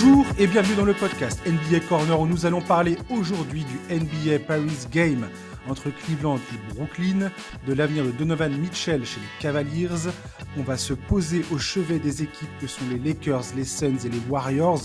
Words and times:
Bonjour 0.00 0.26
et 0.38 0.46
bienvenue 0.46 0.76
dans 0.76 0.84
le 0.84 0.94
podcast 0.94 1.40
NBA 1.44 1.80
Corner 1.88 2.20
où 2.20 2.28
nous 2.28 2.46
allons 2.46 2.60
parler 2.60 2.96
aujourd'hui 3.10 3.64
du 3.64 3.96
NBA 3.96 4.38
Paris 4.46 4.86
Game 4.92 5.26
entre 5.68 5.90
Cleveland 5.90 6.36
et 6.36 6.74
Brooklyn, 6.74 7.32
de 7.66 7.72
l'avenir 7.72 8.04
de 8.04 8.12
Donovan 8.12 8.56
Mitchell 8.56 9.04
chez 9.04 9.18
les 9.18 9.42
Cavaliers. 9.42 9.88
On 10.56 10.62
va 10.62 10.76
se 10.76 10.92
poser 10.92 11.44
au 11.50 11.58
chevet 11.58 11.98
des 11.98 12.22
équipes 12.22 12.48
que 12.60 12.68
sont 12.68 12.84
les 12.88 12.98
Lakers, 13.00 13.42
les 13.56 13.64
Suns 13.64 13.98
et 14.04 14.08
les 14.08 14.20
Warriors 14.30 14.82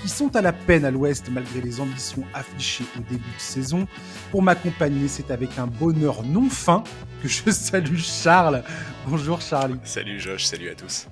qui 0.00 0.08
sont 0.08 0.36
à 0.36 0.42
la 0.42 0.52
peine 0.52 0.84
à 0.84 0.92
l'ouest 0.92 1.28
malgré 1.32 1.60
les 1.60 1.80
ambitions 1.80 2.22
affichées 2.32 2.84
au 2.96 3.00
début 3.10 3.34
de 3.34 3.40
saison. 3.40 3.88
Pour 4.30 4.42
m'accompagner, 4.42 5.08
c'est 5.08 5.32
avec 5.32 5.58
un 5.58 5.66
bonheur 5.66 6.22
non 6.22 6.48
fin 6.48 6.84
que 7.20 7.26
je 7.26 7.42
salue 7.50 7.98
Charles. 7.98 8.62
Bonjour 9.08 9.40
Charlie. 9.40 9.80
Salut 9.82 10.20
Josh, 10.20 10.44
salut 10.44 10.68
à 10.68 10.76
tous. 10.76 11.08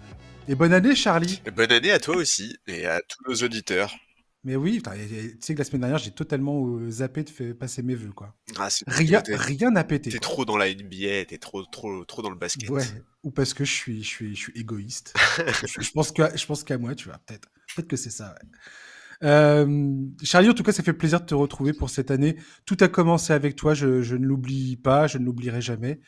Et 0.48 0.54
bonne 0.54 0.72
année 0.72 0.94
Charlie. 0.94 1.40
bonne 1.54 1.72
année 1.72 1.90
à 1.90 1.98
toi 1.98 2.16
aussi 2.16 2.56
et 2.66 2.86
à 2.86 3.00
tous 3.00 3.28
nos 3.28 3.46
auditeurs. 3.46 3.94
Mais 4.42 4.56
oui, 4.56 4.80
tu 4.82 5.36
sais 5.40 5.52
que 5.54 5.58
la 5.58 5.64
semaine 5.64 5.82
dernière, 5.82 5.98
j'ai 5.98 6.12
totalement 6.12 6.66
euh, 6.66 6.90
zappé 6.90 7.24
de 7.24 7.28
faire 7.28 7.54
passer 7.54 7.82
mes 7.82 7.94
vœux, 7.94 8.12
quoi. 8.12 8.34
Ah, 8.58 8.68
rien, 8.86 9.22
rien 9.28 9.70
n'a 9.70 9.84
pété. 9.84 10.08
T'es 10.08 10.18
trop 10.18 10.46
dans 10.46 10.56
la 10.56 10.72
NBA, 10.72 11.26
t'es 11.28 11.36
trop, 11.38 11.62
trop, 11.64 12.06
trop 12.06 12.22
dans 12.22 12.30
le 12.30 12.36
basket. 12.36 12.70
Ouais, 12.70 12.84
ou 13.22 13.30
parce 13.30 13.52
que 13.52 13.66
je 13.66 13.72
suis, 13.72 14.02
je 14.02 14.08
suis, 14.08 14.34
je 14.34 14.40
suis 14.40 14.52
égoïste. 14.58 15.12
je, 15.46 15.90
pense 15.90 16.14
je 16.16 16.46
pense 16.46 16.64
qu'à 16.64 16.78
moi, 16.78 16.94
tu 16.94 17.08
vois, 17.08 17.18
peut-être. 17.26 17.48
Peut-être 17.74 17.88
que 17.88 17.96
c'est 17.96 18.10
ça, 18.10 18.34
euh, 19.22 20.06
Charlie, 20.22 20.48
en 20.48 20.54
tout 20.54 20.62
cas, 20.62 20.72
ça 20.72 20.82
fait 20.82 20.94
plaisir 20.94 21.20
de 21.20 21.26
te 21.26 21.34
retrouver 21.34 21.74
pour 21.74 21.90
cette 21.90 22.10
année. 22.10 22.36
Tout 22.64 22.78
a 22.80 22.88
commencé 22.88 23.34
avec 23.34 23.54
toi, 23.54 23.74
je, 23.74 24.00
je 24.00 24.16
ne 24.16 24.24
l'oublie 24.24 24.78
pas, 24.78 25.06
je 25.06 25.18
ne 25.18 25.26
l'oublierai 25.26 25.60
jamais. 25.60 26.00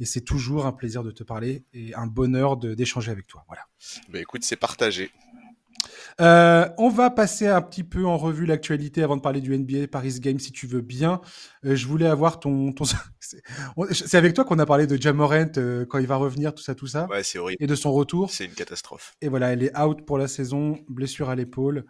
Et 0.00 0.04
c'est 0.04 0.20
toujours 0.20 0.66
un 0.66 0.72
plaisir 0.72 1.02
de 1.02 1.10
te 1.10 1.24
parler 1.24 1.64
et 1.72 1.94
un 1.94 2.06
bonheur 2.06 2.56
d'échanger 2.56 3.10
avec 3.10 3.26
toi. 3.26 3.44
Voilà. 3.46 3.62
Bah 4.08 4.20
écoute, 4.20 4.44
c'est 4.44 4.56
partagé. 4.56 5.10
Euh, 6.20 6.68
on 6.78 6.88
va 6.88 7.10
passer 7.10 7.46
un 7.46 7.62
petit 7.62 7.84
peu 7.84 8.04
en 8.04 8.16
revue 8.16 8.46
l'actualité 8.46 9.02
avant 9.02 9.16
de 9.16 9.20
parler 9.22 9.40
du 9.40 9.56
NBA 9.56 9.86
Paris 9.88 10.18
Games, 10.20 10.38
si 10.38 10.50
tu 10.52 10.66
veux 10.66 10.80
bien. 10.80 11.20
Euh, 11.64 11.76
je 11.76 11.86
voulais 11.86 12.06
avoir 12.06 12.40
ton. 12.40 12.72
ton... 12.72 12.84
c'est 13.20 14.16
avec 14.16 14.34
toi 14.34 14.44
qu'on 14.44 14.58
a 14.58 14.66
parlé 14.66 14.86
de 14.86 15.00
Jamorant 15.00 15.52
euh, 15.56 15.84
quand 15.86 15.98
il 15.98 16.06
va 16.06 16.16
revenir, 16.16 16.54
tout 16.54 16.62
ça, 16.62 16.74
tout 16.74 16.86
ça. 16.86 17.06
Ouais, 17.08 17.22
c'est 17.22 17.38
horrible. 17.38 17.62
Et 17.62 17.66
de 17.66 17.74
son 17.74 17.92
retour. 17.92 18.30
C'est 18.30 18.46
une 18.46 18.54
catastrophe. 18.54 19.14
Et 19.20 19.28
voilà, 19.28 19.52
elle 19.52 19.62
est 19.62 19.78
out 19.78 20.04
pour 20.04 20.18
la 20.18 20.28
saison, 20.28 20.78
blessure 20.88 21.28
à 21.28 21.36
l'épaule. 21.36 21.84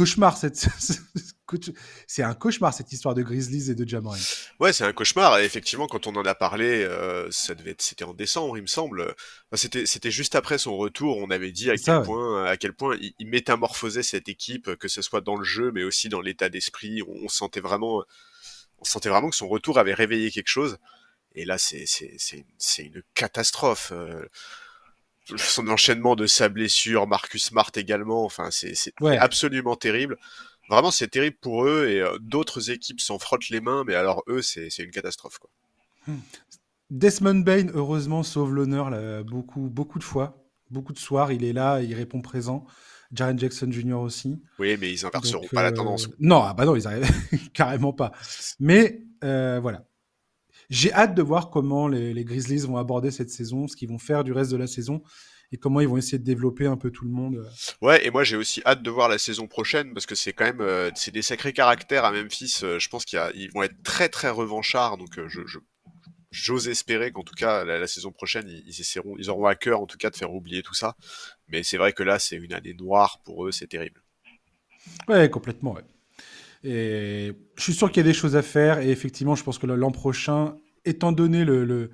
Cauchemar 0.00 0.36
cette 0.38 0.66
c'est 2.06 2.22
un 2.22 2.34
cauchemar 2.34 2.72
cette 2.72 2.92
histoire 2.92 3.14
de 3.14 3.22
Grizzlies 3.22 3.70
et 3.70 3.74
de 3.74 3.86
Jamorant. 3.86 4.16
Ouais, 4.60 4.72
c'est 4.72 4.84
un 4.84 4.92
cauchemar. 4.92 5.38
Et 5.40 5.44
effectivement, 5.44 5.88
quand 5.88 6.06
on 6.06 6.14
en 6.14 6.24
a 6.24 6.34
parlé, 6.34 6.84
euh, 6.84 7.28
ça 7.32 7.54
devait 7.54 7.72
être, 7.72 7.82
c'était 7.82 8.04
en 8.04 8.14
décembre, 8.14 8.56
il 8.56 8.62
me 8.62 8.66
semble. 8.68 9.14
c'était, 9.54 9.84
c'était 9.84 10.12
juste 10.12 10.36
après 10.36 10.58
son 10.58 10.76
retour. 10.76 11.18
On 11.18 11.28
avait 11.30 11.50
dit 11.52 11.70
à 11.70 11.76
quel 11.76 12.02
point, 12.02 12.44
à 12.44 12.56
quel 12.56 12.72
point 12.72 12.96
il, 13.00 13.26
métamorphosait 13.26 14.04
cette 14.04 14.28
équipe, 14.28 14.76
que 14.76 14.88
ce 14.88 15.02
soit 15.02 15.20
dans 15.20 15.36
le 15.36 15.44
jeu, 15.44 15.72
mais 15.72 15.82
aussi 15.82 16.08
dans 16.08 16.20
l'état 16.20 16.48
d'esprit. 16.48 17.02
On, 17.06 17.28
sentait 17.28 17.60
vraiment, 17.60 18.04
on 18.78 18.84
sentait 18.84 19.08
vraiment 19.08 19.30
que 19.30 19.36
son 19.36 19.48
retour 19.48 19.78
avait 19.78 19.94
réveillé 19.94 20.30
quelque 20.30 20.48
chose. 20.48 20.78
Et 21.34 21.44
là, 21.44 21.58
c'est, 21.58 21.84
c'est, 21.86 22.14
c'est, 22.18 22.44
c'est 22.58 22.84
une 22.84 23.02
catastrophe. 23.14 23.92
Euh, 23.92 24.24
son 25.36 25.68
enchaînement 25.68 26.16
de 26.16 26.26
sa 26.26 26.48
blessure, 26.48 27.06
Marcus 27.06 27.44
Smart 27.44 27.70
également, 27.74 28.24
enfin 28.24 28.50
c'est 28.50 28.74
absolument 29.02 29.76
terrible. 29.76 30.16
Vraiment, 30.70 30.92
c'est 30.92 31.08
terrible 31.08 31.36
pour 31.40 31.64
eux 31.64 31.88
et 31.88 32.00
euh, 32.00 32.16
d'autres 32.20 32.70
équipes 32.70 33.00
s'en 33.00 33.18
frottent 33.18 33.48
les 33.48 33.60
mains, 33.60 33.82
mais 33.84 33.96
alors 33.96 34.22
eux, 34.28 34.40
c'est 34.40 34.68
une 34.78 34.92
catastrophe. 34.92 35.38
Quoi. 35.38 35.50
Hmm. 36.06 36.20
Desmond 36.90 37.40
Bain, 37.40 37.66
heureusement, 37.74 38.22
sauve 38.22 38.54
l'honneur 38.54 38.90
beaucoup, 39.24 39.68
beaucoup 39.68 39.98
de 39.98 40.04
fois. 40.04 40.36
Beaucoup 40.70 40.92
de 40.92 40.98
soirs, 40.98 41.32
il 41.32 41.44
est 41.44 41.52
là, 41.52 41.80
il 41.82 41.92
répond 41.94 42.20
présent. 42.20 42.64
Jaren 43.12 43.38
Jackson 43.38 43.70
Jr. 43.70 43.94
aussi. 43.94 44.40
Oui, 44.60 44.76
mais 44.80 44.92
ils 44.92 45.04
inverseront 45.04 45.46
pas 45.52 45.64
la 45.64 45.72
tendance. 45.72 46.06
Euh, 46.06 46.16
non, 46.20 46.42
ah 46.44 46.54
bah 46.54 46.64
non, 46.64 46.76
ils 46.76 46.86
arrivent 46.86 47.10
carrément 47.52 47.92
pas. 47.92 48.12
Mais 48.60 49.02
euh, 49.24 49.58
voilà. 49.60 49.84
J'ai 50.68 50.92
hâte 50.92 51.16
de 51.16 51.22
voir 51.22 51.50
comment 51.50 51.88
les, 51.88 52.14
les, 52.14 52.24
Grizzlies 52.24 52.60
vont 52.60 52.76
aborder 52.76 53.10
cette 53.10 53.30
saison, 53.30 53.66
ce 53.66 53.74
qu'ils 53.74 53.88
vont 53.88 53.98
faire 53.98 54.22
du 54.22 54.32
reste 54.32 54.52
de 54.52 54.56
la 54.56 54.68
saison 54.68 55.02
et 55.52 55.58
comment 55.58 55.80
ils 55.80 55.88
vont 55.88 55.96
essayer 55.96 56.18
de 56.18 56.24
développer 56.24 56.66
un 56.66 56.76
peu 56.76 56.90
tout 56.90 57.04
le 57.04 57.10
monde. 57.10 57.44
Ouais, 57.80 58.04
et 58.06 58.10
moi 58.10 58.24
j'ai 58.24 58.36
aussi 58.36 58.62
hâte 58.64 58.82
de 58.82 58.90
voir 58.90 59.08
la 59.08 59.18
saison 59.18 59.46
prochaine 59.46 59.92
parce 59.92 60.06
que 60.06 60.14
c'est 60.14 60.32
quand 60.32 60.44
même 60.44 60.60
euh, 60.60 60.90
c'est 60.94 61.10
des 61.10 61.22
sacrés 61.22 61.52
caractères 61.52 62.04
à 62.04 62.12
Memphis. 62.12 62.60
Euh, 62.62 62.78
je 62.78 62.88
pense 62.88 63.04
qu'ils 63.04 63.50
vont 63.52 63.62
être 63.62 63.82
très 63.82 64.08
très 64.08 64.30
revanchards, 64.30 64.96
donc 64.96 65.18
euh, 65.18 65.28
je, 65.28 65.40
j'ose 66.30 66.68
espérer 66.68 67.10
qu'en 67.10 67.24
tout 67.24 67.34
cas 67.34 67.64
la, 67.64 67.86
saison 67.88 68.12
prochaine 68.12 68.48
ils, 68.48 68.80
essaieront, 68.80 69.16
ils 69.18 69.28
auront 69.30 69.46
à 69.46 69.56
cœur 69.56 69.80
en 69.80 69.86
tout 69.86 69.98
cas 69.98 70.10
de 70.10 70.16
faire 70.16 70.32
oublier 70.32 70.62
tout 70.62 70.74
ça. 70.74 70.96
Mais 71.48 71.62
c'est 71.64 71.78
vrai 71.78 71.92
que 71.92 72.04
là 72.04 72.18
c'est 72.18 72.36
une 72.36 72.52
année 72.52 72.74
noire 72.74 73.20
pour 73.24 73.46
eux, 73.46 73.52
c'est 73.52 73.66
terrible. 73.66 74.02
Ouais, 75.08 75.28
complètement. 75.28 75.74
Ouais. 75.74 75.82
Et 76.62 77.32
je 77.56 77.62
suis 77.62 77.74
sûr 77.74 77.90
qu'il 77.90 78.04
y 78.04 78.06
a 78.06 78.08
des 78.08 78.14
choses 78.14 78.36
à 78.36 78.42
faire 78.42 78.78
et 78.78 78.90
effectivement 78.90 79.34
je 79.34 79.42
pense 79.42 79.58
que 79.58 79.66
l'an 79.66 79.90
prochain, 79.90 80.56
étant 80.84 81.10
donné 81.10 81.44
le, 81.44 81.64
le 81.64 81.90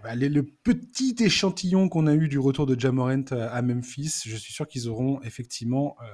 bah, 0.00 0.14
le 0.14 0.42
petit 0.42 1.14
échantillon 1.20 1.88
qu'on 1.88 2.06
a 2.06 2.14
eu 2.14 2.28
du 2.28 2.38
retour 2.38 2.66
de 2.66 2.78
Jamorant 2.78 3.24
à 3.30 3.62
Memphis, 3.62 4.22
je 4.24 4.36
suis 4.36 4.52
sûr 4.52 4.66
qu'ils 4.66 4.88
auront 4.88 5.20
effectivement 5.22 5.96
euh, 6.02 6.06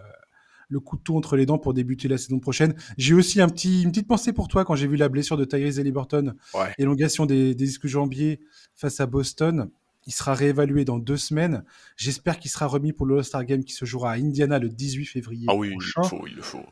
le 0.69 0.81
couteau 0.81 1.17
entre 1.17 1.37
les 1.37 1.47
dents 1.47 1.59
pour 1.59 1.75
débuter 1.75 2.09
la 2.09 2.19
saison 2.19 2.41
prochaine. 2.41 2.75
J'ai 2.97 3.15
aussi 3.15 3.41
un 3.41 3.49
petit, 3.49 3.83
une 3.83 3.91
petite 3.91 4.09
pensée 4.09 4.33
pour 4.33 4.49
toi 4.49 4.65
quand 4.65 4.75
j'ai 4.75 4.87
vu 4.87 4.97
la 4.97 5.09
blessure 5.09 5.37
de 5.37 5.45
Tyrese 5.45 5.79
Halliburton, 5.79 6.35
ouais. 6.55 6.73
élongation 6.79 7.27
des, 7.27 7.55
des 7.55 7.67
disques 7.67 7.87
jambiers 7.87 8.41
face 8.75 9.01
à 9.01 9.07
Boston. 9.07 9.71
Il 10.07 10.13
sera 10.13 10.33
réévalué 10.35 10.85
dans 10.85 10.99
deux 10.99 11.19
semaines. 11.19 11.65
J'espère 11.97 12.39
qu'il 12.39 12.51
sera 12.51 12.67
remis 12.67 12.93
pour 12.93 13.05
le 13.05 13.19
All-Star 13.19 13.45
Game 13.45 13.63
qui 13.63 13.75
se 13.75 13.85
jouera 13.85 14.13
à 14.13 14.17
Indiana 14.17 14.59
le 14.59 14.71
18 14.71 15.05
février. 15.05 15.47
Ah 15.49 15.55
oui, 15.55 15.71
il 15.73 15.77
le 15.77 16.09
faut, 16.09 16.27
il 16.27 16.35
le 16.35 16.43
faut. 16.43 16.65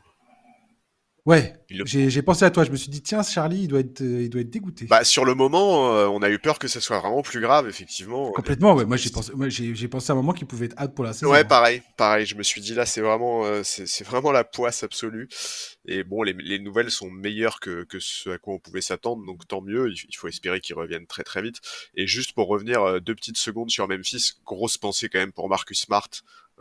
Ouais, 1.27 1.53
j'ai 1.69 2.21
pensé 2.21 2.45
à 2.45 2.49
toi. 2.51 2.63
Je 2.63 2.71
me 2.71 2.77
suis 2.77 2.89
dit, 2.89 3.01
tiens, 3.01 3.21
Charlie, 3.21 3.63
il 3.63 3.67
doit 3.67 3.81
être, 3.81 3.99
euh, 3.99 4.23
il 4.23 4.29
doit 4.29 4.39
être 4.39 4.49
dégoûté. 4.49 4.85
Bah, 4.85 5.03
sur 5.03 5.25
le 5.25 5.35
moment, 5.35 5.93
euh, 5.93 6.07
on 6.07 6.21
a 6.21 6.29
eu 6.29 6.39
peur 6.39 6.57
que 6.57 6.69
ça 6.69 6.79
soit 6.79 6.99
vraiment 6.99 7.21
plus 7.21 7.41
grave, 7.41 7.67
effectivement. 7.67 8.31
Complètement, 8.31 8.75
ouais. 8.75 8.85
Moi, 8.85 8.95
j'ai 8.95 9.09
pensé, 9.09 9.33
moi, 9.35 9.49
j'ai 9.49 9.87
pensé 9.89 10.09
à 10.09 10.13
un 10.13 10.15
moment 10.15 10.31
qu'il 10.31 10.47
pouvait 10.47 10.67
être 10.67 10.79
hâte 10.79 10.95
pour 10.95 11.03
la 11.03 11.11
saison. 11.11 11.29
Ouais, 11.29 11.43
pareil, 11.43 11.81
pareil. 11.97 12.25
Je 12.25 12.35
me 12.35 12.43
suis 12.43 12.61
dit, 12.61 12.73
là, 12.73 12.85
c'est 12.85 13.01
vraiment, 13.01 13.43
euh, 13.43 13.61
c'est 13.63 14.05
vraiment 14.05 14.31
la 14.31 14.45
poisse 14.45 14.83
absolue. 14.83 15.27
Et 15.85 16.05
bon, 16.05 16.23
les, 16.23 16.31
les, 16.31 16.59
nouvelles 16.59 16.91
sont 16.91 17.11
meilleures 17.11 17.59
que, 17.59 17.83
que 17.83 17.99
ce 17.99 18.29
à 18.29 18.37
quoi 18.37 18.53
on 18.53 18.59
pouvait 18.59 18.79
s'attendre, 18.79 19.25
donc 19.25 19.45
tant 19.49 19.61
mieux. 19.61 19.91
Il, 19.91 20.15
faut 20.15 20.29
espérer 20.29 20.61
qu'ils 20.61 20.77
reviennent 20.77 21.07
très 21.07 21.23
très 21.23 21.41
vite. 21.41 21.57
Et 21.95 22.07
juste 22.07 22.31
pour 22.35 22.47
revenir 22.47 23.01
deux 23.01 23.15
petites 23.15 23.37
secondes 23.37 23.69
sur 23.69 23.85
Memphis, 23.89 24.31
grosse 24.45 24.77
pensée 24.77 25.09
quand 25.09 25.19
même 25.19 25.33
pour 25.33 25.49
Marcus 25.49 25.81
Smart. 25.81 26.07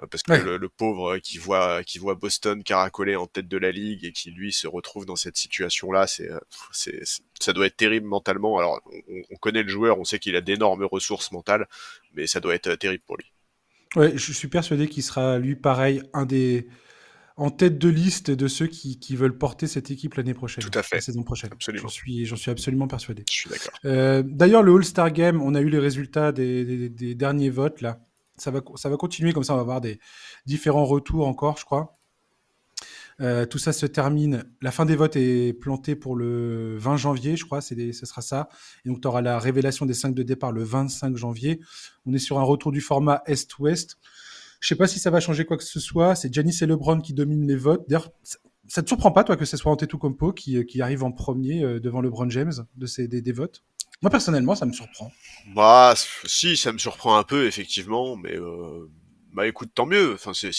Euh, 0.02 0.06
parce 0.10 0.22
que 0.22 0.32
le, 0.32 0.68
pauvre 0.68 1.18
qui 1.18 1.38
voit 1.38 1.82
qui 1.82 1.98
voit 1.98 2.14
Boston 2.14 2.62
caracoler 2.62 3.16
en 3.16 3.26
tête 3.26 3.48
de 3.48 3.56
la 3.56 3.70
ligue 3.70 4.04
et 4.04 4.12
qui 4.12 4.30
lui 4.30 4.52
se 4.52 4.66
retrouve 4.66 5.06
dans 5.06 5.16
cette 5.16 5.36
situation 5.38 5.90
là 5.90 6.06
c'est 6.06 6.30
euh, 6.30 6.38
c'est 6.70 7.00
ça 7.40 7.52
doit 7.54 7.66
être 7.66 7.76
terrible 7.76 8.06
mentalement 8.06 8.58
alors 8.58 8.82
on, 9.30 9.36
connaît 9.36 9.62
le 9.62 9.68
joueur 9.68 9.98
on 9.98 10.04
sait 10.04 10.18
qu'il 10.18 10.36
a 10.36 10.42
d'énormes 10.42 10.84
ressources 10.84 11.32
mentales 11.32 11.66
mais 12.12 12.26
ça 12.26 12.40
doit 12.40 12.54
être 12.54 12.66
euh, 12.66 12.76
terrible 12.76 13.04
pour 13.06 13.16
lui 13.16 13.32
ouais 13.94 14.12
je 14.18 14.32
suis 14.32 14.48
persuadé 14.48 14.86
qu'il 14.86 15.02
sera 15.02 15.38
lui 15.38 15.56
pareil 15.56 16.02
un 16.12 16.26
des 16.26 16.68
en 17.38 17.50
tête 17.50 17.78
de 17.78 17.88
liste 17.88 18.30
de 18.30 18.48
ceux 18.48 18.66
qui, 18.66 18.98
qui 18.98 19.16
veulent 19.16 19.36
porter 19.36 19.66
cette 19.66 19.90
équipe 19.90 20.14
l'année 20.14 20.32
prochaine. 20.32 20.64
Tout 20.64 20.78
à 20.78 20.82
fait. 20.82 20.96
La 20.96 21.02
saison 21.02 21.22
prochaine. 21.22 21.50
Absolument. 21.52 21.82
J'en 21.82 21.88
suis, 21.90 22.24
j'en 22.24 22.36
suis 22.36 22.50
absolument 22.50 22.88
persuadé. 22.88 23.24
Je 23.30 23.34
suis 23.34 23.50
d'accord. 23.50 23.74
Euh, 23.84 24.22
D'ailleurs, 24.24 24.62
le 24.62 24.74
All-Star 24.74 25.10
Game, 25.10 25.42
on 25.42 25.54
a 25.54 25.60
eu 25.60 25.68
les 25.68 25.78
résultats 25.78 26.32
des, 26.32 26.64
des, 26.64 26.88
des 26.88 27.14
derniers 27.14 27.50
votes 27.50 27.82
là 27.82 28.00
ça 28.36 28.50
va, 28.50 28.60
continuer 28.96 29.32
comme 29.32 29.44
ça, 29.44 29.54
on 29.54 29.56
va 29.56 29.62
avoir 29.62 29.80
des 29.80 29.98
différents 30.46 30.84
retours 30.84 31.26
encore, 31.26 31.58
je 31.58 31.64
crois. 31.64 31.98
Euh, 33.20 33.46
tout 33.46 33.58
ça 33.58 33.72
se 33.72 33.86
termine. 33.86 34.44
La 34.60 34.70
fin 34.70 34.84
des 34.84 34.94
votes 34.94 35.16
est 35.16 35.54
plantée 35.54 35.96
pour 35.96 36.16
le 36.16 36.76
20 36.76 36.96
janvier, 36.98 37.36
je 37.36 37.44
crois. 37.44 37.60
Ce 37.60 37.92
sera 37.92 38.20
ça. 38.20 38.48
Et 38.84 38.88
donc, 38.88 39.00
tu 39.00 39.08
auras 39.08 39.22
la 39.22 39.38
révélation 39.38 39.86
des 39.86 39.94
5 39.94 40.14
de 40.14 40.22
départ 40.22 40.52
le 40.52 40.62
25 40.62 41.16
janvier. 41.16 41.60
On 42.04 42.12
est 42.12 42.18
sur 42.18 42.38
un 42.38 42.42
retour 42.42 42.72
du 42.72 42.80
format 42.80 43.22
Est-Ouest. 43.26 43.96
Je 44.60 44.68
sais 44.68 44.76
pas 44.76 44.86
si 44.86 44.98
ça 44.98 45.10
va 45.10 45.20
changer 45.20 45.44
quoi 45.44 45.56
que 45.56 45.64
ce 45.64 45.80
soit. 45.80 46.14
C'est 46.14 46.32
Janice 46.32 46.60
et 46.62 46.66
LeBron 46.66 47.00
qui 47.00 47.14
dominent 47.14 47.46
les 47.46 47.56
votes. 47.56 47.84
D'ailleurs, 47.88 48.10
ça 48.68 48.82
te 48.82 48.88
surprend 48.88 49.12
pas, 49.12 49.24
toi, 49.24 49.36
que 49.36 49.44
ce 49.44 49.56
soit 49.56 49.72
Antetokounmpo 49.72 50.32
qui, 50.32 50.64
qui 50.66 50.82
arrive 50.82 51.04
en 51.04 51.12
premier 51.12 51.62
euh, 51.62 51.80
devant 51.80 52.00
LeBron 52.00 52.28
James 52.30 52.52
de 52.74 52.86
ces, 52.86 53.08
des 53.08 53.32
votes? 53.32 53.64
Moi, 54.02 54.10
personnellement, 54.10 54.54
ça 54.54 54.66
me 54.66 54.72
surprend. 54.72 55.10
Bah, 55.54 55.94
si, 56.24 56.56
ça 56.56 56.72
me 56.72 56.78
surprend 56.78 57.16
un 57.16 57.22
peu, 57.22 57.46
effectivement, 57.46 58.16
mais 58.16 58.36
euh, 58.36 58.90
bah 59.32 59.46
écoute, 59.46 59.70
tant 59.74 59.86
mieux. 59.86 60.14
Enfin, 60.14 60.32
c'est, 60.34 60.50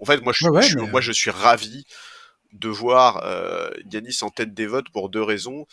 En 0.00 0.04
fait, 0.04 0.20
moi, 0.22 0.32
je, 0.32 0.44
suis, 0.62 0.76
moi, 0.76 0.98
euh, 0.98 1.00
je 1.00 1.12
suis 1.12 1.30
ravi 1.30 1.86
de 2.52 2.68
voir 2.68 3.24
euh, 3.24 3.70
Yanis 3.92 4.18
en 4.22 4.30
tête 4.30 4.54
des 4.54 4.66
votes 4.66 4.90
pour 4.90 5.08
deux 5.08 5.22
raisons. 5.22 5.66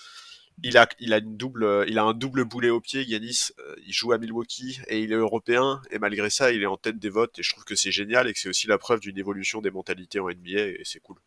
Il 0.63 0.77
a, 0.77 0.88
il 1.00 1.13
a 1.13 1.18
une 1.18 1.38
double, 1.38 1.85
il 1.88 1.97
a 1.97 2.03
un 2.03 2.13
double 2.13 2.45
boulet 2.45 2.69
au 2.69 2.79
pied. 2.79 3.03
Yanis, 3.03 3.50
euh, 3.59 3.75
il 3.85 3.94
joue 3.94 4.12
à 4.12 4.19
Milwaukee 4.19 4.79
et 4.88 5.00
il 5.00 5.12
est 5.12 5.15
européen 5.15 5.81
et 5.89 5.97
malgré 5.97 6.29
ça, 6.29 6.51
il 6.51 6.62
est 6.62 6.68
en 6.68 6.77
tête 6.77 7.00
des 7.00 7.09
votes 7.09 7.39
et 7.39 7.44
je 7.44 7.51
trouve 7.51 7.63
que 7.63 7.75
c'est 7.75 7.91
génial 7.91 8.27
et 8.27 8.33
que 8.33 8.39
c'est 8.39 8.50
aussi 8.50 8.68
la 8.68 8.77
preuve 8.77 9.00
d'une 9.00 9.18
évolution 9.18 9.62
des 9.62 9.71
mentalités 9.71 10.19
en 10.19 10.29
NBA 10.29 10.59
et 10.59 10.81
c'est 10.83 11.00
cool. 11.00 11.18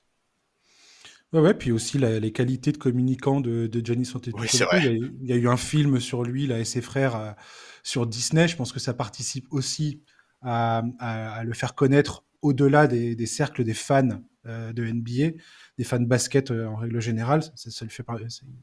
Ouais, 1.40 1.52
puis 1.52 1.72
aussi 1.72 1.98
les 1.98 2.32
qualités 2.32 2.70
de 2.70 2.76
communicant 2.76 3.40
de, 3.40 3.66
de 3.66 3.84
Gianni 3.84 4.08
Oui, 4.14 4.48
il, 4.52 5.28
y 5.28 5.32
a, 5.32 5.36
eu 5.36 5.48
un 5.48 5.56
film 5.56 5.98
sur 5.98 6.22
lui, 6.22 6.46
là, 6.46 6.60
et 6.60 6.64
ses 6.64 6.80
frères, 6.80 7.16
euh, 7.16 7.32
sur 7.82 8.06
Disney. 8.06 8.46
Je 8.46 8.56
pense 8.56 8.72
que 8.72 8.78
ça 8.78 8.94
participe 8.94 9.46
aussi 9.50 10.00
à, 10.42 10.82
le 11.44 11.52
faire 11.54 11.74
connaître 11.74 12.24
au-delà 12.40 12.86
des, 12.86 13.26
cercles 13.26 13.64
des 13.64 13.74
fans 13.74 14.20
de 14.44 14.84
NBA, 14.84 15.36
des 15.78 15.84
fans 15.84 15.98
de 15.98 16.06
basket 16.06 16.50
en 16.50 16.76
règle 16.76 17.00
générale. 17.00 17.42
Ça, 17.54 17.86
fait 17.86 18.04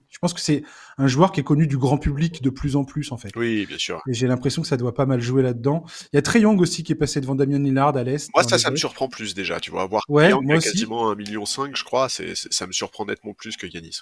Je 0.09 0.17
pense 0.19 0.33
que 0.33 0.39
c'est 0.39 0.63
un 0.97 1.07
joueur 1.07 1.31
qui 1.31 1.41
est 1.41 1.43
connu 1.43 1.67
du 1.67 1.77
grand 1.77 1.97
public 1.97 2.41
de 2.41 2.49
plus 2.49 2.75
en 2.75 2.83
plus, 2.83 3.11
en 3.11 3.17
fait. 3.17 3.31
Oui, 3.35 3.65
bien 3.65 3.77
sûr. 3.77 4.01
Et 4.07 4.13
j'ai 4.13 4.27
l'impression 4.27 4.61
que 4.61 4.67
ça 4.67 4.77
doit 4.77 4.93
pas 4.93 5.05
mal 5.05 5.21
jouer 5.21 5.43
là-dedans. 5.43 5.83
Il 6.13 6.15
y 6.15 6.19
a 6.19 6.21
Trey 6.21 6.41
Young 6.41 6.59
aussi 6.61 6.83
qui 6.83 6.93
est 6.93 6.95
passé 6.95 7.19
devant 7.21 7.35
Damien 7.35 7.59
Lillard 7.59 7.95
à 7.97 8.03
l'Est. 8.03 8.29
Moi, 8.33 8.43
ça, 8.43 8.57
ça 8.57 8.71
me 8.71 8.77
surprend 8.77 9.09
plus 9.09 9.33
déjà. 9.33 9.59
Tu 9.59 9.71
vois, 9.71 9.83
avoir 9.83 10.03
ouais, 10.07 10.29
Young 10.29 10.47
quasiment 10.59 11.13
1,5 11.13 11.17
million, 11.17 11.45
je 11.45 11.83
crois, 11.83 12.09
c'est, 12.09 12.35
ça 12.35 12.67
me 12.67 12.71
surprend 12.71 13.05
nettement 13.05 13.33
plus 13.33 13.57
que 13.57 13.67
Yanis. 13.67 14.01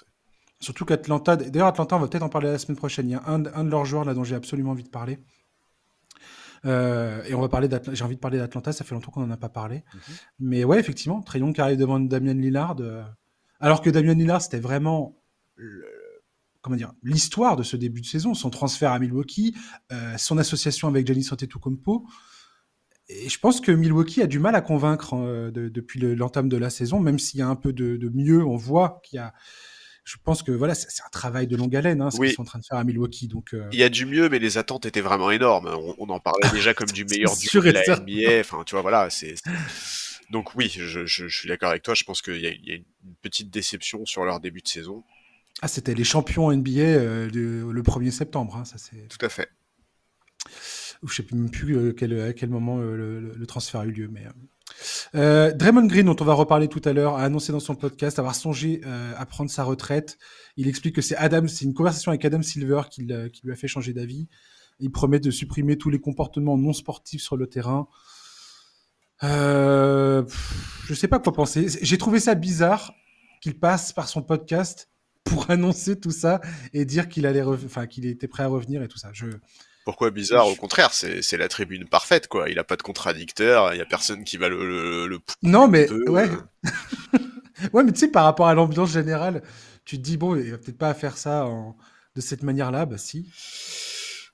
Surtout 0.60 0.84
qu'Atlanta, 0.84 1.36
d'ailleurs, 1.36 1.68
Atlanta, 1.68 1.96
on 1.96 2.00
va 2.00 2.08
peut-être 2.08 2.22
en 2.22 2.28
parler 2.28 2.48
la 2.48 2.58
semaine 2.58 2.76
prochaine. 2.76 3.08
Il 3.08 3.12
y 3.12 3.14
a 3.14 3.22
un, 3.26 3.46
un 3.46 3.64
de 3.64 3.70
leurs 3.70 3.86
joueurs 3.86 4.04
là 4.04 4.12
dont 4.12 4.24
j'ai 4.24 4.34
absolument 4.34 4.72
envie 4.72 4.84
de 4.84 4.90
parler. 4.90 5.18
Euh, 6.66 7.22
et 7.24 7.34
on 7.34 7.40
va 7.40 7.48
parler 7.48 7.68
j'ai 7.92 8.04
envie 8.04 8.16
de 8.16 8.20
parler 8.20 8.38
d'Atlanta, 8.38 8.72
ça 8.72 8.84
fait 8.84 8.94
longtemps 8.94 9.10
qu'on 9.10 9.26
n'en 9.26 9.30
a 9.30 9.36
pas 9.36 9.48
parlé. 9.48 9.84
Mhm. 9.94 10.00
Mais 10.40 10.64
ouais, 10.64 10.78
effectivement, 10.78 11.22
Trayon 11.22 11.52
qui 11.52 11.60
arrive 11.60 11.78
devant 11.78 12.00
Damien 12.00 12.34
Lillard. 12.34 12.76
Euh, 12.80 13.02
alors 13.60 13.82
que 13.82 13.90
Damien 13.90 14.14
Lillard, 14.14 14.42
c'était 14.42 14.60
vraiment 14.60 15.16
comment 16.62 16.76
dire 16.76 16.92
l'histoire 17.02 17.56
de 17.56 17.62
ce 17.62 17.76
début 17.76 18.00
de 18.00 18.06
saison, 18.06 18.34
son 18.34 18.50
transfert 18.50 18.92
à 18.92 18.98
Milwaukee, 18.98 19.54
euh, 19.92 20.16
son 20.16 20.38
association 20.38 20.88
avec 20.88 21.06
Giannis 21.06 21.28
Antetokounmpo. 21.30 22.06
Et 23.08 23.28
je 23.28 23.38
pense 23.38 23.60
que 23.60 23.72
Milwaukee 23.72 24.22
a 24.22 24.26
du 24.26 24.38
mal 24.38 24.54
à 24.54 24.60
convaincre 24.60 25.50
depuis 25.52 25.98
l'entame 26.14 26.48
de 26.48 26.56
la 26.56 26.70
saison, 26.70 27.00
même 27.00 27.18
s'il 27.18 27.40
y 27.40 27.42
a 27.42 27.48
un 27.48 27.56
peu 27.56 27.72
de, 27.72 27.96
de 27.96 28.08
mieux, 28.08 28.44
on 28.44 28.56
voit 28.56 29.00
qu'il 29.02 29.16
y 29.16 29.18
a 29.18 29.34
je 30.04 30.16
pense 30.24 30.42
que 30.42 30.52
voilà, 30.52 30.74
c'est 30.74 31.02
un 31.04 31.10
travail 31.10 31.46
de 31.46 31.56
longue 31.56 31.74
haleine, 31.76 32.00
hein, 32.00 32.10
ce 32.10 32.18
qu'ils 32.18 32.32
sont 32.32 32.42
en 32.42 32.46
train 32.46 32.58
de 32.58 32.64
faire 32.64 32.78
à 32.78 32.84
Milwaukee. 32.84 33.28
Donc, 33.28 33.54
euh. 33.54 33.68
il 33.72 33.78
y 33.78 33.82
a 33.82 33.88
du 33.88 34.06
mieux, 34.06 34.28
mais 34.28 34.38
les 34.38 34.58
attentes 34.58 34.86
étaient 34.86 35.00
vraiment 35.00 35.30
énormes. 35.30 35.68
On, 35.98 36.08
en 36.08 36.20
parlait 36.20 36.48
déjà 36.52 36.74
comme 36.74 36.90
du 36.90 37.04
meilleur 37.04 37.36
du 37.36 37.46
de 37.46 37.70
la 37.70 37.96
NBA. 37.96 38.40
Enfin, 38.40 38.62
tu 38.64 38.74
vois, 38.74 38.82
voilà, 38.82 39.10
c'est. 39.10 39.34
Donc 40.30 40.54
oui, 40.54 40.68
je, 40.68 41.26
suis 41.28 41.48
d'accord 41.48 41.70
avec 41.70 41.82
toi. 41.82 41.94
Je 41.94 42.04
pense 42.04 42.22
qu'il 42.22 42.40
y, 42.40 42.46
a 42.46 42.74
une 42.74 42.84
petite 43.20 43.50
déception 43.50 44.06
sur 44.06 44.24
leur 44.24 44.38
début 44.38 44.60
de 44.60 44.68
saison. 44.68 45.02
Ah, 45.60 45.66
c'était 45.66 45.94
les 45.94 46.04
champions 46.04 46.52
NBA 46.52 46.80
euh, 46.80 47.28
le 47.32 47.82
1er 47.82 48.12
septembre. 48.12 48.56
Hein, 48.56 48.64
ça 48.64 48.78
c'est. 48.78 49.08
Tout 49.08 49.24
à 49.26 49.28
fait. 49.28 49.48
Je 51.02 51.14
sais 51.14 51.26
même 51.32 51.50
plus 51.50 51.76
euh, 51.76 51.92
quel, 51.92 52.20
à 52.20 52.32
quel 52.32 52.50
moment 52.50 52.78
le, 52.78 53.44
transfert 53.46 53.80
a 53.80 53.86
eu 53.86 53.90
lieu, 53.90 54.08
mais. 54.08 54.24
Euh, 55.14 55.52
Draymond 55.52 55.86
Green, 55.86 56.06
dont 56.06 56.16
on 56.20 56.24
va 56.24 56.34
reparler 56.34 56.68
tout 56.68 56.80
à 56.84 56.92
l'heure, 56.92 57.16
a 57.16 57.22
annoncé 57.22 57.52
dans 57.52 57.60
son 57.60 57.74
podcast 57.74 58.18
avoir 58.18 58.34
songé 58.34 58.80
euh, 58.86 59.12
à 59.16 59.26
prendre 59.26 59.50
sa 59.50 59.64
retraite. 59.64 60.18
Il 60.56 60.68
explique 60.68 60.94
que 60.94 61.02
c'est 61.02 61.16
Adam, 61.16 61.46
c'est 61.48 61.64
une 61.64 61.74
conversation 61.74 62.10
avec 62.10 62.24
Adam 62.24 62.42
Silver 62.42 62.82
qui, 62.90 63.02
lui 63.02 63.52
a 63.52 63.56
fait 63.56 63.68
changer 63.68 63.92
d'avis. 63.92 64.28
Il 64.78 64.90
promet 64.90 65.20
de 65.20 65.30
supprimer 65.30 65.76
tous 65.76 65.90
les 65.90 66.00
comportements 66.00 66.56
non 66.56 66.72
sportifs 66.72 67.22
sur 67.22 67.36
le 67.36 67.46
terrain. 67.46 67.88
Euh, 69.22 70.24
je 70.86 70.94
sais 70.94 71.08
pas 71.08 71.18
quoi 71.18 71.32
penser. 71.32 71.66
J'ai 71.82 71.98
trouvé 71.98 72.20
ça 72.20 72.34
bizarre 72.34 72.94
qu'il 73.42 73.58
passe 73.58 73.92
par 73.92 74.08
son 74.08 74.22
podcast 74.22 74.88
pour 75.24 75.50
annoncer 75.50 75.98
tout 75.98 76.10
ça 76.10 76.40
et 76.72 76.84
dire 76.84 77.08
qu'il 77.08 77.26
allait, 77.26 77.42
enfin 77.42 77.86
qu'il 77.86 78.06
était 78.06 78.28
prêt 78.28 78.44
à 78.44 78.48
revenir 78.48 78.82
et 78.82 78.88
tout 78.88 78.98
ça. 78.98 79.10
Je, 79.12 79.26
pourquoi 79.84 80.10
bizarre 80.10 80.46
Au 80.46 80.54
contraire, 80.54 80.92
c'est 80.92 81.36
la 81.36 81.48
tribune 81.48 81.88
parfaite, 81.88 82.28
quoi. 82.28 82.48
Il 82.48 82.58
a 82.58 82.64
pas 82.64 82.76
de 82.76 82.82
contradicteur, 82.82 83.72
il 83.74 83.78
y 83.78 83.82
a 83.82 83.86
personne 83.86 84.24
qui 84.24 84.36
va 84.36 84.48
le. 84.48 85.06
le, 85.06 85.18
non, 85.42 85.68
mais 85.68 85.90
ouais. 85.90 86.28
Euh. 86.28 87.18
ouais, 87.72 87.82
mais 87.82 87.92
tu 87.92 88.00
sais, 88.00 88.08
par 88.08 88.24
rapport 88.24 88.46
à 88.46 88.54
l'ambiance 88.54 88.92
générale, 88.92 89.42
tu 89.84 89.96
te 89.96 90.02
dis 90.02 90.16
bon, 90.16 90.36
il 90.36 90.50
va 90.50 90.58
peut-être 90.58 90.78
pas 90.78 90.92
faire 90.94 91.16
ça 91.16 91.48
de 92.14 92.20
cette 92.20 92.42
manière-là, 92.42 92.86
bah 92.86 92.98
si. 92.98 93.30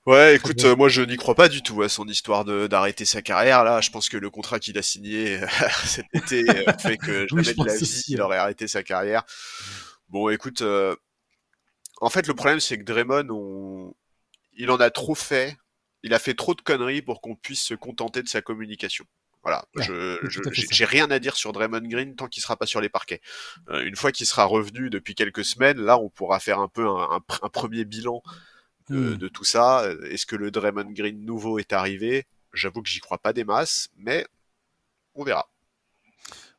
Ouais, 0.05 0.35
écoute, 0.35 0.63
euh, 0.63 0.73
moi 0.73 0.87
je 0.87 1.01
n'y 1.01 1.17
crois 1.17 1.35
pas 1.35 1.49
du 1.49 1.61
tout 1.61 1.81
à 1.81 1.89
son 1.89 2.07
histoire 2.07 2.45
d'arrêter 2.45 3.03
sa 3.03 3.21
carrière. 3.21 3.65
Là, 3.65 3.81
je 3.81 3.89
pense 3.89 4.07
que 4.07 4.15
le 4.15 4.29
contrat 4.29 4.57
qu'il 4.57 4.77
a 4.77 4.81
signé 4.81 5.41
cet 5.85 6.05
été 6.13 6.49
euh, 6.49 6.71
fait 6.79 6.97
que 6.97 7.27
jamais 7.29 7.53
de 7.53 7.65
la 7.65 7.75
vie 7.75 8.03
il 8.07 8.21
aurait 8.21 8.37
arrêté 8.37 8.69
sa 8.69 8.83
carrière. 8.83 9.23
Bon, 10.07 10.29
écoute, 10.29 10.63
en 11.99 12.09
fait, 12.09 12.27
le 12.27 12.33
problème 12.33 12.59
c'est 12.59 12.77
que 12.77 12.83
Draymond, 12.83 13.27
on 13.29 13.93
il 14.57 14.71
en 14.71 14.77
a 14.77 14.89
trop 14.89 15.15
fait, 15.15 15.55
il 16.03 16.13
a 16.13 16.19
fait 16.19 16.33
trop 16.33 16.53
de 16.53 16.61
conneries 16.61 17.01
pour 17.01 17.21
qu'on 17.21 17.35
puisse 17.35 17.61
se 17.61 17.73
contenter 17.73 18.21
de 18.21 18.27
sa 18.27 18.41
communication. 18.41 19.05
Voilà, 19.43 19.63
je 19.77 20.17
j'ai 20.51 20.83
rien 20.83 21.09
à 21.09 21.19
dire 21.19 21.37
sur 21.37 21.53
Draymond 21.53 21.87
Green 21.87 22.15
tant 22.15 22.27
qu'il 22.27 22.43
sera 22.43 22.57
pas 22.57 22.65
sur 22.65 22.81
les 22.81 22.89
parquets. 22.89 23.21
Euh, 23.69 23.85
une 23.85 23.95
fois 23.95 24.11
qu'il 24.11 24.25
sera 24.25 24.43
revenu 24.43 24.89
depuis 24.89 25.15
quelques 25.15 25.45
semaines, 25.45 25.79
là, 25.79 25.97
on 25.97 26.09
pourra 26.09 26.39
faire 26.41 26.59
un 26.59 26.67
peu 26.67 26.85
un, 26.85 27.21
premier 27.49 27.85
bilan 27.85 28.21
hmm. 28.89 29.15
de, 29.15 29.27
tout 29.29 29.45
ça. 29.45 29.85
Est-ce 30.09 30.25
que 30.25 30.35
le 30.35 30.51
Draymond 30.51 30.91
Green 30.91 31.23
nouveau 31.23 31.59
est 31.59 31.71
arrivé? 31.71 32.25
J'avoue 32.51 32.81
que 32.81 32.89
j'y 32.89 32.99
crois 32.99 33.19
pas 33.19 33.31
des 33.31 33.45
masses, 33.45 33.87
mais 33.95 34.27
on 35.15 35.23
verra. 35.23 35.47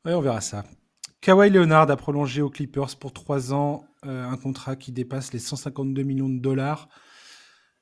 Oui, 0.06 0.12
on 0.12 0.20
verra 0.22 0.40
ça. 0.40 0.64
Kawhi 1.20 1.50
Leonard 1.50 1.90
a 1.90 1.96
prolongé 1.96 2.40
aux 2.40 2.50
Clippers 2.50 2.96
pour 2.98 3.12
trois 3.12 3.52
ans, 3.52 3.84
euh, 4.06 4.24
un 4.24 4.36
contrat 4.36 4.76
qui 4.76 4.92
dépasse 4.92 5.32
les 5.32 5.40
152 5.40 6.02
millions 6.04 6.28
de 6.28 6.38
dollars. 6.38 6.88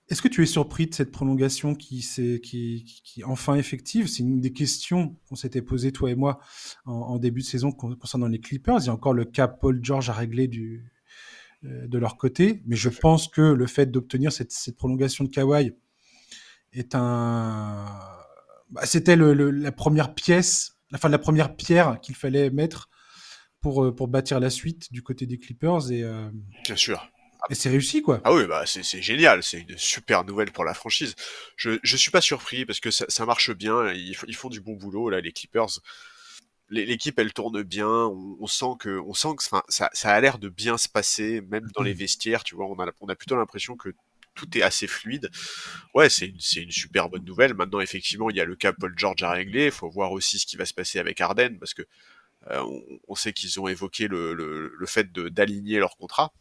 Est-ce 0.09 0.23
que 0.23 0.29
tu 0.29 0.43
es 0.43 0.47
surpris 0.47 0.87
de 0.87 0.95
cette 0.95 1.11
prolongation 1.11 1.75
qui, 1.75 1.99
est, 2.19 2.41
qui, 2.41 3.25
enfin 3.25 3.57
effective? 3.57 4.07
C'est 4.07 4.23
une 4.23 4.41
des 4.41 4.53
questions 4.53 5.17
qu'on 5.29 5.35
s'était 5.35 5.63
posées, 5.63 5.91
toi 5.91 6.11
et 6.11 6.15
moi, 6.15 6.39
en, 6.85 7.19
début 7.19 7.41
de 7.41 7.47
saison 7.47 7.73
concernant 7.73 8.29
les 8.29 8.41
Clippers. 8.41 8.79
Il 8.83 8.87
y 8.87 8.89
a 8.89 8.93
encore 8.93 9.15
le 9.15 9.25
cas 9.25 9.49
Paul 9.49 9.81
George 9.83 10.09
à 10.09 10.13
régler 10.13 10.49
euh, 11.65 11.89
de 11.89 11.99
leur 11.99 12.17
côté, 12.17 12.63
mais 12.67 12.77
je 12.77 12.89
pense 12.89 13.27
que 13.27 13.41
le 13.41 13.67
fait 13.67 13.87
d'obtenir 13.87 14.31
cette, 14.31 14.55
prolongation 14.77 15.25
de 15.25 15.31
Kawhi 15.31 15.73
est 16.73 16.95
un. 16.95 17.87
Bah, 18.71 18.85
c'était 18.85 19.17
la 19.17 19.73
première 19.73 20.15
pièce, 20.15 20.77
la 20.93 21.09
la 21.09 21.19
première 21.19 21.57
pierre 21.57 22.01
qu'il 22.01 22.15
fallait 22.15 22.51
mettre 22.51 22.91
pour, 23.61 23.85
euh, 23.85 23.95
pour 23.95 24.07
bâtir 24.07 24.39
la 24.39 24.51
suite 24.51 24.93
du 24.93 25.03
côté 25.03 25.27
des 25.27 25.39
Clippers. 25.39 25.91
Euh, 25.91 26.31
Bien 26.65 26.77
sûr. 26.77 27.11
Et 27.51 27.55
c'est 27.55 27.71
réussi, 27.71 28.03
quoi. 28.03 28.21
Ah 28.25 28.35
oui, 28.35 28.47
bah 28.47 28.65
c'est 28.67 29.03
génial, 29.03 29.43
c'est 29.43 29.61
une 29.61 29.79
super 29.79 30.25
nouvelle 30.25 30.53
pour 30.53 30.65
la 30.65 30.75
franchise. 30.75 31.15
Je, 31.57 31.79
je 31.83 31.97
suis 31.97 32.11
pas 32.11 32.21
surpris 32.21 32.65
parce 32.65 32.81
que 32.81 32.91
ça, 32.91 33.05
ça 33.09 33.27
marche 33.27 33.53
bien, 33.53 33.93
ils, 33.93 34.17
ils, 34.27 34.37
font 34.37 34.49
du 34.49 34.61
bon 34.61 34.75
boulot 34.75 35.11
là, 35.11 35.21
les 35.21 35.33
Clippers. 35.33 35.81
L'équipe, 36.69 37.17
elle 37.21 37.33
tourne 37.33 37.63
bien. 37.63 37.89
On, 37.89 38.47
sent 38.49 38.75
que, 38.81 38.99
on 39.07 39.15
sent 39.15 39.37
que, 39.37 39.45
ça, 39.69 39.89
ça 39.93 40.11
a 40.13 40.21
l'air 40.21 40.39
de 40.39 40.49
bien 40.49 40.77
se 40.79 40.89
passer, 40.89 41.41
même 41.43 41.69
dans 41.77 41.83
les 41.83 41.95
mm. 41.95 41.99
vestiaires. 41.99 42.45
Tu 42.45 42.57
vois, 42.57 42.67
on 42.67 42.77
a, 42.81 42.91
on 43.01 43.09
a 43.09 43.15
plutôt 43.15 43.37
l'impression 43.37 43.77
que 43.77 43.91
tout 44.35 44.59
est 44.59 44.63
assez 44.63 44.89
fluide. 44.89 45.31
Ouais, 45.95 46.09
c'est 46.09 46.27
une, 46.27 46.39
une 46.57 46.71
super 46.73 47.09
bonne 47.09 47.25
nouvelle. 47.25 47.55
Maintenant, 47.55 47.81
effectivement, 47.81 48.31
il 48.31 48.37
y 48.37 48.41
a 48.41 48.45
le 48.45 48.57
cas 48.57 48.73
Paul 48.73 48.95
George 48.97 49.23
à 49.23 49.31
régler. 49.31 49.67
Il 49.67 49.71
faut 49.71 49.89
voir 49.89 50.11
aussi 50.11 50.41
ce 50.41 50.47
qui 50.47 50.57
va 50.57 50.67
se 50.67 50.75
passer 50.75 50.99
avec 50.99 51.21
Arden 51.21 51.57
parce 51.59 51.73
que 51.73 51.83
euh, 52.51 52.61
on, 52.61 52.83
on, 53.09 53.15
sait 53.15 53.33
qu'ils 53.33 53.61
ont 53.61 53.69
évoqué 53.69 54.09
le, 54.09 54.35
le, 54.35 54.73
le 54.77 54.87
fait 54.87 55.13
d'aligner 55.13 55.79
leur 55.79 55.97
contrat. 55.97 56.33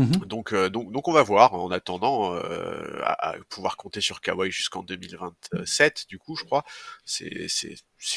Mmh 0.00 0.24
donc, 0.24 0.54
euh, 0.54 0.70
donc, 0.70 0.92
donc 0.92 1.08
on 1.08 1.12
va 1.12 1.22
voir 1.22 1.52
en 1.52 1.70
attendant 1.70 2.34
euh, 2.34 3.02
à, 3.04 3.34
pouvoir 3.50 3.76
compter 3.76 4.00
sur 4.00 4.22
Kawhi 4.22 4.50
jusqu'en 4.50 4.82
2027 4.82 6.06
du 6.08 6.18
coup 6.18 6.36
je 6.36 6.44
crois. 6.44 6.64
C'est 7.04 7.48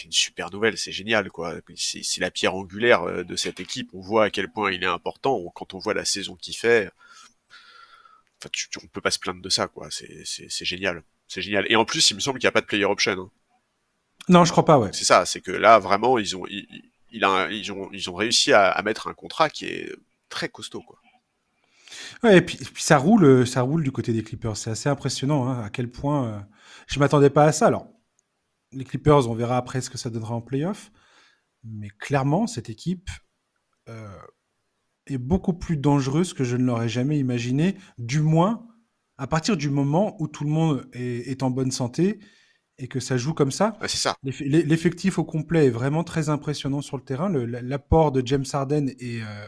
une 0.06 0.12
super 0.14 0.50
nouvelle 0.50 0.78
c'est 0.78 0.94
génial 0.94 1.30
quoi. 1.30 1.56
C'est 1.76 2.22
la 2.22 2.32
pierre 2.32 2.56
angulaire 2.56 3.04
euh, 3.04 3.24
de 3.26 3.36
cette 3.36 3.60
équipe. 3.60 3.90
On 3.94 4.00
voit 4.00 4.26
à 4.26 4.30
quel 4.30 4.50
point 4.50 4.72
il 4.72 4.82
est 4.82 4.88
important. 4.88 5.44
Quand 5.54 5.74
on 5.74 5.80
voit 5.80 5.94
la 5.94 6.06
saison 6.06 6.38
qu'il 6.38 6.56
fait 6.56 6.90
enfin 8.40 8.50
tu, 8.54 8.70
on 8.82 8.88
peut 8.88 9.02
pas 9.02 9.12
se 9.12 9.20
plaindre 9.20 9.42
de 9.42 9.50
ça 9.50 9.68
quoi. 9.68 9.90
C'est 9.92 10.24
c'est 10.26 10.66
génial. 10.66 11.04
C'est 11.28 11.42
génial. 11.42 11.66
Et 11.70 11.76
en 11.76 11.84
plus 11.84 12.12
il 12.12 12.16
me 12.16 12.22
semble 12.22 12.40
qu'il 12.40 12.48
n'y 12.48 12.50
a 12.50 12.54
pas 12.54 12.62
de 12.62 12.66
player 12.66 12.86
option 12.86 13.12
hein. 13.12 13.30
non 14.30 14.46
je 14.46 14.52
crois 14.52 14.64
pas 14.64 14.80
ouais. 14.80 14.92
C'est 14.94 15.06
ça 15.06 15.26
c'est 15.26 15.42
que 15.42 15.52
là 15.52 15.80
vraiment 15.80 16.18
ils 16.18 16.38
ont 16.38 16.46
ils, 16.48 16.66
ils, 17.12 17.26
ont 17.74 17.90
ils 17.92 18.10
ont 18.10 18.16
réussi 18.16 18.54
à, 18.54 18.72
à 18.72 18.82
mettre 18.84 19.08
un 19.08 19.14
contrat 19.14 19.50
qui 19.50 19.66
est 19.66 19.94
très 20.30 20.48
costaud 20.48 20.82
quoi 20.82 21.03
Ouais, 22.24 22.38
et 22.38 22.42
puis, 22.42 22.58
puis, 22.58 22.84
ça 22.84 22.98
roule, 22.98 23.48
ça 23.48 23.62
roule 23.62 23.84
du 23.84 23.92
côté 23.92 24.14
des 24.14 24.24
Clippers. 24.24 24.58
C'est 24.58 24.70
assez 24.70 24.90
impressionnant 24.90 25.48
hein, 25.48 25.64
à 25.64 25.70
quel 25.70 25.90
point 25.90 26.28
euh, 26.28 26.40
je 26.88 27.00
m'attendais 27.00 27.30
pas 27.30 27.46
à 27.46 27.52
ça. 27.52 27.68
Alors, 27.68 27.88
les 28.72 28.84
Clippers, 28.84 29.30
on 29.30 29.34
verra 29.34 29.58
après 29.58 29.82
ce 29.82 29.90
que 29.90 29.98
ça 29.98 30.10
donnera 30.10 30.36
en 30.36 30.42
playoff, 30.42 30.92
mais 31.64 31.90
clairement, 31.90 32.48
cette 32.48 32.70
équipe 32.70 33.10
euh, 33.90 34.18
est 35.08 35.18
beaucoup 35.18 35.54
plus 35.54 35.78
dangereuse 35.78 36.34
que 36.34 36.44
je 36.44 36.58
ne 36.58 36.66
l'aurais 36.66 36.90
jamais 36.90 37.20
imaginé. 37.20 37.78
Du 37.98 38.22
moins, 38.22 38.68
à 39.18 39.28
partir 39.28 39.58
du 39.58 39.70
moment 39.70 40.16
où 40.20 40.28
tout 40.28 40.44
le 40.44 40.50
monde 40.50 40.90
est, 40.94 41.44
en 41.44 41.52
bonne 41.52 41.72
santé 41.72 42.20
et 42.78 42.88
que 42.88 43.00
ça 43.00 43.18
joue 43.18 43.34
comme 43.34 43.52
ça. 43.52 43.78
c'est 43.82 43.98
ça. 43.98 44.16
L'effectif 44.24 45.20
au 45.20 45.24
complet 45.24 45.68
est 45.68 45.72
vraiment 45.72 46.04
très 46.04 46.30
impressionnant 46.30 46.82
sur 46.82 46.98
le 46.98 47.04
terrain. 47.04 47.30
L'apport 47.30 48.12
de 48.12 48.26
James 48.26 48.46
Harden 48.52 48.90
est 49.00 49.22
euh, 49.22 49.48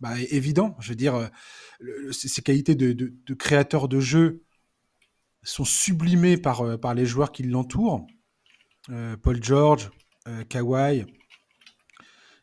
bah, 0.00 0.14
évident. 0.30 0.76
Je 0.80 0.90
veux 0.90 0.96
dire, 0.96 1.14
euh, 1.14 2.12
ses 2.12 2.42
qualités 2.42 2.74
de, 2.74 3.34
créateur 3.34 3.88
de 3.88 4.00
jeu 4.00 4.42
sont 5.42 5.64
sublimées 5.64 6.36
par, 6.36 6.62
euh, 6.62 6.76
par 6.76 6.94
les 6.94 7.06
joueurs 7.06 7.32
qui 7.32 7.42
l'entourent. 7.42 8.06
Euh, 8.90 9.16
Paul 9.16 9.42
George, 9.42 9.90
Kawhi 10.48 11.06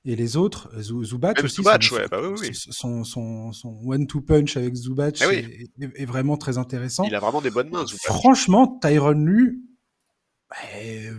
et 0.06 0.16
les 0.16 0.38
autres. 0.38 0.70
Zubac 0.82 1.44
aussi. 1.44 1.58
Zubac, 1.58 1.84
son, 1.84 1.96
ouais, 1.96 2.08
bah 2.10 2.20
oui, 2.22 2.40
oui. 2.40 2.50
Son, 2.54 3.04
son, 3.04 3.52
son 3.54 3.80
one-two 3.86 4.22
punch 4.22 4.58
avec 4.58 4.74
Zubac 4.76 5.18
ah 5.22 5.32
est, 5.32 6.06
vraiment 6.06 6.38
très 6.38 6.58
intéressant. 6.58 7.04
Il 7.04 7.16
a 7.16 7.20
vraiment 7.20 7.42
des 7.42 7.52
bonnes 7.52 7.70
mains, 7.70 7.86
Zubac. 7.86 8.06
Franchement, 8.06 8.80
Tyron 8.82 9.12
Lu, 9.12 9.62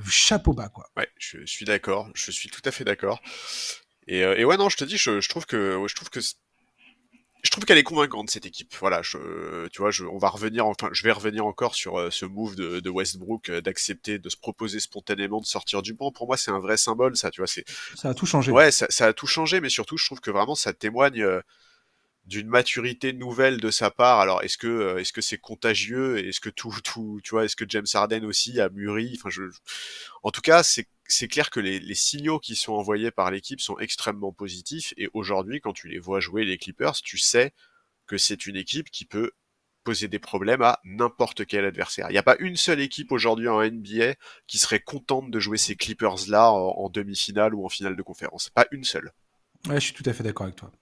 chapeau 0.08 0.52
bas, 0.52 0.68
quoi. 0.68 0.88
Ouais, 0.96 1.08
je 1.18 1.44
suis 1.46 1.64
d'accord, 1.64 2.10
je 2.14 2.30
suis 2.30 2.48
tout 2.48 2.62
à 2.64 2.70
fait 2.70 2.84
d'accord. 2.84 3.22
Et, 4.08 4.24
euh, 4.24 4.36
et, 4.36 4.44
ouais, 4.44 4.56
non, 4.56 4.68
je 4.68 4.76
te 4.76 4.84
dis, 4.84 4.96
je, 4.96 5.20
je 5.20 5.28
trouve 5.28 5.46
que, 5.46 5.82
je 5.86 5.94
trouve 5.94 6.10
que 6.10 6.20
je 7.42 7.50
trouve 7.50 7.64
qu'elle 7.64 7.78
est 7.78 7.82
convaincante 7.82 8.30
cette 8.30 8.46
équipe. 8.46 8.72
Voilà, 8.78 9.02
je, 9.02 9.66
tu 9.68 9.80
vois, 9.80 9.90
je, 9.90 10.04
on 10.04 10.18
va 10.18 10.28
revenir, 10.28 10.66
enfin, 10.66 10.88
je 10.92 11.02
vais 11.02 11.10
revenir 11.10 11.44
encore 11.44 11.74
sur 11.74 11.98
euh, 11.98 12.10
ce 12.10 12.24
move 12.24 12.54
de, 12.54 12.78
de 12.78 12.90
Westbrook 12.90 13.48
euh, 13.48 13.60
d'accepter 13.60 14.18
de 14.20 14.28
se 14.28 14.36
proposer 14.36 14.78
spontanément 14.78 15.40
de 15.40 15.46
sortir 15.46 15.82
du 15.82 15.92
banc. 15.92 16.12
Pour 16.12 16.28
moi, 16.28 16.36
c'est 16.36 16.52
un 16.52 16.60
vrai 16.60 16.76
symbole, 16.76 17.16
ça. 17.16 17.30
Tu 17.30 17.40
vois, 17.40 17.48
c'est. 17.48 17.64
Ça 17.96 18.10
a 18.10 18.14
tout 18.14 18.26
changé. 18.26 18.52
Ouais, 18.52 18.70
ça, 18.70 18.86
ça, 18.90 19.06
a 19.06 19.12
tout 19.12 19.26
changé, 19.26 19.60
mais 19.60 19.70
surtout, 19.70 19.96
je 19.96 20.06
trouve 20.06 20.20
que 20.20 20.30
vraiment, 20.30 20.54
ça 20.54 20.72
témoigne 20.72 21.26
d'une 22.24 22.48
maturité 22.48 23.12
nouvelle 23.12 23.60
de 23.60 23.70
sa 23.70 23.90
part. 23.90 24.20
Alors, 24.20 24.42
est-ce 24.42 24.58
que 24.58 24.98
est-ce 24.98 25.12
que 25.12 25.20
c'est 25.20 25.38
contagieux 25.38 26.18
Est-ce 26.26 26.40
que 26.40 26.50
tout, 26.50 26.72
tout, 26.84 27.20
tu 27.22 27.30
vois, 27.30 27.44
est-ce 27.44 27.56
que 27.56 27.64
James 27.68 27.86
Harden 27.92 28.24
aussi 28.24 28.60
a 28.60 28.68
mûri? 28.68 29.16
Enfin, 29.18 29.30
je, 29.30 29.42
en 30.22 30.30
tout 30.30 30.42
cas, 30.42 30.62
c'est 30.62 30.88
c'est 31.08 31.28
clair 31.28 31.50
que 31.50 31.60
les, 31.60 31.78
les, 31.78 31.94
signaux 31.94 32.38
qui 32.38 32.56
sont 32.56 32.72
envoyés 32.72 33.10
par 33.10 33.30
l'équipe 33.30 33.60
sont 33.60 33.78
extrêmement 33.78 34.32
positifs. 34.32 34.94
Et 34.96 35.10
aujourd'hui, 35.12 35.60
quand 35.60 35.72
tu 35.74 35.88
les 35.88 35.98
vois 35.98 36.20
jouer 36.20 36.44
les 36.44 36.56
Clippers, 36.56 36.94
tu 37.02 37.18
sais 37.18 37.52
que 38.06 38.16
c'est 38.16 38.46
une 38.46 38.56
équipe 38.56 38.90
qui 38.90 39.04
peut 39.04 39.32
poser 39.84 40.08
des 40.08 40.18
problèmes 40.18 40.62
à 40.62 40.78
n'importe 40.84 41.44
quel 41.44 41.64
adversaire. 41.64 42.06
Il 42.08 42.12
n'y 42.12 42.18
a 42.18 42.22
pas 42.22 42.36
une 42.38 42.56
seule 42.56 42.80
équipe 42.80 43.12
aujourd'hui 43.12 43.48
en 43.48 43.62
NBA 43.62 44.14
qui 44.46 44.58
serait 44.58 44.80
contente 44.80 45.30
de 45.30 45.40
jouer 45.40 45.58
ces 45.58 45.76
Clippers-là 45.76 46.52
en, 46.52 46.68
en 46.78 46.88
demi-finale 46.88 47.54
ou 47.54 47.66
en 47.66 47.68
finale 47.68 47.96
de 47.96 48.02
conférence. 48.02 48.48
Pas 48.50 48.66
une 48.70 48.84
seule. 48.84 49.12
Ouais, 49.68 49.80
je 49.80 49.86
suis 49.86 49.94
tout 49.94 50.08
à 50.08 50.12
fait 50.12 50.22
d'accord 50.22 50.44
avec 50.44 50.56
toi. 50.56 50.72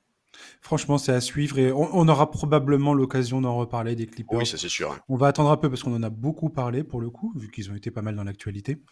Franchement, 0.60 0.98
c'est 0.98 1.12
à 1.12 1.20
suivre 1.20 1.58
et 1.58 1.72
on, 1.72 2.08
aura 2.08 2.30
probablement 2.30 2.94
l'occasion 2.94 3.40
d'en 3.40 3.56
reparler 3.56 3.96
des 3.96 4.06
Clippers. 4.06 4.38
Oui, 4.38 4.46
ça 4.46 4.56
c'est 4.56 4.68
sûr. 4.68 4.98
On 5.08 5.16
va 5.16 5.28
attendre 5.28 5.50
un 5.50 5.56
peu 5.56 5.68
parce 5.68 5.82
qu'on 5.82 5.94
en 5.94 6.02
a 6.02 6.10
beaucoup 6.10 6.50
parlé 6.50 6.84
pour 6.84 7.00
le 7.00 7.10
coup, 7.10 7.32
vu 7.36 7.50
qu'ils 7.50 7.70
ont 7.70 7.74
été 7.74 7.90
pas 7.90 8.02
mal 8.02 8.16
dans 8.16 8.24
l'actualité. 8.24 8.82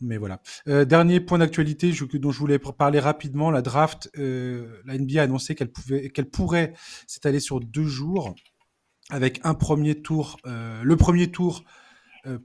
Mais 0.00 0.16
voilà. 0.16 0.40
Euh, 0.68 0.84
dernier 0.84 1.20
point 1.20 1.38
d'actualité 1.38 1.92
dont 2.14 2.30
je 2.30 2.38
voulais 2.38 2.58
parler 2.58 3.00
rapidement, 3.00 3.50
la 3.50 3.62
draft. 3.62 4.10
Euh, 4.16 4.80
la 4.84 4.96
NBA 4.96 5.20
a 5.20 5.24
annoncé 5.24 5.54
qu'elle 5.54 5.72
pouvait, 5.72 6.10
qu'elle 6.10 6.30
pourrait 6.30 6.72
s'étaler 7.06 7.40
sur 7.40 7.60
deux 7.60 7.86
jours, 7.86 8.34
avec 9.10 9.40
un 9.44 9.54
premier 9.54 10.00
tour, 10.00 10.38
euh, 10.46 10.82
le 10.82 10.96
premier 10.96 11.30
tour 11.30 11.64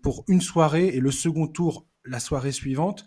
pour 0.02 0.24
une 0.30 0.40
soirée 0.40 0.88
et 0.90 1.00
le 1.02 1.12
second 1.12 1.48
tour 1.48 1.88
la 2.06 2.22
soirée 2.22 2.54
suivante 2.54 3.06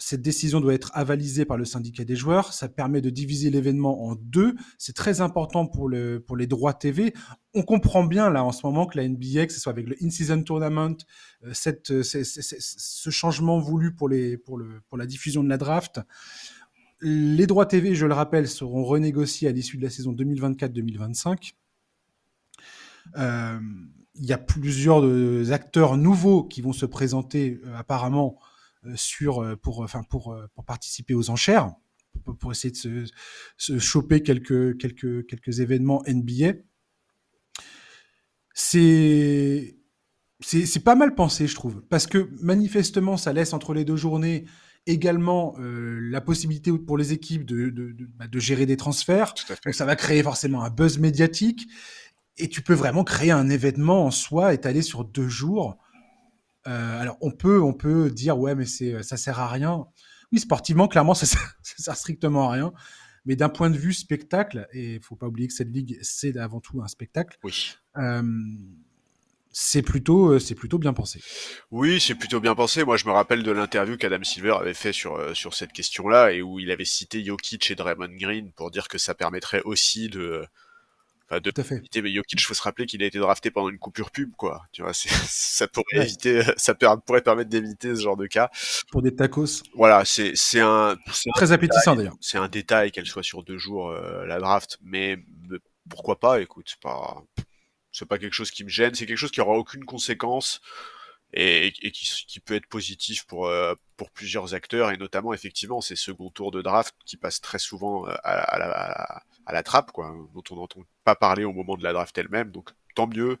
cette 0.00 0.22
décision 0.22 0.60
doit 0.60 0.72
être 0.74 0.90
avalisée 0.94 1.44
par 1.44 1.58
le 1.58 1.66
syndicat 1.66 2.04
des 2.04 2.16
joueurs. 2.16 2.54
Ça 2.54 2.68
permet 2.68 3.02
de 3.02 3.10
diviser 3.10 3.50
l'événement 3.50 4.06
en 4.06 4.14
deux. 4.16 4.54
C'est 4.78 4.96
très 4.96 5.20
important 5.20 5.66
pour, 5.66 5.88
le, 5.88 6.20
pour 6.20 6.36
les 6.36 6.46
droits 6.46 6.72
TV. 6.72 7.12
On 7.52 7.62
comprend 7.62 8.04
bien 8.04 8.30
là 8.30 8.42
en 8.42 8.50
ce 8.50 8.66
moment 8.66 8.86
que 8.86 8.96
la 8.96 9.06
NBA, 9.06 9.46
que 9.46 9.52
ce 9.52 9.60
soit 9.60 9.72
avec 9.72 9.86
le 9.86 9.96
In-Season 10.02 10.42
Tournament, 10.42 10.96
euh, 11.44 11.50
cette, 11.52 11.90
euh, 11.90 12.02
ce 12.02 13.10
changement 13.10 13.58
voulu 13.60 13.94
pour, 13.94 14.08
les, 14.08 14.38
pour, 14.38 14.56
le, 14.56 14.80
pour 14.88 14.96
la 14.96 15.04
diffusion 15.04 15.44
de 15.44 15.50
la 15.50 15.58
draft, 15.58 16.00
les 17.02 17.46
droits 17.46 17.66
TV, 17.66 17.94
je 17.94 18.06
le 18.06 18.14
rappelle, 18.14 18.48
seront 18.48 18.84
renégociés 18.84 19.48
à 19.48 19.52
l'issue 19.52 19.76
de 19.76 19.82
la 19.82 19.90
saison 19.90 20.12
2024-2025. 20.12 21.52
Euh, 23.16 23.58
il 24.14 24.26
y 24.26 24.32
a 24.32 24.38
plusieurs 24.38 25.52
acteurs 25.52 25.96
nouveaux 25.96 26.44
qui 26.44 26.60
vont 26.62 26.72
se 26.72 26.84
présenter 26.84 27.60
apparemment 27.74 28.38
sur 28.94 29.42
euh, 29.42 29.56
pour 29.56 29.80
enfin 29.80 30.02
pour 30.02 30.32
euh, 30.32 30.46
pour 30.54 30.64
participer 30.64 31.14
aux 31.14 31.30
enchères 31.30 31.72
pour, 32.40 32.50
essayer 32.50 32.72
de 32.72 32.76
se, 32.76 33.06
se, 33.56 33.78
choper 33.78 34.22
quelques 34.22 34.76
quelques 34.78 35.26
quelques 35.26 35.60
événements 35.60 36.02
NBA. 36.06 36.54
C'est 38.52 39.76
c'est 40.42 40.82
pas 40.82 40.94
mal 40.94 41.14
pensé, 41.14 41.46
je 41.46 41.54
trouve, 41.54 41.82
parce 41.82 42.06
que 42.06 42.30
manifestement, 42.40 43.18
ça 43.18 43.32
laisse 43.34 43.52
entre 43.52 43.74
les 43.74 43.84
deux 43.84 43.96
journées 43.96 44.46
également 44.86 45.54
euh, 45.58 45.98
la 46.00 46.22
possibilité 46.22 46.72
pour 46.72 46.96
les 46.96 47.12
équipes 47.12 47.44
de, 47.44 47.68
de, 47.68 47.92
de, 47.92 48.06
bah, 48.16 48.26
de 48.26 48.38
gérer 48.38 48.64
des 48.64 48.78
transferts. 48.78 49.34
Donc 49.64 49.74
ça 49.74 49.84
va 49.84 49.96
créer 49.96 50.22
forcément 50.22 50.62
un 50.62 50.70
buzz 50.70 50.98
médiatique. 50.98 51.68
Et 52.38 52.48
tu 52.48 52.62
peux 52.62 52.74
vraiment 52.74 53.04
créer 53.04 53.30
un 53.32 53.50
événement 53.50 54.06
en 54.06 54.10
soi 54.10 54.54
étalé 54.54 54.80
sur 54.80 55.04
deux 55.04 55.28
jours 55.28 55.76
euh, 56.66 57.00
alors 57.00 57.16
on 57.20 57.30
peut, 57.30 57.60
on 57.60 57.72
peut 57.72 58.10
dire 58.10 58.38
ouais 58.38 58.54
mais 58.54 58.66
c'est, 58.66 59.02
ça 59.02 59.16
sert 59.16 59.38
à 59.38 59.48
rien. 59.48 59.86
Oui, 60.32 60.40
sportivement, 60.40 60.88
clairement, 60.88 61.14
ça 61.14 61.26
sert, 61.26 61.54
sert 61.62 61.96
strictement 61.96 62.50
à 62.50 62.52
rien. 62.52 62.72
Mais 63.26 63.36
d'un 63.36 63.48
point 63.48 63.68
de 63.68 63.76
vue 63.76 63.92
spectacle, 63.92 64.66
et 64.72 64.94
il 64.94 65.02
faut 65.02 65.16
pas 65.16 65.26
oublier 65.26 65.46
que 65.46 65.54
cette 65.54 65.68
ligue, 65.68 65.98
c'est 66.02 66.36
avant 66.38 66.60
tout 66.60 66.80
un 66.82 66.88
spectacle. 66.88 67.36
Oui. 67.42 67.74
Euh, 67.98 68.22
c'est 69.52 69.82
plutôt, 69.82 70.38
c'est 70.38 70.54
plutôt 70.54 70.78
bien 70.78 70.92
pensé. 70.92 71.20
Oui, 71.70 72.00
c'est 72.00 72.14
plutôt 72.14 72.40
bien 72.40 72.54
pensé. 72.54 72.84
Moi, 72.84 72.96
je 72.96 73.04
me 73.04 73.10
rappelle 73.10 73.42
de 73.42 73.50
l'interview 73.50 73.96
qu'Adam 73.96 74.22
Silver 74.22 74.56
avait 74.60 74.74
fait 74.74 74.92
sur 74.92 75.36
sur 75.36 75.54
cette 75.54 75.72
question-là 75.72 76.32
et 76.32 76.40
où 76.40 76.60
il 76.60 76.70
avait 76.70 76.84
cité 76.84 77.24
Jokic 77.24 77.70
et 77.70 77.74
Draymond 77.74 78.16
Green 78.16 78.52
pour 78.52 78.70
dire 78.70 78.86
que 78.86 78.96
ça 78.96 79.12
permettrait 79.12 79.62
aussi 79.64 80.08
de 80.08 80.46
de 81.38 81.50
Tout 81.50 81.60
à 81.60 81.64
fait. 81.64 81.82
Mais 82.02 82.12
Jokic, 82.12 82.44
faut 82.44 82.54
se 82.54 82.62
rappeler 82.62 82.86
qu'il 82.86 83.02
a 83.04 83.06
été 83.06 83.18
drafté 83.18 83.52
pendant 83.52 83.68
une 83.68 83.78
coupure 83.78 84.10
pub, 84.10 84.34
quoi. 84.36 84.62
Tu 84.72 84.82
vois, 84.82 84.92
ça 84.94 85.68
pourrait 85.68 86.02
éviter, 86.02 86.42
ça 86.56 86.74
pourrait 86.74 87.22
permettre 87.22 87.50
d'éviter 87.50 87.94
ce 87.94 88.00
genre 88.00 88.16
de 88.16 88.26
cas. 88.26 88.50
Pour 88.90 89.02
des 89.02 89.14
tacos. 89.14 89.62
Voilà, 89.74 90.04
c'est 90.04 90.32
c'est 90.34 90.60
un 90.60 90.96
très 91.34 91.52
appétissant 91.52 91.94
d'ailleurs. 91.94 92.16
C'est 92.20 92.38
un 92.38 92.48
détail 92.48 92.90
qu'elle 92.90 93.06
soit 93.06 93.22
sur 93.22 93.44
deux 93.44 93.58
jours 93.58 93.90
euh, 93.90 94.26
la 94.26 94.40
draft, 94.40 94.78
mais, 94.82 95.18
pourquoi 95.88 96.18
pas 96.18 96.40
Écoute, 96.40 96.66
c'est 96.68 96.80
pas 96.80 97.22
c'est 97.92 98.06
pas 98.06 98.18
quelque 98.18 98.34
chose 98.34 98.50
qui 98.50 98.64
me 98.64 98.68
gêne, 98.68 98.94
c'est 98.94 99.06
quelque 99.06 99.18
chose 99.18 99.32
qui 99.32 99.40
aura 99.40 99.56
aucune 99.56 99.84
conséquence 99.84 100.60
et, 101.32 101.66
et 101.66 101.90
qui, 101.92 102.24
qui, 102.26 102.40
peut 102.40 102.54
être 102.54 102.66
positif 102.66 103.24
pour 103.24 103.46
euh, 103.46 103.74
pour 103.96 104.10
plusieurs 104.10 104.54
acteurs 104.54 104.90
et 104.90 104.96
notamment 104.96 105.32
effectivement 105.32 105.80
ces 105.80 105.96
second 105.96 106.30
tours 106.30 106.50
de 106.50 106.62
draft 106.62 106.94
qui 107.06 107.16
passent 107.16 107.40
très 107.40 107.58
souvent 107.58 108.08
euh, 108.08 108.14
à, 108.24 108.32
à, 108.32 108.58
la, 108.58 109.22
à 109.46 109.52
la 109.52 109.62
trappe 109.62 109.92
quoi, 109.92 110.14
dont 110.34 110.42
on 110.50 110.56
n'entend 110.56 110.80
pas 111.04 111.14
parler 111.14 111.44
au 111.44 111.52
moment 111.52 111.76
de 111.76 111.82
la 111.84 111.92
draft 111.92 112.16
elle-même, 112.18 112.50
donc 112.50 112.70
tant 112.94 113.06
mieux. 113.06 113.38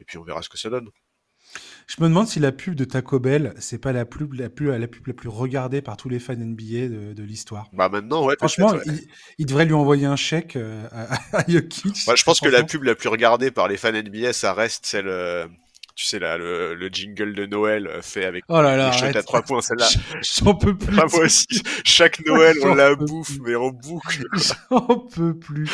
Et 0.00 0.04
puis 0.04 0.16
on 0.16 0.22
verra 0.22 0.42
ce 0.42 0.48
que 0.48 0.58
ça 0.58 0.70
donne. 0.70 0.90
Je 1.86 1.96
me 2.02 2.08
demande 2.08 2.28
si 2.28 2.38
la 2.40 2.52
pub 2.52 2.74
de 2.74 2.84
Taco 2.84 3.18
Bell, 3.18 3.54
c'est 3.58 3.78
pas 3.78 3.92
la 3.92 4.04
pub 4.04 4.34
la 4.34 4.50
plus, 4.50 4.78
la 4.78 4.86
pub 4.86 5.06
la 5.06 5.14
plus 5.14 5.30
regardée 5.30 5.80
par 5.80 5.96
tous 5.96 6.10
les 6.10 6.18
fans 6.18 6.36
NBA 6.36 6.88
de, 6.88 7.12
de 7.14 7.22
l'histoire. 7.22 7.70
Bah 7.72 7.88
maintenant, 7.88 8.26
ouais. 8.26 8.34
Franchement, 8.38 8.74
Il, 8.84 9.08
il, 9.38 9.46
devrait 9.46 9.64
lui 9.64 9.72
envoyer 9.72 10.04
un 10.04 10.16
chèque 10.16 10.56
euh, 10.56 10.86
à, 10.92 11.38
à 11.38 11.44
Jokic. 11.48 11.96
Je 11.96 12.22
pense 12.22 12.40
que 12.40 12.48
la 12.48 12.62
pub 12.64 12.82
la 12.82 12.94
plus 12.94 13.08
regardée 13.08 13.50
par 13.50 13.68
les 13.68 13.78
fans 13.78 13.92
NBA, 13.92 14.34
ça 14.34 14.52
reste 14.52 14.84
celle, 14.84 15.08
tu 15.98 16.04
sais 16.04 16.20
là, 16.20 16.38
le, 16.38 16.76
le, 16.76 16.88
jingle 16.90 17.34
de 17.34 17.44
Noël 17.44 17.88
euh, 17.88 18.02
fait 18.02 18.24
avec 18.24 18.44
oh 18.48 18.62
là 18.62 18.76
là, 18.76 18.92
les 19.10 19.16
à 19.16 19.22
trois 19.24 19.42
points, 19.42 19.60
celle-là. 19.60 19.88
J'en 20.22 20.54
peux 20.54 20.78
plus. 20.78 20.94
moi 20.94 21.06
aussi. 21.24 21.48
Chaque 21.84 22.20
Noël, 22.26 22.56
on 22.62 22.76
la 22.76 22.94
bouffe, 22.94 23.36
mais 23.40 23.56
en 23.56 23.70
boucle. 23.70 24.24
J'en 24.70 25.00
peux 25.00 25.36
plus. 25.36 25.68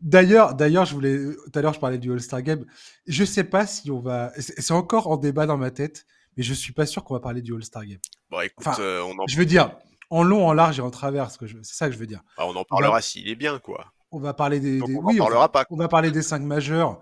D'ailleurs, 0.00 0.54
d'ailleurs, 0.54 0.86
je 0.86 0.94
voulais, 0.94 1.18
tout 1.34 1.58
à 1.58 1.60
l'heure, 1.60 1.74
je 1.74 1.78
parlais 1.78 1.98
du 1.98 2.10
All-Star 2.10 2.40
Game. 2.40 2.64
Je 3.06 3.22
sais 3.22 3.44
pas 3.44 3.66
si 3.66 3.90
on 3.90 4.00
va, 4.00 4.32
c'est 4.38 4.72
encore 4.72 5.08
en 5.08 5.18
débat 5.18 5.44
dans 5.44 5.58
ma 5.58 5.70
tête, 5.70 6.06
mais 6.38 6.42
je 6.42 6.54
suis 6.54 6.72
pas 6.72 6.86
sûr 6.86 7.04
qu'on 7.04 7.12
va 7.12 7.20
parler 7.20 7.42
du 7.42 7.54
All-Star 7.54 7.84
Game. 7.84 8.00
Bon, 8.30 8.40
écoute, 8.40 8.66
enfin, 8.66 8.80
euh, 8.80 9.02
on 9.02 9.22
en... 9.22 9.26
je 9.26 9.36
veux 9.36 9.44
dire, 9.44 9.72
en 10.08 10.22
long, 10.22 10.46
en 10.46 10.54
large 10.54 10.78
et 10.78 10.82
en 10.82 10.90
travers, 10.90 11.30
c'est 11.30 11.64
ça 11.64 11.86
que 11.88 11.92
je 11.92 11.98
veux 11.98 12.06
dire. 12.06 12.22
Bah, 12.38 12.44
on 12.46 12.56
en 12.56 12.64
parlera 12.64 13.02
s'il 13.02 13.28
est 13.28 13.36
bien, 13.36 13.58
quoi. 13.58 13.92
On 14.10 14.20
va 14.20 14.32
parler 14.32 14.58
des, 14.58 14.80
on 14.80 14.86
oui, 14.86 15.18
parlera 15.18 15.40
on 15.40 15.42
va... 15.42 15.48
pas. 15.50 15.66
On 15.68 15.76
va 15.76 15.88
parler 15.88 16.10
des 16.10 16.22
cinq 16.22 16.40
majeurs 16.40 16.98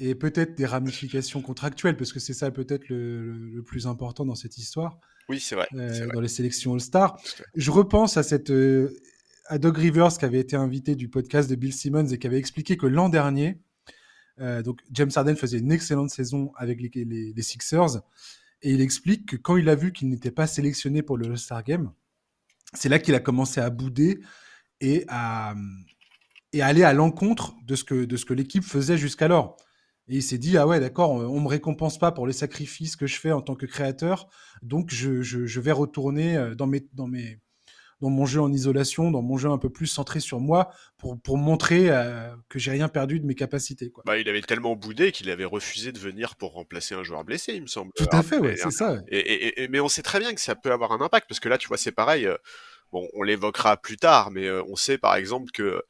et 0.00 0.14
peut-être 0.14 0.56
des 0.56 0.66
ramifications 0.66 1.42
contractuelles, 1.42 1.96
parce 1.96 2.12
que 2.12 2.20
c'est 2.20 2.32
ça 2.32 2.50
peut-être 2.50 2.88
le, 2.88 3.32
le, 3.34 3.50
le, 3.50 3.62
plus 3.62 3.86
important 3.86 4.24
dans 4.24 4.34
cette 4.34 4.56
histoire. 4.56 4.98
Oui, 5.28 5.38
c'est 5.38 5.54
vrai, 5.54 5.68
euh, 5.74 5.88
vrai, 5.88 6.08
Dans 6.14 6.20
les 6.20 6.28
sélections 6.28 6.72
All-Star. 6.72 7.20
Je 7.54 7.70
repense 7.70 8.16
à 8.16 8.22
cette 8.22 8.50
euh, 8.50 8.96
à 9.46 9.58
Doug 9.58 9.76
Rivers 9.76 10.16
qui 10.18 10.24
avait 10.24 10.40
été 10.40 10.56
invité 10.56 10.94
du 10.94 11.08
podcast 11.08 11.50
de 11.50 11.54
Bill 11.54 11.72
Simmons 11.72 12.06
et 12.06 12.18
qui 12.18 12.26
avait 12.26 12.38
expliqué 12.38 12.76
que 12.76 12.86
l'an 12.86 13.08
dernier, 13.08 13.60
euh, 14.40 14.62
donc 14.62 14.80
James 14.92 15.10
Harden 15.14 15.36
faisait 15.36 15.58
une 15.58 15.70
excellente 15.70 16.10
saison 16.10 16.52
avec 16.56 16.80
les, 16.80 16.90
les, 17.04 17.32
les, 17.32 17.42
Sixers 17.42 18.00
et 18.62 18.72
il 18.72 18.80
explique 18.80 19.26
que 19.26 19.36
quand 19.36 19.56
il 19.56 19.68
a 19.68 19.74
vu 19.74 19.92
qu'il 19.92 20.08
n'était 20.08 20.30
pas 20.30 20.46
sélectionné 20.46 21.02
pour 21.02 21.18
le 21.18 21.26
All-Star 21.26 21.62
Game, 21.62 21.92
c'est 22.72 22.88
là 22.88 22.98
qu'il 22.98 23.14
a 23.14 23.20
commencé 23.20 23.60
à 23.60 23.68
bouder 23.70 24.20
et 24.80 25.04
à, 25.08 25.54
et 26.52 26.62
à 26.62 26.66
aller 26.66 26.84
à 26.84 26.92
l'encontre 26.92 27.54
de 27.66 27.74
ce 27.74 27.84
que, 27.84 28.04
de 28.04 28.16
ce 28.16 28.24
que 28.24 28.34
l'équipe 28.34 28.64
faisait 28.64 28.96
jusqu'alors. 28.96 29.56
Et 30.10 30.16
il 30.16 30.22
s'est 30.22 30.38
dit, 30.38 30.58
ah 30.58 30.66
ouais, 30.66 30.80
d'accord, 30.80 31.12
on, 31.12 31.20
on 31.20 31.40
me 31.40 31.48
récompense 31.48 31.98
pas 31.98 32.12
pour 32.12 32.26
les 32.26 32.32
sacrifices 32.32 32.96
que 32.96 33.06
je 33.06 33.18
fais 33.18 33.32
en 33.32 33.40
tant 33.40 33.54
que 33.54 33.64
créateur, 33.64 34.26
donc 34.60 34.90
je, 34.92 35.22
je, 35.22 35.46
je 35.46 35.60
vais 35.60 35.72
retourner 35.72 36.36
euh, 36.36 36.54
dans 36.54 36.66
mes, 36.66 36.86
dans 36.94 37.06
mes, 37.06 37.38
dans 38.00 38.10
mon 38.10 38.26
jeu 38.26 38.40
en 38.40 38.52
isolation, 38.52 39.10
dans 39.10 39.22
mon 39.22 39.36
jeu 39.36 39.48
un 39.50 39.58
peu 39.58 39.70
plus 39.70 39.86
centré 39.86 40.20
sur 40.20 40.40
moi, 40.40 40.70
pour, 40.98 41.20
pour 41.20 41.36
montrer 41.38 41.90
euh, 41.90 42.34
que 42.48 42.58
j'ai 42.58 42.72
rien 42.72 42.88
perdu 42.88 43.20
de 43.20 43.26
mes 43.26 43.34
capacités. 43.34 43.90
Quoi. 43.90 44.02
Bah, 44.04 44.18
il 44.18 44.28
avait 44.28 44.42
tellement 44.42 44.74
boudé 44.74 45.12
qu'il 45.12 45.30
avait 45.30 45.44
refusé 45.44 45.92
de 45.92 45.98
venir 45.98 46.34
pour 46.36 46.54
remplacer 46.54 46.94
un 46.94 47.04
joueur 47.04 47.24
blessé, 47.24 47.52
il 47.54 47.62
me 47.62 47.66
semble. 47.68 47.92
Tout 47.94 48.08
à 48.10 48.22
fait, 48.22 48.38
ouais, 48.38 48.56
c'est 48.56 48.70
ça. 48.72 49.00
Et, 49.08 49.18
et, 49.18 49.62
et, 49.62 49.68
mais 49.68 49.80
on 49.80 49.88
sait 49.88 50.02
très 50.02 50.18
bien 50.18 50.34
que 50.34 50.40
ça 50.40 50.56
peut 50.56 50.72
avoir 50.72 50.92
un 50.92 51.00
impact, 51.00 51.28
parce 51.28 51.40
que 51.40 51.48
là, 51.48 51.56
tu 51.56 51.68
vois, 51.68 51.78
c'est 51.78 51.92
pareil. 51.92 52.26
Euh, 52.26 52.36
bon, 52.90 53.06
on 53.14 53.22
l'évoquera 53.22 53.76
plus 53.76 53.96
tard, 53.96 54.32
mais 54.32 54.46
euh, 54.46 54.64
on 54.66 54.74
sait 54.74 54.98
par 54.98 55.14
exemple 55.14 55.52
que 55.52 55.82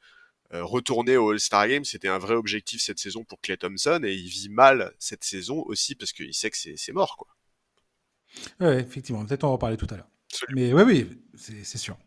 retourner 0.53 1.17
au 1.17 1.31
All-Star 1.31 1.67
Game, 1.67 1.85
c'était 1.85 2.07
un 2.07 2.17
vrai 2.17 2.35
objectif 2.35 2.81
cette 2.81 2.99
saison 2.99 3.23
pour 3.23 3.39
Clay 3.41 3.57
Thompson, 3.57 4.01
et 4.03 4.13
il 4.13 4.27
vit 4.27 4.49
mal 4.49 4.93
cette 4.99 5.23
saison 5.23 5.63
aussi 5.65 5.95
parce 5.95 6.11
qu'il 6.11 6.33
sait 6.33 6.49
que 6.49 6.57
c'est 6.57 6.93
mort, 6.93 7.17
quoi. 7.17 7.27
Ouais, 8.59 8.79
effectivement, 8.79 9.25
peut-être 9.25 9.43
on 9.43 9.47
va 9.47 9.51
en 9.51 9.53
reparler 9.53 9.77
tout 9.77 9.87
à 9.89 9.97
l'heure. 9.97 10.09
Mais 10.49 10.73
oui, 10.73 10.83
oui, 10.83 11.21
c'est 11.35 11.77
sûr. 11.77 11.97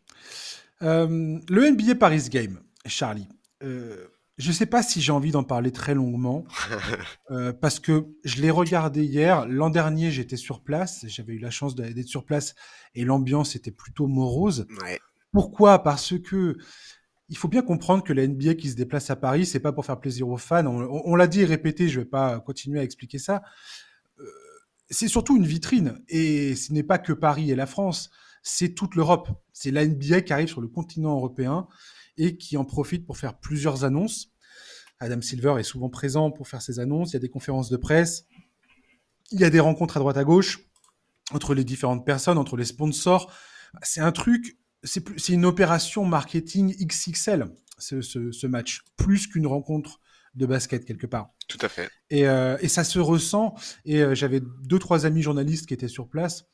Euh, 0.82 1.38
le 1.48 1.70
NBA 1.70 1.96
Paris 1.96 2.28
Game, 2.30 2.60
Charlie. 2.86 3.28
Euh, 3.62 4.08
je 4.36 4.48
ne 4.48 4.52
sais 4.52 4.66
pas 4.66 4.82
si 4.82 5.00
j'ai 5.00 5.12
envie 5.12 5.30
d'en 5.30 5.44
parler 5.44 5.70
très 5.70 5.94
longuement, 5.94 6.44
euh, 7.30 7.52
parce 7.52 7.78
que 7.78 8.06
je 8.24 8.42
l'ai 8.42 8.50
regardé 8.50 9.04
hier. 9.04 9.46
L'an 9.46 9.70
dernier, 9.70 10.10
j'étais 10.10 10.36
sur 10.36 10.62
place. 10.62 11.04
J'avais 11.06 11.34
eu 11.34 11.38
la 11.38 11.50
chance 11.50 11.74
d'être 11.74 12.08
sur 12.08 12.24
place 12.24 12.54
et 12.94 13.04
l'ambiance 13.04 13.54
était 13.54 13.70
plutôt 13.70 14.06
morose. 14.06 14.66
Pourquoi? 15.32 15.82
Parce 15.82 16.14
que 16.18 16.56
il 17.28 17.36
faut 17.36 17.48
bien 17.48 17.62
comprendre 17.62 18.04
que 18.04 18.12
la 18.12 18.26
NBA 18.26 18.54
qui 18.54 18.68
se 18.68 18.76
déplace 18.76 19.10
à 19.10 19.16
Paris, 19.16 19.46
c'est 19.46 19.60
pas 19.60 19.72
pour 19.72 19.86
faire 19.86 19.98
plaisir 19.98 20.28
aux 20.28 20.36
fans. 20.36 20.66
On, 20.66 21.16
l'a 21.16 21.26
dit 21.26 21.40
et 21.40 21.44
répété, 21.44 21.88
je 21.88 22.00
vais 22.00 22.06
pas 22.06 22.40
continuer 22.40 22.80
à 22.80 22.82
expliquer 22.82 23.18
ça. 23.18 23.42
c'est 24.90 25.08
surtout 25.08 25.36
une 25.36 25.46
vitrine 25.46 26.02
et 26.08 26.54
ce 26.54 26.72
n'est 26.72 26.82
pas 26.82 26.98
que 26.98 27.12
Paris 27.12 27.50
et 27.50 27.54
la 27.54 27.66
France 27.66 28.10
c'est 28.44 28.74
toute 28.74 28.94
l'Europe. 28.94 29.28
C'est 29.52 29.72
la 29.72 29.84
NBA 29.84 30.20
qui 30.20 30.32
arrive 30.32 30.48
sur 30.48 30.60
le 30.60 30.68
continent 30.68 31.16
européen 31.16 31.66
et 32.16 32.36
qui 32.36 32.56
en 32.56 32.64
profite 32.64 33.06
pour 33.06 33.16
faire 33.16 33.38
plusieurs 33.38 33.84
annonces. 33.84 34.30
Adam 35.00 35.20
Silver 35.20 35.56
est 35.58 35.64
souvent 35.64 35.88
présent 35.88 36.30
pour 36.30 36.46
faire 36.46 36.62
ses 36.62 36.78
annonces. 36.78 37.10
Il 37.10 37.14
y 37.14 37.16
a 37.16 37.20
des 37.20 37.30
conférences 37.30 37.70
de 37.70 37.76
presse. 37.76 38.26
Il 39.32 39.40
y 39.40 39.44
a 39.44 39.50
des 39.50 39.60
rencontres 39.60 39.96
à 39.96 40.00
droite 40.00 40.18
à 40.18 40.24
gauche 40.24 40.60
entre 41.32 41.54
les 41.54 41.64
différentes 41.64 42.04
personnes, 42.04 42.36
entre 42.36 42.56
les 42.56 42.66
sponsors. 42.66 43.32
C'est 43.82 44.02
un 44.02 44.12
truc, 44.12 44.58
c'est 44.84 45.32
une 45.32 45.44
opération 45.44 46.04
marketing 46.04 46.74
XXL, 46.86 47.46
ce, 47.78 48.46
match, 48.46 48.82
plus 48.96 49.26
qu'une 49.26 49.46
rencontre 49.46 50.00
de 50.34 50.46
basket 50.46 50.84
quelque 50.84 51.06
part. 51.06 51.30
Tout 51.48 51.58
à 51.60 51.68
fait. 51.68 51.90
Et, 52.10 52.26
euh, 52.26 52.56
ça 52.68 52.84
se 52.84 52.98
ressent. 52.98 53.54
Et 53.84 54.02
euh, 54.02 54.14
j'avais 54.14 54.40
deux, 54.62 54.78
trois 54.78 55.06
amis 55.06 55.22
journalistes 55.22 55.66
qui 55.66 55.74
étaient 55.74 55.88
sur 55.88 56.08
place 56.08 56.44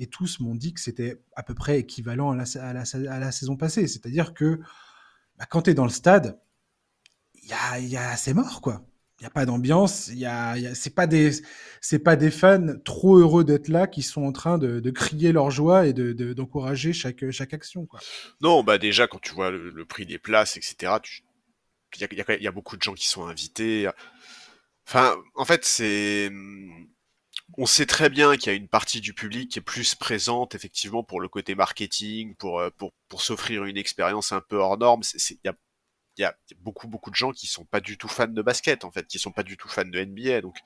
et 0.00 0.06
tous 0.06 0.40
m'ont 0.40 0.54
dit 0.54 0.72
que 0.72 0.80
c'était 0.80 1.22
à 1.36 1.42
peu 1.42 1.54
près 1.54 1.78
équivalent 1.78 2.30
à 2.32 2.36
la, 2.36 3.32
saison 3.32 3.56
passée. 3.56 3.86
C'est-à-dire 3.86 4.32
que 4.34 4.60
bah, 5.38 5.46
quand 5.48 5.62
tu 5.62 5.70
es 5.70 5.74
dans 5.74 5.84
le 5.84 5.90
stade, 5.90 6.40
y 7.42 7.52
a, 7.52 7.78
y 7.78 7.96
a, 7.96 8.16
c'est 8.16 8.34
mort, 8.34 8.62
quoi. 8.62 8.82
Il 9.20 9.24
n'y 9.24 9.26
a 9.26 9.30
pas 9.30 9.44
d'ambiance, 9.44 10.08
a, 10.08 10.12
y 10.12 10.24
a, 10.66 10.74
c'est 10.74 10.94
pas 10.94 11.06
des 11.06 11.30
pas 12.02 12.16
des 12.16 12.30
fans 12.30 12.78
trop 12.86 13.18
heureux 13.18 13.44
d'être 13.44 13.68
là 13.68 13.86
qui 13.86 14.02
sont 14.02 14.22
en 14.22 14.32
train 14.32 14.56
de, 14.56 14.80
de 14.80 14.90
crier 14.90 15.32
leur 15.32 15.50
joie 15.50 15.86
et 15.86 15.92
de, 15.92 16.32
d'encourager 16.32 16.94
chaque, 16.94 17.30
chaque 17.30 17.52
action. 17.52 17.84
Quoi. 17.84 18.00
Non, 18.40 18.64
bah 18.64 18.78
déjà 18.78 19.06
quand 19.06 19.20
tu 19.20 19.34
vois 19.34 19.50
le, 19.50 19.84
prix 19.84 20.06
des 20.06 20.18
places, 20.18 20.56
etc., 20.56 20.94
il 22.00 22.40
y 22.40 22.46
a, 22.46 22.52
beaucoup 22.52 22.78
de 22.78 22.82
gens 22.82 22.94
qui 22.94 23.08
sont 23.08 23.26
invités. 23.26 23.90
Enfin, 24.86 25.16
en 25.34 25.44
fait, 25.44 25.66
c'est 25.66 26.30
on 27.58 27.66
sait 27.66 27.86
très 27.86 28.08
bien 28.08 28.36
qu'il 28.36 28.52
y 28.52 28.54
a 28.54 28.56
une 28.56 28.68
partie 28.68 29.00
du 29.00 29.12
public 29.12 29.50
qui 29.50 29.58
est 29.58 29.62
plus 29.62 29.94
présente 29.94 30.54
effectivement 30.54 31.02
pour 31.02 31.20
le 31.20 31.28
côté 31.28 31.54
marketing, 31.54 32.34
pour 32.36 32.60
euh, 32.60 32.70
pour, 32.76 32.92
pour 33.08 33.22
s'offrir 33.22 33.64
une 33.64 33.76
expérience 33.76 34.32
un 34.32 34.40
peu 34.40 34.56
hors 34.56 34.78
norme. 34.78 35.02
Il 35.44 35.54
y 36.20 36.24
a 36.24 36.36
beaucoup 36.60 36.88
beaucoup 36.88 37.10
de 37.10 37.16
gens 37.16 37.32
qui 37.32 37.46
sont 37.46 37.64
pas 37.64 37.80
du 37.80 37.98
tout 37.98 38.08
fans 38.08 38.26
de 38.28 38.42
basket 38.42 38.84
en 38.84 38.90
fait, 38.90 39.06
qui 39.06 39.18
sont 39.18 39.32
pas 39.32 39.42
du 39.42 39.56
tout 39.56 39.68
fans 39.68 39.84
de 39.84 40.04
NBA. 40.04 40.40
Donc, 40.40 40.56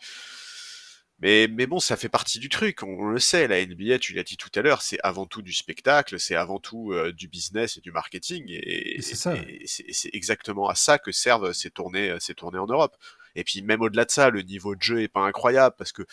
mais 1.20 1.48
mais 1.48 1.66
bon, 1.66 1.80
ça 1.80 1.96
fait 1.96 2.08
partie 2.08 2.38
du 2.38 2.48
truc. 2.48 2.82
On, 2.82 3.06
le 3.06 3.18
sait, 3.18 3.46
la 3.48 3.64
NBA, 3.64 3.98
tu 3.98 4.14
l'as 4.14 4.24
dit 4.24 4.36
tout 4.36 4.50
à 4.54 4.62
l'heure, 4.62 4.82
c'est 4.82 4.98
avant 5.02 5.26
tout 5.26 5.42
du 5.42 5.52
spectacle, 5.52 6.18
c'est 6.18 6.34
avant 6.34 6.58
tout 6.58 6.92
euh, 6.92 7.12
du 7.12 7.28
business 7.28 7.76
et 7.76 7.80
du 7.80 7.92
marketing. 7.92 8.44
Et, 8.48 9.00
c'est 9.00 10.10
exactement 10.12 10.68
à 10.68 10.74
ça 10.74 10.98
que 10.98 11.12
servent 11.12 11.52
ces 11.52 11.70
tournées 11.70 12.16
ces 12.20 12.34
tournées 12.34 12.58
en 12.58 12.66
Europe. 12.66 12.96
Et 13.36 13.44
puis 13.44 13.62
même 13.62 13.82
au-delà 13.82 14.04
de 14.04 14.10
ça, 14.10 14.30
le 14.30 14.42
niveau 14.42 14.74
de 14.76 14.82
jeu 14.82 15.02
est 15.02 15.08
pas 15.08 15.20
incroyable 15.20 15.74
parce 15.78 15.92
que 15.92 16.04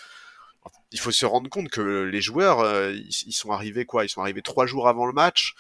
il 0.92 1.00
faut 1.00 1.12
se 1.12 1.26
rendre 1.26 1.50
compte 1.50 1.70
que 1.70 2.04
les 2.04 2.22
joueurs, 2.22 2.60
euh, 2.60 2.94
ils, 2.94 3.34
sont 3.34 3.52
arrivés 3.52 3.86
quoi 3.86 4.06
Ils 4.06 4.10
sont 4.10 4.22
arrivés 4.22 4.42
trois 4.42 4.66
jours 4.66 4.88
avant 4.88 5.06
le 5.06 5.14
match. 5.14 5.56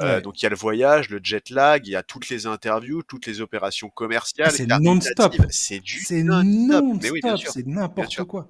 Euh, 0.00 0.20
donc 0.20 0.40
il 0.40 0.44
y 0.44 0.46
a 0.46 0.50
le 0.50 0.56
voyage, 0.56 1.08
le 1.10 1.20
jet 1.22 1.50
lag, 1.50 1.86
il 1.86 1.90
y 1.90 1.96
a 1.96 2.02
toutes 2.02 2.28
les 2.28 2.46
interviews, 2.46 3.02
toutes 3.02 3.26
les 3.26 3.40
opérations 3.40 3.88
commerciales. 3.88 4.50
C'est 4.50 4.66
non-stop. 4.66 5.34
C'est 5.50 5.80
du 5.80 6.00
C'est 6.00 6.22
non-stop. 6.22 7.38
c'est 7.48 7.66
n'importe 7.66 8.24
quoi. 8.24 8.48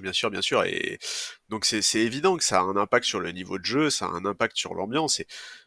Bien 0.00 0.12
sûr, 0.12 0.30
bien 0.30 0.40
sûr. 0.40 0.64
Et 0.64 0.98
donc 1.48 1.64
c'est 1.64 2.00
évident 2.00 2.36
que 2.36 2.44
ça 2.44 2.60
a 2.60 2.62
un 2.62 2.76
impact 2.76 3.04
sur 3.04 3.20
le 3.20 3.32
niveau 3.32 3.58
de 3.58 3.64
jeu, 3.64 3.90
ça 3.90 4.06
a 4.06 4.08
un 4.08 4.24
impact 4.24 4.56
sur 4.56 4.74
l'ambiance. 4.74 5.20
Et, 5.20 5.26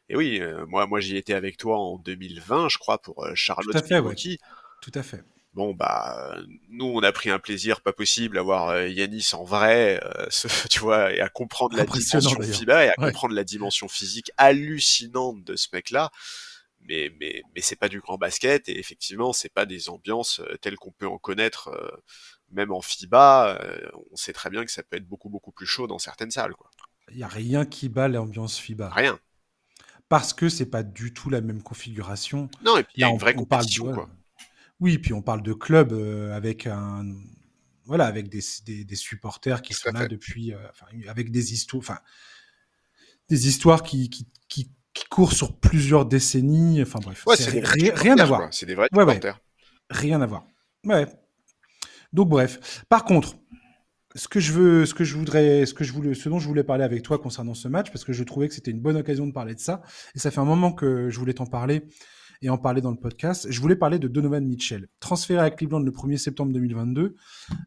et, 0.10 0.16
oui, 0.16 0.40
euh, 0.42 0.66
moi, 0.68 0.88
moi 0.88 1.00
j'y 1.00 1.18
étais 1.18 1.34
avec 1.34 1.58
toi 1.58 1.78
en 1.78 1.98
2020, 1.98 2.70
je 2.70 2.78
crois, 2.78 3.00
pour 3.00 3.28
Charlotte 3.36 3.72
Tout 3.72 3.78
à 3.78 3.84
fait, 3.84 4.38
Tout 4.82 4.92
à 4.96 5.04
fait 5.04 5.24
bon 5.56 5.74
bah 5.74 6.36
nous 6.70 6.86
on 6.86 7.02
a 7.02 7.12
pris 7.12 7.30
un 7.30 7.40
plaisir 7.40 7.82
pas 7.82 7.94
possible 7.94 8.38
à 8.38 8.42
voir 8.42 8.68
euh, 8.68 8.88
Yanis 8.90 9.30
en 9.34 9.44
vrai 9.44 10.02
euh, 10.04 10.28
tu 10.70 10.80
vois 10.80 11.14
et 11.14 11.22
à 11.22 11.30
comprendre 11.30 11.78
la 11.78 11.86
dimension 11.86 12.42
FIBA 12.42 12.86
et 12.86 12.90
à 12.90 12.94
comprendre 12.94 13.34
la 13.34 13.46
dimension 13.46 13.88
physique 13.88 14.32
hallucinante 14.38 15.44
de 15.44 15.56
ce 15.56 15.70
mec 15.72 15.90
là 15.90 16.12
mais 16.82 17.12
mais 17.20 17.42
mais 17.56 17.62
c'est 17.62 17.78
pas 17.78 17.88
du 17.88 18.02
grand 18.02 18.18
basket 18.18 18.68
et 18.68 18.78
effectivement 18.78 19.32
c'est 19.32 19.50
pas 19.52 19.66
des 19.66 19.90
ambiances 19.90 20.42
euh, 20.42 20.58
telles 20.58 20.76
qu'on 20.76 20.92
peut 20.92 21.08
en 21.08 21.18
connaître 21.18 21.72
même 22.52 22.72
en 22.72 22.82
FIBA 22.82 23.60
on 24.12 24.16
sait 24.16 24.34
très 24.34 24.50
bien 24.50 24.66
que 24.66 24.72
ça 24.72 24.84
peut 24.84 24.98
être 24.98 25.08
beaucoup 25.08 25.30
beaucoup 25.30 25.52
plus 25.52 25.66
chaud 25.66 25.88
dans 25.88 26.00
certaines 26.00 26.32
salles 26.32 26.54
quoi. 26.54 26.70
Il 27.12 27.20
y 27.20 27.24
a 27.24 27.28
rien 27.28 27.66
qui 27.66 27.88
bat 27.88 28.08
l'ambiance 28.08 28.58
FIBA. 28.58 28.90
Rien. 28.90 29.20
Parce 30.10 30.34
que 30.34 30.50
c'est 30.50 30.66
pas 30.66 30.82
du 30.82 31.14
tout 31.14 31.30
la 31.30 31.40
même 31.40 31.62
configuration. 31.62 32.50
Non 32.64 32.78
et 32.78 32.84
puis 32.84 32.94
il 32.98 33.02
y 33.02 33.04
a 33.04 33.10
une 33.10 33.20
vraie 33.20 33.36
compétition 33.36 33.94
quoi 33.94 34.10
oui, 34.80 34.98
puis 34.98 35.14
on 35.14 35.22
parle 35.22 35.42
de 35.42 35.54
club 35.54 35.94
euh, 35.94 36.36
avec 36.36 36.68
un 36.68 37.06
voilà, 37.86 38.06
avec 38.06 38.30
des, 38.30 38.42
des, 38.84 38.96
supporters 38.96 39.62
qui 39.62 39.74
sont 39.76 39.92
là 39.92 40.08
depuis, 40.08 40.54
euh, 40.54 40.58
avec 41.08 41.30
des 41.30 41.54
histoires, 41.54 41.80
enfin, 41.80 42.00
des 43.30 43.48
histoires 43.48 43.84
qui, 43.84 44.10
qui, 44.10 44.28
qui, 44.48 44.72
courent 45.10 45.34
sur 45.34 45.60
plusieurs 45.60 46.06
décennies. 46.06 46.82
Enfin 46.82 47.00
bref, 47.00 47.24
c'est 47.36 47.64
rien 47.94 48.18
à 48.18 48.26
voir. 48.26 48.48
C'est 48.52 48.66
des 48.66 48.74
vrais 48.74 48.88
supporters. 48.92 49.40
Rien 49.92 50.20
à 50.22 50.26
voir. 50.26 50.48
Ouais. 50.84 51.06
Donc 52.12 52.30
bref. 52.30 52.84
Par 52.90 53.06
contre, 53.06 53.36
ce 54.16 54.28
que 54.28 54.40
je 54.40 54.54
veux, 54.54 54.86
ce 54.86 54.94
que 54.94 55.04
je 55.04 55.16
voudrais, 55.16 55.66
ce 55.66 55.74
que 55.74 55.84
je 55.84 55.94
voulais, 55.94 56.16
ce 56.16 56.30
dont 56.30 56.40
je 56.40 56.48
voulais 56.48 56.64
parler 56.64 56.84
avec 56.84 57.04
toi 57.04 57.20
concernant 57.20 57.54
ce 57.54 57.68
match, 57.68 57.92
parce 57.92 58.04
que 58.04 58.14
je 58.14 58.24
trouvais 58.24 58.48
que 58.48 58.56
c'était 58.56 58.72
une 58.72 58.80
bonne 58.80 58.98
occasion 58.98 59.28
de 59.28 59.34
parler 59.34 59.54
de 59.54 59.60
ça, 59.60 59.84
et 60.16 60.20
ça 60.20 60.32
fait 60.32 60.40
un 60.40 60.46
moment 60.46 60.72
que 60.72 61.10
je 61.10 61.20
voulais 61.20 61.34
t'en 61.34 61.46
parler 61.46 61.84
et 62.46 62.50
en 62.50 62.60
parler 62.60 62.80
dans 62.80 62.92
le 62.92 62.98
podcast. 62.98 63.48
Je 63.50 63.60
voulais 63.60 63.76
parler 63.76 63.98
de 63.98 64.08
Donovan 64.08 64.46
Mitchell. 64.46 64.88
Transféré 65.00 65.42
à 65.42 65.50
Cleveland 65.50 65.80
le 65.80 65.92
1er 65.92 66.18
septembre 66.18 66.54
2022, 66.54 67.16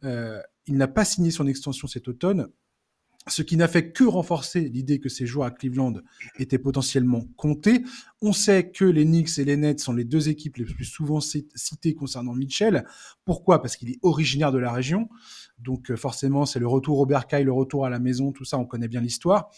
euh, 0.04 0.40
il 0.66 0.76
n'a 0.76 0.86
pas 0.86 1.04
signé 1.04 1.32
son 1.32 1.48
extension 1.48 1.88
cet 1.88 2.06
automne, 2.06 2.46
ce 3.26 3.42
qui 3.42 3.56
n'a 3.56 3.66
fait 3.66 3.90
que 3.90 4.04
renforcer 4.04 4.68
l'idée 4.68 5.00
que 5.00 5.08
ses 5.08 5.26
joueurs 5.26 5.48
à 5.48 5.50
Cleveland 5.50 5.94
étaient 6.38 6.60
potentiellement 6.60 7.24
comptés. 7.36 7.82
On 8.22 8.32
sait 8.32 8.70
que 8.70 8.84
les 8.84 9.04
Knicks 9.04 9.38
et 9.38 9.44
les 9.44 9.56
Nets 9.56 9.80
sont 9.80 9.92
les 9.92 10.04
deux 10.04 10.28
équipes 10.28 10.58
les 10.58 10.64
plus 10.64 10.84
souvent 10.84 11.20
citées 11.20 11.94
concernant 11.94 12.34
Mitchell. 12.34 12.86
Pourquoi? 13.24 13.60
Parce 13.60 13.76
qu'il 13.76 13.90
est 13.90 13.98
originaire 14.02 14.52
de 14.52 14.58
la 14.58 14.72
région. 14.72 15.08
Donc 15.58 15.90
euh, 15.90 15.96
forcément, 15.96 16.46
c'est 16.46 16.60
le 16.60 16.68
retour 16.68 17.00
au 17.00 17.06
bercail, 17.06 17.42
le 17.42 17.52
retour 17.52 17.84
à 17.84 17.90
la 17.90 17.98
maison, 17.98 18.30
tout 18.30 18.44
ça, 18.44 18.58
on 18.58 18.64
connaît 18.64 18.88
bien 18.88 19.00
l'histoire. 19.00 19.50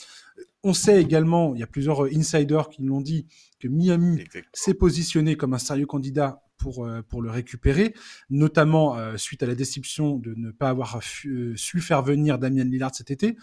On 0.62 0.74
sait 0.74 1.00
également, 1.00 1.54
il 1.54 1.60
y 1.60 1.62
a 1.62 1.66
plusieurs 1.66 2.02
insiders 2.14 2.68
qui 2.68 2.82
l'ont 2.82 3.00
dit, 3.00 3.26
que 3.58 3.68
Miami 3.68 4.24
s'est 4.52 4.74
positionné 4.74 5.36
comme 5.36 5.54
un 5.54 5.58
sérieux 5.58 5.86
candidat 5.86 6.42
pour, 6.58 6.84
euh, 6.84 7.02
pour 7.02 7.22
le 7.22 7.30
récupérer, 7.30 7.94
notamment 8.28 8.96
euh, 8.96 9.16
suite 9.16 9.42
à 9.42 9.46
la 9.46 9.54
déception 9.54 10.16
de 10.16 10.34
ne 10.36 10.50
pas 10.50 10.68
avoir 10.68 11.00
euh, 11.24 11.54
su 11.56 11.80
faire 11.80 12.02
venir 12.02 12.38
Damien 12.38 12.64
Lillard 12.64 12.94
cet 12.94 13.10
été. 13.10 13.36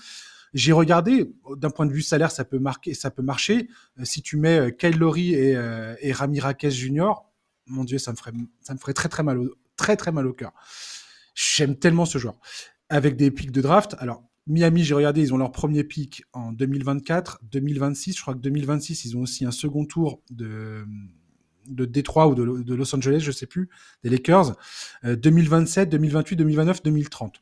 J'ai 0.54 0.72
regardé, 0.72 1.32
d'un 1.58 1.70
point 1.70 1.86
de 1.86 1.92
vue 1.92 2.02
salaire, 2.02 2.32
ça 2.32 2.46
peut, 2.46 2.60
marquer, 2.60 2.94
ça 2.94 3.12
peut 3.12 3.22
marcher. 3.22 3.68
si 4.04 4.22
tu 4.22 4.38
mets 4.38 4.74
Kyle 4.78 4.98
Lowry 4.98 5.34
et, 5.34 5.52
et 6.00 6.12
Rami 6.14 6.40
Raquez 6.40 6.72
Jr., 6.72 7.12
mon 7.66 7.84
Dieu, 7.84 7.98
ça 7.98 8.12
me 8.12 8.16
ferait, 8.16 8.32
ça 8.62 8.74
me 8.74 8.80
ferait 8.80 8.94
très 8.94 9.10
très 9.10 9.24
mal 9.24 9.40
au, 9.40 9.54
très 9.76 9.98
très 9.98 10.12
mal 10.12 10.26
au 10.26 10.34
cœur. 10.34 10.54
J'aime 11.36 11.76
tellement 11.76 12.06
ce 12.06 12.18
joueur. 12.18 12.40
Avec 12.90 13.18
des 13.18 13.30
pics 13.30 13.52
de 13.52 13.62
draft. 13.62 13.96
Alors, 14.00 14.24
Miami, 14.48 14.84
j'ai 14.84 14.94
regardé, 14.94 15.22
ils 15.22 15.34
ont 15.34 15.38
leur 15.38 15.52
premier 15.52 15.84
pic 15.84 16.24
en 16.34 16.52
2024, 16.54 17.40
2026. 17.52 18.16
Je 18.16 18.22
crois 18.22 18.34
que 18.34 18.40
2026, 18.40 19.06
ils 19.06 19.18
ont 19.18 19.22
aussi 19.22 19.46
un 19.46 19.52
second 19.52 19.86
tour 19.86 20.22
de, 20.32 20.86
de 21.68 21.86
Détroit 21.86 22.28
ou 22.28 22.36
de, 22.36 22.74
Los 22.74 22.96
Angeles, 22.96 23.20
je 23.20 23.32
sais 23.32 23.46
plus, 23.46 23.70
des 24.04 24.10
Lakers. 24.10 24.56
2027, 25.04 25.90
2028, 25.90 26.36
2029, 26.38 26.84
2030. 26.84 27.42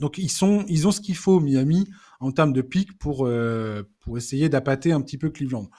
Donc 0.00 0.18
ils 0.18 0.30
sont, 0.30 0.64
ils 0.68 0.88
ont 0.88 0.90
ce 0.90 1.00
qu'il 1.00 1.16
faut 1.16 1.40
Miami 1.40 1.88
en 2.20 2.32
termes 2.32 2.52
de 2.52 2.62
pic 2.62 2.98
pour 2.98 3.26
euh, 3.26 3.82
pour 4.00 4.18
essayer 4.18 4.48
d'appâter 4.48 4.92
un 4.92 5.00
petit 5.00 5.18
peu 5.18 5.30
Cleveland. 5.30 5.70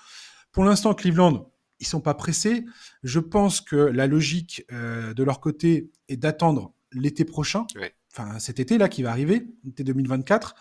Pour 0.52 0.64
l'instant, 0.64 0.94
Cleveland, 0.94 1.52
ils 1.80 1.88
sont 1.88 2.00
pas 2.00 2.14
pressés. 2.14 2.66
Je 3.04 3.20
pense 3.20 3.60
que 3.60 3.76
la 3.76 4.08
logique 4.08 4.66
euh, 4.72 5.14
de 5.14 5.24
leur 5.24 5.42
côté 5.42 5.92
est 6.08 6.18
d'attendre 6.18 6.74
l'été 6.94 7.26
prochain 7.26 7.66
enfin 8.16 8.40
cet 8.40 8.60
été 8.60 8.78
là 8.78 8.90
qui 8.90 9.04
va 9.04 9.12
arriver, 9.12 9.48
été 9.68 9.84
2024, 9.84 10.56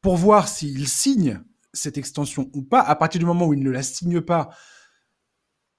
pour 0.00 0.16
voir 0.16 0.48
s'il 0.48 0.88
signe 0.88 1.40
cette 1.72 1.96
extension 1.96 2.50
ou 2.52 2.62
pas. 2.62 2.80
À 2.80 2.96
partir 2.96 3.18
du 3.18 3.24
moment 3.24 3.46
où 3.46 3.54
il 3.54 3.62
ne 3.62 3.70
la 3.70 3.82
signe 3.82 4.20
pas, 4.20 4.50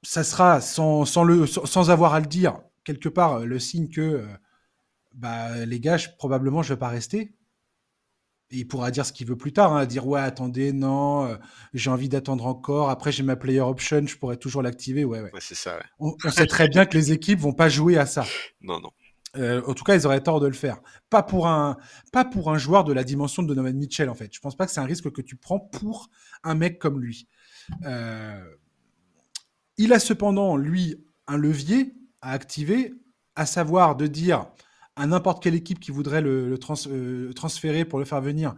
ça 0.02 0.24
sera 0.24 0.62
sans, 0.62 1.06
sans, 1.06 1.24
le, 1.24 1.46
sans 1.46 1.90
avoir 1.90 2.14
à 2.14 2.20
le 2.20 2.26
dire, 2.26 2.60
quelque 2.84 3.10
part, 3.10 3.46
le 3.46 3.60
signe 3.60 3.90
que, 3.90 4.02
euh, 4.02 4.26
bah, 5.14 5.66
les 5.66 5.80
gars, 5.80 5.98
probablement, 6.18 6.64
je 6.64 6.74
vais 6.74 6.80
pas 6.80 6.90
rester. 6.90 7.36
Et 8.52 8.58
il 8.58 8.68
pourra 8.68 8.92
dire 8.92 9.06
ce 9.06 9.14
qu'il 9.14 9.26
veut 9.26 9.38
plus 9.38 9.54
tard, 9.54 9.74
hein, 9.74 9.86
dire 9.86 10.06
ouais, 10.06 10.20
attendez, 10.20 10.74
non, 10.74 11.26
euh, 11.26 11.38
j'ai 11.74 11.90
envie 11.90 12.10
d'attendre 12.10 12.46
encore. 12.46 12.90
Après, 12.90 13.12
j'ai 13.12 13.24
ma 13.24 13.36
player 13.36 13.62
option, 13.62 14.06
je 14.06 14.18
pourrais 14.18 14.38
toujours 14.38 14.62
l'activer. 14.62 15.06
Ouais, 15.06 15.22
ouais. 15.22 15.32
c'est 15.40 15.56
ça. 15.56 15.80
On, 16.00 16.16
sait 16.30 16.46
très 16.48 16.68
bien 16.68 16.86
que 16.86 16.98
les 16.98 17.12
équipes 17.12 17.40
vont 17.40 17.54
pas 17.54 17.70
jouer 17.70 17.98
à 17.98 18.06
ça. 18.06 18.26
Non, 18.62 18.80
non. 18.80 18.92
Euh, 19.36 19.62
en 19.66 19.74
tout 19.74 19.84
cas, 19.84 19.96
ils 19.96 20.06
auraient 20.06 20.22
tort 20.22 20.40
de 20.40 20.48
le 20.48 20.54
faire. 20.54 20.80
Pas 21.10 21.24
pour 21.24 21.48
un, 21.48 21.78
pas 22.12 22.24
pour 22.24 22.52
un 22.52 22.58
joueur 22.58 22.84
de 22.84 22.94
la 22.94 23.04
dimension 23.04 23.42
de 23.42 23.48
Donovan 23.48 23.76
Mitchell, 23.76 24.10
en 24.10 24.16
fait. 24.16 24.30
Je 24.34 24.40
pense 24.40 24.56
pas 24.56 24.66
que 24.66 24.72
c'est 24.72 24.80
un 24.80 24.86
risque 24.86 25.12
que 25.12 25.22
tu 25.22 25.36
prends 25.36 25.60
pour 25.60 26.10
un 26.44 26.56
mec 26.56 26.80
comme 26.80 27.00
lui. 27.00 27.28
Euh, 27.86 28.44
il 29.78 29.94
a 29.94 30.00
cependant, 30.00 30.56
lui, 30.56 31.04
un 31.28 31.38
levier 31.38 31.96
à 32.22 32.32
activer, 32.32 32.94
à 33.36 33.46
savoir 33.46 33.96
de 33.96 34.08
dire 34.08 34.46
à 34.96 35.08
n'importe 35.08 35.42
quelle 35.42 35.56
équipe 35.56 35.80
qui 35.80 35.90
voudrait 35.90 36.22
le, 36.22 36.60
euh, 36.88 37.34
transférer 37.34 37.86
pour 37.86 37.98
le 37.98 38.06
faire 38.06 38.22
venir, 38.22 38.54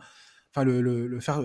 enfin 0.53 0.65
le, 0.65 1.19
faire 1.21 1.41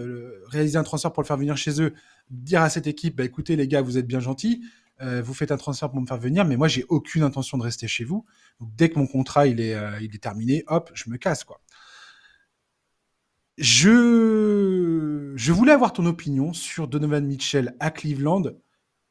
réaliser 0.46 0.76
un 0.76 0.82
transfert 0.82 1.12
pour 1.12 1.22
le 1.22 1.28
faire 1.28 1.36
venir 1.36 1.56
chez 1.56 1.80
eux, 1.80 1.94
dire 2.30 2.62
à 2.62 2.70
cette 2.70 2.88
équipe, 2.88 3.16
bah, 3.16 3.24
écoutez 3.24 3.54
les 3.54 3.68
gars, 3.68 3.82
vous 3.82 3.98
êtes 3.98 4.08
bien 4.08 4.18
gentils, 4.18 4.64
euh, 5.02 5.22
vous 5.22 5.34
faites 5.34 5.50
un 5.52 5.56
transfert 5.56 5.90
pour 5.90 6.00
me 6.00 6.06
faire 6.06 6.18
venir, 6.18 6.44
mais 6.44 6.56
moi 6.56 6.68
j'ai 6.68 6.84
aucune 6.88 7.22
intention 7.22 7.56
de 7.56 7.62
rester 7.62 7.88
chez 7.88 8.04
vous. 8.04 8.26
dès 8.60 8.90
que 8.90 8.98
mon 8.98 9.06
contrat 9.06 9.46
euh, 9.46 9.98
il 10.00 10.14
est 10.14 10.22
terminé, 10.22 10.64
hop, 10.66 10.90
je 10.94 11.08
me 11.08 11.16
casse 11.16 11.44
quoi. 11.44 11.60
Je, 13.56 15.32
je 15.36 15.52
voulais 15.52 15.72
avoir 15.72 15.92
ton 15.92 16.06
opinion 16.06 16.52
sur 16.52 16.88
Donovan 16.88 17.26
Mitchell 17.26 17.74
à 17.78 17.90
Cleveland. 17.90 18.44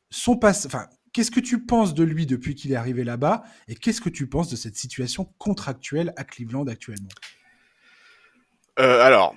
Son 0.10 0.38
passe, 0.38 0.66
enfin, 0.66 0.88
qu'est-ce 1.14 1.30
que 1.30 1.40
tu 1.40 1.66
penses 1.66 1.94
de 1.94 2.04
lui 2.04 2.26
depuis 2.26 2.56
qu'il 2.56 2.72
est 2.72 2.76
arrivé 2.76 3.04
là-bas 3.04 3.44
et 3.68 3.76
qu'est-ce 3.76 4.02
que 4.02 4.10
tu 4.10 4.28
penses 4.28 4.50
de 4.50 4.56
cette 4.56 4.76
situation 4.76 5.26
contractuelle 5.38 6.14
à 6.18 6.24
Cleveland 6.24 6.66
actuellement? 6.66 7.10
Euh, 8.80 9.02
Alors, 9.04 9.36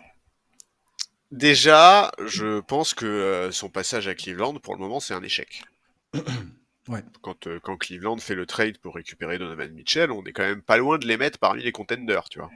déjà, 1.31 2.11
je 2.25 2.61
pense 2.61 2.95
que 2.95 3.51
son 3.53 3.69
passage 3.69 4.09
à 4.09 4.15
Cleveland, 4.15 4.55
pour 4.55 4.75
le 4.75 4.81
moment, 4.81 4.99
c'est 5.01 5.15
un 5.15 5.23
échec. 5.23 5.63
Ouais. 6.89 7.03
Quand, 7.21 7.47
euh, 7.47 7.61
quand 7.63 7.77
Cleveland 7.77 8.19
fait 8.19 8.35
le 8.35 8.45
trade 8.45 8.79
pour 8.79 8.97
récupérer 8.97 9.39
Donovan 9.39 9.73
Mitchell, 9.73 10.11
on 10.11 10.25
est 10.25 10.33
quand 10.33 10.43
même 10.43 10.63
pas 10.63 10.77
loin 10.77 10.99
de 10.99 11.07
les 11.07 11.17
mettre 11.17 11.39
parmi 11.39 11.63
les 11.63 11.71
contenders, 11.71 12.29
tu 12.29 12.41
vois. 12.41 12.51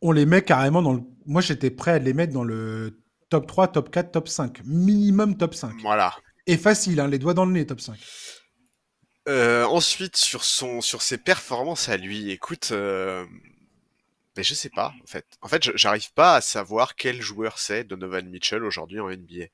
On 0.00 0.12
les 0.12 0.24
met 0.24 0.42
carrément 0.42 0.80
dans 0.80 0.94
le. 0.94 1.02
Moi, 1.26 1.42
j'étais 1.42 1.70
prêt 1.70 1.92
à 1.92 1.98
les 1.98 2.14
mettre 2.14 2.32
dans 2.32 2.44
le 2.44 2.98
top 3.28 3.46
3, 3.46 3.68
top 3.68 3.90
4, 3.90 4.12
top 4.12 4.28
5. 4.28 4.62
Minimum 4.64 5.36
top 5.36 5.54
5. 5.54 5.74
Voilà. 5.82 6.14
Et 6.46 6.56
facile, 6.56 6.98
hein, 7.00 7.08
les 7.08 7.18
doigts 7.18 7.34
dans 7.34 7.44
le 7.44 7.52
nez, 7.52 7.66
top 7.66 7.80
5. 7.80 7.98
Euh, 9.28 9.64
ensuite, 9.66 10.16
sur, 10.16 10.44
son, 10.44 10.80
sur 10.80 11.02
ses 11.02 11.18
performances 11.18 11.90
à 11.90 11.98
lui, 11.98 12.30
écoute, 12.30 12.70
euh, 12.72 13.26
mais 14.38 14.44
je 14.44 14.54
sais 14.54 14.70
pas, 14.70 14.94
en 15.02 15.06
fait. 15.06 15.26
En 15.42 15.48
fait, 15.48 15.76
j'arrive 15.76 16.12
pas 16.12 16.36
à 16.36 16.40
savoir 16.40 16.94
quel 16.94 17.20
joueur 17.20 17.58
c'est 17.58 17.82
Donovan 17.82 18.24
Mitchell 18.28 18.62
aujourd'hui 18.62 19.00
en 19.00 19.10
NBA. 19.10 19.46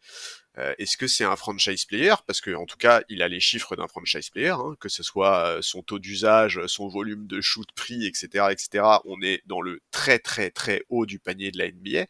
Euh, 0.58 0.74
est-ce 0.78 0.98
que 0.98 1.06
c'est 1.06 1.24
un 1.24 1.36
franchise 1.36 1.86
player? 1.86 2.12
Parce 2.26 2.42
que 2.42 2.54
en 2.54 2.66
tout 2.66 2.76
cas, 2.76 3.00
il 3.08 3.22
a 3.22 3.28
les 3.28 3.40
chiffres 3.40 3.76
d'un 3.76 3.88
franchise 3.88 4.28
player, 4.28 4.50
hein, 4.50 4.76
que 4.78 4.90
ce 4.90 5.02
soit 5.02 5.46
euh, 5.46 5.62
son 5.62 5.82
taux 5.82 5.98
d'usage, 5.98 6.60
son 6.66 6.88
volume 6.88 7.26
de 7.26 7.40
shoot 7.40 7.66
pris, 7.74 8.04
etc., 8.04 8.48
etc. 8.50 8.84
On 9.06 9.22
est 9.22 9.40
dans 9.46 9.62
le 9.62 9.80
très 9.90 10.18
très 10.18 10.50
très 10.50 10.82
haut 10.90 11.06
du 11.06 11.18
panier 11.18 11.50
de 11.50 11.56
la 11.56 11.72
NBA. 11.72 12.04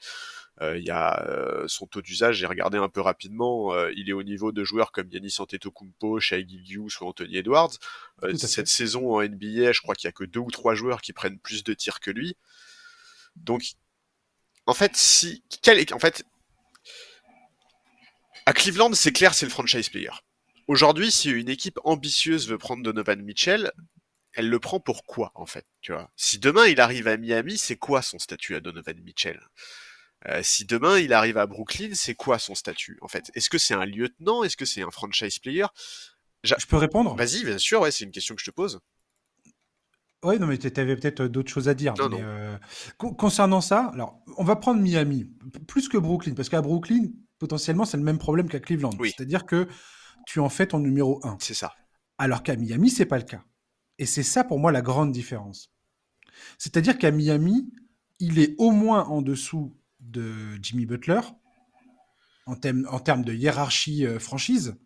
Euh, 0.60 0.78
il 0.78 0.84
y 0.84 0.90
a 0.90 1.64
son 1.66 1.86
taux 1.86 2.02
d'usage, 2.02 2.36
j'ai 2.36 2.46
regardé 2.46 2.78
un 2.78 2.88
peu 2.88 3.00
rapidement, 3.00 3.76
il 3.88 4.08
est 4.08 4.12
au 4.12 4.22
niveau 4.22 4.52
de 4.52 4.64
joueurs 4.64 4.92
comme 4.92 5.08
Yanis 5.10 5.36
Antetokounmpo, 5.38 6.20
Shai 6.20 6.46
Gilgeous 6.46 6.90
ou 7.00 7.06
Anthony 7.06 7.38
Edwards. 7.38 7.72
cette 8.36 8.68
saison 8.68 9.16
en 9.16 9.22
NBA, 9.22 9.72
je 9.72 9.80
crois 9.80 9.94
qu'il 9.94 10.06
y 10.06 10.08
a 10.08 10.12
que 10.12 10.24
deux 10.24 10.40
ou 10.40 10.50
trois 10.50 10.74
joueurs 10.74 11.00
qui 11.00 11.12
prennent 11.12 11.38
plus 11.38 11.64
de 11.64 11.74
tirs 11.74 12.00
que 12.00 12.10
lui. 12.10 12.36
Donc, 13.36 13.64
en 14.66 14.74
fait, 14.74 14.96
si, 14.96 15.42
quel, 15.62 15.84
en 15.92 15.98
fait, 15.98 16.24
à 18.46 18.52
Cleveland, 18.52 18.92
c'est 18.92 19.12
clair, 19.12 19.34
c'est 19.34 19.46
le 19.46 19.50
franchise 19.50 19.88
player. 19.88 20.10
Aujourd'hui, 20.66 21.10
si 21.10 21.30
une 21.30 21.48
équipe 21.48 21.78
ambitieuse 21.84 22.48
veut 22.48 22.58
prendre 22.58 22.82
Donovan 22.82 23.20
Mitchell, 23.22 23.70
elle 24.32 24.48
le 24.48 24.58
prend 24.58 24.80
pour 24.80 25.04
quoi, 25.04 25.30
en 25.34 25.46
fait, 25.46 25.66
tu 25.80 25.92
vois? 25.92 26.10
Si 26.16 26.38
demain 26.38 26.66
il 26.66 26.80
arrive 26.80 27.06
à 27.08 27.16
Miami, 27.16 27.56
c'est 27.56 27.76
quoi 27.76 28.02
son 28.02 28.18
statut 28.18 28.54
à 28.56 28.60
Donovan 28.60 28.98
Mitchell? 29.00 29.40
Euh, 30.28 30.40
si 30.42 30.64
demain 30.64 30.98
il 30.98 31.12
arrive 31.12 31.38
à 31.38 31.46
Brooklyn, 31.46 31.90
c'est 31.92 32.14
quoi 32.14 32.38
son 32.38 32.54
statut 32.54 32.98
en 33.02 33.08
fait? 33.08 33.30
Est-ce 33.34 33.50
que 33.50 33.58
c'est 33.58 33.74
un 33.74 33.84
lieutenant? 33.84 34.42
Est-ce 34.42 34.56
que 34.56 34.64
c'est 34.64 34.82
un 34.82 34.90
franchise 34.90 35.38
player? 35.38 35.66
Je 36.42 36.66
peux 36.66 36.76
répondre? 36.76 37.14
Vas-y, 37.16 37.44
bien 37.44 37.58
sûr, 37.58 37.80
ouais, 37.80 37.90
c'est 37.90 38.04
une 38.04 38.10
question 38.10 38.34
que 38.34 38.40
je 38.40 38.50
te 38.50 38.54
pose. 38.54 38.80
Oui, 40.24 40.38
non, 40.38 40.46
mais 40.46 40.56
tu 40.56 40.68
avais 40.80 40.96
peut-être 40.96 41.24
d'autres 41.24 41.50
choses 41.50 41.68
à 41.68 41.74
dire. 41.74 41.94
Euh, 42.00 42.56
concernant 42.98 43.60
ça, 43.60 43.90
alors, 43.92 44.20
on 44.38 44.44
va 44.44 44.56
prendre 44.56 44.80
Miami, 44.80 45.30
plus 45.68 45.88
que 45.88 45.98
Brooklyn, 45.98 46.34
parce 46.34 46.48
qu'à 46.48 46.62
Brooklyn, 46.62 47.08
potentiellement, 47.38 47.84
c'est 47.84 47.98
le 47.98 48.02
même 48.02 48.18
problème 48.18 48.48
qu'à 48.48 48.60
Cleveland. 48.60 48.90
C'est-à-dire 49.02 49.44
que 49.44 49.68
tu 50.26 50.40
en 50.40 50.48
fais 50.48 50.66
ton 50.66 50.78
numéro 50.78 51.20
1. 51.26 51.37
C'est 51.40 51.54
ça. 51.54 51.74
Alors 52.16 52.42
qu'à 52.42 52.56
Miami, 52.56 52.88
c'est 52.88 53.06
pas 53.06 53.18
le 53.18 53.24
cas. 53.24 53.44
Et 53.98 54.06
c'est 54.06 54.22
ça 54.22 54.44
pour 54.44 54.58
moi 54.58 54.72
la 54.72 54.80
grande 54.80 55.12
différence. 55.12 55.70
C'est-à-dire 56.58 56.98
qu'à 56.98 57.10
Miami, 57.10 57.70
il 58.18 58.38
est 58.38 58.54
au 58.58 58.70
moins 58.70 59.04
en 59.04 59.20
dessous 59.20 59.76
de 60.14 60.33
Jimmy 60.62 60.87
Butler 60.87 61.20
en, 62.46 62.55
en 62.88 63.00
termes 63.00 63.24
de 63.24 63.35
hiérarchie 63.35 64.07
euh, 64.07 64.18
franchise. 64.18 64.77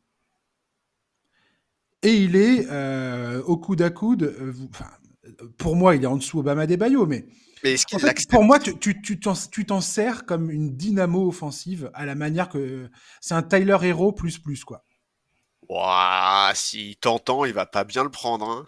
Et 2.02 2.14
il 2.14 2.36
est 2.36 2.66
euh, 2.70 3.42
au 3.42 3.56
coude 3.56 3.82
à 3.82 3.90
coude. 3.90 4.22
Euh, 4.22 4.52
pour 5.58 5.76
moi, 5.76 5.96
il 5.96 6.04
est 6.04 6.06
en 6.06 6.16
dessous 6.16 6.38
Obama 6.40 6.66
Bayo, 6.66 7.06
mais 7.06 7.26
mais 7.64 7.74
Pour 8.30 8.44
moi, 8.44 8.60
tu, 8.60 8.78
tu, 8.78 9.18
tu 9.20 9.66
t'en 9.66 9.80
sers 9.80 10.24
comme 10.26 10.48
une 10.50 10.76
dynamo 10.76 11.26
offensive 11.26 11.90
à 11.92 12.06
la 12.06 12.14
manière 12.14 12.48
que 12.48 12.88
c'est 13.20 13.34
un 13.34 13.42
Tyler 13.42 13.76
Hero 13.82 14.12
plus 14.12 14.38
plus 14.38 14.64
quoi. 14.64 14.84
Ouah, 15.68 16.52
s'il 16.54 16.96
t'entend, 16.96 17.44
il 17.44 17.52
va 17.52 17.66
pas 17.66 17.84
bien 17.84 18.04
le 18.04 18.10
prendre. 18.10 18.48
Hein. 18.48 18.64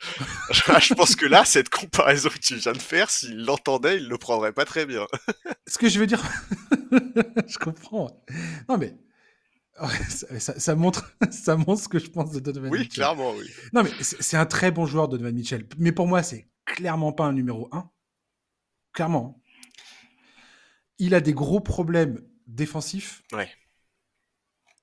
je 0.50 0.94
pense 0.94 1.16
que 1.16 1.26
là, 1.26 1.44
cette 1.44 1.68
comparaison 1.68 2.28
que 2.28 2.38
tu 2.38 2.56
viens 2.56 2.72
de 2.72 2.78
faire, 2.78 3.10
s'il 3.10 3.44
l'entendait, 3.44 3.96
il 3.96 4.08
le 4.08 4.18
prendrait 4.18 4.52
pas 4.52 4.64
très 4.64 4.86
bien. 4.86 5.06
ce 5.66 5.78
que 5.78 5.88
je 5.88 5.98
veux 5.98 6.06
dire, 6.06 6.22
je 7.46 7.58
comprends. 7.58 8.22
Non 8.68 8.78
mais 8.78 8.94
ça, 10.08 10.74
montre, 10.74 11.14
ça 11.30 11.56
montre 11.56 11.82
ce 11.82 11.88
que 11.88 11.98
je 11.98 12.08
pense 12.08 12.30
de 12.32 12.40
Donovan 12.40 12.70
oui, 12.70 12.88
clairement, 12.88 13.34
oui. 13.34 13.46
Non, 13.72 13.82
mais 13.82 13.90
c'est 14.00 14.36
un 14.36 14.46
très 14.46 14.70
bon 14.70 14.86
joueur, 14.86 15.08
Donovan 15.08 15.34
Mitchell. 15.34 15.66
Mais 15.78 15.92
pour 15.92 16.06
moi, 16.06 16.22
c'est 16.22 16.48
clairement 16.64 17.12
pas 17.12 17.24
un 17.24 17.32
numéro 17.32 17.68
1. 17.72 17.90
Clairement. 18.92 19.42
Il 20.98 21.14
a 21.14 21.20
des 21.20 21.34
gros 21.34 21.60
problèmes 21.60 22.22
défensifs. 22.46 23.22
Ouais. 23.32 23.50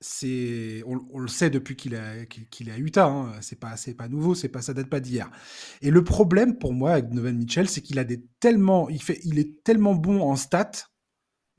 C'est, 0.06 0.84
on, 0.86 1.18
le 1.18 1.30
sait 1.30 1.50
depuis 1.50 1.78
qu'il 1.78 1.94
est 1.94 2.28
qu'il 2.28 2.70
à 2.70 2.78
Utah. 2.78 3.06
Hein. 3.06 3.32
C'est 3.40 3.58
pas, 3.58 3.78
c'est 3.78 3.94
pas 3.94 4.10
nouveau, 4.10 4.36
c'est 4.36 4.50
pas, 4.50 4.62
ça 4.62 4.74
date 4.74 4.90
pas 4.90 5.00
d'hier. 5.00 5.32
Et 5.82 5.92
le 5.92 6.04
problème 6.04 6.58
pour 6.58 6.74
moi 6.74 6.92
avec 6.92 7.08
Donovan 7.08 7.38
Mitchell, 7.38 7.70
c'est 7.70 7.80
qu'il 7.80 7.98
a 8.00 8.04
des 8.04 8.26
tellement, 8.42 8.90
il 8.90 9.02
fait, 9.02 9.22
il 9.24 9.40
est 9.40 9.64
tellement 9.64 9.96
bon 9.96 10.22
en 10.22 10.36
stats 10.36 10.90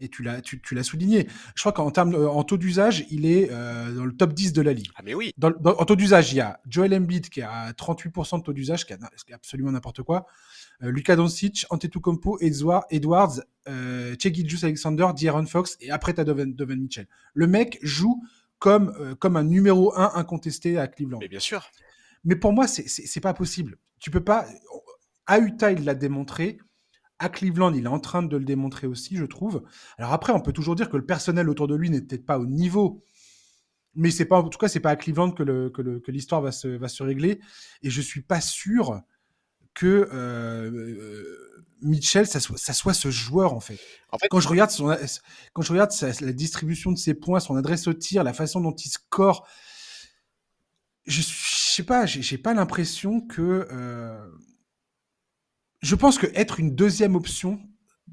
et 0.00 0.08
tu 0.08 0.22
l'as, 0.22 0.42
tu, 0.42 0.60
l'as 0.72 0.82
souligné. 0.82 1.26
Je 1.54 1.62
crois 1.62 1.72
qu'en 1.72 1.90
termes, 1.90 2.14
en 2.14 2.44
taux 2.44 2.58
d'usage, 2.58 3.06
il 3.10 3.24
est 3.24 3.48
euh, 3.50 3.94
dans 3.94 4.04
le 4.04 4.14
top 4.14 4.34
10 4.34 4.52
de 4.52 4.60
la 4.60 4.74
ligue. 4.74 4.90
Ah 4.96 5.02
mais 5.02 5.14
oui. 5.14 5.32
Dans, 5.38 5.52
en 5.64 5.84
taux 5.84 5.96
d'usage, 5.96 6.32
il 6.32 6.36
y 6.36 6.40
a 6.40 6.60
Joel 6.68 6.94
Embiid 6.94 7.30
qui 7.30 7.40
a 7.40 7.72
38% 7.72 8.40
de 8.40 8.42
taux 8.42 8.52
d'usage, 8.52 8.84
qui 8.84 8.92
est 8.92 9.32
absolument 9.32 9.72
n'importe 9.72 10.02
quoi. 10.02 10.26
Euh, 10.82 10.90
Luka 10.90 11.16
Doncic, 11.16 11.66
Antetokounmpo, 11.70 12.38
Edwards, 12.40 12.84
Edwards 12.90 13.40
euh, 13.68 14.14
Alexander, 14.62 15.08
D'Aaron 15.20 15.46
Fox, 15.46 15.76
et 15.80 15.90
après 15.90 16.12
t'as 16.12 16.24
Donovan, 16.24 16.52
Donovan 16.54 16.80
Mitchell. 16.80 17.06
Le 17.34 17.46
mec 17.46 17.78
joue 17.82 18.22
comme, 18.58 18.94
euh, 18.98 19.14
comme 19.14 19.36
un 19.36 19.44
numéro 19.44 19.96
1 19.96 20.12
incontesté 20.14 20.78
à 20.78 20.88
Cleveland. 20.88 21.18
Mais 21.20 21.28
bien 21.28 21.40
sûr. 21.40 21.70
Mais 22.24 22.36
pour 22.36 22.52
moi, 22.52 22.66
c'est, 22.66 23.20
pas 23.20 23.34
possible. 23.34 23.76
Tu 24.00 24.10
peux 24.10 24.24
pas. 24.24 24.46
À 25.26 25.38
Utah, 25.38 25.72
il 25.72 25.84
l'a 25.84 25.94
démontré. 25.94 26.58
À 27.18 27.28
Cleveland, 27.28 27.74
il 27.74 27.84
est 27.84 27.88
en 27.88 28.00
train 28.00 28.22
de 28.22 28.36
le 28.36 28.44
démontrer 28.44 28.86
aussi, 28.86 29.16
je 29.16 29.24
trouve. 29.24 29.62
Alors 29.98 30.12
après, 30.12 30.32
on 30.32 30.40
peut 30.40 30.52
toujours 30.52 30.74
dire 30.74 30.88
que 30.88 30.96
le 30.96 31.04
personnel 31.04 31.48
autour 31.48 31.68
de 31.68 31.74
lui 31.74 31.90
n'est 31.90 32.00
peut-être 32.00 32.24
pas 32.24 32.38
au 32.38 32.46
niveau. 32.46 33.02
Mais 33.94 34.10
c'est 34.10 34.24
pas, 34.24 34.38
en 34.38 34.48
tout 34.48 34.58
cas, 34.58 34.68
c'est 34.68 34.80
pas 34.80 34.90
à 34.90 34.96
Cleveland 34.96 35.30
que, 35.30 35.42
le, 35.42 35.68
que, 35.70 36.10
l'histoire 36.10 36.40
va 36.40 36.50
se, 36.50 36.66
va 36.68 36.88
se 36.88 37.02
régler. 37.02 37.40
Et 37.82 37.90
je 37.90 38.00
suis 38.00 38.22
pas 38.22 38.40
sûr 38.40 39.02
que 39.74 40.08
euh, 40.12 41.54
Mitchell, 41.82 42.26
ça 42.26 42.40
soit, 42.40 42.58
ça 42.58 42.72
soit 42.72 42.94
ce 42.94 43.10
joueur 43.10 43.52
en 43.52 43.60
fait. 43.60 43.78
En 44.10 44.18
fait 44.18 44.28
quand 44.28 44.40
je 44.40 44.48
regarde, 44.48 44.70
son, 44.70 44.96
quand 45.52 45.62
je 45.62 45.72
regarde 45.72 45.92
la 46.20 46.32
distribution 46.32 46.92
de 46.92 46.98
ses 46.98 47.14
points, 47.14 47.40
son 47.40 47.56
adresse 47.56 47.86
au 47.86 47.92
tir, 47.92 48.24
la 48.24 48.32
façon 48.32 48.60
dont 48.60 48.74
il 48.74 48.88
score, 48.88 49.46
je, 51.06 51.20
je 51.20 51.80
sais 51.80 51.82
pas, 51.82 52.06
j'ai 52.06 52.38
pas 52.38 52.54
l'impression 52.54 53.20
que 53.20 53.68
euh, 53.70 54.26
je 55.82 55.94
pense 55.94 56.18
que 56.18 56.26
être 56.34 56.60
une 56.60 56.74
deuxième 56.74 57.14
option, 57.14 57.60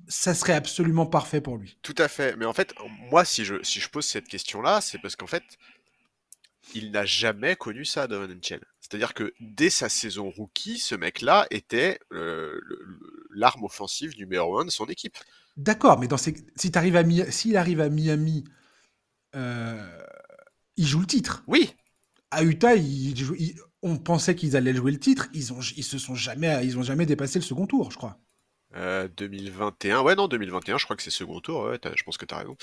ça 0.08 0.34
serait 0.34 0.54
absolument 0.54 1.06
parfait 1.06 1.42
pour 1.42 1.58
lui. 1.58 1.78
Tout 1.82 1.96
à 1.98 2.08
fait. 2.08 2.36
Mais 2.36 2.46
en 2.46 2.54
fait, 2.54 2.74
moi, 3.10 3.24
si 3.24 3.46
je, 3.46 3.56
si 3.64 3.80
je 3.80 3.90
pose 3.90 4.06
cette 4.06 4.28
question-là, 4.28 4.82
c'est 4.82 5.00
parce 5.00 5.16
qu'en 5.16 5.28
fait, 5.28 5.44
il 6.74 6.92
n'a 6.92 7.06
jamais 7.06 7.56
connu 7.56 7.86
ça, 7.86 8.08
Donovan 8.08 8.36
Mitchell. 8.36 8.62
C'est-à-dire 8.92 9.14
que 9.14 9.34
dès 9.40 9.70
sa 9.70 9.88
saison 9.88 10.30
rookie, 10.30 10.78
ce 10.78 10.96
mec-là 10.96 11.48
était 11.50 11.98
l'arme 13.32 13.64
offensive 13.64 14.18
numéro 14.18 14.60
un 14.60 14.66
de 14.66 14.70
son 14.70 14.86
équipe. 14.88 15.18
D'accord, 15.56 15.98
mais 15.98 16.08
dans 16.08 16.18
si 16.18 16.34
arrives 16.76 16.98
à 16.98 17.32
s'il 17.32 17.56
arrive 17.56 17.80
à 17.80 17.90
Miami, 17.90 18.44
euh, 19.36 20.06
il 20.76 20.86
joue 20.86 21.00
le 21.00 21.06
titre. 21.06 21.44
Oui. 21.48 21.74
À 22.32 22.44
Utah, 22.44 22.74
on 23.82 23.98
pensait 23.98 24.36
qu'ils 24.36 24.56
allaient 24.56 24.74
jouer 24.74 24.92
le 24.92 25.00
titre. 25.00 25.30
Ils 25.34 25.54
ont, 25.54 25.60
ils 25.76 25.84
se 25.84 25.98
sont 25.98 26.16
jamais, 26.16 26.66
ils 26.66 26.78
ont 26.78 26.84
jamais 26.84 27.06
dépassé 27.06 27.40
le 27.40 27.44
second 27.46 27.68
tour, 27.68 27.92
je 27.92 27.98
crois. 27.98 28.20
2021, 28.74 30.00
euh, 30.00 30.02
ouais 30.02 30.16
non 30.16 30.28
2021, 30.28 30.78
je 30.78 30.86
crois 30.86 30.96
que 30.96 31.04
c'est 31.04 31.12
second 31.12 31.40
tour. 31.40 31.66
Ouais, 31.66 31.80
je 31.96 32.04
pense 32.04 32.18
que 32.18 32.26
tu 32.26 32.34
as 32.34 32.38
raison. 32.38 32.56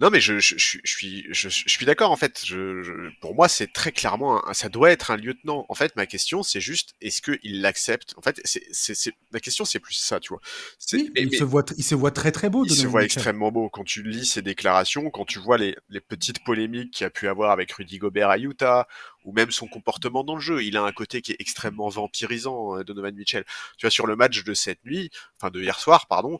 Non 0.00 0.10
mais 0.10 0.20
je, 0.20 0.38
je, 0.38 0.56
je, 0.56 0.78
je 0.82 0.96
suis 0.96 1.26
je, 1.30 1.48
suis 1.48 1.86
d'accord 1.86 2.10
en 2.10 2.16
fait. 2.16 2.42
Je, 2.44 3.10
pour 3.20 3.34
moi 3.34 3.48
c'est 3.48 3.72
très 3.72 3.92
clairement 3.92 4.42
ça 4.52 4.68
doit 4.68 4.90
être 4.90 5.10
un 5.10 5.16
lieutenant. 5.16 5.66
En 5.68 5.74
fait 5.74 5.96
ma 5.96 6.06
question 6.06 6.42
c'est 6.42 6.60
juste 6.60 6.94
est-ce 7.00 7.20
que 7.20 7.38
il 7.42 7.62
l'accepte? 7.62 8.14
En 8.16 8.22
fait 8.22 8.40
c'est 8.44 8.62
c'est 8.72 9.12
ma 9.32 9.40
question 9.40 9.64
c'est 9.64 9.80
plus 9.80 9.94
ça 9.94 10.20
tu 10.20 10.28
vois. 10.28 10.40
Oui, 10.92 11.10
il 11.16 11.36
se 11.36 11.44
voit 11.44 11.64
il 11.76 11.84
se 11.84 11.94
voit 11.94 12.10
très 12.10 12.32
très 12.32 12.48
beau. 12.48 12.64
Il 12.64 12.72
se 12.72 12.86
voit 12.86 13.04
extrêmement 13.04 13.50
beau 13.50 13.68
quand 13.68 13.84
tu 13.84 14.02
lis 14.02 14.26
ses 14.26 14.42
déclarations, 14.42 15.10
quand 15.10 15.24
tu 15.24 15.38
vois 15.38 15.58
les, 15.58 15.76
les 15.88 16.00
petites 16.00 16.44
polémiques 16.44 16.92
qu'il 16.92 17.06
a 17.06 17.10
pu 17.10 17.28
avoir 17.28 17.50
avec 17.50 17.72
Rudy 17.72 17.98
Gobert 17.98 18.30
à 18.30 18.38
Utah 18.38 18.86
ou 19.26 19.32
même 19.32 19.50
son 19.50 19.66
comportement 19.66 20.24
dans 20.24 20.36
le 20.36 20.40
jeu. 20.40 20.62
Il 20.64 20.76
a 20.76 20.82
un 20.82 20.92
côté 20.92 21.20
qui 21.20 21.32
est 21.32 21.36
extrêmement 21.40 21.88
vampirisant, 21.88 22.78
euh, 22.78 22.84
Donovan 22.84 23.14
Mitchell. 23.14 23.44
Tu 23.76 23.84
vois, 23.84 23.90
sur 23.90 24.06
le 24.06 24.16
match 24.16 24.44
de 24.44 24.54
cette 24.54 24.82
nuit, 24.84 25.10
enfin 25.36 25.50
de 25.50 25.60
hier 25.60 25.78
soir, 25.78 26.06
pardon, 26.06 26.38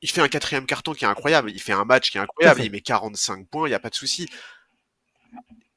il 0.00 0.10
fait 0.10 0.20
un 0.20 0.28
quatrième 0.28 0.64
carton 0.64 0.94
qui 0.94 1.04
est 1.04 1.08
incroyable. 1.08 1.50
Il 1.50 1.60
fait 1.60 1.72
un 1.72 1.84
match 1.84 2.10
qui 2.10 2.18
est 2.18 2.20
incroyable. 2.20 2.62
Il 2.62 2.70
met 2.70 2.80
45 2.80 3.48
points, 3.48 3.66
il 3.66 3.70
n'y 3.70 3.74
a 3.74 3.80
pas 3.80 3.90
de 3.90 3.94
souci. 3.94 4.28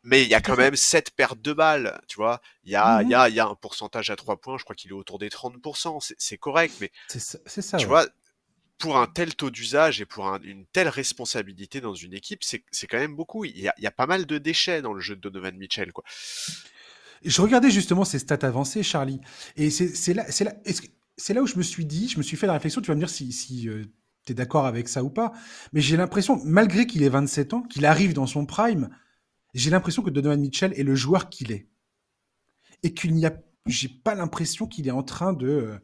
Mais 0.03 0.21
il 0.21 0.29
y 0.29 0.35
a 0.35 0.41
quand 0.41 0.55
même 0.55 0.75
7 0.75 1.11
pertes 1.11 1.41
de 1.41 1.51
balles, 1.51 1.99
tu 2.07 2.17
vois. 2.17 2.39
Il 2.63 2.71
y 2.71 2.75
a, 2.75 3.01
il 3.01 3.09
y 3.09 3.15
a, 3.15 3.27
il 3.27 3.33
y 3.33 3.39
a 3.39 3.47
un 3.47 3.55
pourcentage 3.55 4.11
à 4.11 4.15
3 4.15 4.37
points, 4.37 4.59
je 4.59 4.63
crois 4.63 4.75
qu'il 4.75 4.91
est 4.91 4.93
autour 4.93 5.17
des 5.17 5.29
30%. 5.29 6.13
C'est 6.19 6.37
correct, 6.37 6.75
mais. 6.79 6.91
C'est 7.07 7.19
ça. 7.19 7.77
Tu 7.77 7.87
vois, 7.87 8.05
pour 8.77 8.97
un 8.97 9.07
tel 9.07 9.35
taux 9.35 9.49
d'usage 9.49 10.01
et 10.01 10.05
pour 10.05 10.27
une 10.43 10.65
telle 10.65 10.89
responsabilité 10.89 11.81
dans 11.81 11.93
une 11.93 12.13
équipe, 12.13 12.43
c'est 12.43 12.87
quand 12.87 12.97
même 12.97 13.15
beaucoup. 13.15 13.45
Il 13.45 13.57
y, 13.57 13.67
a, 13.67 13.91
pas 13.91 14.05
mal 14.05 14.25
de 14.25 14.37
déchets 14.37 14.81
dans 14.81 14.93
le 14.93 14.99
jeu 14.99 15.15
de 15.15 15.21
Donovan 15.21 15.55
Mitchell. 15.57 15.91
Je 17.23 17.41
regardais 17.41 17.71
justement 17.71 18.03
ces 18.03 18.19
stats 18.19 18.45
avancées, 18.45 18.83
Charlie. 18.83 19.21
Et 19.55 19.69
c'est 19.69 20.13
là, 20.13 20.25
là, 20.41 20.53
là 21.29 21.41
où 21.41 21.47
je 21.47 21.57
me 21.57 21.63
suis 21.63 21.85
dit, 21.85 22.09
je 22.09 22.17
me 22.17 22.23
suis 22.23 22.37
fait 22.37 22.47
la 22.47 22.53
réflexion, 22.53 22.81
tu 22.81 22.87
vas 22.87 22.95
me 22.95 22.99
dire 22.99 23.09
si, 23.09 23.31
si 23.31 23.69
euh, 23.69 23.85
tu 24.25 24.33
es 24.33 24.35
d'accord 24.35 24.65
avec 24.65 24.89
ça 24.89 25.03
ou 25.03 25.09
pas, 25.09 25.31
mais 25.71 25.81
j'ai 25.81 25.95
l'impression, 25.95 26.41
malgré 26.43 26.85
qu'il 26.85 27.03
ait 27.03 27.09
27 27.09 27.53
ans, 27.53 27.61
qu'il 27.61 27.85
arrive 27.85 28.13
dans 28.13 28.27
son 28.27 28.45
prime, 28.45 28.89
j'ai 29.53 29.69
l'impression 29.69 30.03
que 30.03 30.09
Donovan 30.09 30.39
Mitchell 30.39 30.73
est 30.75 30.83
le 30.83 30.95
joueur 30.95 31.29
qu'il 31.29 31.53
est. 31.53 31.67
Et 32.83 32.93
qu'il 32.93 33.15
n'y 33.15 33.25
a, 33.25 33.33
j'ai 33.65 33.87
pas 33.87 34.15
l'impression 34.15 34.67
qu'il 34.67 34.87
est 34.87 34.91
en 34.91 35.03
train 35.03 35.31
de... 35.31 35.47
Euh, 35.47 35.79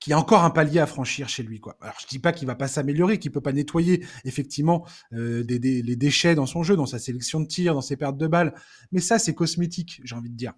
qu'il 0.00 0.12
y 0.12 0.14
a 0.14 0.18
encore 0.18 0.44
un 0.44 0.50
palier 0.50 0.78
à 0.78 0.86
franchir 0.86 1.28
chez 1.28 1.42
lui. 1.42 1.60
Quoi. 1.60 1.76
Alors, 1.80 1.96
je 2.00 2.06
dis 2.06 2.18
pas 2.18 2.32
qu'il 2.32 2.46
va 2.46 2.54
pas 2.54 2.68
s'améliorer, 2.68 3.18
qu'il 3.18 3.32
peut 3.32 3.40
pas 3.40 3.52
nettoyer 3.52 4.04
effectivement 4.24 4.86
euh, 5.12 5.42
des, 5.42 5.58
les 5.58 5.96
déchets 5.96 6.34
dans 6.34 6.46
son 6.46 6.62
jeu, 6.62 6.76
dans 6.76 6.86
sa 6.86 6.98
sélection 6.98 7.40
de 7.40 7.46
tir, 7.46 7.74
dans 7.74 7.80
ses 7.80 7.96
pertes 7.96 8.16
de 8.16 8.26
balles, 8.26 8.54
mais 8.92 9.00
ça, 9.00 9.18
c'est 9.18 9.34
cosmétique, 9.34 10.00
j'ai 10.04 10.14
envie 10.14 10.30
de 10.30 10.36
dire. 10.36 10.52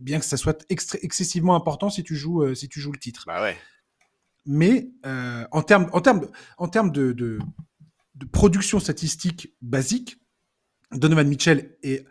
Bien 0.00 0.18
que 0.18 0.24
ça 0.24 0.38
soit 0.38 0.64
excessivement 0.70 1.54
important 1.54 1.90
si 1.90 2.02
tu 2.02 2.16
joues, 2.16 2.42
euh, 2.42 2.54
si 2.54 2.68
tu 2.68 2.80
joues 2.80 2.92
le 2.92 2.98
titre. 2.98 3.24
Bah 3.26 3.42
ouais. 3.42 3.56
Mais 4.46 4.90
euh, 5.04 5.46
en 5.52 5.62
termes 5.62 5.88
en 5.92 6.00
termes, 6.00 6.26
en 6.56 6.68
termes 6.68 6.90
de, 6.90 7.12
de, 7.12 7.38
de, 8.14 8.26
production 8.26 8.80
statistique 8.80 9.54
basique, 9.60 10.16
Donovan 10.92 11.28
Mitchell 11.28 11.76
est 11.82 12.06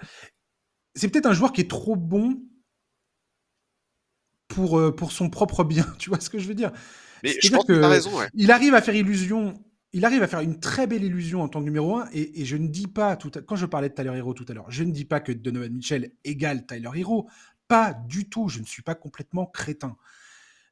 c'est 0.95 1.07
peut-être 1.07 1.25
un 1.25 1.33
joueur 1.33 1.51
qui 1.51 1.61
est 1.61 1.69
trop 1.69 1.95
bon 1.95 2.43
pour, 4.53 4.79
euh, 4.79 4.95
pour 4.95 5.11
son 5.11 5.29
propre 5.29 5.63
bien. 5.63 5.85
Tu 5.99 6.09
vois 6.09 6.19
ce 6.19 6.29
que 6.29 6.39
je 6.39 6.47
veux 6.47 6.55
dire? 6.55 6.71
Mais 7.23 7.35
je 7.41 7.49
pense 7.49 7.65
que, 7.65 7.73
tu 7.73 7.83
as 7.83 7.87
raison. 7.87 8.11
Il 8.33 8.51
arrive 8.51 8.73
à 8.73 8.81
faire 8.81 8.95
illusion. 8.95 9.53
Il 9.93 10.05
arrive 10.05 10.23
à 10.23 10.27
faire 10.27 10.39
une 10.39 10.59
très 10.59 10.87
belle 10.87 11.03
illusion 11.03 11.41
en 11.41 11.47
tant 11.47 11.59
que 11.59 11.65
numéro 11.65 11.97
1, 11.97 12.09
et, 12.13 12.45
je 12.45 12.57
ne 12.57 12.67
dis 12.67 12.87
pas, 12.87 13.15
tout 13.15 13.29
quand 13.45 13.55
je 13.55 13.67
parlais 13.67 13.89
de 13.89 13.93
Tyler 13.93 14.17
Hero 14.17 14.33
tout 14.33 14.45
à 14.49 14.53
l'heure, 14.53 14.65
je 14.69 14.83
ne 14.83 14.91
dis 14.91 15.05
pas 15.05 15.19
que 15.19 15.31
Donovan 15.31 15.71
Mitchell 15.71 16.11
égale 16.23 16.65
Tyler 16.65 16.89
Hero, 16.95 17.29
pas 17.67 17.93
du 17.93 18.27
tout, 18.27 18.49
je 18.49 18.59
ne 18.59 18.65
suis 18.65 18.81
pas 18.81 18.95
complètement 18.95 19.45
crétin. 19.45 19.95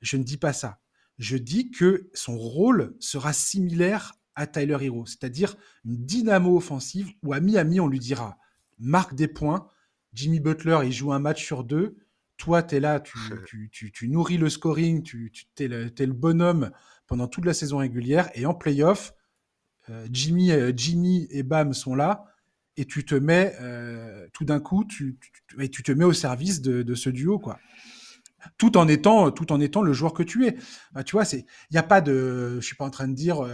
Je 0.01 0.17
ne 0.17 0.23
dis 0.23 0.37
pas 0.37 0.53
ça. 0.53 0.79
Je 1.19 1.37
dis 1.37 1.69
que 1.69 2.09
son 2.15 2.35
rôle 2.35 2.95
sera 2.99 3.31
similaire 3.31 4.13
à 4.33 4.47
Tyler 4.47 4.77
Hero, 4.81 5.05
c'est-à-dire 5.05 5.55
une 5.85 6.03
dynamo 6.03 6.57
offensive 6.57 7.11
où 7.21 7.33
à 7.33 7.39
Miami, 7.39 7.79
on 7.79 7.87
lui 7.87 7.99
dira 7.99 8.39
marque 8.79 9.13
des 9.13 9.27
points, 9.27 9.67
Jimmy 10.13 10.39
Butler, 10.39 10.79
il 10.83 10.91
joue 10.91 11.13
un 11.13 11.19
match 11.19 11.45
sur 11.45 11.63
deux, 11.63 11.95
toi, 12.41 12.63
tu 12.63 12.75
es 12.75 12.79
là, 12.79 12.99
tu, 12.99 14.09
nourris 14.09 14.37
le 14.37 14.49
scoring, 14.49 15.03
tu, 15.03 15.31
es, 15.59 15.67
le 15.67 16.13
bonhomme 16.13 16.71
pendant 17.05 17.27
toute 17.27 17.45
la 17.45 17.53
saison 17.53 17.77
régulière. 17.77 18.31
Et 18.33 18.47
en 18.47 18.55
playoff, 18.55 19.13
euh, 19.91 20.07
Jimmy, 20.11 20.51
euh, 20.51 20.73
Jimmy 20.75 21.27
et 21.29 21.43
Bam 21.43 21.75
sont 21.75 21.93
là. 21.93 22.25
Et 22.77 22.85
tu 22.85 23.05
te 23.05 23.13
mets, 23.13 23.55
euh, 23.61 24.27
tout 24.33 24.43
d'un 24.43 24.59
coup, 24.59 24.85
tu, 24.85 25.19
tu, 25.71 25.83
te 25.83 25.91
mets 25.91 26.03
au 26.03 26.13
service 26.13 26.61
de, 26.61 26.95
ce 26.95 27.11
duo, 27.11 27.37
quoi. 27.37 27.59
Tout 28.57 28.75
en 28.75 28.87
étant, 28.87 29.29
tout 29.29 29.51
en 29.51 29.59
étant 29.59 29.83
le 29.83 29.93
joueur 29.93 30.13
que 30.13 30.23
tu 30.23 30.47
es. 30.47 30.57
Bah, 30.93 31.03
tu 31.03 31.11
vois, 31.11 31.25
il 31.31 31.45
n'y 31.71 31.77
a 31.77 31.83
pas 31.83 32.01
de, 32.01 32.55
je 32.59 32.65
suis 32.65 32.75
pas 32.75 32.85
en 32.85 32.89
train 32.89 33.07
de 33.07 33.13
dire, 33.13 33.45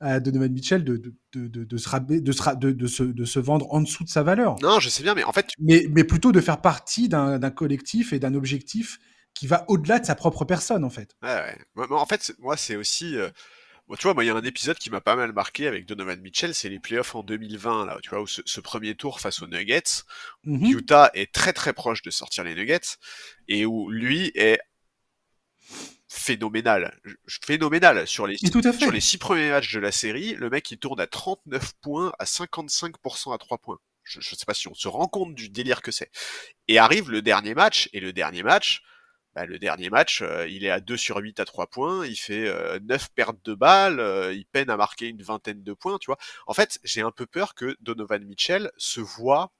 à 0.00 0.18
Donovan 0.18 0.50
Mitchell 0.50 0.82
de, 0.82 0.96
de, 0.96 1.14
de, 1.34 1.64
de, 1.64 1.76
se, 1.76 1.96
de, 1.98 2.72
de, 2.72 2.86
se, 2.86 3.02
de 3.02 3.24
se 3.24 3.38
vendre 3.38 3.72
en 3.72 3.82
dessous 3.82 4.04
de 4.04 4.08
sa 4.08 4.22
valeur. 4.22 4.56
Non, 4.62 4.80
je 4.80 4.88
sais 4.88 5.02
bien, 5.02 5.14
mais 5.14 5.24
en 5.24 5.32
fait. 5.32 5.50
Mais, 5.58 5.86
mais 5.90 6.04
plutôt 6.04 6.32
de 6.32 6.40
faire 6.40 6.60
partie 6.60 7.08
d'un 7.08 7.38
collectif 7.50 8.12
et 8.12 8.18
d'un 8.18 8.34
objectif 8.34 8.98
qui 9.34 9.46
va 9.46 9.64
au-delà 9.68 9.98
de 9.98 10.06
sa 10.06 10.14
propre 10.14 10.44
personne, 10.44 10.84
en 10.84 10.90
fait. 10.90 11.16
Ouais, 11.22 11.54
ouais. 11.76 11.86
En 11.90 12.06
fait, 12.06 12.34
moi, 12.38 12.56
c'est 12.56 12.76
aussi. 12.76 13.16
Euh, 13.16 13.28
tu 13.98 14.04
vois, 14.04 14.14
moi, 14.14 14.24
il 14.24 14.28
y 14.28 14.30
a 14.30 14.34
un 14.34 14.42
épisode 14.42 14.78
qui 14.78 14.88
m'a 14.88 15.00
pas 15.00 15.16
mal 15.16 15.32
marqué 15.32 15.66
avec 15.66 15.86
Donovan 15.86 16.20
Mitchell, 16.20 16.54
c'est 16.54 16.68
les 16.68 16.78
playoffs 16.78 17.14
en 17.14 17.22
2020, 17.22 17.86
là, 17.86 17.98
tu 18.02 18.10
vois, 18.10 18.22
où 18.22 18.26
ce, 18.26 18.60
premier 18.60 18.94
tour 18.94 19.20
face 19.20 19.42
aux 19.42 19.48
Nuggets, 19.48 20.04
mm 20.44 20.66
Utah 20.66 21.10
est 21.14 21.32
très 21.32 21.52
très 21.52 21.72
proche 21.72 22.02
de 22.02 22.10
sortir 22.10 22.44
les 22.44 22.54
Nuggets, 22.54 22.96
et 23.48 23.66
où 23.66 23.90
lui 23.90 24.30
est 24.36 24.60
phénoménal. 26.10 27.00
Phénoménal. 27.28 28.06
Sur 28.06 28.26
les, 28.26 28.36
sur 28.36 28.90
les 28.90 29.00
six 29.00 29.16
premiers 29.16 29.50
matchs 29.50 29.72
de 29.72 29.80
la 29.80 29.92
série, 29.92 30.34
le 30.34 30.50
mec 30.50 30.70
il 30.70 30.78
tourne 30.78 31.00
à 31.00 31.06
39 31.06 31.72
points, 31.80 32.12
à 32.18 32.24
55% 32.24 33.32
à 33.32 33.38
3 33.38 33.58
points. 33.58 33.78
Je, 34.02 34.18
ne 34.18 34.22
sais 34.22 34.44
pas 34.44 34.54
si 34.54 34.66
on 34.66 34.74
se 34.74 34.88
rend 34.88 35.06
compte 35.06 35.34
du 35.34 35.48
délire 35.48 35.82
que 35.82 35.92
c'est. 35.92 36.10
Et 36.66 36.78
arrive 36.78 37.10
le 37.10 37.22
dernier 37.22 37.54
match, 37.54 37.88
et 37.92 38.00
le 38.00 38.12
dernier 38.12 38.42
match, 38.42 38.82
bah, 39.34 39.46
le 39.46 39.60
dernier 39.60 39.88
match, 39.88 40.22
euh, 40.22 40.48
il 40.48 40.64
est 40.64 40.70
à 40.70 40.80
2 40.80 40.96
sur 40.96 41.18
8 41.18 41.38
à 41.38 41.44
3 41.44 41.68
points, 41.68 42.04
il 42.04 42.16
fait 42.16 42.52
9 42.82 43.02
euh, 43.02 43.06
pertes 43.14 43.44
de 43.44 43.54
balles, 43.54 44.00
euh, 44.00 44.34
il 44.34 44.46
peine 44.46 44.68
à 44.68 44.76
marquer 44.76 45.06
une 45.06 45.22
vingtaine 45.22 45.62
de 45.62 45.72
points, 45.72 45.98
tu 45.98 46.06
vois. 46.06 46.18
En 46.48 46.54
fait, 46.54 46.80
j'ai 46.82 47.02
un 47.02 47.12
peu 47.12 47.26
peur 47.26 47.54
que 47.54 47.76
Donovan 47.80 48.24
Mitchell 48.24 48.72
se 48.76 49.00
voit 49.00 49.52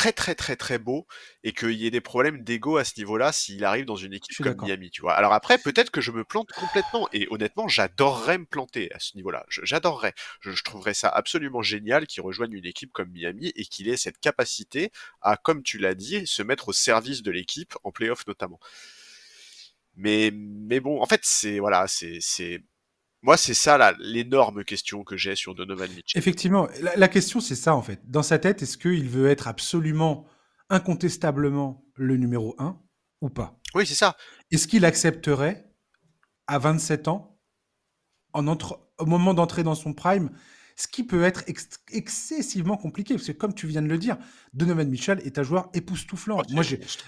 très 0.00 0.14
très 0.14 0.34
très 0.34 0.56
très 0.56 0.78
beau 0.78 1.06
et 1.44 1.52
qu'il 1.52 1.72
y 1.72 1.86
ait 1.86 1.90
des 1.90 2.00
problèmes 2.00 2.42
d'ego 2.42 2.78
à 2.78 2.84
ce 2.84 2.94
niveau-là 2.96 3.32
s'il 3.32 3.66
arrive 3.66 3.84
dans 3.84 3.96
une 3.96 4.14
équipe 4.14 4.34
comme 4.42 4.56
Miami, 4.62 4.90
tu 4.90 5.02
vois? 5.02 5.12
Alors 5.12 5.34
après, 5.34 5.58
peut-être 5.58 5.90
que 5.90 6.00
je 6.00 6.10
me 6.10 6.24
plante 6.24 6.50
complètement 6.52 7.06
et 7.12 7.28
honnêtement, 7.30 7.68
j'adorerais 7.68 8.38
me 8.38 8.46
planter 8.46 8.90
à 8.94 8.98
ce 8.98 9.14
niveau-là. 9.16 9.44
J'adorerais. 9.50 10.14
Je, 10.40 10.52
je, 10.52 10.64
trouverais 10.64 10.94
ça 10.94 11.10
absolument 11.10 11.60
génial 11.60 12.06
qu'il 12.06 12.22
rejoigne 12.22 12.54
une 12.54 12.64
équipe 12.64 12.92
comme 12.92 13.10
Miami 13.10 13.52
et 13.54 13.66
qu'il 13.66 13.90
ait 13.90 13.98
cette 13.98 14.18
capacité 14.18 14.90
à, 15.20 15.36
comme 15.36 15.62
tu 15.62 15.76
l'as 15.76 15.94
dit, 15.94 16.26
se 16.26 16.42
mettre 16.42 16.68
au 16.68 16.72
service 16.72 17.22
de 17.22 17.30
l'équipe 17.30 17.74
en 17.84 17.92
playoff 17.92 18.26
notamment. 18.26 18.58
Mais 19.96 20.30
mais 20.32 20.80
bon, 20.80 21.02
en 21.02 21.06
fait, 21.06 21.20
c'est 21.24 21.58
voilà, 21.58 21.86
c'est 21.88 22.18
c'est 22.22 22.62
moi, 23.22 23.36
c'est 23.36 23.54
ça 23.54 23.92
l'énorme 23.98 24.64
question 24.64 25.04
que 25.04 25.16
j'ai 25.16 25.36
sur 25.36 25.54
Donovan 25.54 25.90
Mitchell. 25.90 26.18
Effectivement, 26.18 26.68
la, 26.96 27.08
question, 27.08 27.40
c'est 27.40 27.54
ça 27.54 27.74
en 27.74 27.82
fait. 27.82 28.00
Dans 28.10 28.22
sa 28.22 28.38
tête, 28.38 28.62
est-ce 28.62 28.78
qu'il 28.78 29.08
veut 29.08 29.28
être 29.28 29.46
absolument, 29.46 30.26
incontestablement 30.70 31.84
le 31.96 32.16
numéro 32.16 32.54
1 32.58 32.80
ou 33.20 33.28
pas? 33.28 33.58
Oui, 33.74 33.86
c'est 33.86 33.94
ça. 33.94 34.16
Est-ce 34.50 34.66
qu'il 34.66 34.84
accepterait, 34.84 35.70
à 36.46 36.58
27 36.58 37.08
ans, 37.08 37.38
en 38.32 38.46
entre, 38.46 38.80
au 38.98 39.06
moment 39.06 39.34
d'entrer 39.34 39.62
dans 39.62 39.74
son 39.74 39.92
prime, 39.92 40.30
ce 40.80 40.88
qui 40.88 41.04
peut 41.04 41.24
être 41.24 41.44
excessivement 41.92 42.78
compliqué, 42.78 43.14
parce 43.14 43.26
que 43.26 43.32
comme 43.32 43.52
tu 43.52 43.66
viens 43.66 43.82
de 43.82 43.86
le 43.86 43.98
dire, 43.98 44.16
Donovan 44.54 44.88
Mitchell 44.88 45.20
est 45.24 45.38
un 45.38 45.42
joueur 45.42 45.68
époustouflant. 45.74 46.40
Moi, 46.52 46.64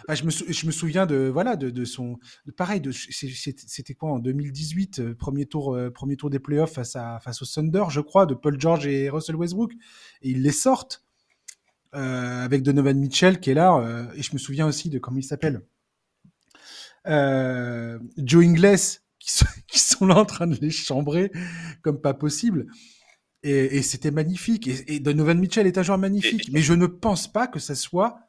bah, 0.07 0.15
je, 0.15 0.25
me 0.25 0.31
je, 0.31 0.67
me 0.67 0.71
souviens 0.71 1.07
de 1.07 1.31
voilà 1.33 1.57
de, 1.57 1.71
de 1.71 1.85
son 1.87 2.19
pareil 2.59 2.83
c'était 2.93 3.95
quoi 3.95 4.11
en 4.11 4.19
2018 4.19 4.99
euh, 4.99 5.15
premier 5.15 5.47
tour 5.47 5.75
euh, 5.75 5.91
premier 5.91 6.17
tour 6.17 6.29
des 6.29 6.39
playoffs 6.39 6.75
face 6.75 6.97
à 6.97 7.19
face 7.21 7.41
au 7.41 7.47
Thunder, 7.47 7.85
je 7.89 8.01
crois, 8.01 8.27
de 8.27 8.35
Paul 8.35 8.61
George 8.61 8.87
et 8.87 9.09
Russell 9.09 9.37
Westbrook, 9.37 9.73
et 10.21 10.31
ils 10.31 10.43
les 10.43 10.53
sortent 10.53 11.03
euh, 11.95 12.45
avec 12.45 12.63
Donovan 12.63 12.99
Mitchell 12.99 13.41
qui 13.41 13.53
est 13.53 13.55
là. 13.55 14.11
et 14.15 14.23
je 14.23 14.35
me 14.35 14.39
souviens 14.39 14.67
aussi 14.67 14.91
de 14.91 14.99
comment 14.99 15.17
il 15.17 15.25
s'appelle. 15.25 15.63
Joe 17.07 18.45
Ingles 18.45 19.01
qui 19.19 19.79
sont 19.79 20.05
là 20.05 20.17
en 20.17 20.27
train 20.27 20.47
de 20.47 20.57
les 20.57 20.71
chambrer 20.71 21.33
comme 21.81 22.03
pas 22.03 22.13
possible. 22.13 22.67
Et, 23.45 23.83
c'était 23.83 24.11
magnifique. 24.11 24.69
Et, 24.87 25.01
Donovan 25.01 25.39
Mitchell 25.39 25.67
est 25.67 25.79
un 25.79 25.83
joueur 25.83 25.99
magnifique. 25.99 26.51
mais 26.53 26.63
je 26.63 26.75
ne 26.75 26.87
pense 26.87 27.31
pas 27.31 27.47
que 27.47 27.59
ça 27.59 27.75
soit 27.75 28.21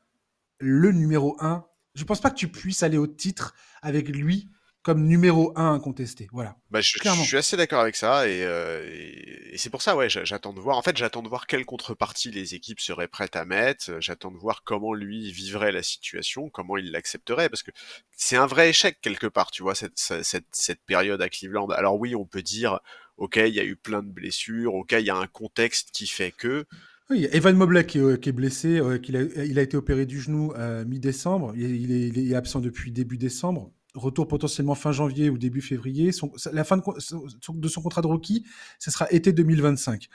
le 0.60 0.92
numéro 0.92 1.38
1. 1.40 1.66
Je 1.96 2.04
pense 2.04 2.22
pas 2.22 2.32
que 2.32 2.36
tu 2.36 2.48
puisses 2.48 2.84
aller 2.84 2.98
au 2.98 3.08
titre 3.08 3.54
avec 3.82 4.10
lui 4.10 4.50
comme 4.84 5.06
numéro 5.06 5.54
1 5.56 5.74
incontesté. 5.74 6.28
Voilà. 6.34 6.58
Bah, 6.70 6.82
je, 6.82 6.90
suis 6.90 7.38
assez 7.38 7.56
d'accord 7.56 7.80
avec 7.80 7.96
ça 7.96 8.24
euh, 8.24 8.86
et, 8.92 9.54
et, 9.54 9.58
c'est 9.58 9.70
pour 9.70 9.82
ça, 9.82 9.96
ouais, 9.96 10.10
j'attends 10.10 10.52
de 10.52 10.60
voir. 10.60 10.78
En 10.78 10.82
fait, 10.82 10.98
j'attends 10.98 11.22
de 11.22 11.30
voir 11.30 11.48
quelle 11.48 11.66
contrepartie 11.66 12.32
les 12.32 12.54
équipes 12.54 12.82
seraient 12.82 13.08
prêtes 13.08 13.38
à 13.38 13.46
mettre. 13.46 14.02
J'attends 14.02 14.32
de 14.32 14.38
voir 14.38 14.64
comment 14.66 14.94
lui 14.94 15.32
vivrait 15.32 15.72
la 15.72 15.84
situation, 15.84 16.50
comment 16.50 16.76
il 16.76 16.92
l'accepterait, 16.92 17.48
parce 17.48 17.64
que 17.64 17.72
c'est 18.12 18.36
un 18.36 18.46
vrai 18.46 18.70
échec 18.70 19.00
quelque 19.02 19.28
part, 19.28 19.52
tu 19.52 19.64
vois, 19.64 19.74
cette, 19.74 19.98
cette, 19.98 20.48
cette 20.52 20.82
période 20.82 21.22
à 21.22 21.30
Cleveland. 21.30 21.68
Alors 21.70 21.98
oui, 21.98 22.14
on 22.14 22.26
peut 22.26 22.44
dire, 22.44 22.82
ok, 23.18 23.38
il 23.46 23.54
y 23.54 23.60
a 23.60 23.66
eu 23.66 23.76
plein 23.76 24.04
de 24.04 24.10
blessures, 24.10 24.74
ok, 24.74 24.96
il 25.00 25.06
y 25.06 25.10
a 25.10 25.18
un 25.18 25.28
contexte 25.28 25.92
qui 25.92 26.08
fait 26.08 26.32
que. 26.32 26.66
Oui, 27.10 27.28
Evan 27.32 27.56
Mobley 27.56 27.86
qui, 27.86 28.00
est 28.00 28.32
blessé, 28.32 28.80
euh, 28.80 28.98
qu'il 28.98 29.18
a, 29.18 29.22
il 29.22 29.60
a 29.60 29.62
été 29.62 29.76
opéré 29.76 30.06
du 30.06 30.22
genou 30.22 30.54
euh, 30.54 30.86
mi-décembre, 30.86 31.54
il, 31.56 31.92
il, 31.92 32.32
est 32.32 32.36
absent 32.36 32.62
depuis 32.62 32.92
début 32.92 33.18
décembre 33.18 33.72
retour 33.96 34.28
potentiellement 34.28 34.76
fin 34.76 34.92
janvier 34.92 35.30
ou 35.30 35.38
début 35.38 35.62
février. 35.62 36.12
la 36.52 36.64
fin 36.64 36.78
de, 36.78 37.68
son 37.68 37.82
contrat 37.82 38.02
de 38.02 38.08
rookie, 38.08 38.46
ce 38.80 38.92
sera 38.92 39.10
été 39.12 39.34
2025. 39.34 40.10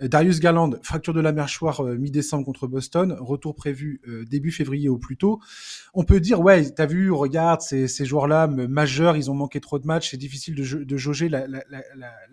Euh, 0.00 0.08
Darius 0.08 0.40
Garland, 0.40 0.70
fracture 0.82 1.12
de 1.12 1.20
la 1.20 1.32
mâchoire 1.32 1.80
euh, 1.80 1.96
mi-décembre 1.96 2.44
contre 2.44 2.66
Boston, 2.66 3.16
retour 3.20 3.54
prévu 3.54 4.00
euh, 4.08 4.24
début 4.24 4.50
février 4.50 4.88
au 4.88 4.98
plus 4.98 5.16
tôt. 5.16 5.40
On 5.94 6.04
peut 6.04 6.20
dire, 6.20 6.40
ouais, 6.40 6.70
t'as 6.70 6.86
vu, 6.86 7.10
regarde, 7.10 7.60
ces, 7.60 8.04
joueurs-là 8.04 8.46
majeurs, 8.46 9.16
ils 9.16 9.30
ont 9.30 9.34
manqué 9.34 9.60
trop 9.60 9.78
de 9.78 9.86
matchs, 9.86 10.10
c'est 10.10 10.16
difficile 10.16 10.54
de, 10.54 10.96
jauger 10.96 11.28
la, 11.28 11.44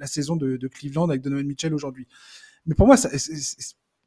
saison 0.05 0.35
de, 0.35 0.67
Cleveland 0.67 1.09
avec 1.09 1.21
Donovan 1.21 1.45
Mitchell 1.45 1.73
aujourd'hui. 1.73 2.07
Mais 2.65 2.75
pour 2.75 2.87
moi, 2.87 2.97
ça, 2.97 3.09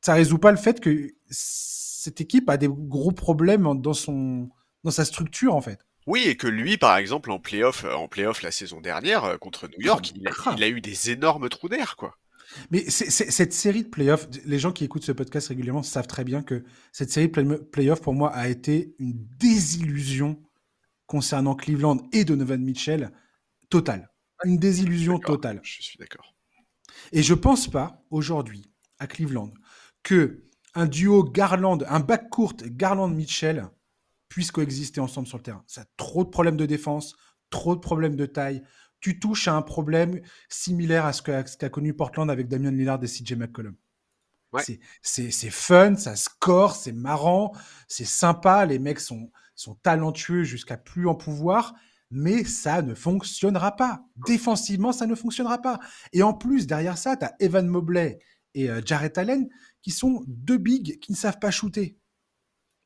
ça 0.01 0.15
résout 0.15 0.39
pas 0.39 0.51
le 0.51 0.57
fait 0.57 0.81
que 0.81 1.11
cette 1.31 2.21
équipe 2.21 2.49
a 2.49 2.57
des 2.57 2.69
gros 2.69 3.13
problèmes 3.13 3.81
dans, 3.81 3.95
son, 3.95 4.49
dans 4.85 4.91
sa 4.91 5.05
structure, 5.05 5.55
en 5.55 5.61
fait. 5.61 5.81
Oui, 6.07 6.25
et 6.27 6.37
que 6.37 6.49
lui, 6.49 6.79
par 6.79 6.97
exemple, 6.97 7.31
en 7.31 7.39
playoff, 7.39 7.85
en 7.85 8.09
playoff 8.09 8.43
la 8.43 8.51
saison 8.51 8.81
dernière 8.81 9.39
contre 9.39 9.69
New 9.69 9.81
York, 9.81 10.13
il 10.17 10.65
a, 10.65 10.69
eu 10.69 10.81
des 10.81 11.11
énormes 11.11 11.49
trous 11.49 11.69
d'air, 11.69 11.95
quoi. 11.97 12.17
Mais 12.71 12.89
cette 12.89 13.53
série 13.53 13.85
de 13.85 13.89
playoffs, 13.89 14.29
les 14.45 14.59
gens 14.59 14.73
qui 14.73 14.85
écoutent 14.85 15.05
ce 15.05 15.13
podcast 15.13 15.49
régulièrement 15.49 15.83
savent 15.83 16.07
très 16.07 16.25
bien 16.25 16.43
que 16.43 16.65
cette 16.93 17.11
série 17.11 17.29
de 17.29 17.55
playoffs, 17.57 18.03
pour 18.03 18.15
moi, 18.15 18.31
a 18.35 18.49
été 18.49 18.95
une 18.99 19.15
désillusion 19.39 20.41
concernant 21.07 21.55
Cleveland 21.55 21.99
et 22.13 22.25
Donovan 22.25 22.63
Mitchell 22.63 23.11
totale. 23.69 24.11
Une 24.45 24.59
désillusion 24.59 25.19
totale. 25.19 25.61
Je 25.63 25.83
suis 25.83 25.99
d'accord. 25.99 26.35
Et 27.13 27.23
je 27.23 27.35
pense 27.35 27.69
pas, 27.69 28.05
aujourd'hui, 28.11 28.71
à 28.99 29.07
Cleveland, 29.07 29.53
que 30.03 30.45
un 30.75 30.87
duo 30.87 31.23
Garland, 31.25 31.79
un 31.89 32.01
backcourt 32.01 32.57
Garland-Mitchell 32.65 33.69
puissent 34.29 34.51
coexister 34.51 35.01
ensemble 35.01 35.27
sur 35.27 35.37
le 35.37 35.43
terrain. 35.43 35.65
Ça 35.67 35.83
a 35.83 35.85
trop 35.97 36.25
de 36.25 36.31
problèmes 36.31 36.57
de 36.57 36.67
défense, 36.67 37.15
trop 37.51 37.75
de 37.75 37.81
problèmes 37.81 38.17
de 38.17 38.27
taille. 38.27 38.63
Tu 39.03 39.21
touches 39.21 39.49
à 39.49 39.55
un 39.55 39.61
problème 39.61 40.23
similaire 40.49 41.05
à 41.05 41.13
ce 41.13 41.21
qu'a 41.21 41.69
connu 41.69 41.93
Portland 41.93 42.31
avec 42.31 42.49
Damian 42.49 42.71
Lillard 42.71 43.05
et 43.05 43.07
CJ 43.07 43.35
McCollum. 43.35 43.77
C'est 45.03 45.51
fun, 45.51 45.97
ça 45.97 46.17
score, 46.17 46.75
c'est 46.75 46.93
marrant, 46.93 47.53
c'est 47.89 48.05
sympa, 48.05 48.65
les 48.65 48.79
mecs 48.79 49.01
sont, 49.01 49.31
sont 49.55 49.75
talentueux 49.77 50.45
jusqu'à 50.45 50.77
plus 50.77 51.07
en 51.09 51.15
pouvoir, 51.15 51.75
mais 52.11 52.45
ça 52.45 52.83
ne 52.83 52.95
fonctionnera 52.95 53.77
pas. 53.77 54.05
Défensivement, 54.27 54.93
ça 54.93 55.07
ne 55.07 55.15
fonctionnera 55.15 55.59
pas. 55.59 55.79
Et 56.13 56.23
en 56.23 56.35
plus, 56.35 56.67
derrière 56.67 56.99
ça, 56.99 57.17
tu 57.17 57.25
as 57.25 57.35
Evan 57.41 57.67
Mobley 57.67 58.19
et 58.55 58.71
euh, 58.71 58.83
Jarrett 58.85 59.17
Allen 59.19 59.49
qui 59.81 59.91
sont 59.91 60.23
deux 60.27 60.59
bigs 60.59 60.99
qui 61.01 61.13
ne 61.13 61.17
savent 61.17 61.39
pas 61.39 61.51
shooter. 61.51 61.99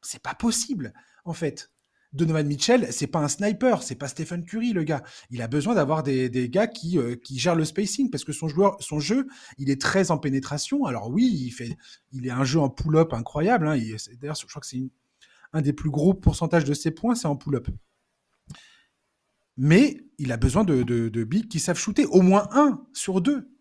C'est 0.03 0.23
pas 0.23 0.35
possible 0.35 0.93
en 1.25 1.33
fait. 1.33 1.71
Donovan 2.17 2.47
Mitchell, 2.47 2.89
c'est 2.91 3.07
pas 3.07 3.21
un 3.21 3.29
sniper, 3.29 3.83
c'est 3.83 3.95
pas 3.95 4.09
Stephen 4.09 4.45
Curry, 4.45 4.73
le 4.73 4.83
gars. 4.83 5.03
Il 5.31 5.43
a 5.43 5.49
besoin 5.49 5.75
d'avoir 5.75 6.03
des, 6.03 6.49
gars 6.49 6.67
qui, 6.67 6.99
euh, 6.99 7.17
gèrent 7.31 7.55
le 7.55 7.65
spacing 7.65 8.11
parce 8.11 8.25
que 8.25 8.33
son 8.33 9.01
jeu, 9.01 9.27
il 9.59 9.71
est 9.71 9.81
très 9.81 10.11
en 10.11 10.19
pénétration. 10.19 10.87
Alors 10.87 11.11
oui, 11.11 11.27
il, 11.27 11.51
fait, 11.51 11.77
il 12.13 12.27
est 12.27 12.31
un 12.31 12.45
jeu 12.45 12.59
en 12.59 12.71
pull-up 12.71 13.13
incroyable. 13.13 13.69
Hein. 13.69 13.79
D'ailleurs, 14.21 14.37
je 14.37 14.47
crois 14.47 14.61
que 14.61 14.67
c'est 14.67 14.83
un 15.53 15.63
des 15.63 15.73
plus 15.73 15.91
gros 15.91 16.15
pourcentages 16.15 16.65
de 16.65 16.75
ses 16.75 16.91
points, 16.91 17.15
c'est 17.15 17.29
en 17.29 17.37
pull-up. 17.37 17.69
Mais 19.57 20.05
il 20.19 20.33
a 20.33 20.37
besoin 20.37 20.65
de, 20.65 20.83
de, 20.83 21.09
de 21.09 21.25
bigs 21.25 21.49
qui 21.49 21.61
savent 21.61 21.79
shooter, 21.79 22.07
au 22.07 22.23
moins 22.23 22.49
un 22.53 22.85
sur 22.93 23.21
deux. 23.21 23.56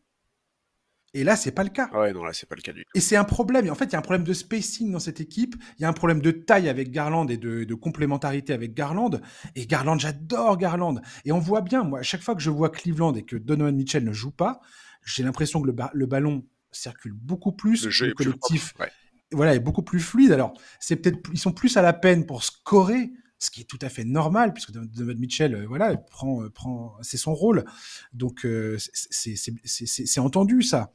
Et 1.16 1.24
là, 1.24 1.38
c'est 1.38 1.54
pas 1.54 1.64
le 1.64 1.70
cas. 1.70 1.90
Ouais, 1.94 2.12
non, 2.12 2.26
là, 2.26 2.34
c'est 2.34 2.46
pas 2.46 2.56
le 2.56 2.62
cas 2.62 2.74
du 2.74 2.84
tout. 2.84 2.92
Et 2.94 3.00
c'est 3.00 3.16
un 3.16 3.24
problème. 3.24 3.66
Et 3.66 3.70
en 3.70 3.76
fait, 3.76 3.86
il 3.86 3.94
y 3.94 3.96
a 3.96 4.00
un 4.00 4.02
problème 4.02 4.26
de 4.26 4.34
spacing 4.34 4.92
dans 4.92 5.00
cette 5.00 5.22
équipe. 5.22 5.56
Il 5.80 5.82
y 5.82 5.86
a 5.86 5.88
un 5.88 5.94
problème 5.94 6.22
de 6.22 6.30
taille 6.30 6.68
avec 6.68 6.92
Garland 6.92 7.26
et 7.30 7.38
de, 7.38 7.74
complémentarité 7.74 8.52
avec 8.52 8.74
Garland. 8.74 9.22
Et 9.56 9.66
Garland, 9.66 9.98
j'adore 9.98 10.58
Garland. 10.58 11.02
Et 11.24 11.32
on 11.32 11.40
voit 11.40 11.62
bien, 11.62 11.84
moi, 11.84 12.00
à 12.00 12.04
chaque 12.04 12.22
fois 12.22 12.36
que 12.36 12.42
je 12.42 12.50
vois 12.50 12.70
Cleveland 12.70 13.14
et 13.14 13.24
que 13.24 13.38
Donovan 13.38 13.74
Mitchell 13.74 14.04
ne 14.04 14.12
joue 14.12 14.32
pas, 14.32 14.60
j'ai 15.06 15.24
l'impression 15.24 15.62
que 15.62 15.72
le, 15.94 16.06
ballon 16.06 16.46
circule 16.74 17.14
beaucoup 17.14 17.54
plus. 17.54 17.86
Le 17.86 17.92
jeu 17.92 18.10
est 18.10 18.14
collectif. 18.14 18.74
Plus 18.74 18.88
Voilà, 19.32 19.56
est 19.56 19.60
beaucoup 19.60 19.84
plus 19.84 20.02
fluide. 20.02 20.34
Alors, 20.34 20.54
c'est 20.82 20.98
peut-être, 20.98 21.30
ils 21.32 21.40
sont 21.40 21.54
plus 21.54 21.78
à 21.78 21.82
la 21.82 21.94
peine 21.94 22.26
pour 22.26 22.44
scorer 22.44 23.12
ce 23.46 23.52
qui 23.52 23.62
est 23.62 23.66
tout 23.66 23.80
à 23.82 23.90
fait 23.90 24.04
normal, 24.04 24.54
puisque 24.54 24.72
Donovan 24.72 25.18
Mitchell, 25.18 25.56
euh, 25.56 25.66
voilà, 25.68 25.96
prend, 25.96 26.44
euh, 26.44 26.50
prend, 26.50 26.96
c'est 27.02 27.18
son 27.18 27.34
rôle. 27.34 27.66
Donc, 28.14 28.46
euh, 28.46 28.78
c'est 29.00 30.20
entendu, 30.20 30.62
ça. 30.62 30.92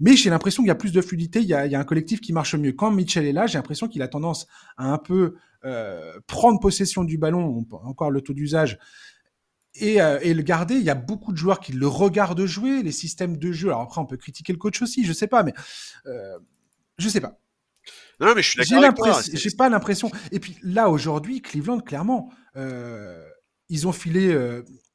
Mais 0.00 0.16
j'ai 0.16 0.30
l'impression 0.30 0.62
qu'il 0.62 0.68
y 0.68 0.72
a 0.72 0.76
plus 0.76 0.92
de 0.92 1.00
fluidité, 1.00 1.40
il 1.40 1.46
y, 1.46 1.54
a, 1.54 1.78
un 1.78 1.84
collectif 1.84 2.20
qui 2.20 2.32
marche 2.32 2.54
mieux. 2.56 2.72
Quand 2.72 2.90
Mitchell 2.90 3.24
est 3.24 3.32
là, 3.32 3.46
j'ai 3.46 3.58
l'impression 3.58 3.86
qu'il 3.86 4.02
a 4.02 4.08
tendance 4.08 4.46
à 4.76 4.92
un 4.92 4.98
peu 4.98 5.36
prendre 6.26 6.58
possession 6.58 7.04
du 7.04 7.18
ballon, 7.18 7.64
encore 7.84 8.10
le 8.10 8.20
taux 8.20 8.32
d'usage, 8.32 8.80
euh, 9.80 10.18
et, 10.20 10.34
le 10.34 10.42
garder. 10.42 10.74
Il 10.74 10.82
y 10.82 10.90
a 10.90 10.94
beaucoup 10.94 11.32
de 11.32 11.38
joueurs 11.38 11.60
qui 11.60 11.72
le 11.72 11.86
regardent 11.86 12.44
jouer, 12.44 12.82
les 12.82 12.92
systèmes 12.92 13.38
de 13.38 13.52
jeu. 13.52 13.68
Alors 13.68 13.82
après, 13.82 14.00
on 14.00 14.06
peut 14.06 14.18
critiquer 14.18 14.52
le 14.52 14.58
coach 14.58 14.82
aussi, 14.82 15.04
je 15.04 15.12
sais 15.12 15.26
pas, 15.26 15.42
mais 15.42 15.54
euh, 16.06 16.38
je 16.98 17.08
sais 17.08 17.20
pas. 17.20 17.38
Non, 18.22 18.34
mais 18.34 18.42
je 18.42 18.50
suis 18.50 18.80
d'accord 18.80 19.20
J'ai 19.32 19.50
pas 19.50 19.68
l'impression. 19.68 20.10
Et 20.30 20.40
puis 20.40 20.56
là, 20.62 20.88
aujourd'hui, 20.88 21.42
Cleveland, 21.42 21.80
clairement, 21.80 22.32
euh, 22.56 23.22
ils 23.68 23.86
ont 23.86 23.92
filé, 23.92 24.34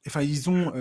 enfin, 0.06 0.22
ils 0.22 0.48
ont 0.50 0.72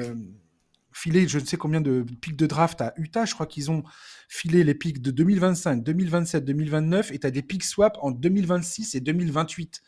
filé 0.98 1.28
je 1.28 1.40
ne 1.40 1.46
sais 1.46 1.58
combien 1.58 1.82
de 1.82 2.04
pics 2.22 2.36
de 2.36 2.48
draft 2.48 2.82
à 2.82 2.94
Utah. 2.98 3.26
Je 3.26 3.34
crois 3.34 3.46
qu'ils 3.46 3.72
ont 3.72 3.84
filé 4.28 4.64
les 4.64 4.74
pics 4.74 5.02
de 5.02 5.12
2025, 5.12 5.84
2027, 5.84 6.44
2029 6.44 7.12
et 7.12 7.20
tu 7.20 7.28
as 7.28 7.32
des 7.32 7.42
pics 7.42 7.64
swap 7.64 7.98
en 8.02 8.12
2026 8.12 8.96
et 8.96 9.00
2028. 9.00 9.82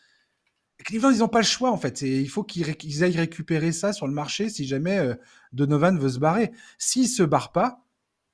Cleveland, 0.84 1.10
ils 1.10 1.18
n'ont 1.18 1.28
pas 1.28 1.40
le 1.40 1.44
choix 1.44 1.70
en 1.70 1.76
fait. 1.76 2.00
il 2.02 2.28
faut 2.28 2.44
qu'ils 2.44 3.04
aillent 3.04 3.16
récupérer 3.16 3.72
ça 3.72 3.92
sur 3.92 4.06
le 4.06 4.14
marché 4.14 4.48
si 4.48 4.66
jamais 4.66 4.98
euh, 4.98 5.14
Donovan 5.52 5.98
veut 5.98 6.08
se 6.08 6.18
barrer. 6.18 6.52
S'il 6.78 7.08
se 7.08 7.22
barre 7.22 7.52
pas, 7.52 7.84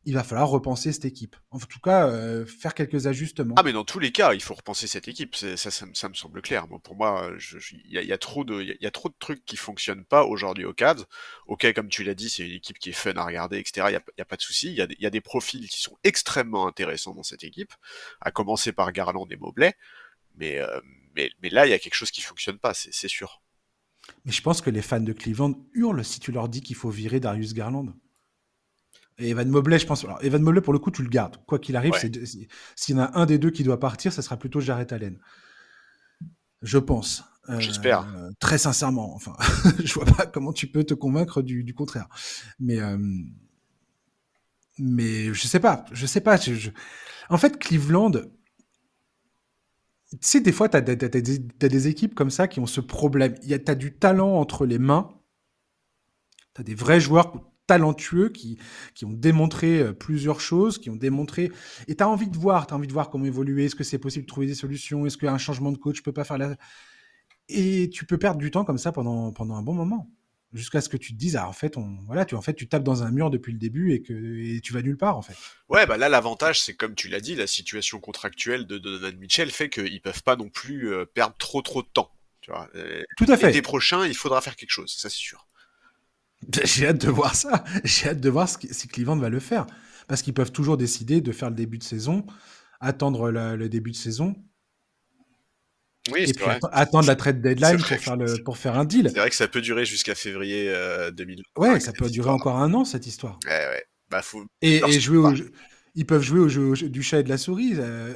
il 0.07 0.15
va 0.15 0.23
falloir 0.23 0.49
repenser 0.49 0.93
cette 0.93 1.05
équipe. 1.05 1.35
En 1.51 1.59
tout 1.59 1.81
cas, 1.81 2.09
euh, 2.09 2.47
faire 2.47 2.75
quelques 2.75 3.09
ajustements. 3.09 3.57
Ah, 3.59 3.65
mais 3.65 3.73
dans 3.73 3.85
tous 3.85 3.99
les 3.99 4.13
cas, 4.13 4.35
il 4.35 4.41
faut 4.41 4.55
repenser 4.55 4.87
cette 4.87 5.09
équipe. 5.09 5.35
Ça, 5.35 5.57
ça, 5.57 6.09
me 6.09 6.15
semble 6.15 6.41
clair. 6.43 6.69
pour 6.69 6.95
moi, 6.95 7.29
il 7.91 7.93
y, 7.93 8.13
a, 8.13 8.19
trop 8.19 8.45
de, 8.45 8.63
il 8.63 8.79
y, 8.81 8.87
a 8.87 8.91
trop 8.93 9.09
de 9.09 9.17
trucs 9.19 9.45
qui 9.45 9.57
fonctionnent 9.57 10.05
pas 10.05 10.25
aujourd'hui 10.25 10.65
au 10.65 10.73
Cavs. 10.73 11.05
Ok, 11.49 11.71
comme 11.75 11.89
tu 11.89 12.05
l'as 12.05 12.15
dit, 12.15 12.31
c'est 12.31 12.47
une 12.47 12.55
équipe 12.55 12.79
qui 12.79 12.91
est 12.91 12.93
fun 12.93 13.15
à 13.17 13.25
regarder, 13.25 13.59
etc. 13.59 13.89
Il 13.91 13.93
y 13.93 14.21
a, 14.21 14.25
pas 14.25 14.37
de 14.37 14.43
souci. 14.43 14.69
Il 14.69 14.97
y 15.01 15.07
a, 15.07 15.11
des 15.11 15.21
profils 15.21 15.69
qui 15.69 15.83
sont 15.83 15.99
extrêmement 16.05 16.69
intéressants 16.69 17.15
dans 17.15 17.25
cette 17.25 17.43
équipe, 17.43 17.73
à 18.21 18.31
commencer 18.31 18.71
par 18.71 18.93
Garland 18.93 19.27
et 19.31 19.37
Mobley. 19.37 19.75
Mais, 20.37 20.61
euh, 20.61 20.81
mais, 21.17 21.33
mais 21.43 21.51
là, 21.51 21.67
il 21.67 21.71
y 21.71 21.75
a 21.75 21.81
quelque 21.81 21.95
chose 21.95 22.13
qui 22.13 22.23
fonctionne 22.23 22.59
pas, 22.59 22.75
c'est 22.75 23.09
sûr. 23.09 23.43
Mais 24.25 24.31
je 24.31 24.41
pense 24.41 24.61
que 24.61 24.71
les 24.71 24.83
fans 24.83 25.01
de 25.01 25.13
Cleveland 25.13 25.55
hurlent 25.75 26.05
si 26.05 26.21
tu 26.21 26.31
leur 26.31 26.49
dis 26.49 26.61
qu'il 26.61 26.77
faut 26.77 26.91
virer 26.91 27.19
Darius 27.19 27.55
Garland. 27.55 27.93
Et 29.19 29.31
Evan 29.31 29.49
Mobley, 29.49 29.79
je 29.79 29.87
pense. 29.87 30.05
Alors, 30.05 30.23
Evan 30.23 30.43
Mobley, 30.43 30.61
pour 30.61 30.73
le 30.73 30.79
coup, 30.79 30.91
tu 30.91 31.03
le 31.03 31.09
gardes. 31.09 31.39
Quoi 31.47 31.59
qu'il 31.59 31.77
arrive, 31.77 31.95
s'il 31.95 32.95
y 32.95 32.99
en 32.99 33.03
a 33.03 33.19
un 33.19 33.27
des 33.27 33.39
deux 33.39 33.51
qui 33.51 33.65
doit 33.65 33.81
partir, 33.81 34.13
ça 34.13 34.23
sera 34.23 34.37
plutôt 34.37 34.61
Jarrett 34.61 34.93
Allen. 34.93 35.19
Je 36.63 36.79
pense. 36.79 37.25
Euh, 37.49 37.61
J'espère. 37.61 38.07
très 38.41 38.59
sincèrement. 38.59 39.15
Enfin, 39.15 39.37
je 39.85 39.95
vois 39.95 40.05
pas 40.05 40.27
comment 40.27 40.53
tu 40.53 40.67
peux 40.67 40.85
te 40.85 40.95
convaincre 40.95 41.43
du, 41.43 41.75
contraire. 41.75 42.09
Mais, 42.59 42.81
euh, 42.81 42.99
mais 44.79 45.33
je 45.33 45.47
sais 45.47 45.61
pas. 45.61 45.85
Je 45.93 46.07
sais 46.07 46.21
pas. 46.21 46.39
En 47.31 47.39
fait, 47.39 47.59
Cleveland. 47.59 48.13
Tu 50.11 50.19
sais, 50.21 50.41
des 50.41 50.53
fois, 50.53 50.69
tu 50.69 50.77
as, 50.77 50.81
des 50.83 51.89
équipes 51.89 52.15
comme 52.15 52.31
ça 52.31 52.49
qui 52.49 52.61
ont 52.61 52.67
ce 52.67 52.81
problème. 52.81 53.35
Tu 53.41 53.55
as 53.55 53.75
du 53.75 53.97
talent 53.97 54.35
entre 54.35 54.67
les 54.67 54.79
mains. 54.79 55.09
Tu 56.55 56.61
as 56.61 56.65
des 56.65 56.75
vrais 56.75 57.01
joueurs 57.01 57.33
talentueux 57.67 58.29
qui, 58.29 58.59
qui 58.95 59.05
ont 59.05 59.13
démontré 59.13 59.81
euh, 59.81 59.93
plusieurs 59.93 60.41
choses, 60.41 60.79
qui 60.79 60.91
ont 60.91 60.97
démontré. 60.97 61.51
Et 61.89 61.97
tu 61.97 62.03
as 62.03 62.09
envie 62.09 62.29
de 62.29 62.37
voir, 62.37 62.67
tu 62.67 62.75
as 62.75 62.77
envie 62.77 62.87
de 62.87 62.93
voir 62.93 63.11
comment 63.11 63.25
évoluer. 63.25 63.65
Est-ce 63.67 63.75
que 63.75 63.85
c'est 63.85 63.99
possible 63.99 64.25
de 64.25 64.29
trouver 64.29 64.47
des 64.47 64.55
solutions? 64.55 65.07
Est-ce 65.07 65.17
qu'un 65.17 65.39
changement 65.39 65.73
de 65.73 65.79
coach 65.79 66.03
peut 66.03 66.13
pas 66.13 66.25
faire 66.25 66.39
la. 66.39 66.57
Et 67.49 67.91
tu 67.91 68.07
peux 68.07 68.19
perdre 68.19 68.39
du 68.39 68.51
temps 68.51 68.65
comme 68.65 68.79
ça 68.79 68.93
pendant, 68.93 69.33
pendant 69.33 69.57
un 69.57 69.63
bon 69.63 69.75
moment. 69.75 70.11
jusqu'à 70.53 70.81
ce 70.81 70.89
que 70.89 70.97
tu 70.97 71.13
te 71.13 71.19
dises, 71.19 71.37
ah, 71.37 71.49
en 71.49 71.53
fait, 71.53 71.77
on, 71.77 71.99
voilà, 72.07 72.25
tu, 72.25 72.35
en 72.35 72.43
fait, 72.43 72.55
tu 72.55 72.69
tapes 72.69 72.83
dans 72.83 73.03
un 73.03 73.11
mur 73.11 73.31
depuis 73.31 73.53
le 73.53 73.59
début 73.59 73.93
et 73.93 74.03
que 74.03 74.59
tu 74.61 74.73
vas 74.73 74.83
nulle 74.83 74.97
part, 74.97 75.17
en 75.17 75.23
fait. 75.23 75.35
Ouais, 75.69 75.87
bah 75.87 75.97
là, 75.97 76.09
l'avantage, 76.09 76.61
c'est 76.61 76.75
comme 76.75 76.95
tu 76.95 77.09
l'as 77.09 77.21
dit, 77.21 77.35
la 77.35 77.47
situation 77.47 78.01
contractuelle 78.01 78.67
de 78.67 78.79
Donovan 78.79 79.17
Mitchell 79.17 79.51
fait 79.51 79.69
qu'ils 79.69 80.01
peuvent 80.01 80.23
pas 80.23 80.37
non 80.37 80.49
plus 80.49 80.93
euh, 80.93 81.05
perdre 81.05 81.37
trop 81.39 81.63
trop 81.63 81.83
de 81.83 81.89
temps. 81.89 82.11
Tu 82.41 82.51
vois. 82.51 82.69
Tout 83.17 83.27
à 83.29 83.37
fait. 83.37 83.49
L'été 83.49 83.63
prochain, 83.63 84.07
il 84.07 84.15
faudra 84.15 84.41
faire 84.41 84.57
quelque 84.57 84.71
chose, 84.71 84.95
ça 84.97 85.11
c'est 85.11 85.17
sûr. 85.17 85.49
J'ai 86.65 86.89
hâte 86.89 87.05
de 87.05 87.11
voir 87.11 87.35
ça. 87.35 87.65
J'ai 87.85 88.11
hâte 88.11 88.21
de 88.21 88.31
voir 88.31 88.49
si 88.49 88.89
Cleveland 88.89 89.17
va 89.17 89.29
le 89.29 89.41
faire. 89.41 89.67
Parce 90.09 90.23
qu'ils 90.23 90.35
peuvent 90.35 90.53
toujours 90.53 90.77
décider 90.77 91.21
de 91.21 91.33
faire 91.33 91.51
le 91.51 91.57
début 91.57 91.79
de 91.79 91.85
saison, 91.85 92.25
attendre 92.81 93.31
le 93.31 93.69
début 93.69 93.91
de 93.91 93.97
saison, 93.97 94.37
oui, 96.13 96.25
et 96.29 96.33
puis 96.33 96.45
attendre 96.73 97.07
la 97.07 97.17
trade 97.17 97.41
deadline 97.41 97.79
pour 97.79 97.87
faire, 97.87 98.17
le, 98.17 98.43
pour 98.43 98.59
faire 98.59 98.79
un 98.79 98.85
deal. 98.85 99.11
C'est 99.13 99.19
vrai 99.19 99.31
que 99.31 99.37
ça 99.37 99.49
peut 99.49 99.61
durer 99.61 99.85
jusqu'à 99.85 100.15
février 100.15 100.69
euh, 100.69 101.11
2000. 101.11 101.43
Ouais, 101.57 101.81
ça 101.81 101.93
peut 101.93 102.09
durer 102.09 102.31
encore 102.31 102.57
un 102.57 102.73
an 102.75 102.85
cette 102.85 103.07
histoire. 103.07 103.39
Ouais, 103.47 103.51
ouais. 103.51 103.85
Bah, 104.09 104.23
faut... 104.23 104.45
Et, 104.63 104.77
et 104.77 105.01
jouer 105.01 105.19
au 105.19 105.33
ils 105.97 106.05
peuvent 106.05 106.23
jouer 106.23 106.41
au 106.41 106.49
jeu, 106.49 106.75
du 106.75 107.03
chat 107.03 107.21
et 107.21 107.23
de 107.23 107.31
la 107.31 107.39
souris. 107.39 107.73
Euh, 107.77 108.15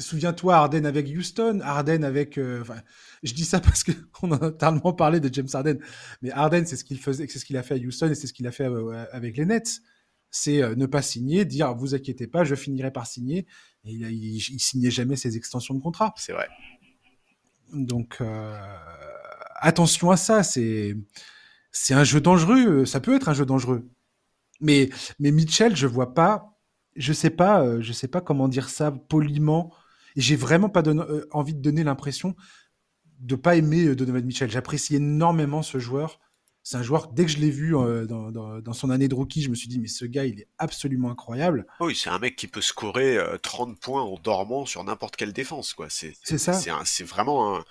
souviens-toi 0.00 0.56
Arden 0.56 0.84
avec 0.84 1.06
Houston, 1.08 1.60
Arden 1.62 2.02
avec. 2.02 2.36
Euh, 2.36 2.64
je 3.22 3.32
dis 3.32 3.44
ça 3.44 3.60
parce 3.60 3.84
qu'on 3.84 4.32
a 4.32 4.50
tellement 4.50 4.92
parlé 4.92 5.20
de 5.20 5.32
James 5.32 5.48
Arden, 5.52 5.78
mais 6.22 6.32
Arden 6.32 6.66
c'est 6.66 6.76
ce 6.76 6.84
qu'il 6.84 6.98
faisait, 6.98 7.28
c'est 7.28 7.38
ce 7.38 7.44
qu'il 7.44 7.56
a 7.56 7.62
fait 7.62 7.74
à 7.74 7.76
Houston 7.78 8.10
et 8.10 8.16
c'est 8.16 8.26
ce 8.26 8.32
qu'il 8.32 8.48
a 8.48 8.52
fait 8.52 8.66
euh, 8.66 9.06
avec 9.12 9.36
les 9.36 9.46
Nets. 9.46 9.80
C'est 10.32 10.76
ne 10.76 10.86
pas 10.86 11.02
signer, 11.02 11.44
dire 11.44 11.74
vous 11.74 11.94
inquiétez 11.94 12.28
pas, 12.28 12.44
je 12.44 12.54
finirai 12.54 12.92
par 12.92 13.06
signer. 13.06 13.46
Et 13.84 13.92
il, 13.92 14.02
il, 14.02 14.36
il 14.36 14.60
signait 14.60 14.90
jamais 14.90 15.16
ses 15.16 15.36
extensions 15.36 15.74
de 15.74 15.80
contrat. 15.80 16.12
C'est 16.16 16.32
vrai. 16.32 16.48
Donc 17.72 18.22
attention 19.56 20.10
à 20.12 20.16
ça, 20.16 20.44
c'est 20.44 20.96
c'est 21.72 21.94
un 21.94 22.04
jeu 22.04 22.20
dangereux. 22.20 22.84
Ça 22.84 23.00
peut 23.00 23.14
être 23.16 23.28
un 23.28 23.34
jeu 23.34 23.44
dangereux. 23.44 23.88
Mais 24.60 24.90
mais 25.18 25.32
Mitchell, 25.32 25.74
je 25.74 25.88
vois 25.88 26.14
pas 26.14 26.49
je 26.96 27.12
sais 27.12 27.30
pas, 27.30 27.62
euh, 27.62 27.80
je 27.80 27.92
sais 27.92 28.08
pas 28.08 28.20
comment 28.20 28.48
dire 28.48 28.68
ça 28.68 28.90
poliment. 28.90 29.72
Et 30.16 30.20
j'ai 30.20 30.36
vraiment 30.36 30.68
pas 30.68 30.82
euh, 30.86 31.26
envie 31.30 31.54
de 31.54 31.60
donner 31.60 31.84
l'impression 31.84 32.34
de 33.20 33.36
pas 33.36 33.56
aimer 33.56 33.84
euh, 33.84 33.96
Donovan 33.96 34.24
Mitchell. 34.24 34.50
J'apprécie 34.50 34.96
énormément 34.96 35.62
ce 35.62 35.78
joueur. 35.78 36.20
C'est 36.62 36.76
un 36.76 36.82
joueur, 36.82 37.08
dès 37.08 37.24
que 37.24 37.30
je 37.30 37.38
l'ai 37.38 37.50
vu 37.50 37.72
dans, 37.72 38.72
son 38.74 38.90
année 38.90 39.08
de 39.08 39.14
rookie, 39.14 39.40
je 39.40 39.48
me 39.48 39.54
suis 39.54 39.66
dit, 39.66 39.78
mais 39.78 39.88
ce 39.88 40.04
gars, 40.04 40.26
il 40.26 40.40
est 40.40 40.48
absolument 40.58 41.10
incroyable. 41.10 41.66
Oui, 41.80 41.96
c'est 41.96 42.10
un 42.10 42.18
mec 42.18 42.36
qui 42.36 42.48
peut 42.48 42.60
scorer 42.60 43.18
30 43.42 43.80
points 43.80 44.02
en 44.02 44.18
dormant 44.22 44.66
sur 44.66 44.84
n'importe 44.84 45.16
quelle 45.16 45.32
défense. 45.32 45.72
quoi. 45.72 45.86
C'est 45.88 46.14
ça. 46.36 46.52
C'est 46.84 47.04
vraiment 47.04 47.56
un. 47.56 47.64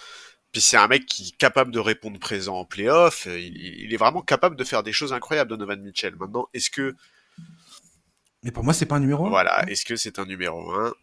Puis 0.52 0.62
c'est 0.62 0.78
un 0.78 0.88
mec 0.88 1.06
qui 1.06 1.28
est 1.28 1.38
capable 1.38 1.72
de 1.72 1.78
répondre 1.78 2.20
présent 2.20 2.58
en 2.58 2.66
playoff. 2.66 3.28
Il, 3.28 3.56
il, 3.58 3.94
est 3.94 3.98
vraiment 3.98 4.24
capable 4.24 4.56
de 4.56 4.64
faire 4.64 4.82
des 4.82 4.92
choses 4.92 5.14
incroyables, 5.14 5.52
Donovan 5.52 5.80
Mitchell. 5.84 6.16
Maintenant, 6.16 6.48
est-ce 6.56 6.72
que 6.72 6.96
mais 8.44 8.52
pour 8.52 8.64
moi, 8.64 8.74
c'est 8.74 8.86
pas 8.86 8.96
un 8.96 9.00
numéro 9.00 9.26
1. 9.26 9.30
Voilà, 9.30 9.64
est-ce 9.68 9.86
que 9.86 9.96
c'est 9.96 10.20
un 10.20 10.26
numéro 10.26 10.72
1 10.72 10.94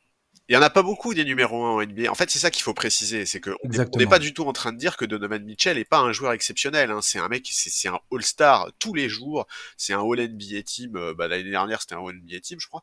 il 0.48 0.54
y 0.54 0.56
en 0.56 0.62
a 0.62 0.70
pas 0.70 0.82
beaucoup 0.82 1.12
des 1.12 1.24
numéros 1.24 1.64
1 1.64 1.70
en 1.70 1.82
NBA. 1.82 2.10
En 2.10 2.14
fait, 2.14 2.30
c'est 2.30 2.38
ça 2.38 2.52
qu'il 2.52 2.62
faut 2.62 2.74
préciser, 2.74 3.26
c'est 3.26 3.40
que 3.40 3.50
on 3.64 3.98
n'est 3.98 4.06
pas 4.06 4.20
du 4.20 4.32
tout 4.32 4.44
en 4.44 4.52
train 4.52 4.72
de 4.72 4.78
dire 4.78 4.96
que 4.96 5.04
Donovan 5.04 5.42
Mitchell 5.42 5.76
est 5.76 5.84
pas 5.84 5.98
un 5.98 6.12
joueur 6.12 6.32
exceptionnel. 6.32 6.92
Hein. 6.92 7.00
C'est 7.02 7.18
un 7.18 7.26
mec, 7.26 7.48
c'est 7.50 7.88
un 7.88 7.98
All-Star 8.12 8.70
tous 8.78 8.94
les 8.94 9.08
jours. 9.08 9.46
C'est 9.76 9.92
un 9.92 10.00
All 10.00 10.20
NBA 10.20 10.62
team. 10.62 10.96
Euh, 10.96 11.14
bah, 11.14 11.26
l'année 11.26 11.50
dernière, 11.50 11.80
c'était 11.80 11.96
un 11.96 12.06
All 12.06 12.14
NBA 12.14 12.38
team, 12.40 12.60
je 12.60 12.68
crois. 12.68 12.82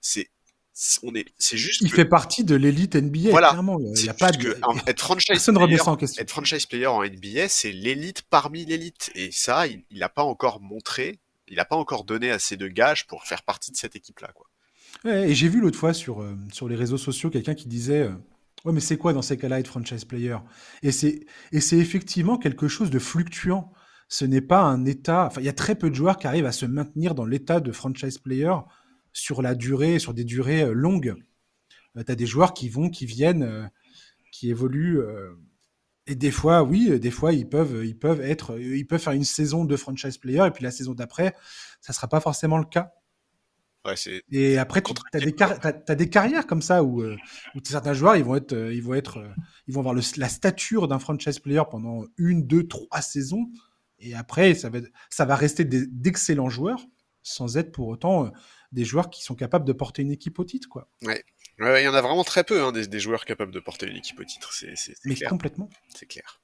C'est 0.00 0.28
on 1.04 1.14
est, 1.14 1.26
c'est 1.38 1.56
juste. 1.56 1.82
Il 1.82 1.92
fait 1.92 2.04
partie 2.04 2.42
de 2.42 2.56
l'élite 2.56 2.96
NBA. 2.96 3.30
Voilà. 3.30 3.50
Clairement, 3.50 3.78
il 3.78 4.04
y 4.04 4.08
a 4.08 4.14
pas 4.14 4.32
de. 4.32 4.38
Que, 4.38 4.90
être 4.90 5.00
franchise 5.00 5.44
player, 5.44 5.78
être 6.18 6.30
franchise 6.30 6.66
player 6.66 6.86
en 6.88 7.04
NBA, 7.04 7.48
c'est 7.48 7.70
l'élite 7.70 8.22
parmi 8.22 8.64
l'élite. 8.64 9.12
Et 9.14 9.30
ça, 9.30 9.68
il 9.68 9.84
n'a 9.92 10.08
pas 10.08 10.24
encore 10.24 10.60
montré 10.60 11.20
il 11.48 11.56
n'a 11.56 11.64
pas 11.64 11.76
encore 11.76 12.04
donné 12.04 12.30
assez 12.30 12.56
de 12.56 12.68
gages 12.68 13.06
pour 13.06 13.24
faire 13.24 13.42
partie 13.42 13.70
de 13.70 13.76
cette 13.76 13.96
équipe-là. 13.96 14.32
Quoi. 14.34 14.46
et 15.12 15.34
j'ai 15.34 15.48
vu 15.48 15.60
l'autre 15.60 15.78
fois 15.78 15.92
sur, 15.92 16.22
euh, 16.22 16.36
sur 16.52 16.68
les 16.68 16.76
réseaux 16.76 16.98
sociaux 16.98 17.30
quelqu'un 17.30 17.54
qui 17.54 17.68
disait 17.68 18.02
euh, 18.02 18.14
Ouais, 18.64 18.72
mais 18.72 18.80
c'est 18.80 18.96
quoi 18.96 19.12
dans 19.12 19.20
ces 19.20 19.36
cas-là 19.36 19.60
être 19.60 19.68
franchise 19.68 20.06
player? 20.06 20.38
Et 20.82 20.90
c'est 20.90 21.26
effectivement 21.52 22.38
quelque 22.38 22.66
chose 22.66 22.88
de 22.88 22.98
fluctuant. 22.98 23.70
Ce 24.08 24.24
n'est 24.24 24.40
pas 24.40 24.62
un 24.62 24.86
état. 24.86 25.26
Enfin, 25.26 25.42
il 25.42 25.44
y 25.44 25.50
a 25.50 25.54
très 25.54 25.74
peu 25.74 25.90
de 25.90 25.94
joueurs 25.94 26.16
qui 26.16 26.26
arrivent 26.26 26.46
à 26.46 26.52
se 26.52 26.64
maintenir 26.64 27.14
dans 27.14 27.26
l'état 27.26 27.60
de 27.60 27.72
franchise 27.72 28.16
player 28.16 28.54
sur 29.12 29.42
la 29.42 29.54
durée, 29.54 29.98
sur 29.98 30.14
des 30.14 30.24
durées 30.24 30.62
euh, 30.62 30.72
longues. 30.72 31.14
tu 31.94 32.10
as 32.10 32.14
des 32.14 32.26
joueurs 32.26 32.54
qui 32.54 32.70
vont, 32.70 32.88
qui 32.88 33.04
viennent, 33.04 33.70
qui 34.32 34.48
évoluent 34.48 35.02
et 36.06 36.14
des 36.14 36.30
fois, 36.30 36.62
oui, 36.62 36.98
des 37.00 37.10
fois, 37.10 37.32
ils 37.32 37.48
peuvent, 37.48 37.84
ils 37.84 37.98
peuvent 37.98 38.20
être, 38.20 38.58
ils 38.58 38.86
peuvent 38.86 39.00
faire 39.00 39.12
une 39.14 39.24
saison 39.24 39.64
de 39.64 39.76
franchise 39.76 40.18
player 40.18 40.46
et 40.46 40.50
puis 40.50 40.62
la 40.62 40.70
saison 40.70 40.92
d'après, 40.92 41.34
ça 41.80 41.92
sera 41.92 42.08
pas 42.08 42.20
forcément 42.20 42.58
le 42.58 42.66
cas. 42.66 42.92
Ouais, 43.84 43.96
c'est 43.96 44.22
et 44.30 44.56
après, 44.56 44.82
tu 44.82 44.92
as 45.12 45.20
des, 45.20 45.34
as, 45.86 45.94
des 45.94 46.08
carrières 46.08 46.46
comme 46.46 46.62
ça 46.62 46.82
où, 46.82 47.02
euh, 47.02 47.16
où 47.54 47.58
certains 47.62 47.92
joueurs, 47.92 48.16
ils 48.16 48.24
vont 48.24 48.36
être, 48.36 48.54
ils 48.72 48.82
vont 48.82 48.94
être, 48.94 49.18
euh, 49.18 49.28
ils 49.66 49.74
vont 49.74 49.80
avoir 49.80 49.94
la 49.94 50.28
stature 50.28 50.88
d'un 50.88 50.98
franchise 50.98 51.38
player 51.38 51.62
pendant 51.70 52.04
une, 52.16 52.46
deux, 52.46 52.66
trois 52.66 53.02
saisons. 53.02 53.50
Et 53.98 54.14
après, 54.14 54.54
ça 54.54 54.70
va, 54.70 54.78
ça 55.10 55.24
va 55.26 55.36
rester 55.36 55.64
d'excellents 55.64 56.48
joueurs 56.48 56.86
sans 57.22 57.56
être 57.56 57.72
pour 57.72 57.88
autant 57.88 58.26
euh, 58.26 58.30
des 58.72 58.84
joueurs 58.84 59.10
qui 59.10 59.22
sont 59.22 59.34
capables 59.34 59.64
de 59.64 59.72
porter 59.72 60.02
une 60.02 60.10
équipe 60.10 60.38
au 60.38 60.44
titre, 60.44 60.68
quoi. 60.68 60.88
Ouais, 61.02 61.22
il 61.58 61.84
y 61.84 61.88
en 61.88 61.94
a 61.94 62.02
vraiment 62.02 62.24
très 62.24 62.44
peu, 62.44 62.62
hein, 62.62 62.72
des, 62.72 63.00
joueurs 63.00 63.24
capables 63.24 63.52
de 63.52 63.60
porter 63.60 63.86
une 63.86 63.96
équipe 63.96 64.18
au 64.18 64.24
titre. 64.24 64.52
C'est, 64.52 64.74
Mais 65.04 65.16
complètement. 65.16 65.68
C'est 65.94 66.06
clair. 66.06 66.40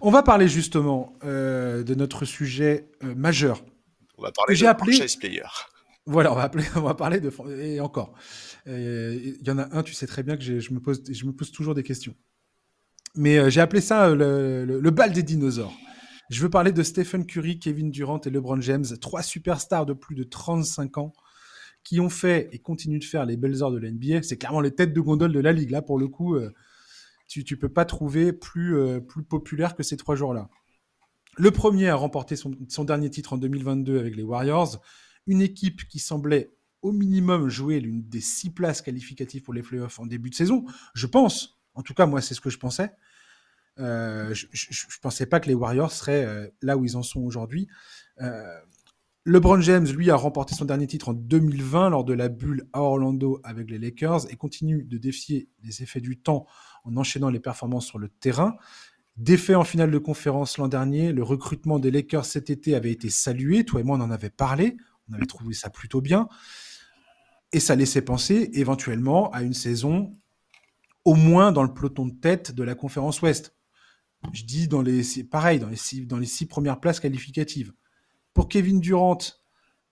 On 0.00 0.10
va 0.10 0.22
parler 0.22 0.48
justement 0.48 1.18
euh, 1.24 1.82
de 1.82 1.94
notre 1.94 2.24
sujet 2.24 2.90
euh, 3.02 3.14
majeur. 3.14 3.64
On 4.18 4.22
va 4.22 4.32
parler 4.32 4.56
de 4.56 4.66
appelé... 4.66 4.98
player. 5.18 5.42
Voilà, 6.06 6.32
on 6.32 6.36
va, 6.36 6.42
appeler, 6.42 6.64
on 6.76 6.82
va 6.82 6.94
parler 6.94 7.20
de... 7.20 7.32
Et 7.60 7.80
encore. 7.80 8.14
Il 8.66 9.38
y 9.42 9.50
en 9.50 9.58
a 9.58 9.76
un, 9.76 9.82
tu 9.82 9.92
sais 9.92 10.06
très 10.06 10.22
bien 10.22 10.36
que 10.36 10.42
je 10.60 10.72
me, 10.72 10.80
pose, 10.80 11.02
je 11.10 11.24
me 11.24 11.32
pose 11.32 11.52
toujours 11.52 11.74
des 11.74 11.82
questions. 11.82 12.14
Mais 13.16 13.38
euh, 13.38 13.50
j'ai 13.50 13.60
appelé 13.60 13.80
ça 13.80 14.14
le, 14.14 14.64
le, 14.64 14.90
bal 14.90 15.12
des 15.12 15.22
dinosaures. 15.22 15.74
Je 16.30 16.42
veux 16.42 16.50
parler 16.50 16.72
de 16.72 16.82
Stephen 16.82 17.24
Curry, 17.24 17.58
Kevin 17.58 17.90
Durant 17.90 18.20
et 18.20 18.30
LeBron 18.30 18.60
James, 18.60 18.84
trois 19.00 19.22
superstars 19.22 19.86
de 19.86 19.94
plus 19.94 20.14
de 20.14 20.24
35 20.24 20.98
ans 20.98 21.12
qui 21.86 22.00
ont 22.00 22.10
fait 22.10 22.48
et 22.50 22.58
continuent 22.58 22.98
de 22.98 23.04
faire 23.04 23.24
les 23.24 23.36
belles 23.36 23.62
heures 23.62 23.70
de 23.70 23.78
l'NBA. 23.78 24.20
C'est 24.24 24.36
clairement 24.36 24.60
les 24.60 24.74
têtes 24.74 24.92
de 24.92 25.00
gondole 25.00 25.32
de 25.32 25.38
la 25.38 25.52
ligue. 25.52 25.70
Là, 25.70 25.82
pour 25.82 26.00
le 26.00 26.08
coup, 26.08 26.34
euh, 26.34 26.52
tu 27.28 27.44
ne 27.48 27.56
peux 27.56 27.68
pas 27.68 27.84
trouver 27.84 28.32
plus, 28.32 28.76
euh, 28.76 28.98
plus 28.98 29.22
populaire 29.22 29.76
que 29.76 29.84
ces 29.84 29.96
trois 29.96 30.16
joueurs-là. 30.16 30.50
Le 31.36 31.52
premier 31.52 31.88
a 31.88 31.94
remporté 31.94 32.34
son, 32.34 32.84
dernier 32.84 33.08
titre 33.08 33.34
en 33.34 33.36
2022 33.36 34.00
avec 34.00 34.16
les 34.16 34.24
Warriors, 34.24 34.82
une 35.28 35.40
équipe 35.40 35.86
qui 35.86 36.00
semblait 36.00 36.50
au 36.82 36.90
minimum 36.90 37.48
jouer 37.48 37.78
l'une 37.78 38.02
des 38.02 38.20
six 38.20 38.50
places 38.50 38.82
qualificatives 38.82 39.42
pour 39.42 39.54
les 39.54 39.62
playoffs 39.62 40.00
en 40.00 40.06
début 40.06 40.30
de 40.30 40.34
saison. 40.34 40.64
Je 40.94 41.06
pense, 41.06 41.60
en 41.74 41.82
tout 41.82 41.94
cas 41.94 42.06
moi 42.06 42.20
c'est 42.20 42.34
ce 42.34 42.40
que 42.40 42.50
je 42.50 42.58
pensais. 42.58 42.90
Euh, 43.78 44.34
je 44.34 44.46
ne 44.46 45.00
pensais 45.02 45.26
pas 45.26 45.38
que 45.38 45.46
les 45.46 45.54
Warriors 45.54 45.92
seraient 45.92 46.50
là 46.62 46.76
où 46.76 46.84
ils 46.84 46.96
en 46.96 47.02
sont 47.02 47.20
aujourd'hui. 47.20 47.68
LeBron 49.28 49.60
James, 49.60 49.88
lui, 49.88 50.08
a 50.12 50.14
remporté 50.14 50.54
son 50.54 50.66
dernier 50.66 50.86
titre 50.86 51.08
en 51.08 51.12
2020 51.12 51.90
lors 51.90 52.04
de 52.04 52.12
la 52.12 52.28
bulle 52.28 52.68
à 52.72 52.82
Orlando 52.82 53.40
avec 53.42 53.68
les 53.68 53.76
Lakers 53.76 54.30
et 54.30 54.36
continue 54.36 54.84
de 54.84 54.98
défier 54.98 55.48
les 55.64 55.82
effets 55.82 56.00
du 56.00 56.16
temps 56.16 56.46
en 56.84 56.96
enchaînant 56.96 57.28
les 57.28 57.40
performances 57.40 57.86
sur 57.86 57.98
le 57.98 58.08
terrain. 58.08 58.56
Défait 59.16 59.56
en 59.56 59.64
finale 59.64 59.90
de 59.90 59.98
conférence 59.98 60.58
l'an 60.58 60.68
dernier, 60.68 61.12
le 61.12 61.24
recrutement 61.24 61.80
des 61.80 61.90
Lakers 61.90 62.24
cet 62.24 62.50
été 62.50 62.76
avait 62.76 62.92
été 62.92 63.10
salué. 63.10 63.64
Toi 63.64 63.80
et 63.80 63.82
moi, 63.82 63.98
on 63.98 64.00
en 64.00 64.12
avait 64.12 64.30
parlé. 64.30 64.76
On 65.10 65.14
avait 65.14 65.26
trouvé 65.26 65.54
ça 65.54 65.70
plutôt 65.70 66.00
bien. 66.00 66.28
Et 67.52 67.58
ça 67.58 67.74
laissait 67.74 68.02
penser 68.02 68.50
éventuellement 68.52 69.32
à 69.32 69.42
une 69.42 69.54
saison 69.54 70.12
au 71.04 71.16
moins 71.16 71.50
dans 71.50 71.64
le 71.64 71.74
peloton 71.74 72.06
de 72.06 72.14
tête 72.14 72.52
de 72.52 72.62
la 72.62 72.76
conférence 72.76 73.20
Ouest. 73.22 73.56
Je 74.32 74.44
dis 74.44 74.68
dans 74.68 74.82
les, 74.82 75.02
pareil, 75.28 75.58
les 75.58 76.06
dans 76.06 76.18
les 76.18 76.26
six 76.26 76.46
premières 76.46 76.78
places 76.78 77.00
qualificatives. 77.00 77.72
Pour 78.36 78.50
Kevin 78.50 78.80
Durant, 78.80 79.16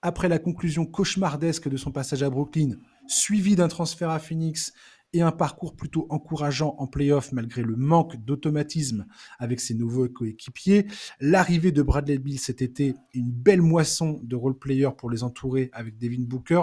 après 0.03 0.29
la 0.29 0.37
conclusion 0.37 0.85
cauchemardesque 0.85 1.67
de 1.67 1.77
son 1.77 1.91
passage 1.91 2.21
à 2.21 2.29
Brooklyn, 2.29 2.75
suivi 3.07 3.55
d'un 3.55 3.67
transfert 3.67 4.11
à 4.11 4.19
Phoenix 4.19 4.71
et 5.13 5.23
un 5.23 5.31
parcours 5.31 5.75
plutôt 5.75 6.05
encourageant 6.11 6.75
en 6.77 6.85
playoff 6.85 7.31
malgré 7.31 7.63
le 7.63 7.75
manque 7.75 8.23
d'automatisme 8.23 9.07
avec 9.39 9.59
ses 9.59 9.73
nouveaux 9.73 10.07
coéquipiers, 10.07 10.85
l'arrivée 11.19 11.71
de 11.71 11.81
Bradley 11.81 12.19
Bill 12.19 12.37
cet 12.37 12.61
été, 12.61 12.93
une 13.15 13.31
belle 13.31 13.63
moisson 13.63 14.19
de 14.21 14.35
role-player 14.35 14.89
pour 14.95 15.09
les 15.09 15.23
entourer 15.23 15.71
avec 15.73 15.97
Devin 15.97 16.25
Booker, 16.27 16.61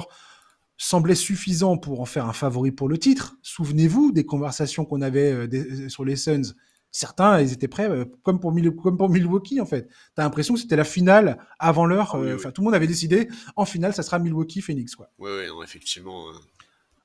semblait 0.77 1.17
suffisant 1.17 1.79
pour 1.79 2.01
en 2.01 2.07
faire 2.07 2.29
un 2.29 2.33
favori 2.33 2.71
pour 2.71 2.89
le 2.89 2.97
titre. 2.97 3.35
Souvenez-vous 3.43 4.13
des 4.13 4.25
conversations 4.25 4.85
qu'on 4.85 5.03
avait 5.03 5.33
euh, 5.33 5.89
sur 5.89 6.05
les 6.05 6.15
Suns 6.15 6.55
certains, 6.93 7.41
ils 7.41 7.53
étaient 7.53 7.69
prêts, 7.69 7.91
euh, 7.91 8.05
comme, 8.23 8.39
pour 8.39 8.55
comme 8.83 8.97
pour 8.97 9.09
Milwaukee, 9.09 9.61
en 9.61 9.67
fait. 9.67 9.89
Tu 9.89 9.95
as 10.19 10.23
l'impression 10.23 10.55
que 10.55 10.61
c'était 10.61 10.77
la 10.77 10.85
finale 10.85 11.39
avant 11.59 11.87
l'heure. 11.87 12.13
Ah 12.15 12.19
euh, 12.19 12.37
enfin, 12.37 12.53
tout 12.53 12.61
le 12.61 12.67
monde 12.67 12.75
avait 12.75 12.87
décidé, 12.87 13.29
en 13.57 13.65
finale, 13.65 13.95
ça 13.95 14.03
sera 14.03 14.19
Milwaukee-Phoenix, 14.19 14.95
quoi. 14.95 15.11
Oui, 15.19 15.31
oui, 15.31 15.65
effectivement. 15.65 16.27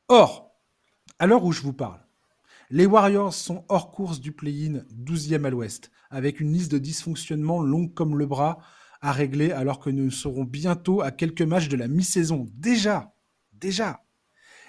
Or, 0.09 0.51
à 1.17 1.25
l'heure 1.25 1.43
où 1.43 1.51
je 1.51 1.61
vous 1.61 1.73
parle, 1.73 1.99
Les 2.69 2.85
Warriors 2.85 3.33
sont 3.33 3.65
hors 3.69 3.91
course 3.91 4.19
du 4.19 4.33
play-in, 4.33 4.83
12e 4.93 5.45
à 5.45 5.49
l'ouest, 5.49 5.89
avec 6.11 6.41
une 6.41 6.51
liste 6.51 6.71
de 6.71 6.77
dysfonctionnements 6.77 7.61
longue 7.61 7.93
comme 7.93 8.17
le 8.17 8.25
bras 8.25 8.59
à 9.01 9.11
régler 9.11 9.51
alors 9.51 9.79
que 9.79 9.89
nous 9.89 10.11
serons 10.11 10.43
bientôt 10.43 11.01
à 11.01 11.11
quelques 11.11 11.43
matchs 11.43 11.69
de 11.69 11.77
la 11.77 11.87
mi-saison. 11.87 12.47
Déjà, 12.53 13.13
déjà. 13.53 14.01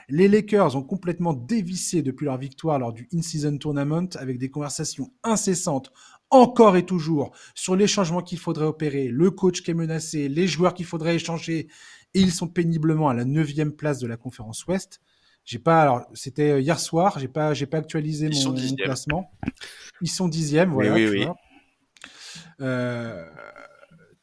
Les 0.08 0.26
Lakers 0.26 0.74
ont 0.74 0.82
complètement 0.82 1.34
dévissé 1.34 2.02
depuis 2.02 2.24
leur 2.24 2.38
victoire 2.38 2.78
lors 2.78 2.92
du 2.92 3.08
In-Season 3.12 3.58
Tournament 3.58 4.08
avec 4.16 4.38
des 4.38 4.50
conversations 4.50 5.12
incessantes, 5.22 5.92
encore 6.30 6.76
et 6.76 6.86
toujours, 6.86 7.32
sur 7.54 7.76
les 7.76 7.86
changements 7.86 8.22
qu'il 8.22 8.38
faudrait 8.38 8.66
opérer, 8.66 9.08
le 9.08 9.30
coach 9.30 9.62
qui 9.62 9.70
est 9.70 9.74
menacé, 9.74 10.28
les 10.28 10.46
joueurs 10.46 10.74
qu'il 10.74 10.86
faudrait 10.86 11.16
échanger, 11.16 11.68
et 12.14 12.20
ils 12.20 12.32
sont 12.32 12.48
péniblement 12.48 13.08
à 13.08 13.14
la 13.14 13.24
neuvième 13.24 13.72
place 13.72 13.98
de 13.98 14.06
la 14.06 14.16
conférence 14.16 14.66
Ouest. 14.66 15.00
J'ai 15.44 15.58
pas, 15.58 15.80
alors 15.80 16.06
c'était 16.12 16.50
euh, 16.50 16.60
hier 16.60 16.78
soir, 16.78 17.18
j'ai 17.18 17.28
pas, 17.28 17.54
j'ai 17.54 17.66
pas 17.66 17.78
actualisé 17.78 18.28
mon, 18.28 18.54
classement. 18.76 19.30
Ils 20.02 20.10
sont 20.10 20.28
dixièmes, 20.28 20.72
voilà. 20.72 20.92
Oui, 20.92 21.08
oui, 21.08 21.26
euh, 22.60 23.26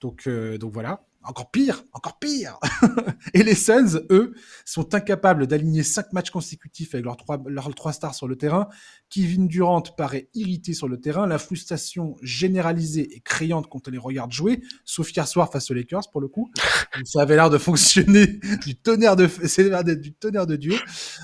donc, 0.02 0.28
euh, 0.28 0.58
donc 0.58 0.74
voilà 0.74 1.04
encore 1.26 1.52
pire, 1.52 1.84
encore 1.94 2.20
pire. 2.20 2.60
et 3.34 3.44
les 3.44 3.56
Suns, 3.56 4.02
eux, 4.10 4.34
sont 4.64 4.94
incapables 4.94 5.48
d'aligner 5.48 5.84
cinq 5.84 6.14
matchs 6.14 6.30
consécutifs 6.30 6.94
avec 6.94 7.06
leurs 7.06 7.18
trois, 7.18 7.42
leurs 7.48 7.74
trois 7.76 7.94
stars 7.94 8.16
sur 8.16 8.28
le 8.28 8.36
terrain. 8.36 8.68
Kevin 9.10 9.48
Durant 9.48 9.82
paraît 9.82 10.30
irrité 10.34 10.74
sur 10.74 10.88
le 10.88 11.00
terrain. 11.00 11.28
La 11.28 11.38
frustration 11.38 12.16
généralisée 12.22 13.16
et 13.16 13.20
criante 13.20 13.68
quand 13.70 13.88
on 13.88 13.92
les 13.92 13.98
regarde 13.98 14.32
jouer, 14.32 14.62
sauf 14.84 15.12
hier 15.16 15.28
soir 15.28 15.52
face 15.52 15.70
aux 15.72 15.74
Lakers 15.74 16.10
pour 16.12 16.22
le 16.22 16.28
coup. 16.28 16.52
Ça 17.06 17.22
avait 17.22 17.36
l'air 17.36 17.50
de 17.50 17.58
fonctionner 17.58 18.40
du 18.66 18.76
tonnerre 18.76 19.16
de, 19.16 19.28
c'est 19.46 19.70
du 19.96 20.14
tonnerre 20.14 20.48
de 20.48 20.56
Dieu. 20.56 20.76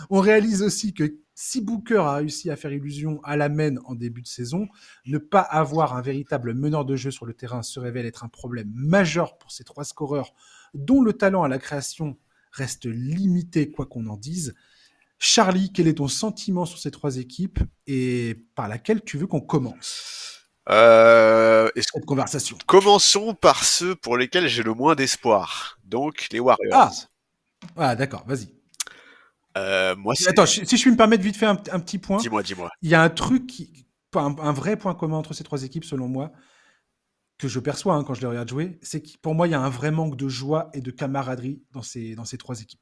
On 0.09 0.19
réalise 0.19 0.61
aussi 0.61 0.93
que 0.93 1.20
si 1.41 1.59
Booker 1.59 1.97
a 1.97 2.13
réussi 2.17 2.51
à 2.51 2.55
faire 2.55 2.71
illusion 2.71 3.19
à 3.23 3.35
la 3.35 3.49
main 3.49 3.77
en 3.85 3.95
début 3.95 4.21
de 4.21 4.27
saison, 4.27 4.67
ne 5.07 5.17
pas 5.17 5.41
avoir 5.41 5.95
un 5.95 6.01
véritable 6.01 6.53
meneur 6.53 6.85
de 6.85 6.95
jeu 6.95 7.09
sur 7.09 7.25
le 7.25 7.33
terrain 7.33 7.63
se 7.63 7.79
révèle 7.79 8.05
être 8.05 8.23
un 8.23 8.27
problème 8.27 8.71
majeur 8.75 9.39
pour 9.39 9.51
ces 9.51 9.63
trois 9.63 9.83
scoreurs 9.83 10.35
dont 10.75 11.01
le 11.01 11.13
talent 11.13 11.41
à 11.41 11.47
la 11.47 11.57
création 11.57 12.15
reste 12.51 12.85
limité 12.85 13.71
quoi 13.71 13.87
qu'on 13.87 14.05
en 14.05 14.17
dise. 14.17 14.53
Charlie, 15.17 15.73
quel 15.73 15.87
est 15.87 15.95
ton 15.95 16.07
sentiment 16.07 16.65
sur 16.65 16.77
ces 16.77 16.91
trois 16.91 17.17
équipes 17.17 17.59
et 17.87 18.45
par 18.53 18.67
laquelle 18.67 19.01
tu 19.03 19.17
veux 19.17 19.25
qu'on 19.25 19.41
commence? 19.41 20.47
Euh, 20.69 21.71
cette 21.75 22.05
conversation 22.05 22.55
Commençons 22.67 23.33
par 23.33 23.63
ceux 23.63 23.95
pour 23.95 24.15
lesquels 24.15 24.47
j'ai 24.47 24.61
le 24.61 24.75
moins 24.75 24.93
d'espoir, 24.93 25.79
donc 25.85 26.27
les 26.31 26.39
Warriors. 26.39 26.71
Ah, 26.71 26.91
ah 27.77 27.95
d'accord, 27.95 28.25
vas-y. 28.27 28.60
Euh, 29.57 29.95
moi, 29.95 30.13
Attends, 30.27 30.45
si 30.45 30.65
je 30.65 30.81
puis 30.81 30.91
me 30.91 30.97
permettre 30.97 31.23
vite 31.23 31.35
fait 31.35 31.45
un, 31.45 31.61
un 31.71 31.79
petit 31.79 31.97
point. 31.97 32.17
Dis-moi, 32.17 32.43
dis-moi. 32.43 32.69
Il 32.81 32.89
y 32.89 32.95
a 32.95 33.01
un 33.01 33.09
truc, 33.09 33.47
qui, 33.47 33.85
un, 34.15 34.35
un, 34.39 34.53
vrai 34.53 34.77
point 34.77 34.95
commun 34.95 35.17
entre 35.17 35.33
ces 35.33 35.43
trois 35.43 35.63
équipes, 35.63 35.85
selon 35.85 36.07
moi, 36.07 36.31
que 37.37 37.47
je 37.47 37.59
perçois 37.59 37.95
hein, 37.95 38.03
quand 38.03 38.13
je 38.13 38.21
les 38.21 38.27
regarde 38.27 38.47
jouer, 38.47 38.77
c'est 38.81 39.01
que 39.01 39.17
pour 39.21 39.35
moi, 39.35 39.47
il 39.47 39.51
y 39.51 39.55
a 39.55 39.59
un 39.59 39.69
vrai 39.69 39.91
manque 39.91 40.15
de 40.15 40.29
joie 40.29 40.69
et 40.73 40.81
de 40.81 40.91
camaraderie 40.91 41.63
dans 41.71 41.81
ces, 41.81 42.15
dans 42.15 42.25
ces 42.25 42.37
trois 42.37 42.61
équipes. 42.61 42.81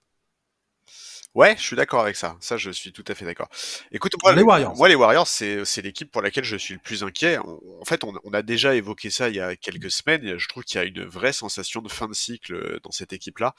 Ouais, 1.36 1.55
je 1.57 1.61
suis 1.61 1.75
d'accord 1.75 2.01
avec 2.01 2.15
ça. 2.15 2.36
Ça, 2.39 2.57
je 2.57 2.71
suis 2.71 2.91
tout 2.91 3.03
à 3.07 3.13
fait 3.13 3.23
d'accord. 3.23 3.49
Écoute, 3.91 4.13
moi, 4.23 4.34
les 4.34 4.41
Warriors, 4.41 4.75
moi, 4.75 4.89
les 4.89 4.95
Warriors, 4.95 5.27
c'est, 5.27 5.63
c'est 5.63 5.84
l'équipe 5.84 6.11
pour 6.11 6.23
laquelle 6.23 6.43
je 6.43 6.57
suis 6.57 6.73
le 6.73 6.80
plus 6.80 7.03
inquiet. 7.03 7.38
en 7.38 7.86
fait, 7.86 8.03
on, 8.03 8.13
on, 8.23 8.34
a 8.34 8.41
déjà 8.41 8.73
évoqué 8.73 9.11
ça 9.11 9.30
il 9.30 9.36
y 9.36 9.39
a 9.39 9.55
quelques 9.55 9.91
semaines. 9.91 10.39
je 10.39 10.47
trouve 10.47 10.63
qu'il 10.63 10.80
y 10.82 10.84
a 10.84 10.88
une 10.88 11.05
vraie 11.05 11.32
sensation 11.32 11.82
de 11.84 11.89
fin 11.89 12.07
de 12.07 12.15
cycle 12.15 12.55
euh, 12.55 12.80
dans 12.84 12.91
cette 12.91 13.13
équipe-là. 13.13 13.53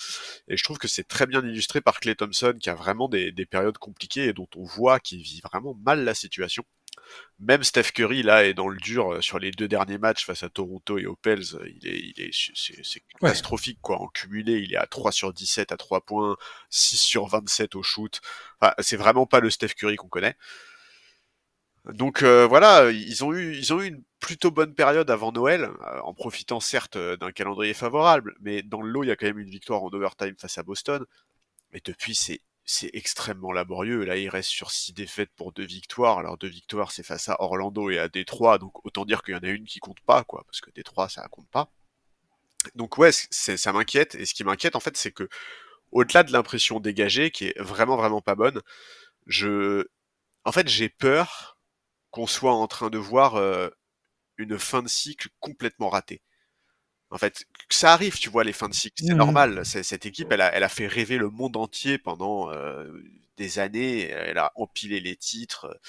Et 0.49 0.57
je 0.57 0.65
trouve 0.65 0.79
que 0.79 0.89
c'est 0.89 1.07
très 1.07 1.27
bien 1.27 1.43
illustré 1.43 1.81
par 1.81 2.01
Clay 2.01 2.17
Thompson, 2.17 2.55
qui 2.61 2.71
a 2.71 2.75
vraiment 2.75 3.09
des, 3.09 3.31
des 3.31 3.47
périodes 3.47 3.79
compliquées 3.79 4.27
et 4.27 4.33
dont 4.33 4.49
on 4.57 4.65
voit 4.65 4.99
qu'il 4.99 5.23
vit 5.23 5.41
vraiment 5.41 5.75
mal 5.85 6.03
la 6.03 6.15
situation. 6.15 6.65
Même 7.39 7.65
Steph 7.65 7.93
Curry, 7.95 8.23
là, 8.23 8.45
est 8.45 8.55
dans 8.55 8.69
le 8.69 8.79
dur 8.79 9.15
euh, 9.15 9.21
sur 9.23 9.39
les 9.39 9.51
deux 9.51 9.69
derniers 9.69 9.99
matchs 9.99 10.27
face 10.27 10.43
à 10.43 10.51
Toronto 10.51 10.99
et 10.99 11.07
aux 11.07 11.17
Pels. 11.17 11.43
Il 11.75 11.89
est, 11.89 11.99
il 11.99 12.21
est, 12.21 12.31
c'est, 12.33 13.03
catastrophique, 13.19 13.79
quoi. 13.81 14.01
En 14.01 14.09
cumulé, 14.09 14.59
il 14.59 14.75
est 14.75 14.77
à 14.77 14.87
3 14.87 15.11
sur 15.11 15.33
17 15.33 15.73
à 15.73 15.77
3 15.77 16.03
points, 16.03 16.37
6 16.69 16.99
sur 16.99 17.27
27 17.27 17.75
au 17.77 17.83
shoot. 17.83 18.21
Enfin, 18.61 18.75
c'est 18.81 18.97
vraiment 18.97 19.27
pas 19.27 19.41
le 19.41 19.51
Steph 19.51 19.69
Curry 19.69 19.97
qu'on 19.97 20.09
connaît. 20.09 20.37
Donc 21.87 22.23
euh, 22.23 22.47
voilà, 22.47 22.91
ils 22.91 23.25
ont 23.25 23.33
eu 23.33 23.57
ils 23.57 23.73
ont 23.73 23.81
eu 23.81 23.87
une 23.87 24.03
plutôt 24.21 24.51
bonne 24.51 24.75
période 24.75 25.11
avant 25.11 25.33
Noël, 25.33 25.65
euh, 25.65 26.01
en 26.03 26.13
profitant 26.13 26.61
certes 26.61 26.99
d'un 26.99 27.33
calendrier 27.33 27.73
favorable, 27.73 28.35
mais 28.41 28.63
dans 28.63 28.83
le 28.83 28.91
lot 28.91 29.03
il 29.03 29.09
y 29.09 29.11
a 29.11 29.17
quand 29.17 29.27
même 29.27 29.39
une 29.39 29.49
victoire 29.49 29.83
en 29.83 29.89
overtime 29.89 30.35
face 30.39 30.59
à 30.59 30.63
Boston. 30.63 31.05
Et 31.73 31.81
depuis 31.83 32.15
c'est 32.15 32.41
c'est 32.71 32.91
extrêmement 32.93 33.51
laborieux. 33.51 34.05
Là, 34.05 34.17
il 34.17 34.29
reste 34.29 34.51
sur 34.51 34.71
six 34.71 34.93
défaites 34.93 35.31
pour 35.35 35.53
deux 35.53 35.65
victoires. 35.65 36.19
Alors 36.19 36.39
deux 36.39 36.49
victoires, 36.49 36.93
c'est 36.93 37.03
face 37.03 37.29
à 37.29 37.41
Orlando 37.43 37.91
et 37.91 37.99
à 37.99 38.09
Détroit, 38.09 38.59
donc 38.59 38.85
autant 38.87 39.05
dire 39.05 39.23
qu'il 39.23 39.35
y 39.35 39.37
en 39.37 39.41
a 39.41 39.49
une 39.49 39.65
qui 39.67 39.81
compte 39.81 40.01
pas, 40.01 40.23
quoi, 40.23 40.45
parce 40.47 40.61
que 40.61 40.71
Détroit, 40.71 41.09
ça 41.09 41.27
compte 41.29 41.49
pas. 41.51 41.73
Donc 42.77 42.97
ouais, 42.99 43.11
ça 43.13 43.73
m'inquiète. 43.73 44.15
Et 44.15 44.25
ce 44.25 44.35
qui 44.35 44.45
m'inquiète, 44.45 44.77
en 44.77 44.81
fait, 44.81 44.97
c'est 44.97 45.11
que 45.11 45.29
au-delà 45.91 46.23
de 46.23 46.33
l'impression 46.33 46.79
dégagée, 46.81 47.33
qui 47.33 47.47
est 47.47 47.61
vraiment 47.61 47.97
vraiment 47.97 48.21
pas 48.21 48.37
bonne, 48.37 48.61
je, 49.27 49.87
en 50.45 50.53
fait, 50.53 50.69
j'ai 50.69 50.89
peur 50.89 51.59
qu'on 52.11 52.27
soit 52.29 52.55
en 52.55 52.69
train 52.69 52.91
de 52.91 52.99
voir 52.99 53.37
euh, 53.37 53.69
une 54.37 54.59
fin 54.59 54.83
de 54.83 54.89
cycle 54.89 55.29
complètement 55.41 55.91
ratée. 55.91 56.23
En 57.11 57.19
fait, 57.19 57.45
ça 57.69 57.93
arrive, 57.93 58.19
tu 58.19 58.29
vois, 58.31 58.45
les 58.45 58.53
fins 58.53 58.69
de 58.69 58.75
cycle, 58.75 59.03
c'est 59.05 59.15
mmh 59.15 59.19
normal. 59.19 59.67
Cette 59.67 60.07
équipe, 60.07 60.31
elle 60.31 60.41
a, 60.41 60.55
elle 60.55 60.63
a 60.63 60.69
fait 60.69 60.87
rêver 60.87 61.19
le 61.19 61.29
monde 61.29 61.57
entier 61.57 61.99
pendant 61.99 62.51
euh, 62.53 62.87
des 63.37 63.59
années. 63.59 64.09
Elle 64.09 64.39
a 64.39 64.53
empilé 64.55 65.01
les 65.01 65.17
titres. 65.17 65.81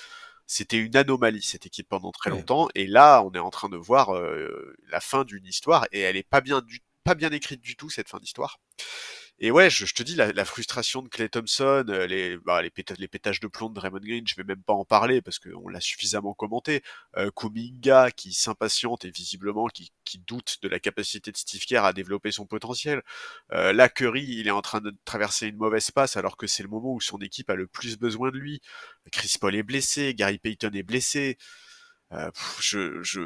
C'était 0.47 0.77
une 0.77 0.95
anomalie 0.95 1.43
cette 1.43 1.65
équipe 1.65 1.87
pendant 1.87 2.11
très 2.11 2.29
longtemps. 2.29 2.67
Et 2.75 2.87
là, 2.87 3.21
on 3.23 3.31
est 3.33 3.39
en 3.39 3.51
train 3.51 3.69
de 3.69 3.77
voir 3.77 4.15
euh, 4.15 4.75
la 4.89 4.99
fin 4.99 5.23
d'une 5.23 5.45
histoire 5.45 5.85
et 5.91 6.01
elle 6.01 6.17
est 6.17 6.27
pas 6.27 6.41
bien 6.41 6.61
du, 6.61 6.81
pas 7.03 7.15
bien 7.15 7.31
écrite 7.31 7.61
du 7.61 7.75
tout 7.75 7.89
cette 7.89 8.09
fin 8.09 8.19
d'histoire. 8.19 8.59
Et 9.43 9.49
ouais, 9.49 9.71
je, 9.71 9.91
te 9.91 10.03
dis, 10.03 10.15
la, 10.15 10.45
frustration 10.45 11.01
de 11.01 11.09
Clay 11.09 11.27
Thompson, 11.27 11.83
euh, 11.89 12.05
les, 12.05 12.37
bah, 12.37 12.61
les, 12.61 12.69
pétages 12.69 13.39
de 13.39 13.47
plomb 13.47 13.71
de 13.71 13.79
Raymond 13.79 13.99
Green, 13.99 14.23
je 14.27 14.35
vais 14.35 14.43
même 14.43 14.61
pas 14.61 14.73
en 14.73 14.85
parler 14.85 15.23
parce 15.23 15.39
qu'on 15.39 15.67
l'a 15.67 15.81
suffisamment 15.81 16.35
commenté. 16.35 16.83
Euh, 17.17 17.31
Kuminga 17.35 18.11
qui 18.11 18.33
s'impatiente 18.33 19.03
et 19.03 19.09
visiblement 19.09 19.65
qui, 19.65 19.91
qui, 20.05 20.19
doute 20.19 20.59
de 20.61 20.67
la 20.69 20.79
capacité 20.79 21.31
de 21.31 21.37
Steve 21.37 21.65
Kerr 21.65 21.83
à 21.83 21.91
développer 21.91 22.31
son 22.31 22.45
potentiel. 22.45 23.01
Euh, 23.51 23.73
il 24.15 24.47
est 24.47 24.51
en 24.51 24.61
train 24.61 24.79
de 24.79 24.95
traverser 25.05 25.47
une 25.47 25.57
mauvaise 25.57 25.89
passe 25.89 26.17
alors 26.17 26.37
que 26.37 26.45
c'est 26.45 26.61
le 26.61 26.69
moment 26.69 26.93
où 26.93 27.01
son 27.01 27.17
équipe 27.17 27.49
a 27.49 27.55
le 27.55 27.65
plus 27.65 27.97
besoin 27.97 28.29
de 28.29 28.37
lui. 28.37 28.61
Chris 29.11 29.37
Paul 29.41 29.55
est 29.55 29.63
blessé, 29.63 30.13
Gary 30.13 30.37
Payton 30.37 30.71
est 30.75 30.83
blessé. 30.83 31.37
Euh, 32.11 32.29
je, 32.59 33.01
je, 33.01 33.21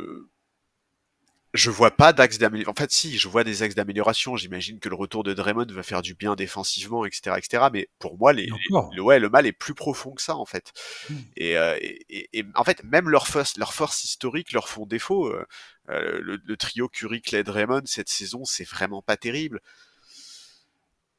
je 1.56 1.70
vois 1.70 1.92
pas 1.92 2.14
d'axe 2.14 2.38
d'amélioration. 2.38 2.72
En 2.72 2.76
fait, 2.76 2.92
si, 2.92 3.18
je 3.18 3.28
vois 3.28 3.44
des 3.44 3.64
axes 3.64 3.76
d'amélioration. 3.76 4.36
J'imagine 4.36 4.80
que 4.80 4.90
le 4.90 4.96
retour 4.96 5.24
de 5.24 5.34
Draymond 5.34 5.66
va 5.70 5.84
faire 5.84 6.02
du 6.02 6.14
bien 6.14 6.36
défensivement, 6.36 7.06
etc., 7.06 7.36
etc. 7.38 7.68
Mais 7.72 7.90
pour 8.00 8.18
moi, 8.18 8.34
les, 8.34 8.48
le, 8.70 9.02
ouais, 9.02 9.20
le 9.20 9.30
mal 9.30 9.46
est 9.46 9.54
plus 9.54 9.74
profond 9.74 10.12
que 10.12 10.22
ça, 10.22 10.36
en 10.36 10.46
fait. 10.46 10.74
Hmm. 11.10 11.16
Euh, 11.42 11.78
et, 11.80 12.30
et, 12.34 12.46
en 12.56 12.64
fait, 12.64 12.84
même 12.84 13.10
leurs 13.10 13.28
forces, 13.28 13.58
leurs 13.58 13.74
forces 13.74 14.04
historiques 14.04 14.52
leur 14.52 14.68
font 14.68 14.86
défaut. 14.86 15.28
Euh, 15.28 15.46
euh, 15.90 16.20
le, 16.22 16.58
trio 16.58 16.90
Curry, 16.90 17.22
Clay, 17.22 17.44
Draymond 17.44 17.84
cette 17.86 18.10
saison, 18.10 18.44
c'est 18.44 18.68
vraiment 18.68 19.02
pas 19.02 19.18
terrible. 19.18 19.62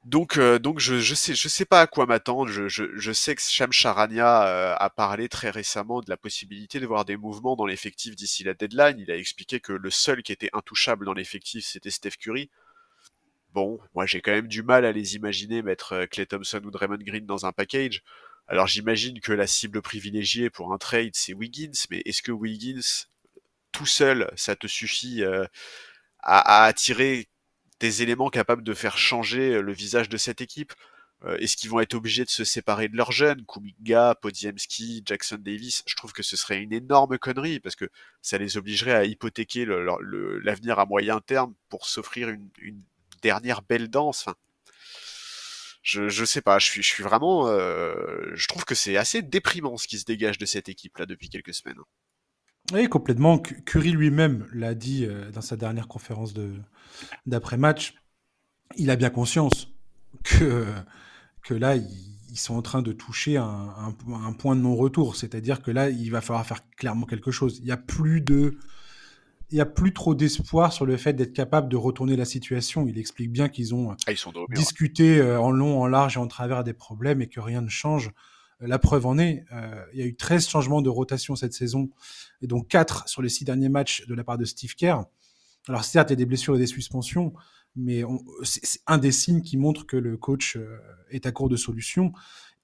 Donc, 0.07 0.39
euh, 0.39 0.61
donc 0.61 0.79
je, 0.79 1.01
je 1.01 1.15
sais, 1.17 1.35
je 1.35 1.49
sais 1.49 1.65
pas 1.65 1.81
à 1.81 1.89
quoi 1.89 2.07
m'attendre. 2.07 2.49
Je, 2.49 2.69
je, 2.69 2.85
je, 2.95 3.13
sais 3.13 3.35
que 3.35 3.43
Sham 3.43 3.73
Charania 3.73 4.47
euh, 4.47 4.77
a 4.79 4.89
parlé 4.89 5.29
très 5.29 5.51
récemment 5.51 6.01
de 6.01 6.09
la 6.09 6.17
possibilité 6.17 6.79
de 6.79 6.87
voir 6.87 7.05
des 7.05 7.17
mouvements 7.17 7.57
dans 7.57 7.67
l'effectif 7.67 8.15
d'ici 8.15 8.45
la 8.45 8.55
deadline. 8.55 9.01
Il 9.01 9.11
a 9.11 9.17
expliqué 9.17 9.59
que 9.59 9.73
le 9.73 9.91
seul 9.91 10.23
qui 10.23 10.31
était 10.31 10.51
intouchable 10.53 11.07
dans 11.07 11.13
l'effectif, 11.13 11.67
c'était 11.67 11.91
Steph 11.91 12.19
Curry. 12.21 12.51
Bon, 13.53 13.81
moi 13.97 14.07
j'ai 14.07 14.21
quand 14.21 14.31
même 14.31 14.47
du 14.47 14.63
mal 14.63 14.85
à 14.85 14.93
les 14.93 15.17
imaginer 15.17 15.63
mettre 15.63 16.07
Clay 16.07 16.23
euh, 16.23 16.27
Thompson 16.27 16.61
ou 16.65 16.71
Draymond 16.71 16.99
Green 17.01 17.27
dans 17.27 17.45
un 17.45 17.53
package. 17.53 18.05
Alors 18.47 18.69
j'imagine 18.69 19.21
que 19.21 19.33
la 19.33 19.49
cible 19.49 19.83
privilégiée 19.83 20.51
pour 20.51 20.73
un 20.73 20.79
trade, 20.79 21.15
c'est 21.15 21.35
Wiggins, 21.35 21.73
mais 21.91 22.03
est-ce 22.05 22.23
que 22.23 22.31
Wiggins, 22.31 23.07
tout 23.73 23.87
seul, 23.87 24.31
ça 24.37 24.55
te 24.55 24.69
suffit 24.69 25.25
à, 25.25 25.49
à 26.23 26.65
attirer 26.67 27.29
des 27.81 28.03
éléments 28.03 28.31
capables 28.31 28.63
de 28.63 28.75
faire 28.75 28.99
changer 28.99 29.55
euh, 29.55 29.61
le 29.61 29.73
visage 29.73 30.09
de 30.09 30.17
cette 30.17 30.41
équipe 30.41 30.73
euh, 31.25 31.37
Est-ce 31.39 31.57
qu'ils 31.57 31.71
vont 31.71 31.81
être 31.81 31.95
obligés 31.95 32.25
de 32.25 32.31
se 32.31 32.45
séparer 32.45 32.89
de 32.89 32.97
leurs 32.97 33.13
jeunes? 33.13 33.45
Kuminga, 33.47 34.15
Podziemski, 34.17 35.03
Jackson 35.05 35.39
Davis 35.41 35.83
Je 35.87 35.95
trouve 35.97 36.13
que 36.13 36.23
ce 36.23 36.37
serait 36.37 36.59
une 36.63 36.73
énorme 36.73 37.19
connerie 37.19 37.61
parce 37.61 37.77
que 37.77 37.89
ça 38.23 38.39
les 38.39 38.57
obligerait 38.57 38.95
à 38.95 39.05
hypothéquer 39.05 39.67
l'avenir 39.67 40.79
à 40.79 40.87
moyen 40.87 41.21
terme 41.21 41.55
pour 41.69 41.87
s'offrir 41.87 42.29
une, 42.29 42.83
dernière 43.23 43.63
belle 43.63 43.89
danse. 43.89 44.27
je, 45.83 46.09
je 46.09 46.25
sais 46.25 46.43
pas, 46.43 46.59
je 46.59 46.67
suis, 46.67 46.83
je 46.83 46.89
suis 46.89 47.03
vraiment, 47.03 47.49
euh, 47.49 48.31
je 48.35 48.47
trouve 48.47 48.65
que 48.65 48.75
c'est 48.75 48.97
assez 48.97 49.23
déprimant 49.23 49.77
ce 49.79 49.89
qui 49.89 49.99
se 49.99 50.05
dégage 50.05 50.39
de 50.39 50.47
cette 50.47 50.69
équipe 50.69 50.99
là 50.99 51.07
depuis 51.07 51.29
quelques 51.29 51.55
semaines. 51.55 51.81
Oui, 52.73 52.89
complètement. 52.89 53.39
Curry 53.39 53.93
lui-même 53.93 54.47
l'a 54.53 54.75
dit 54.75 55.07
dans 55.33 55.41
sa 55.41 55.57
dernière 55.57 55.89
conférence 55.89 56.35
d'après-match, 57.27 57.95
il 58.77 58.91
a 58.91 58.97
bien 58.97 59.11
conscience 59.11 59.69
que, 60.25 60.67
que 61.43 61.55
là, 61.55 61.77
il, 61.77 62.17
ils 62.37 62.39
sont 62.39 62.55
en 62.55 62.61
train 62.61 62.83
de 62.83 62.93
toucher 62.93 63.39
un, 63.39 63.95
un 64.09 64.33
point 64.33 64.55
de 64.57 64.61
non-retour. 64.61 65.17
C'est-à-dire 65.17 65.63
que 65.63 65.71
là, 65.71 65.89
il 65.89 66.11
va 66.11 66.21
falloir 66.21 66.45
faire 66.45 66.69
clairement 66.77 67.07
quelque 67.07 67.31
chose. 67.31 67.59
Il 67.61 67.65
n'y 67.65 67.71
a 67.71 67.79
plus 67.79 68.21
de 68.21 68.59
il 69.51 69.55
n'y 69.55 69.61
a 69.61 69.67
plus 69.67 69.95
trop 69.95 70.15
d'espoir 70.15 70.73
sur 70.73 70.85
le 70.85 70.99
fait 70.99 71.15
d'être 71.15 71.33
capable 71.33 71.71
de 71.71 71.77
retourner 71.77 72.15
la 72.15 72.27
situation. 72.27 72.87
Il 72.89 72.99
explique 72.99 73.33
bien 73.33 73.49
qu'ils 73.49 73.75
ont 73.75 73.93
ah, 73.93 74.13
discuté 74.51 75.19
euh, 75.19 75.41
en 75.41 75.51
long, 75.51 75.81
en 75.81 75.87
large 75.87 76.17
et 76.17 76.21
en 76.21 76.27
travers 76.27 76.63
des 76.63 76.75
problèmes 76.75 77.23
et 77.23 77.29
que 77.29 77.41
rien 77.41 77.63
ne 77.63 77.69
change. 77.69 78.11
Euh, 78.63 78.67
la 78.67 78.79
preuve 78.79 79.07
en 79.07 79.19
est, 79.19 79.45
euh, 79.53 79.85
il 79.93 80.01
y 80.01 80.03
a 80.03 80.07
eu 80.07 80.17
13 80.17 80.49
changements 80.49 80.83
de 80.83 80.89
rotation 80.89 81.37
cette 81.37 81.53
saison, 81.53 81.91
et 82.43 82.47
donc 82.47 82.69
4 82.69 83.09
sur 83.09 83.23
les 83.23 83.29
6 83.29 83.45
derniers 83.45 83.69
matchs 83.69 84.07
de 84.07 84.15
la 84.15 84.25
part 84.25 84.39
de 84.39 84.45
Steve 84.45 84.75
Kerr. 84.75 85.05
Alors 85.69 85.85
certes, 85.85 86.11
il 86.11 86.13
y 86.13 86.15
a 86.15 86.17
des 86.17 86.27
blessures 86.27 86.57
et 86.57 86.59
des 86.59 86.67
suspensions, 86.67 87.33
mais 87.75 88.03
c'est 88.45 88.81
un 88.87 88.99
des 88.99 89.13
signes 89.13 89.43
qui 89.43 89.57
montre 89.57 89.85
que 89.85 89.97
le 89.97 90.17
coach 90.17 90.57
est 91.11 91.27
à 91.27 91.33
court 91.33 91.49
de 91.49 91.57
solutions. 91.57 92.13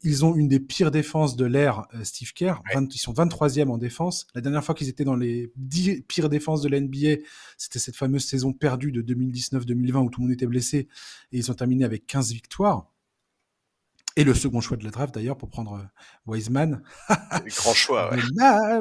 Ils 0.04 0.24
ont 0.24 0.34
une 0.34 0.48
des 0.48 0.58
pires 0.58 0.90
défenses 0.90 1.36
de 1.36 1.44
l'ère 1.44 1.86
euh, 1.94 2.02
Steve 2.02 2.32
Kerr. 2.32 2.60
ils 2.74 2.98
sont 2.98 3.12
23e 3.12 3.68
en 3.68 3.78
défense. 3.78 4.26
La 4.34 4.40
dernière 4.40 4.64
fois 4.64 4.74
qu'ils 4.74 4.88
étaient 4.88 5.04
dans 5.04 5.14
les 5.14 5.52
10 5.56 6.02
pires 6.02 6.28
défenses 6.28 6.60
de 6.60 6.68
l'NBA, 6.68 7.22
c'était 7.56 7.78
cette 7.78 7.94
fameuse 7.94 8.24
saison 8.24 8.52
perdue 8.52 8.90
de 8.90 9.00
2019-2020 9.02 9.98
où 9.98 10.10
tout 10.10 10.20
le 10.20 10.26
monde 10.26 10.32
était 10.32 10.46
blessé 10.46 10.88
et 11.30 11.38
ils 11.38 11.50
ont 11.52 11.54
terminé 11.54 11.84
avec 11.84 12.06
15 12.06 12.32
victoires. 12.32 12.91
Et 14.16 14.24
le 14.24 14.34
second 14.34 14.60
choix 14.60 14.76
de 14.76 14.84
la 14.84 14.90
draft 14.90 15.14
d'ailleurs 15.14 15.38
pour 15.38 15.48
prendre 15.48 15.74
euh, 15.74 15.84
Wiseman. 16.26 16.82
Grand 17.56 17.74
choix. 17.74 18.10
Ouais. 18.42 18.80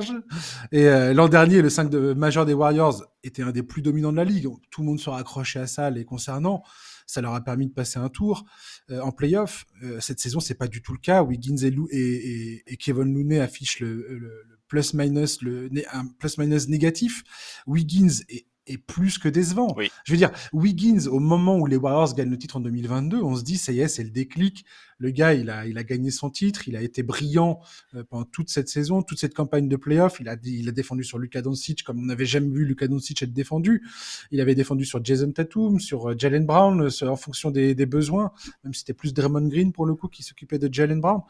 Et 0.71 0.87
euh, 0.87 1.13
l'an 1.13 1.29
dernier, 1.29 1.61
le 1.61 1.69
5 1.69 1.89
de 1.89 2.13
majeur 2.13 2.45
des 2.45 2.53
Warriors 2.53 3.03
était 3.23 3.43
un 3.43 3.51
des 3.51 3.63
plus 3.63 3.81
dominants 3.81 4.11
de 4.11 4.17
la 4.17 4.25
ligue. 4.25 4.47
Tout 4.69 4.81
le 4.81 4.87
monde 4.87 4.99
se 4.99 5.09
raccrochait 5.09 5.59
à 5.59 5.67
ça 5.67 5.89
les 5.89 6.05
concernant 6.05 6.63
ça 7.11 7.21
leur 7.21 7.33
a 7.33 7.41
permis 7.41 7.67
de 7.67 7.73
passer 7.73 7.99
un 7.99 8.09
tour 8.09 8.45
euh, 8.89 9.01
en 9.01 9.11
playoff. 9.11 9.65
Euh, 9.83 9.99
cette 9.99 10.19
saison, 10.19 10.39
c'est 10.39 10.55
pas 10.55 10.67
du 10.67 10.81
tout 10.81 10.93
le 10.93 10.99
cas. 10.99 11.23
Wiggins 11.23 11.57
et, 11.57 11.69
Lou 11.69 11.87
et, 11.91 12.63
et, 12.65 12.77
Kevin 12.77 13.13
Looney 13.13 13.39
affichent 13.39 13.81
le, 13.81 14.17
le, 14.17 14.45
plus 14.67 14.93
minus 14.93 15.41
le 15.41 15.69
un 15.91 16.07
plus 16.07 16.37
minus 16.37 16.69
négatif. 16.69 17.23
Wiggins 17.67 18.23
est 18.29 18.45
est 18.71 18.77
plus 18.77 19.17
que 19.17 19.29
décevant. 19.29 19.75
Je 20.05 20.11
veux 20.11 20.17
dire, 20.17 20.31
Wiggins, 20.53 21.07
au 21.07 21.19
moment 21.19 21.57
où 21.57 21.65
les 21.65 21.77
Warriors 21.77 22.13
gagnent 22.15 22.29
le 22.29 22.37
titre 22.37 22.57
en 22.57 22.59
2022, 22.59 23.21
on 23.21 23.35
se 23.35 23.43
dit, 23.43 23.57
ça 23.57 23.71
y 23.71 23.79
est, 23.79 23.87
c'est 23.87 24.03
le 24.03 24.09
déclic. 24.09 24.65
Le 24.97 25.09
gars, 25.09 25.33
il 25.33 25.49
a, 25.49 25.65
il 25.65 25.77
a 25.79 25.83
gagné 25.83 26.11
son 26.11 26.29
titre, 26.29 26.67
il 26.67 26.75
a 26.75 26.81
été 26.81 27.01
brillant 27.01 27.59
euh, 27.95 28.03
pendant 28.03 28.23
toute 28.25 28.49
cette 28.49 28.69
saison, 28.69 29.01
toute 29.01 29.19
cette 29.19 29.33
campagne 29.33 29.67
de 29.67 29.75
playoff. 29.75 30.19
Il 30.19 30.29
a, 30.29 30.35
il 30.43 30.69
a 30.69 30.71
défendu 30.71 31.03
sur 31.03 31.17
Luka 31.17 31.41
Doncic 31.41 31.83
comme 31.83 31.99
on 31.99 32.05
n'avait 32.05 32.25
jamais 32.25 32.53
vu 32.53 32.65
Luka 32.65 32.87
Doncic 32.87 33.23
être 33.23 33.33
défendu. 33.33 33.83
Il 34.29 34.39
avait 34.41 34.53
défendu 34.53 34.85
sur 34.85 35.03
Jason 35.03 35.31
Tatum, 35.31 35.79
sur 35.79 36.11
euh, 36.11 36.15
Jalen 36.17 36.45
Brown, 36.45 36.81
euh, 36.81 37.07
en 37.07 37.15
fonction 37.15 37.49
des, 37.49 37.73
des 37.73 37.87
besoins, 37.87 38.31
même 38.63 38.73
si 38.73 38.81
c'était 38.81 38.93
plus 38.93 39.13
Draymond 39.13 39.47
Green 39.47 39.71
pour 39.71 39.87
le 39.87 39.95
coup 39.95 40.07
qui 40.07 40.21
s'occupait 40.21 40.59
de 40.59 40.71
Jalen 40.71 41.01
Brown. 41.01 41.21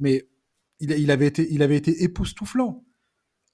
Mais 0.00 0.26
il, 0.80 0.90
il, 0.90 1.10
avait 1.12 1.28
été, 1.28 1.46
il 1.52 1.62
avait 1.62 1.76
été 1.76 2.02
époustouflant. 2.02 2.84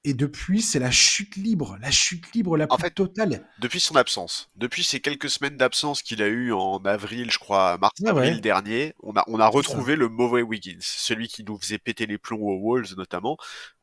Et 0.04 0.14
depuis, 0.14 0.62
c'est 0.62 0.78
la 0.78 0.92
chute 0.92 1.36
libre, 1.36 1.76
la 1.80 1.90
chute 1.90 2.32
libre 2.32 2.56
la 2.56 2.66
plus 2.68 2.90
totale. 2.92 3.48
Depuis 3.58 3.80
son 3.80 3.96
absence, 3.96 4.48
depuis 4.54 4.84
ces 4.84 5.00
quelques 5.00 5.28
semaines 5.28 5.56
d'absence 5.56 6.02
qu'il 6.02 6.22
a 6.22 6.28
eu 6.28 6.52
en 6.52 6.78
avril, 6.84 7.30
je 7.32 7.38
crois, 7.38 7.78
mars-avril 7.78 8.40
dernier, 8.40 8.94
on 9.00 9.16
a, 9.16 9.24
on 9.26 9.40
a 9.40 9.48
retrouvé 9.48 9.96
le 9.96 10.08
mauvais 10.08 10.42
Wiggins, 10.42 10.78
celui 10.80 11.26
qui 11.26 11.42
nous 11.42 11.58
faisait 11.58 11.78
péter 11.78 12.06
les 12.06 12.16
plombs 12.16 12.40
aux 12.40 12.60
Wolves 12.60 12.94
notamment. 12.96 13.36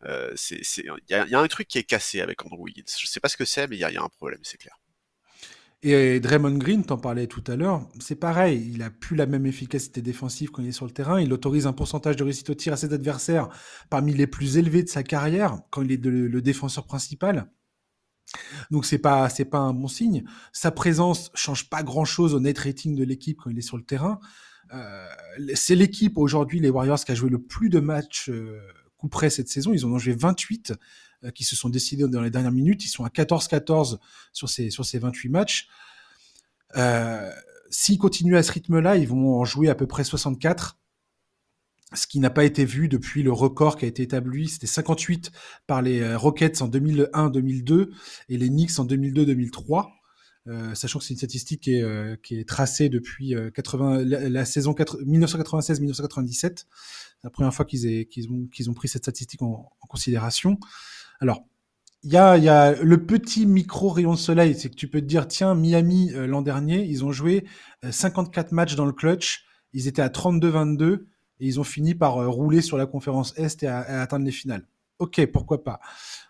Euh, 0.05 0.33
il 0.51 0.85
y 1.09 1.13
a, 1.13 1.27
y 1.27 1.35
a, 1.35 1.39
un 1.39 1.47
truc 1.47 1.67
qui 1.67 1.79
est 1.79 1.83
cassé 1.83 2.21
avec 2.21 2.45
Andrew 2.45 2.63
Wiggins. 2.63 2.83
Je 2.97 3.07
sais 3.07 3.19
pas 3.19 3.29
ce 3.29 3.37
que 3.37 3.45
c'est, 3.45 3.67
mais 3.67 3.75
il 3.75 3.79
y, 3.79 3.93
y 3.93 3.97
a 3.97 4.01
un 4.01 4.09
problème, 4.09 4.39
c'est 4.43 4.57
clair. 4.57 4.77
Et 5.87 6.19
Draymond 6.19 6.57
Green, 6.57 6.83
t'en 6.83 6.97
parlais 6.97 7.27
tout 7.27 7.43
à 7.45 7.55
l'heure, 7.55 7.87
c'est 7.99 8.15
pareil, 8.15 8.71
il 8.73 8.81
a 8.81 8.89
plus 8.89 9.15
la 9.15 9.27
même 9.27 9.45
efficacité 9.45 10.01
défensive 10.01 10.49
quand 10.49 10.63
il 10.63 10.69
est 10.69 10.71
sur 10.71 10.87
le 10.87 10.91
terrain, 10.91 11.21
il 11.21 11.31
autorise 11.31 11.67
un 11.67 11.73
pourcentage 11.73 12.15
de 12.15 12.23
réussite 12.23 12.49
au 12.49 12.55
tir 12.55 12.73
à 12.73 12.75
ses 12.75 12.91
adversaires 12.91 13.49
parmi 13.91 14.11
les 14.11 14.25
plus 14.25 14.57
élevés 14.57 14.81
de 14.81 14.89
sa 14.89 15.03
carrière 15.03 15.59
quand 15.69 15.83
il 15.83 15.91
est 15.91 16.03
le 16.03 16.41
défenseur 16.41 16.87
principal. 16.87 17.51
Donc 18.71 18.83
c'est 18.83 18.97
pas 18.97 19.29
c'est 19.29 19.45
pas 19.45 19.59
un 19.59 19.73
bon 19.73 19.87
signe. 19.87 20.23
Sa 20.53 20.71
présence 20.71 21.29
change 21.35 21.69
pas 21.69 21.83
grand 21.83 22.03
chose 22.03 22.33
au 22.33 22.39
net 22.39 22.57
rating 22.57 22.95
de 22.95 23.03
l'équipe 23.03 23.37
quand 23.43 23.51
il 23.51 23.57
est 23.59 23.61
sur 23.61 23.77
le 23.77 23.83
terrain. 23.83 24.19
Euh, 24.73 25.05
c'est 25.53 25.75
l'équipe 25.75 26.17
aujourd'hui 26.17 26.59
les 26.59 26.71
Warriors 26.71 27.05
qui 27.05 27.11
a 27.11 27.15
joué 27.15 27.29
le 27.29 27.39
plus 27.39 27.69
de 27.69 27.79
matchs 27.79 28.29
euh, 28.29 28.59
cette 29.29 29.49
saison. 29.49 29.71
Ils 29.71 29.85
en 29.85 29.91
ont 29.91 29.99
joué 29.99 30.13
28 30.13 30.71
euh, 30.71 30.75
qui 31.33 31.43
se 31.43 31.55
sont 31.55 31.69
décidés 31.69 32.07
dans 32.07 32.21
les 32.21 32.29
dernières 32.29 32.51
minutes. 32.51 32.85
Ils 32.85 32.89
sont 32.89 33.03
à 33.05 33.09
14-14 33.09 33.97
sur 34.33 34.49
ces, 34.49 34.69
sur 34.69 34.85
ces 34.85 34.99
28 34.99 35.29
matchs. 35.29 35.67
Euh, 36.75 37.31
S'ils 37.69 37.97
continuent 37.97 38.37
à 38.37 38.43
ce 38.43 38.51
rythme-là, 38.51 38.95
ils 38.95 39.07
vont 39.07 39.39
en 39.39 39.43
jouer 39.45 39.69
à 39.69 39.75
peu 39.75 39.87
près 39.87 40.03
64 40.03 40.77
ce 41.93 42.07
qui 42.07 42.19
n'a 42.19 42.29
pas 42.29 42.43
été 42.43 42.65
vu 42.65 42.87
depuis 42.87 43.23
le 43.23 43.31
record 43.31 43.77
qui 43.77 43.85
a 43.85 43.87
été 43.87 44.03
établi, 44.03 44.47
c'était 44.47 44.67
58 44.67 45.31
par 45.67 45.81
les 45.81 46.01
euh, 46.01 46.17
Rockets 46.17 46.61
en 46.61 46.69
2001-2002 46.69 47.89
et 48.29 48.37
les 48.37 48.49
Knicks 48.49 48.79
en 48.79 48.85
2002-2003. 48.85 49.91
Euh, 50.47 50.75
sachant 50.75 50.99
que 50.99 51.05
c'est 51.05 51.13
une 51.13 51.17
statistique 51.17 51.61
qui 51.61 51.75
est, 51.75 51.81
euh, 51.81 52.15
tracée 52.45 52.89
depuis 52.89 53.33
80, 53.53 54.03
la, 54.03 54.45
saison 54.45 54.73
1996-1997. 54.73 56.33
C'est 56.33 56.65
la 57.23 57.29
première 57.29 57.53
fois 57.53 57.65
qu'ils 57.65 58.07
qu'ils 58.07 58.29
ont, 58.31 58.45
qu'ils 58.47 58.69
ont 58.69 58.73
pris 58.73 58.87
cette 58.87 59.03
statistique 59.03 59.41
en 59.41 59.71
considération. 59.87 60.59
Alors, 61.25 61.43
il 62.03 62.11
y 62.11 62.17
a, 62.17 62.73
le 62.83 63.03
petit 63.03 63.47
micro 63.47 63.89
rayon 63.89 64.13
de 64.13 64.19
soleil, 64.19 64.53
c'est 64.53 64.69
que 64.69 64.75
tu 64.75 64.87
peux 64.87 65.01
te 65.01 65.07
dire, 65.07 65.27
tiens, 65.27 65.55
Miami, 65.55 66.11
euh, 66.13 66.27
l'an 66.27 66.43
dernier, 66.43 66.83
ils 66.83 67.03
ont 67.03 67.11
joué 67.11 67.45
54 67.89 68.51
euh, 68.51 68.55
matchs 68.55 68.75
dans 68.75 68.85
le 68.85 68.91
clutch, 68.91 69.43
ils 69.73 69.87
étaient 69.87 70.03
à 70.03 70.09
32-22, 70.09 70.93
et 70.93 71.07
ils 71.39 71.59
ont 71.59 71.63
fini 71.63 71.95
par 71.95 72.19
euh, 72.19 72.29
rouler 72.29 72.61
sur 72.61 72.77
la 72.77 72.85
conférence 72.85 73.33
Est 73.37 73.63
et 73.63 73.67
atteindre 73.67 74.23
les 74.23 74.31
finales. 74.31 74.67
Ok, 74.99 75.25
pourquoi 75.27 75.63
pas 75.63 75.79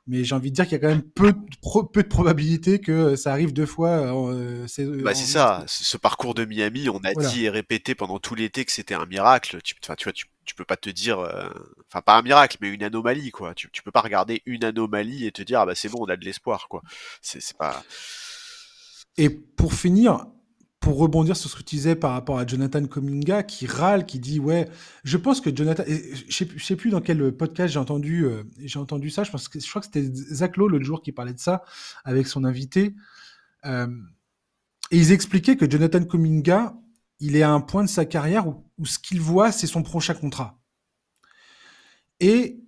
mais 0.07 0.23
j'ai 0.23 0.35
envie 0.35 0.51
de 0.51 0.55
dire 0.55 0.65
qu'il 0.65 0.73
y 0.73 0.75
a 0.75 0.79
quand 0.79 0.87
même 0.87 1.01
peu 1.01 1.33
de, 1.33 1.87
peu 1.91 2.03
de 2.03 2.07
probabilité 2.07 2.79
que 2.79 3.15
ça 3.15 3.31
arrive 3.31 3.53
deux 3.53 3.65
fois. 3.65 3.89
Euh, 3.89 4.65
c'est 4.67 4.85
bah, 4.85 5.15
ça, 5.15 5.63
ce 5.67 5.97
parcours 5.97 6.35
de 6.35 6.45
Miami, 6.45 6.89
on 6.89 6.99
a 6.99 7.13
dit 7.13 7.45
et 7.45 7.49
répété 7.49 7.95
pendant 7.95 8.19
tout 8.19 8.35
l'été 8.35 8.65
que 8.65 8.71
c'était 8.71 8.93
un 8.93 9.05
miracle. 9.07 9.59
Tu, 9.63 9.73
tu 9.73 9.87
vois, 9.87 9.95
tu, 9.95 10.25
tu 10.45 10.55
peux 10.55 10.65
pas 10.65 10.77
te 10.77 10.89
dire, 10.91 11.19
euh, 11.19 11.49
enfin 11.89 12.01
pas 12.01 12.17
un 12.17 12.21
miracle, 12.21 12.57
mais 12.61 12.69
une 12.69 12.83
anomalie, 12.83 13.31
quoi. 13.31 13.55
Tu, 13.55 13.69
tu 13.71 13.81
peux 13.81 13.91
pas 13.91 14.01
regarder 14.01 14.43
une 14.45 14.63
anomalie 14.63 15.25
et 15.25 15.31
te 15.31 15.41
dire, 15.41 15.61
ah 15.61 15.65
bah 15.65 15.75
c'est 15.75 15.89
bon, 15.89 15.99
on 16.01 16.09
a 16.09 16.17
de 16.17 16.25
l'espoir, 16.25 16.67
quoi. 16.69 16.83
C'est 17.21 17.57
pas. 17.57 17.83
Et 19.17 19.29
pour 19.29 19.73
finir, 19.73 20.27
pour 20.85 20.99
rebondir 20.99 21.35
sur 21.35 21.49
ce 21.49 21.55
que 21.55 21.63
tu 21.63 21.77
disais 21.77 21.95
par 21.95 22.11
rapport 22.11 22.37
à 22.37 22.45
Jonathan 22.45 22.85
Cominga 22.85 23.41
qui 23.41 23.65
râle, 23.65 24.05
qui 24.05 24.19
dit 24.19 24.39
ouais, 24.39 24.69
je 25.03 25.17
pense 25.17 25.41
que 25.41 25.53
Jonathan, 25.53 25.83
je 25.87 26.31
sais, 26.31 26.47
sais 26.59 26.75
plus 26.75 26.91
dans 26.91 27.01
quel 27.01 27.35
podcast 27.35 27.73
j'ai 27.73 27.79
entendu, 27.79 28.23
euh, 28.23 28.43
j'ai 28.59 28.77
entendu 28.77 29.09
ça. 29.09 29.23
Je 29.23 29.31
pense 29.31 29.47
que 29.47 29.59
je 29.59 29.67
crois 29.67 29.81
que 29.81 29.87
c'était 29.87 30.03
Zach 30.13 30.57
Lowe 30.57 30.67
l'autre 30.67 30.85
jour 30.85 31.01
qui 31.01 31.11
parlait 31.11 31.33
de 31.33 31.39
ça 31.39 31.63
avec 32.03 32.27
son 32.27 32.43
invité. 32.43 32.93
Euh, 33.65 33.87
et 34.91 34.99
ils 34.99 35.11
expliquaient 35.11 35.57
que 35.57 35.67
Jonathan 35.67 36.03
Cominga, 36.03 36.75
il 37.19 37.35
est 37.35 37.41
à 37.41 37.49
un 37.49 37.61
point 37.61 37.83
de 37.83 37.89
sa 37.89 38.05
carrière 38.05 38.45
où, 38.47 38.85
ce 38.85 38.99
qu'il 38.99 39.21
voit, 39.21 39.51
c'est 39.51 39.65
son 39.65 39.81
prochain 39.81 40.13
contrat. 40.13 40.61
Et 42.19 42.63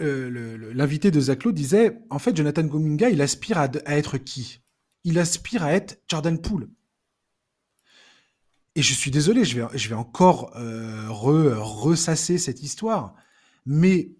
euh, 0.00 0.72
l'invité 0.72 1.10
de 1.10 1.20
Zach 1.20 1.44
Lowe 1.44 1.52
disait, 1.52 1.98
en 2.08 2.18
fait, 2.18 2.34
Jonathan 2.34 2.66
Cominga, 2.66 3.10
il 3.10 3.20
aspire 3.20 3.58
à, 3.58 3.68
à 3.84 3.98
être 3.98 4.16
qui? 4.16 4.62
Il 5.04 5.18
aspire 5.18 5.64
à 5.64 5.74
être 5.74 6.00
Jordan 6.08 6.40
Poole. 6.40 6.70
Et 8.78 8.82
je 8.82 8.94
suis 8.94 9.10
désolé, 9.10 9.44
je 9.44 9.60
vais, 9.60 9.66
je 9.76 9.88
vais 9.88 9.96
encore 9.96 10.56
euh, 10.56 11.08
ressasser 11.08 12.38
cette 12.38 12.62
histoire. 12.62 13.16
Mais, 13.66 14.12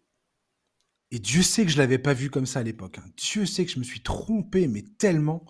et 1.13 1.21
Dieu 1.21 1.43
sait 1.43 1.65
que 1.65 1.71
je 1.71 1.79
l'avais 1.79 2.01
pas 2.01 2.13
vu 2.13 2.29
comme 2.29 2.45
ça 2.45 2.59
à 2.59 2.63
l'époque. 2.65 2.99
Hein. 2.99 3.09
Dieu 3.17 3.47
sait 3.47 3.65
que 3.65 3.71
je 3.71 3.79
me 3.79 3.85
suis 3.85 4.03
trompé, 4.03 4.67
mais 4.67 4.83
tellement. 4.83 5.47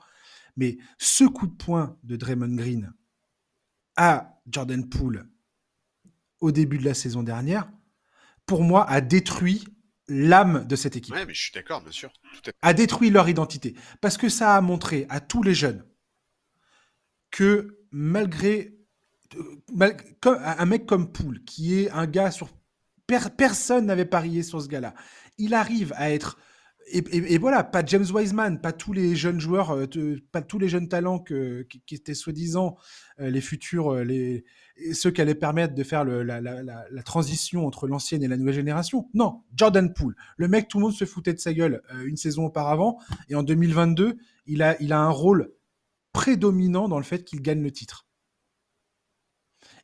Mais 0.58 0.76
ce 0.98 1.24
coup 1.24 1.46
de 1.46 1.54
poing 1.54 1.98
de 2.02 2.16
Draymond 2.16 2.54
Green 2.54 2.92
à 3.96 4.42
Jordan 4.46 4.86
Poole 4.86 5.26
au 6.40 6.52
début 6.52 6.76
de 6.76 6.84
la 6.84 6.92
saison 6.92 7.22
dernière, 7.22 7.72
pour 8.44 8.62
moi, 8.62 8.86
a 8.90 9.00
détruit 9.00 9.64
l'âme 10.06 10.66
de 10.66 10.76
cette 10.76 10.96
équipe. 10.96 11.14
Oui, 11.14 11.24
mais 11.26 11.32
je 11.32 11.44
suis 11.44 11.52
d'accord, 11.54 11.80
bien 11.80 11.92
sûr. 11.92 12.12
A 12.60 12.74
détruit 12.74 13.08
leur 13.08 13.26
identité. 13.30 13.74
Parce 14.02 14.18
que 14.18 14.28
ça 14.28 14.54
a 14.54 14.60
montré 14.60 15.06
à 15.08 15.20
tous 15.20 15.42
les 15.42 15.54
jeunes 15.54 15.86
que 17.30 17.78
malgré 17.90 18.77
un 20.22 20.66
mec 20.66 20.86
comme 20.86 21.12
Poole, 21.12 21.42
qui 21.44 21.80
est 21.80 21.90
un 21.90 22.06
gars 22.06 22.30
sur. 22.30 22.48
personne 23.36 23.86
n'avait 23.86 24.04
parié 24.04 24.42
sur 24.42 24.60
ce 24.60 24.68
gars-là. 24.68 24.94
Il 25.38 25.54
arrive 25.54 25.92
à 25.96 26.10
être. 26.10 26.38
Et, 26.90 27.36
voilà, 27.36 27.64
pas 27.64 27.84
James 27.84 28.06
Wiseman, 28.10 28.62
pas 28.62 28.72
tous 28.72 28.94
les 28.94 29.14
jeunes 29.14 29.40
joueurs, 29.40 29.72
euh, 29.72 30.16
pas 30.32 30.40
tous 30.40 30.58
les 30.58 30.70
jeunes 30.70 30.88
talents 30.88 31.18
qui, 31.18 31.82
étaient 31.92 32.14
soi-disant 32.14 32.78
euh, 33.20 33.28
les 33.28 33.42
futurs, 33.42 33.92
euh, 33.92 34.04
les, 34.04 34.46
ceux 34.94 35.10
qui 35.10 35.20
allaient 35.20 35.34
permettre 35.34 35.74
de 35.74 35.82
faire 35.82 36.06
la, 36.06 37.02
transition 37.04 37.66
entre 37.66 37.86
l'ancienne 37.88 38.22
et 38.22 38.28
la 38.28 38.38
nouvelle 38.38 38.54
génération. 38.54 39.10
Non, 39.12 39.42
Jordan 39.54 39.92
Poole. 39.92 40.16
Le 40.38 40.48
mec, 40.48 40.68
tout 40.68 40.78
le 40.78 40.84
monde 40.84 40.94
se 40.94 41.04
foutait 41.04 41.34
de 41.34 41.40
sa 41.40 41.52
gueule 41.52 41.82
une 42.06 42.16
saison 42.16 42.46
auparavant. 42.46 42.98
Et 43.28 43.34
en 43.34 43.42
2022, 43.42 44.16
il 44.46 44.62
a, 44.62 44.80
il 44.80 44.94
a 44.94 45.00
un 45.00 45.10
rôle 45.10 45.52
prédominant 46.14 46.88
dans 46.88 46.98
le 46.98 47.04
fait 47.04 47.22
qu'il 47.22 47.42
gagne 47.42 47.62
le 47.62 47.70
titre. 47.70 48.07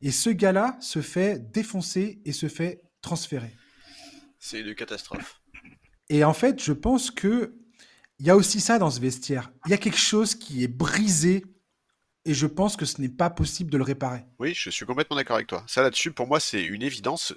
Et 0.05 0.11
ce 0.11 0.28
gars-là 0.28 0.76
se 0.80 1.00
fait 1.00 1.50
défoncer 1.50 2.20
et 2.26 2.32
se 2.32 2.46
fait 2.46 2.82
transférer. 3.00 3.57
C'est 4.38 4.61
une 4.61 4.74
catastrophe. 4.74 5.40
Et 6.11 6.24
en 6.24 6.34
fait, 6.34 6.62
je 6.62 6.72
pense 6.72 7.11
que 7.11 7.57
il 8.18 8.26
y 8.26 8.30
a 8.30 8.36
aussi 8.36 8.61
ça 8.61 8.78
dans 8.78 8.90
ce 8.90 9.00
vestiaire. 9.00 9.50
Il 9.64 9.70
y 9.70 9.74
a 9.74 9.78
quelque 9.78 9.98
chose 9.98 10.34
qui 10.34 10.62
est 10.62 10.68
brisé 10.68 11.42
et 12.26 12.34
je 12.34 12.46
pense 12.46 12.76
que 12.76 12.84
ce 12.84 13.00
n'est 13.00 13.09
pas 13.09 13.30
possible 13.30 13.70
de 13.70 13.78
le 13.78 13.82
réparer. 13.82 14.24
Oui, 14.38 14.52
je 14.55 14.68
suis 14.68 14.84
complètement 14.84 15.16
d'accord 15.16 15.36
avec 15.36 15.48
toi. 15.48 15.64
Ça 15.66 15.80
là-dessus, 15.80 16.12
pour 16.12 16.26
moi, 16.26 16.38
c'est 16.38 16.62
une 16.62 16.82
évidence. 16.82 17.32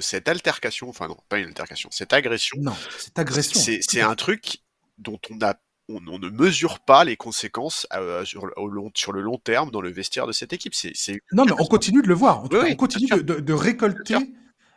cette 0.00 0.28
altercation, 0.28 0.90
enfin 0.90 1.08
non, 1.08 1.16
pas 1.30 1.38
une 1.38 1.48
altercation, 1.48 1.88
cette 1.90 2.12
agression. 2.12 2.58
Non, 2.60 2.76
cette 2.98 3.18
agression. 3.18 3.58
C'est 3.58 4.02
un 4.02 4.14
truc 4.16 4.58
dont 4.98 5.18
on 5.30 5.40
a 5.40 5.54
on, 5.88 6.00
ne 6.00 6.28
mesure 6.28 6.80
pas 6.80 7.04
les 7.04 7.16
conséquences 7.16 7.86
euh, 7.92 8.24
sur, 8.24 8.46
le 8.46 9.20
long 9.20 9.38
terme 9.38 9.70
dans 9.70 9.80
le 9.80 9.90
vestiaire 9.90 10.26
de 10.26 10.32
cette 10.32 10.52
équipe. 10.52 10.74
C'est, 10.74 11.20
non, 11.32 11.44
mais 11.44 11.52
on 11.52 11.66
continue 11.66 12.02
de 12.02 12.08
le 12.08 12.14
voir. 12.14 12.44
on 12.44 12.76
continue 12.76 13.08
de, 13.08 13.52
récolter 13.52 14.16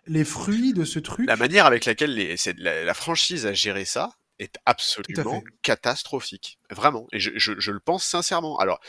les 0.07 0.23
fruits 0.23 0.73
de 0.73 0.83
ce 0.83 0.99
truc. 0.99 1.27
La 1.27 1.35
manière 1.35 1.65
avec 1.65 1.85
laquelle 1.85 2.13
les, 2.13 2.35
la, 2.57 2.93
franchise 2.93 3.45
a 3.45 3.53
géré 3.53 3.85
ça 3.85 4.11
est 4.39 4.57
absolument 4.65 5.43
catastrophique. 5.61 6.59
Vraiment. 6.69 7.07
Et 7.11 7.19
je, 7.19 7.71
le 7.71 7.79
pense 7.79 8.03
sincèrement. 8.03 8.57
Alors, 8.57 8.79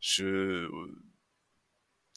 je, 0.00 0.68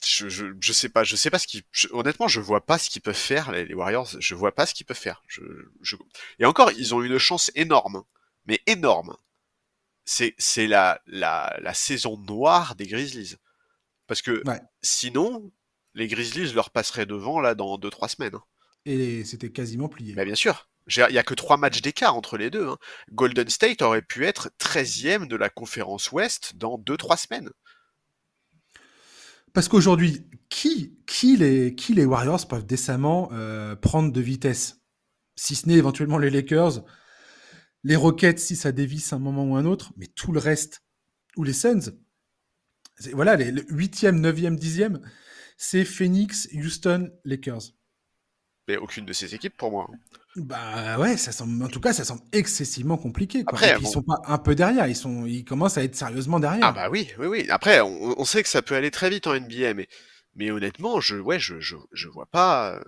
je, 0.03 0.53
je, 0.59 0.73
sais 0.73 0.89
pas, 0.89 1.03
je 1.03 1.15
sais 1.15 1.29
pas 1.29 1.39
ce 1.39 1.47
qui, 1.47 1.63
honnêtement, 1.91 2.27
je 2.27 2.39
vois 2.39 2.65
pas 2.65 2.77
ce 2.77 2.89
qu'ils 2.89 3.01
peuvent 3.01 3.15
faire 3.15 3.51
les, 3.51 3.73
Warriors. 3.73 4.09
Je 4.19 4.35
vois 4.35 4.53
pas 4.53 4.65
ce 4.65 4.73
qu'ils 4.73 4.85
peuvent 4.85 4.95
faire. 4.95 5.23
Je, 5.27 5.41
et 6.39 6.45
encore, 6.45 6.71
ils 6.71 6.93
ont 6.93 7.01
une 7.01 7.17
chance 7.17 7.51
énorme, 7.55 8.03
mais 8.45 8.61
énorme. 8.67 9.15
C'est 10.05 10.35
c'est 10.37 10.67
la, 10.67 11.01
la 11.07 11.57
la 11.61 11.73
saison 11.73 12.17
noire 12.17 12.75
des 12.75 12.85
Grizzlies, 12.85 13.35
parce 14.07 14.21
que 14.21 14.43
sinon, 14.81 15.51
les 15.95 16.07
Grizzlies 16.07 16.53
leur 16.53 16.69
passeraient 16.69 17.05
devant 17.05 17.39
là 17.39 17.55
dans 17.55 17.77
2-3 17.77 18.09
semaines. 18.09 18.35
Hein. 18.35 18.43
Et 18.85 19.23
c'était 19.23 19.49
quasiment 19.49 19.89
plié. 19.89 20.13
Bah, 20.13 20.25
bien 20.25 20.35
sûr. 20.35 20.69
Il 20.95 21.07
n'y 21.09 21.17
a 21.17 21.23
que 21.23 21.33
trois 21.33 21.57
matchs 21.57 21.81
d'écart 21.81 22.15
entre 22.15 22.37
les 22.37 22.51
deux. 22.51 22.67
Hein. 22.67 22.77
Golden 23.11 23.49
State 23.49 23.81
aurait 23.81 24.03
pu 24.03 24.25
être 24.25 24.51
13e 24.59 25.27
de 25.27 25.35
la 25.35 25.49
conférence 25.49 26.11
Ouest 26.11 26.55
dans 26.55 26.77
2-3 26.77 27.17
semaines. 27.17 27.49
Parce 29.53 29.67
qu'aujourd'hui, 29.67 30.27
qui, 30.49 30.99
qui, 31.07 31.37
les, 31.37 31.73
qui 31.73 31.93
les 31.95 32.05
Warriors 32.05 32.47
peuvent 32.47 32.65
décemment 32.65 33.29
euh, 33.31 33.75
prendre 33.75 34.11
de 34.11 34.21
vitesse? 34.21 34.81
Si 35.35 35.55
ce 35.55 35.67
n'est 35.67 35.75
éventuellement 35.75 36.19
les 36.19 36.29
Lakers, 36.29 36.83
les 37.85 37.95
Rockets 37.95 38.39
si 38.39 38.55
ça 38.55 38.71
dévisse 38.71 39.13
un 39.13 39.19
moment 39.19 39.45
ou 39.45 39.55
un 39.55 39.65
autre, 39.65 39.93
mais 39.95 40.07
tout 40.07 40.31
le 40.31 40.39
reste, 40.39 40.83
ou 41.37 41.43
les 41.43 41.53
Suns, 41.53 41.93
voilà, 43.13 43.35
les, 43.35 43.51
8e, 43.51 44.19
9e, 44.19 44.57
10e, 44.57 45.01
c'est 45.57 45.85
Phoenix, 45.85 46.49
Houston, 46.53 47.11
Lakers. 47.23 47.73
Mais 48.67 48.77
aucune 48.77 49.05
de 49.05 49.13
ces 49.13 49.35
équipes 49.35 49.55
pour 49.55 49.69
moi. 49.69 49.87
Hein. 49.93 49.97
Bah 50.37 50.97
ouais, 50.97 51.15
ça 51.15 51.31
semble, 51.31 51.63
en 51.63 51.67
tout 51.67 51.79
cas, 51.79 51.93
ça 51.93 52.03
semble 52.03 52.23
excessivement 52.31 52.97
compliqué. 52.97 53.43
Quoi. 53.43 53.59
Après, 53.59 53.77
ils 53.79 53.87
sont 53.87 54.01
pas 54.01 54.19
un 54.25 54.39
peu 54.39 54.55
derrière, 54.55 54.87
ils 54.87 54.95
sont, 54.95 55.25
ils 55.27 55.45
commencent 55.45 55.77
à 55.77 55.83
être 55.83 55.95
sérieusement 55.95 56.39
derrière. 56.39 56.65
Ah 56.65 56.71
bah 56.71 56.89
oui, 56.89 57.09
oui, 57.19 57.27
oui. 57.27 57.45
Après, 57.49 57.81
on, 57.81 58.25
sait 58.25 58.41
que 58.41 58.49
ça 58.49 58.63
peut 58.63 58.75
aller 58.75 58.91
très 58.91 59.11
vite 59.11 59.27
en 59.27 59.39
NBA, 59.39 59.75
mais, 59.75 59.87
mais 60.35 60.49
honnêtement, 60.49 60.99
je, 60.99 61.17
ouais, 61.17 61.39
je, 61.39 61.59
je, 61.59 61.75
je 61.91 62.07
vois 62.09 62.25
pas, 62.25 62.81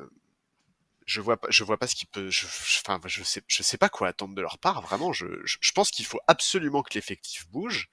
je 1.07 1.21
vois 1.21 1.37
pas, 1.37 1.47
je 1.49 1.63
vois 1.63 1.77
pas 1.77 1.87
ce 1.87 1.95
qui 1.95 2.05
peut, 2.05 2.29
je, 2.29 2.45
enfin, 2.85 2.99
je 3.05 3.23
sais, 3.23 3.41
je 3.47 3.63
sais 3.63 3.77
pas 3.77 3.87
quoi 3.87 4.09
attendre 4.09 4.35
de 4.35 4.41
leur 4.41 4.59
part. 4.59 4.81
Vraiment, 4.81 5.13
je, 5.13 5.25
je, 5.45 5.71
pense 5.71 5.89
qu'il 5.89 6.05
faut 6.05 6.19
absolument 6.27 6.83
que 6.83 6.93
l'effectif 6.93 7.49
bouge, 7.49 7.89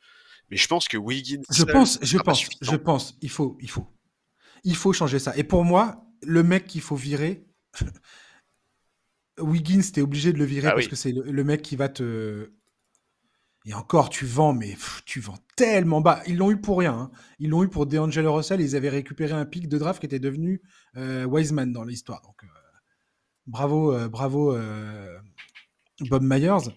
mais 0.50 0.56
je 0.56 0.66
pense 0.66 0.88
que 0.88 0.96
Wiggins. 0.96 1.42
Je 1.48 1.62
pense, 1.62 1.98
je 2.02 2.18
pense, 2.18 2.44
je 2.60 2.76
pense, 2.76 3.16
il 3.22 3.30
faut, 3.30 3.56
il 3.60 3.70
faut, 3.70 3.88
il 4.64 4.74
faut 4.74 4.92
changer 4.92 5.20
ça. 5.20 5.34
Et 5.36 5.44
pour 5.44 5.64
moi, 5.64 6.04
le 6.22 6.42
mec 6.42 6.66
qu'il 6.66 6.80
faut 6.80 6.96
virer. 6.96 7.46
Wiggins, 9.38 9.82
t'es 9.92 10.00
obligé 10.00 10.32
de 10.32 10.38
le 10.38 10.44
virer 10.44 10.68
ah 10.68 10.74
parce 10.74 10.86
que 10.86 10.96
c'est 10.96 11.12
le, 11.12 11.44
mec 11.44 11.62
qui 11.62 11.76
va 11.76 11.88
te. 11.88 12.52
Et 13.64 13.74
encore, 13.74 14.10
tu 14.10 14.26
vends, 14.26 14.52
mais 14.52 14.76
tu 15.06 15.20
vends 15.20 15.38
tellement 15.56 16.00
bas. 16.00 16.22
Ils 16.26 16.36
l'ont 16.36 16.50
eu 16.50 16.60
pour 16.60 16.78
rien. 16.78 16.94
Hein. 16.94 17.10
Ils 17.38 17.50
l'ont 17.50 17.62
eu 17.62 17.68
pour 17.68 17.86
DeAngelo 17.86 18.34
Russell. 18.34 18.60
Ils 18.60 18.76
avaient 18.76 18.90
récupéré 18.90 19.32
un 19.32 19.46
pic 19.46 19.68
de 19.68 19.78
draft 19.78 20.00
qui 20.00 20.06
était 20.06 20.18
devenu 20.18 20.62
euh, 20.96 21.24
Wiseman 21.24 21.72
dans 21.72 21.84
l'histoire. 21.84 22.20
Donc, 22.22 22.44
euh, 22.44 22.46
bravo, 23.46 23.92
euh, 23.92 24.08
bravo 24.08 24.56
Bob 26.00 26.22
Myers. 26.22 26.70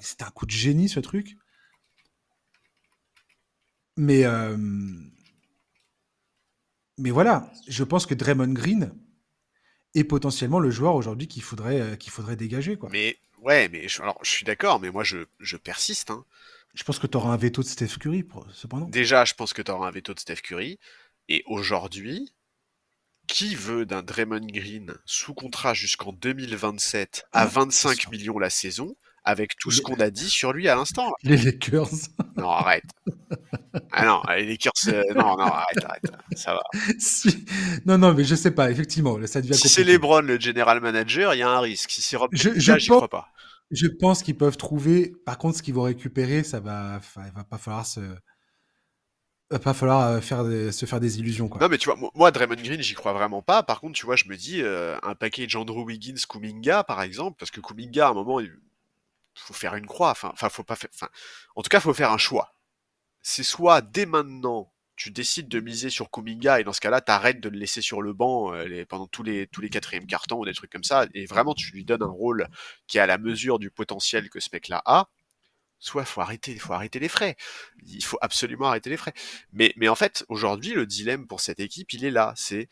C'était 0.00 0.24
un 0.24 0.30
coup 0.30 0.46
de 0.46 0.50
génie 0.50 0.88
ce 0.88 1.00
truc. 1.00 1.36
Mais, 3.96 4.24
mais 6.98 7.10
voilà, 7.10 7.50
je 7.66 7.84
pense 7.84 8.06
que 8.06 8.14
Draymond 8.14 8.52
Green, 8.52 8.92
et 9.96 10.04
potentiellement 10.04 10.60
le 10.60 10.70
joueur 10.70 10.94
aujourd'hui 10.94 11.26
qu'il 11.26 11.42
faudrait, 11.42 11.80
euh, 11.80 11.96
qu'il 11.96 12.12
faudrait 12.12 12.36
dégager. 12.36 12.76
Quoi. 12.76 12.90
Mais 12.92 13.16
ouais, 13.42 13.68
mais 13.70 13.88
je, 13.88 14.02
alors, 14.02 14.18
je 14.22 14.30
suis 14.30 14.44
d'accord, 14.44 14.78
mais 14.78 14.90
moi 14.90 15.02
je, 15.02 15.24
je 15.40 15.56
persiste. 15.56 16.10
Hein. 16.10 16.24
Je 16.74 16.84
pense 16.84 16.98
que 16.98 17.06
tu 17.06 17.16
auras 17.16 17.30
un 17.30 17.36
veto 17.38 17.62
de 17.62 17.66
Steph 17.66 17.96
Curry, 17.98 18.24
cependant. 18.52 18.86
Déjà, 18.88 19.24
je 19.24 19.32
pense 19.32 19.54
que 19.54 19.62
tu 19.62 19.70
auras 19.70 19.88
un 19.88 19.90
veto 19.90 20.12
de 20.12 20.20
Steph 20.20 20.42
Curry. 20.42 20.78
Et 21.28 21.42
aujourd'hui, 21.46 22.30
qui 23.26 23.54
veut 23.54 23.86
d'un 23.86 24.02
Draymond 24.02 24.46
Green 24.46 24.94
sous 25.04 25.34
contrat 25.34 25.74
jusqu'en 25.74 26.12
2027 26.12 27.26
à 27.32 27.46
25 27.46 28.04
ah, 28.06 28.10
millions 28.10 28.38
la 28.38 28.50
saison 28.50 28.96
avec 29.24 29.56
tout 29.58 29.72
ce 29.72 29.82
qu'on 29.82 29.96
a 29.96 30.10
dit 30.10 30.30
sur 30.30 30.52
lui 30.52 30.68
à 30.68 30.76
l'instant? 30.76 31.12
Les 31.24 31.36
Lakers. 31.36 31.90
Non, 32.36 32.50
arrête. 32.50 32.84
Ah 33.90 34.06
non, 34.06 34.22
les 34.36 34.46
Lakers, 34.46 34.72
euh, 34.88 35.02
non, 35.14 35.36
non, 35.36 35.46
arrête, 35.46 35.84
arrête. 35.84 36.12
Ça 36.36 36.54
va. 36.54 36.62
Non, 37.86 37.98
non, 37.98 38.14
mais 38.14 38.24
je 38.24 38.34
sais 38.34 38.52
pas, 38.52 38.70
effectivement, 38.70 39.18
ça 39.26 39.40
devient 39.40 39.54
Si 39.54 39.68
c'est 39.68 39.84
LeBron 39.84 40.20
le 40.20 40.38
general 40.38 40.80
manager, 40.80 41.34
il 41.34 41.38
y 41.38 41.42
a 41.42 41.50
un 41.50 41.60
risque. 41.60 41.90
Si 41.90 42.02
c'est 42.02 42.16
Rob 42.16 42.30
je, 42.32 42.50
je 42.56 42.88
crois 42.88 43.08
pas. 43.08 43.28
Je 43.70 43.88
pense 43.88 44.22
qu'ils 44.22 44.36
peuvent 44.36 44.56
trouver. 44.56 45.12
Par 45.24 45.38
contre, 45.38 45.58
ce 45.58 45.62
qu'ils 45.62 45.74
vont 45.74 45.82
récupérer, 45.82 46.44
ça 46.44 46.60
va, 46.60 47.00
il 47.16 47.32
va 47.34 47.44
pas 47.44 47.58
falloir 47.58 47.84
se 47.84 48.00
va 49.50 49.58
pas 49.58 49.74
falloir 49.74 50.20
euh, 50.20 50.70
se 50.70 50.86
faire 50.86 51.00
des 51.00 51.18
illusions. 51.18 51.48
Quoi. 51.48 51.60
Non, 51.60 51.68
mais 51.68 51.78
tu 51.78 51.90
vois, 51.90 52.10
moi, 52.14 52.30
Draymond 52.30 52.56
Green, 52.56 52.80
j'y 52.80 52.94
crois 52.94 53.12
vraiment 53.12 53.42
pas. 53.42 53.62
Par 53.62 53.80
contre, 53.80 53.94
tu 53.98 54.06
vois, 54.06 54.16
je 54.16 54.26
me 54.26 54.36
dis, 54.36 54.62
euh, 54.62 54.96
un 55.02 55.14
package 55.14 55.56
Andrew 55.56 55.84
Wiggins, 55.84 56.20
Kuminga, 56.28 56.84
par 56.84 57.02
exemple, 57.02 57.36
parce 57.38 57.50
que 57.50 57.60
Kuminga, 57.60 58.08
à 58.08 58.10
un 58.10 58.14
moment, 58.14 58.40
il, 58.40 58.52
faut 59.34 59.54
faire 59.54 59.74
une 59.74 59.86
croix. 59.86 60.10
Enfin, 60.10 60.30
enfin, 60.32 60.48
faut 60.48 60.64
pas 60.64 60.76
faire. 60.76 60.90
Enfin, 60.94 61.08
en 61.54 61.62
tout 61.62 61.68
cas, 61.68 61.80
faut 61.80 61.94
faire 61.94 62.10
un 62.10 62.18
choix. 62.18 62.54
C'est 63.22 63.42
soit 63.42 63.82
dès 63.82 64.06
maintenant, 64.06 64.72
tu 64.96 65.10
décides 65.10 65.48
de 65.48 65.60
miser 65.60 65.90
sur 65.90 66.10
Kuminga 66.10 66.60
et 66.60 66.64
dans 66.64 66.72
ce 66.72 66.80
cas-là, 66.80 67.00
t'arrêtes 67.00 67.40
de 67.40 67.48
le 67.48 67.58
laisser 67.58 67.82
sur 67.82 68.00
le 68.02 68.14
banc 68.14 68.54
euh, 68.54 68.84
pendant 68.88 69.06
tous 69.06 69.22
les 69.22 69.46
tous 69.48 69.60
les 69.60 69.68
quatrièmes 69.68 70.06
cartons 70.06 70.38
ou 70.40 70.44
des 70.46 70.54
trucs 70.54 70.72
comme 70.72 70.84
ça, 70.84 71.06
et 71.14 71.26
vraiment 71.26 71.54
tu 71.54 71.70
lui 71.72 71.84
donnes 71.84 72.02
un 72.02 72.06
rôle 72.06 72.48
qui 72.86 72.98
est 72.98 73.00
à 73.00 73.06
la 73.06 73.18
mesure 73.18 73.58
du 73.58 73.70
potentiel 73.70 74.30
que 74.30 74.40
ce 74.40 74.48
mec-là 74.52 74.82
a. 74.86 75.08
Soit 75.78 76.04
faut 76.04 76.20
arrêter, 76.20 76.58
faut 76.58 76.72
arrêter 76.72 76.98
les 76.98 77.08
frais. 77.08 77.36
Il 77.86 78.04
faut 78.04 78.18
absolument 78.20 78.68
arrêter 78.68 78.90
les 78.90 78.96
frais. 78.96 79.14
Mais 79.52 79.88
en 79.88 79.94
fait, 79.94 80.24
aujourd'hui, 80.28 80.72
le 80.72 80.86
dilemme 80.86 81.26
pour 81.26 81.40
cette 81.40 81.60
équipe, 81.60 81.92
il 81.92 82.04
est 82.04 82.10
là. 82.10 82.32
C'est 82.36 82.68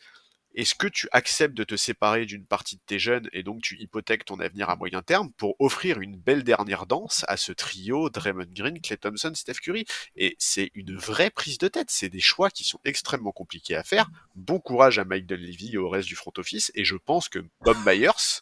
est-ce 0.55 0.73
que 0.73 0.87
tu 0.87 1.09
acceptes 1.11 1.53
de 1.53 1.65
te 1.65 1.75
séparer 1.75 2.25
d'une 2.25 2.45
partie 2.45 2.77
de 2.77 2.81
tes 2.85 2.97
jeunes 2.97 3.29
et 3.33 3.43
donc 3.43 3.61
tu 3.61 3.77
hypothèques 3.77 4.23
ton 4.23 4.39
avenir 4.39 4.69
à 4.69 4.77
moyen 4.77 5.01
terme 5.01 5.33
pour 5.33 5.55
offrir 5.59 5.99
une 5.99 6.15
belle 6.15 6.45
dernière 6.45 6.85
danse 6.85 7.25
à 7.27 7.35
ce 7.35 7.51
trio 7.51 8.09
Draymond 8.09 8.47
Green, 8.51 8.79
Clay 8.79 8.95
Thompson, 8.95 9.33
Steph 9.35 9.55
Curry? 9.55 9.83
Et 10.15 10.37
c'est 10.39 10.71
une 10.73 10.95
vraie 10.95 11.29
prise 11.29 11.57
de 11.57 11.67
tête. 11.67 11.91
C'est 11.91 12.07
des 12.07 12.21
choix 12.21 12.49
qui 12.49 12.63
sont 12.63 12.79
extrêmement 12.85 13.33
compliqués 13.33 13.75
à 13.75 13.83
faire. 13.83 14.09
Bon 14.35 14.59
courage 14.61 14.97
à 14.97 15.03
Mike 15.03 15.25
Dunleavy 15.25 15.73
et 15.73 15.77
au 15.77 15.89
reste 15.89 16.07
du 16.07 16.15
front 16.15 16.31
office. 16.37 16.71
Et 16.73 16.85
je 16.85 16.95
pense 16.95 17.27
que 17.27 17.39
Bob 17.59 17.77
Myers 17.85 18.41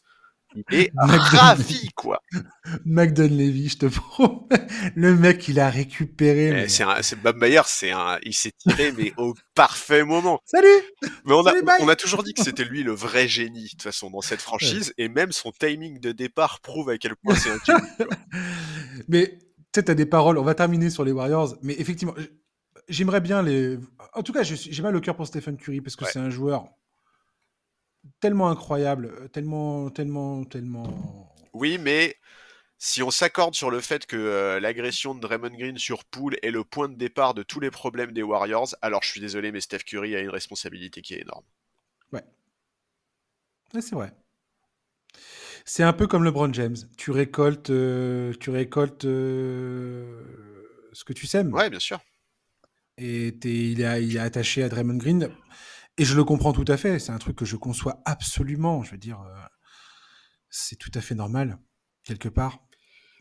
il 0.55 0.63
est 0.75 0.91
ravi, 0.95 1.89
quoi. 1.95 2.21
McDonald 2.85 3.39
Levy, 3.39 3.69
je 3.69 3.77
te 3.77 3.85
promets. 3.87 4.67
Le 4.95 5.15
mec, 5.15 5.47
il 5.47 5.59
a 5.59 5.69
récupéré. 5.69 6.65
Eh, 6.65 6.69
c'est 6.69 7.21
Bob 7.21 7.37
Mayer, 7.37 7.61
c'est 7.65 7.91
un, 7.91 8.17
il 8.23 8.33
s'est 8.33 8.51
tiré, 8.57 8.91
mais 8.91 9.13
au 9.17 9.33
parfait 9.55 10.03
moment. 10.03 10.39
Salut! 10.45 10.67
Mais 11.25 11.33
on 11.33 11.45
a, 11.45 11.53
on 11.79 11.87
a 11.87 11.95
toujours 11.95 12.23
dit 12.23 12.33
que 12.33 12.43
c'était 12.43 12.65
lui 12.65 12.83
le 12.83 12.91
vrai 12.91 13.27
génie, 13.27 13.63
de 13.63 13.69
toute 13.69 13.81
façon, 13.81 14.09
dans 14.09 14.21
cette 14.21 14.41
franchise, 14.41 14.93
et 14.97 15.09
même 15.09 15.31
son 15.31 15.51
timing 15.51 15.99
de 15.99 16.11
départ 16.11 16.59
prouve 16.61 16.89
à 16.89 16.97
quel 16.97 17.15
point 17.15 17.35
c'est 17.35 17.51
un 17.51 17.59
génie. 17.65 18.09
mais, 19.07 19.37
tu 19.37 19.45
sais, 19.75 19.83
t'as 19.83 19.93
des 19.95 20.05
paroles, 20.05 20.37
on 20.37 20.43
va 20.43 20.55
terminer 20.55 20.89
sur 20.89 21.03
les 21.03 21.11
Warriors, 21.11 21.55
mais 21.61 21.75
effectivement, 21.79 22.13
j'aimerais 22.87 23.21
bien 23.21 23.41
les, 23.41 23.77
en 24.13 24.23
tout 24.23 24.33
cas, 24.33 24.43
j'ai 24.43 24.81
mal 24.81 24.95
au 24.95 25.01
cœur 25.01 25.15
pour 25.15 25.27
Stephen 25.27 25.57
Curry, 25.57 25.81
parce 25.81 25.95
que 25.95 26.05
c'est 26.05 26.19
un 26.19 26.29
joueur, 26.29 26.67
tellement 28.19 28.49
incroyable, 28.49 29.07
euh, 29.07 29.27
tellement, 29.27 29.89
tellement, 29.89 30.43
tellement. 30.45 31.33
Oui, 31.53 31.77
mais 31.77 32.15
si 32.77 33.03
on 33.03 33.11
s'accorde 33.11 33.55
sur 33.55 33.69
le 33.69 33.79
fait 33.79 34.05
que 34.05 34.17
euh, 34.17 34.59
l'agression 34.59 35.15
de 35.15 35.19
Draymond 35.19 35.55
Green 35.57 35.77
sur 35.77 36.03
Poole 36.05 36.37
est 36.41 36.51
le 36.51 36.63
point 36.63 36.89
de 36.89 36.95
départ 36.95 37.33
de 37.33 37.43
tous 37.43 37.59
les 37.59 37.71
problèmes 37.71 38.11
des 38.11 38.23
Warriors, 38.23 38.75
alors 38.81 39.03
je 39.03 39.09
suis 39.09 39.21
désolé, 39.21 39.51
mais 39.51 39.61
Steph 39.61 39.79
Curry 39.79 40.15
a 40.15 40.19
une 40.19 40.29
responsabilité 40.29 41.01
qui 41.01 41.13
est 41.15 41.21
énorme. 41.21 41.45
Ouais. 42.11 42.23
c'est 43.73 43.95
vrai. 43.95 44.11
C'est 45.65 45.83
un 45.83 45.93
peu 45.93 46.07
comme 46.07 46.25
LeBron 46.25 46.51
James. 46.53 46.75
Tu 46.97 47.11
récoltes, 47.11 47.69
euh, 47.69 48.33
tu 48.39 48.49
récoltes 48.49 49.03
ce 49.03 50.13
que 51.05 51.13
tu 51.13 51.25
sèmes. 51.25 51.53
Ouais, 51.53 51.69
bien 51.69 51.79
sûr. 51.79 52.01
Et 52.97 53.27
il, 53.43 53.81
est, 53.81 54.03
il 54.03 54.17
est 54.17 54.19
attaché 54.19 54.61
à 54.63 54.69
Draymond 54.69 54.97
Green. 54.97 55.29
Et 55.97 56.05
je 56.05 56.15
le 56.15 56.23
comprends 56.23 56.53
tout 56.53 56.65
à 56.67 56.77
fait. 56.77 56.99
C'est 56.99 57.11
un 57.11 57.17
truc 57.17 57.35
que 57.35 57.45
je 57.45 57.55
conçois 57.55 58.01
absolument. 58.05 58.83
Je 58.83 58.91
veux 58.91 58.97
dire, 58.97 59.21
euh, 59.21 59.33
c'est 60.49 60.75
tout 60.75 60.91
à 60.93 61.01
fait 61.01 61.15
normal, 61.15 61.59
quelque 62.03 62.29
part. 62.29 62.63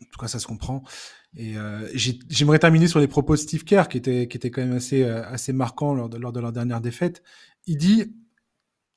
En 0.01 0.05
tout 0.11 0.19
cas, 0.19 0.27
ça 0.27 0.39
se 0.39 0.47
comprend. 0.47 0.83
Et 1.35 1.57
euh, 1.57 1.87
j'aimerais 2.29 2.59
terminer 2.59 2.87
sur 2.87 2.99
les 2.99 3.07
propos 3.07 3.35
de 3.35 3.39
Steve 3.39 3.63
Kerr, 3.63 3.87
qui 3.89 3.97
étaient 3.97 4.27
qui 4.27 4.37
était 4.37 4.51
quand 4.51 4.61
même 4.61 4.73
assez, 4.73 5.03
euh, 5.03 5.25
assez 5.27 5.53
marquants 5.53 5.93
lors 5.93 6.09
de, 6.09 6.17
lors 6.17 6.33
de 6.33 6.39
leur 6.39 6.51
dernière 6.51 6.81
défaite. 6.81 7.23
Il 7.65 7.77
dit, 7.77 8.13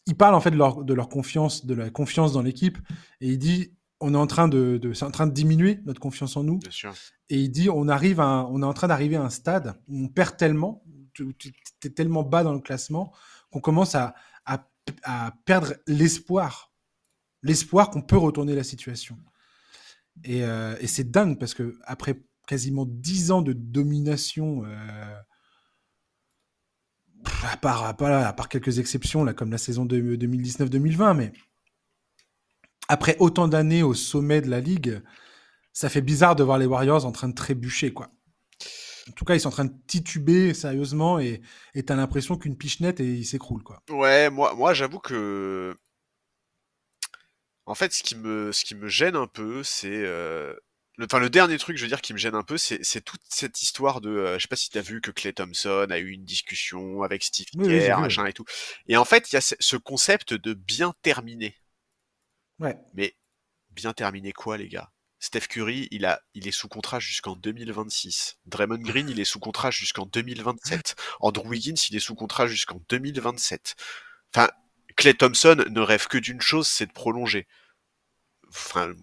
il 0.07 0.17
parle 0.17 0.35
en 0.35 0.41
fait 0.41 0.51
de 0.51 0.57
leur, 0.57 0.85
de 0.85 0.95
leur 0.95 1.09
confiance, 1.09 1.65
de 1.67 1.75
la 1.75 1.91
confiance 1.91 2.33
dans 2.33 2.43
l'équipe, 2.43 2.79
et 3.21 3.29
il 3.29 3.39
dit, 3.39 3.73
on 4.01 4.15
est 4.15 4.19
en 4.19 4.27
train 4.27 4.49
de, 4.49 4.79
de 4.79 4.93
c'est 4.93 5.05
en 5.05 5.11
train 5.11 5.27
de 5.27 5.33
diminuer 5.33 5.81
notre 5.85 6.01
confiance 6.01 6.37
en 6.37 6.45
nous. 6.45 6.59
Bien 6.59 6.71
sûr. 6.71 6.95
Et 7.29 7.41
il 7.41 7.51
dit, 7.51 7.71
on 7.71 7.89
arrive 7.89 8.21
à, 8.21 8.47
on 8.51 8.63
est 8.63 8.67
en 8.67 8.75
train 8.75 8.89
d'arriver 8.89 9.17
à 9.17 9.23
un 9.23 9.31
stade 9.31 9.75
où 9.89 10.05
on 10.05 10.09
perd 10.09 10.37
tellement, 10.37 10.85
tu 11.13 11.35
es 11.85 11.91
tellement 11.91 12.23
bas 12.23 12.43
dans 12.43 12.53
le 12.53 12.61
classement 12.61 13.13
qu'on 13.57 13.61
commence 13.61 13.95
à, 13.95 14.15
perdre 15.45 15.75
l'espoir, 15.87 16.73
l'espoir 17.43 17.91
qu'on 17.91 18.03
peut 18.03 18.17
retourner 18.17 18.55
la 18.55 18.63
situation. 18.63 19.19
Et, 20.25 20.45
euh, 20.45 20.77
et 20.81 20.87
c'est 20.87 21.11
dingue 21.11 21.39
parce 21.39 21.55
que 21.55 21.79
après 21.85 22.23
quasiment 22.47 22.87
dix 22.87 23.33
ans 23.33 23.43
de 23.43 23.53
domination, 23.53 24.65
euh, 24.65 25.17
à, 27.43 27.57
part, 27.57 28.49
quelques 28.49 28.79
exceptions, 28.79 29.27
comme 29.35 29.51
la 29.51 29.59
saison 29.59 29.85
de 29.85 30.17
2019-2020, 30.17 31.17
mais 31.17 31.33
après 32.89 33.17
autant 33.19 33.49
d'années 33.49 33.83
au 33.83 33.95
sommet 33.95 34.41
de 34.41 34.49
la 34.49 34.61
ligue, 34.61 35.03
ça 35.73 35.89
fait 35.89 36.03
bizarre 36.03 36.37
de 36.37 36.45
voir 36.45 36.59
les 36.59 36.67
Warriors 36.67 37.05
en 37.05 37.13
train 37.13 37.29
de 37.29 37.35
trébucher, 37.35 37.93
quoi. 37.93 38.11
En 39.09 39.13
tout 39.13 39.25
cas, 39.25 39.35
ils 39.35 39.41
sont 39.41 39.49
en 39.49 39.53
train 39.53 39.65
de 39.65 39.75
tituber 39.87 40.53
sérieusement 40.55 41.19
et 41.19 41.41
tu 41.75 41.93
as 41.93 41.97
l'impression 41.97 42.37
qu'une 42.37 42.57
pichenette 42.57 43.01
et 43.01 43.07
ils 43.07 43.25
s'écroulent, 43.25 43.63
quoi. 43.63 43.83
Ouais, 43.91 44.31
moi, 44.31 44.55
moi 44.55 44.75
j'avoue 44.75 44.99
que 44.99 45.77
en 47.67 47.75
fait, 47.75 47.93
ce 47.93 48.03
qui 48.03 48.15
me, 48.15 48.53
ce 48.53 48.65
qui 48.65 48.75
me 48.75 48.89
gêne 48.89 49.17
un 49.17 49.27
peu, 49.27 49.65
c'est 49.65 49.89
euh, 49.91 50.55
le, 50.97 51.07
enfin, 51.07 51.19
le 51.19 51.29
dernier 51.29 51.59
truc, 51.59 51.77
je 51.77 51.83
veux 51.83 51.89
dire, 51.89 52.01
qui 52.01 52.13
me 52.13 52.19
gêne 52.19 52.37
un 52.37 52.45
peu, 52.45 52.57
c'est, 52.57 52.79
c'est 52.83 53.01
toute 53.01 53.21
cette 53.29 53.61
histoire 53.61 54.01
de, 54.01 54.11
euh, 54.11 54.39
je 54.39 54.43
sais 54.43 54.49
pas 54.49 54.57
si 54.57 54.71
t'as 54.71 54.81
vu 54.81 55.01
que 55.01 55.11
Clay 55.11 55.33
Thompson 55.33 55.87
a 55.91 55.99
eu 55.99 56.11
une 56.11 56.25
discussion 56.25 57.03
avec 57.03 57.25
Steve 57.25 57.47
Kerr, 57.65 57.99
machin 58.01 58.25
et 58.25 58.33
tout. 58.33 58.45
Et 58.87 58.97
en 58.97 59.05
fait, 59.05 59.31
il 59.33 59.35
y 59.35 59.39
a 59.39 59.41
ce 59.41 59.77
concept 59.77 60.33
de 60.33 60.55
bien 60.55 60.95
terminer. 61.03 61.57
Ouais. 62.61 62.77
Mais 62.95 63.17
bien 63.71 63.93
terminer 63.93 64.33
quoi, 64.33 64.57
les 64.57 64.69
gars? 64.69 64.91
Steph 65.19 65.49
Curry, 65.49 65.89
il 65.91 66.05
a, 66.05 66.21
il 66.35 66.47
est 66.47 66.53
sous 66.53 66.69
contrat 66.69 67.01
jusqu'en 67.01 67.37
2026. 67.37 68.39
Draymond 68.47 68.79
Green, 68.81 69.09
il 69.09 69.21
est 69.21 69.25
sous 69.25 69.41
contrat 69.41 69.71
jusqu'en 69.71 70.07
2027. 70.07 70.97
Andrew 71.21 71.49
Wiggins, 71.49 71.75
il 71.91 71.97
est 71.97 72.01
sous 72.01 72.15
contrat 72.15 72.47
jusqu'en 72.47 72.81
2027. 72.89 73.77
Enfin, 74.35 74.49
Clay 74.97 75.15
Thompson 75.15 75.65
ne 75.69 75.81
rêve 75.81 76.07
que 76.09 76.19
d'une 76.19 76.41
chose, 76.41 76.69
c'est 76.69 76.87
de 76.87 76.93
prolonger. 76.93 77.47
Enfin, 78.49 78.95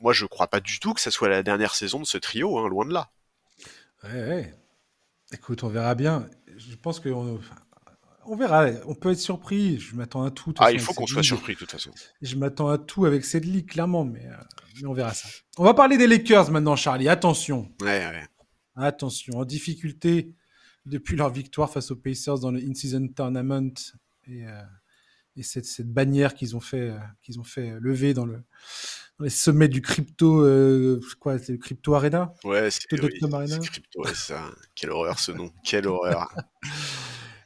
moi, 0.00 0.12
je 0.12 0.26
crois 0.26 0.48
pas 0.48 0.60
du 0.60 0.80
tout 0.80 0.94
que 0.94 1.00
ça 1.00 1.10
soit 1.10 1.28
la 1.28 1.42
dernière 1.42 1.74
saison 1.74 2.00
de 2.00 2.06
ce 2.06 2.18
trio, 2.18 2.58
hein, 2.58 2.68
loin 2.68 2.86
de 2.86 2.92
là. 2.92 3.10
Ouais, 4.04 4.10
ouais. 4.12 4.54
Écoute, 5.32 5.62
on 5.62 5.68
verra 5.68 5.94
bien. 5.94 6.28
Je 6.56 6.74
pense 6.74 7.00
que 7.00 7.08
on, 7.10 7.40
verra. 8.36 8.66
On 8.86 8.94
peut 8.94 9.10
être 9.10 9.18
surpris. 9.18 9.78
Je 9.78 9.94
m'attends 9.94 10.22
à 10.22 10.30
tout. 10.30 10.54
Ah, 10.58 10.72
il 10.72 10.80
faut 10.80 10.92
qu'on 10.92 11.06
soit 11.06 11.22
surpris, 11.22 11.54
de 11.54 11.58
toute 11.58 11.70
façon. 11.70 11.90
Je 12.22 12.36
m'attends 12.36 12.68
à 12.68 12.78
tout 12.78 13.06
avec 13.06 13.24
cette 13.24 13.44
ligue, 13.44 13.68
clairement, 13.68 14.04
mais, 14.04 14.26
euh, 14.26 14.34
mais, 14.80 14.86
on 14.86 14.92
verra 14.92 15.14
ça. 15.14 15.28
On 15.58 15.64
va 15.64 15.74
parler 15.74 15.96
des 15.96 16.06
Lakers 16.06 16.50
maintenant, 16.50 16.76
Charlie. 16.76 17.08
Attention. 17.08 17.72
Ouais, 17.80 18.06
ouais. 18.06 18.24
Attention. 18.76 19.38
En 19.38 19.44
difficulté 19.44 20.34
depuis 20.86 21.16
leur 21.16 21.30
victoire 21.30 21.70
face 21.70 21.90
aux 21.90 21.96
Pacers 21.96 22.38
dans 22.38 22.50
le 22.50 22.60
In-Season 22.60 23.08
Tournament. 23.08 23.74
Et. 24.26 24.46
Euh, 24.46 24.62
et 25.36 25.42
cette, 25.42 25.64
cette 25.64 25.90
bannière 25.90 26.34
qu'ils 26.34 26.56
ont 26.56 26.60
fait, 26.60 26.90
euh, 26.90 26.98
qu'ils 27.22 27.38
ont 27.38 27.44
fait 27.44 27.74
lever 27.80 28.14
dans 28.14 28.26
le 28.26 28.42
dans 29.18 29.24
les 29.24 29.30
sommets 29.30 29.68
du 29.68 29.82
crypto, 29.82 30.42
euh, 30.42 30.98
quoi, 31.18 31.38
c'est 31.38 31.52
le 31.52 31.58
crypto 31.58 31.94
arena. 31.94 32.32
Ouais, 32.42 32.70
c'est 32.70 32.90
oui, 32.92 32.98
crypto, 33.00 34.02
ouais, 34.02 34.14
ça. 34.14 34.50
Quelle 34.74 34.90
horreur 34.90 35.18
ce 35.18 35.32
nom, 35.32 35.50
quelle 35.62 35.86
horreur. 35.86 36.34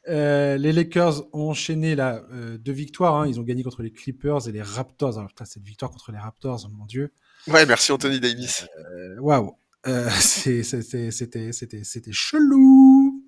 Euh, 0.09 0.57
les 0.59 0.73
Lakers 0.73 1.23
ont 1.35 1.49
enchaîné 1.51 1.95
là 1.95 2.23
euh, 2.33 2.59
deux 2.59 2.73
victoires. 2.73 3.17
Hein. 3.17 3.27
Ils 3.27 3.41
ont 3.41 3.43
gagné 3.43 3.63
contre 3.63 3.83
les 3.83 3.93
Clippers 3.93 4.49
et 4.49 4.53
les 4.53 4.63
Raptors. 4.63 5.19
Alors, 5.19 5.29
putain, 5.29 5.45
cette 5.45 5.63
victoire 5.63 5.91
contre 5.91 6.13
les 6.13 6.19
Raptors, 6.19 6.69
mon 6.71 6.85
dieu. 6.85 7.13
Ouais, 7.47 7.65
merci 7.67 7.93
Anthony 7.93 8.21
Davis. 8.21 8.67
Waouh, 9.19 9.57
wow. 9.87 10.11
c'était 10.11 11.13
c'était 11.13 12.13
chelou. 12.13 13.25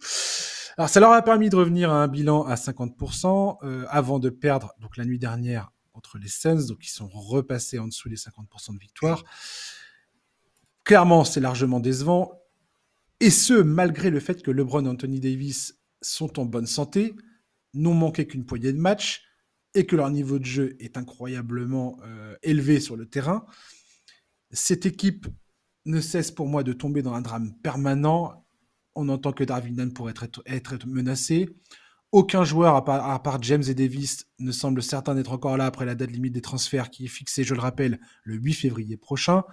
Alors, 0.79 0.91
ça 0.91 1.01
leur 1.01 1.12
a 1.12 1.22
permis 1.22 1.49
de 1.49 1.57
revenir 1.57 1.91
à 1.91 2.03
un 2.03 2.09
bilan 2.09 2.43
à 2.43 2.55
50% 2.55 3.59
euh, 3.62 3.87
avant 3.89 4.18
de 4.18 4.29
perdre 4.29 4.74
donc 4.79 4.99
la 4.99 5.07
nuit 5.07 5.18
dernière 5.18 5.72
contre 5.93 6.18
les 6.18 6.29
Suns, 6.29 6.66
donc 6.68 6.87
ils 6.87 6.91
sont 6.91 7.09
repassés 7.09 7.79
en 7.79 7.87
dessous 7.87 8.11
des 8.11 8.16
50% 8.16 8.74
de 8.74 8.79
victoire. 8.79 9.24
Clairement, 10.85 11.24
c'est 11.24 11.41
largement 11.41 11.81
décevant. 11.81 12.33
Et 13.20 13.31
ce, 13.31 13.55
malgré 13.55 14.11
le 14.11 14.20
fait 14.20 14.43
que 14.43 14.51
LeBron 14.51 14.85
et 14.85 14.89
Anthony 14.89 15.20
Davis 15.20 15.79
sont 16.07 16.39
en 16.39 16.45
bonne 16.45 16.67
santé, 16.67 17.15
n'ont 17.75 17.95
manqué 17.95 18.27
qu'une 18.27 18.47
poignée 18.47 18.73
de 18.73 18.79
matchs 18.79 19.23
et 19.75 19.87
que 19.87 19.97
leur 19.97 20.11
niveau 20.11 20.39
de 20.39 20.45
jeu 20.45 20.77
est 20.81 20.97
incroyablement 20.97 21.99
euh, 22.05 22.35
élevé 22.43 22.81
sur 22.81 22.97
le 22.97 23.07
terrain. 23.07 23.45
Cette 24.51 24.87
équipe 24.87 25.27
ne 25.85 26.01
cesse 26.01 26.31
pour 26.31 26.49
moi 26.49 26.63
de 26.63 26.73
tomber 26.73 27.03
dans 27.03 27.13
un 27.13 27.21
drame 27.21 27.55
permanent 27.63 28.47
on 28.97 29.09
entend 29.11 29.33
que 29.33 29.45
Darwin 29.45 29.93
pourrait 29.93 30.15
être, 30.23 30.43
être, 30.47 30.87
menacé. 30.87 31.49
Aucun 32.13 32.45
joueur, 32.45 32.75
à 32.75 32.85
part, 33.23 33.43
James 33.43 33.63
et 33.69 33.75
Davis, 33.75 34.27
ne 34.39 34.51
semble 34.51 34.83
certain 34.83 35.15
d'être 35.15 35.33
encore 35.33 35.57
là 35.57 35.67
après 35.67 35.85
la 35.85 35.95
date 35.95 36.11
limite 36.11 36.33
des 36.33 36.41
transferts 36.41 36.91
qui 36.91 37.05
est 37.05 37.09
fixée, 37.09 37.45
je 37.45 37.55
le 37.55 37.61
rappelle, 37.61 38.01
le 38.25 38.37
8 38.37 38.55
février 38.55 38.97
prochain. 38.97 39.45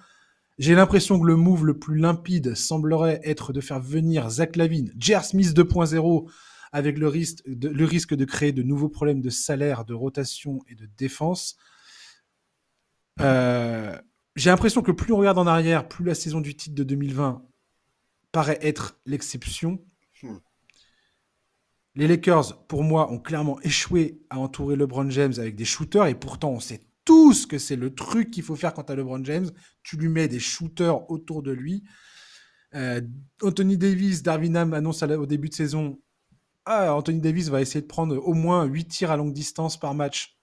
J'ai 0.60 0.76
l'impression 0.76 1.20
que 1.20 1.26
le 1.26 1.36
move 1.36 1.66
le 1.66 1.78
plus 1.78 1.97
limpide 1.97 2.54
semblerait 2.54 3.20
être 3.24 3.54
de 3.54 3.62
faire 3.62 3.80
venir 3.80 4.30
Zach 4.30 4.56
Lavine, 4.56 4.93
Jer 4.97 5.26
Smith 5.26 5.49
2.0, 5.49 6.30
avec 6.72 6.97
le 6.97 7.08
risque, 7.08 7.41
de, 7.47 7.70
le 7.70 7.86
risque 7.86 8.14
de 8.14 8.26
créer 8.26 8.51
de 8.51 8.64
nouveaux 8.64 8.89
problèmes 8.89 9.22
de 9.22 9.30
salaire, 9.30 9.86
de 9.86 9.93
rotation 9.93 10.60
et 10.68 10.76
de 10.76 10.88
défense. 10.97 11.58
Euh, 13.20 13.97
j'ai 14.36 14.49
l'impression 14.49 14.82
que 14.82 14.91
plus 14.91 15.14
on 15.14 15.18
regarde 15.18 15.38
en 15.38 15.47
arrière, 15.47 15.88
plus 15.88 16.06
la 16.06 16.16
saison 16.16 16.41
du 16.41 16.56
titre 16.56 16.76
de 16.76 16.84
2020 16.84 17.43
paraît 18.32 18.60
être 18.62 18.99
l'exception. 19.06 19.84
Hmm. 20.22 20.38
Les 21.95 22.08
Lakers, 22.08 22.66
pour 22.68 22.84
moi, 22.84 23.12
ont 23.12 23.20
clairement 23.20 23.60
échoué 23.62 24.20
à 24.32 24.39
entourer 24.39 24.76
LeBron 24.76 25.10
James 25.12 25.34
avec 25.38 25.56
des 25.56 25.66
shooters 25.66 26.08
et 26.08 26.16
pourtant 26.16 26.49
on 26.49 26.60
sait 26.60 26.82
tous 27.06 27.45
que 27.45 27.58
c'est 27.58 27.76
le 27.76 27.93
truc 27.93 28.32
qu'il 28.32 28.43
faut 28.43 28.56
faire 28.56 28.74
quand 28.74 28.89
as 28.89 28.95
LeBron 28.95 29.24
James. 29.24 29.49
Tu 29.84 29.97
lui 29.97 30.10
mets 30.10 30.28
des 30.28 30.39
shooters 30.39 31.10
autour 31.12 31.43
de 31.43 31.51
lui. 31.51 31.84
Euh, 32.76 33.01
Anthony 33.41 33.78
Davis, 33.78 34.24
Darwin 34.24 34.56
Ham 34.58 34.74
annonce 34.74 35.04
au 35.04 35.26
début 35.26 35.49
de 35.49 35.54
saison 35.54 35.99
ah, 36.66 36.93
Anthony 36.93 37.20
Davis 37.20 37.49
va 37.49 37.62
essayer 37.62 37.82
de 37.82 37.88
prendre 37.88 38.16
au 38.18 38.34
moins 38.34 38.64
8 38.64 38.86
tirs 38.86 39.12
à 39.12 39.18
longue 39.18 39.34
distance 39.34 39.78
par 39.78 39.93
match. 39.93 40.38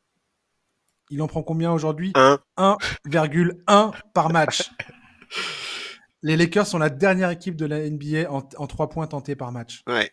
Il 1.08 1.22
en 1.22 1.26
prend 1.26 1.42
combien 1.42 1.72
aujourd'hui? 1.72 2.12
1,1 2.58 3.94
par 4.12 4.30
match. 4.30 4.70
Les 6.22 6.36
Lakers 6.36 6.66
sont 6.66 6.78
la 6.78 6.90
dernière 6.90 7.30
équipe 7.30 7.56
de 7.56 7.64
la 7.64 7.88
NBA 7.88 8.30
en, 8.30 8.46
en 8.56 8.66
3 8.66 8.90
points 8.90 9.06
tentés 9.06 9.34
par 9.34 9.50
match. 9.50 9.82
Ouais. 9.86 10.10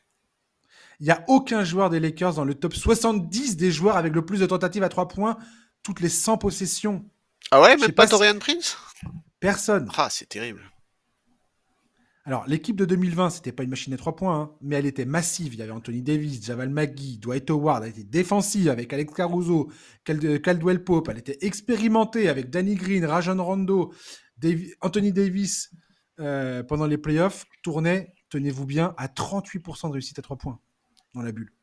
Il 1.00 1.06
n'y 1.06 1.12
a 1.12 1.24
aucun 1.28 1.64
joueur 1.64 1.90
des 1.90 2.00
Lakers 2.00 2.36
dans 2.36 2.46
le 2.46 2.56
top 2.56 2.74
70 2.74 3.58
des 3.58 3.72
joueurs 3.72 3.98
avec 3.98 4.16
le 4.16 4.26
plus 4.26 4.40
de 4.40 4.46
tentatives 4.46 4.84
à 4.84 4.90
3 4.90 5.10
points 5.10 5.38
toutes 5.88 6.02
les 6.02 6.10
100 6.10 6.38
possessions. 6.38 7.06
Ah 7.50 7.62
ouais, 7.62 7.78
même 7.78 7.94
pas, 7.94 8.08
Torian 8.08 8.38
Prince? 8.40 8.76
Personne. 9.40 9.90
Ah, 9.96 10.10
c'est 10.12 10.28
terrible. 10.28 10.62
Alors, 12.26 12.46
l'équipe 12.46 12.76
de 12.76 12.84
2020, 12.84 13.30
c'était 13.30 13.54
pas 13.54 13.64
une 13.64 13.70
machine 13.70 13.94
à 13.94 13.98
3 13.98 14.18
points, 14.18 14.38
hein, 14.38 14.52
mais 14.60 14.76
elle 14.76 14.86
était 14.86 15.06
massive. 15.06 15.54
Il 15.54 15.60
y 15.60 15.62
avait 15.62 15.72
Anthony 15.72 16.02
Davis, 16.02 16.44
Javal 16.46 16.72
McGee, 16.72 17.20
Dwight 17.20 17.50
Howard. 17.50 17.86
Elle 17.86 17.92
était 17.92 18.04
défensive 18.04 18.68
avec 18.68 18.92
Alex 18.92 19.14
Caruso, 19.14 19.72
Caldwell 20.04 20.84
Pope. 20.84 21.08
Elle 21.08 21.20
était 21.20 21.38
expérimentée 21.40 22.28
avec 22.28 22.50
Danny 22.50 22.76
Green, 22.76 23.06
Rajon 23.06 23.42
Rondo, 23.42 23.94
Anthony 24.82 25.14
Davis, 25.14 25.70
euh, 26.20 26.64
pendant 26.64 26.86
les 26.86 26.98
playoffs, 26.98 27.46
tournait, 27.64 28.14
tenez-vous 28.30 28.66
bien, 28.66 28.94
à 28.98 29.08
38% 29.08 29.88
de 29.88 29.94
réussite 29.94 30.20
à 30.20 30.22
3 30.22 30.36
points 30.36 30.60
dans 31.14 31.22
la 31.22 31.32
bulle. 31.32 31.54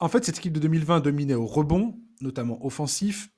En 0.00 0.08
fait, 0.08 0.24
cette 0.24 0.38
équipe 0.38 0.52
de 0.52 0.60
2020 0.60 1.00
dominait 1.00 1.34
au 1.34 1.46
rebond, 1.46 1.98
notamment 2.20 2.64
offensif. 2.64 3.30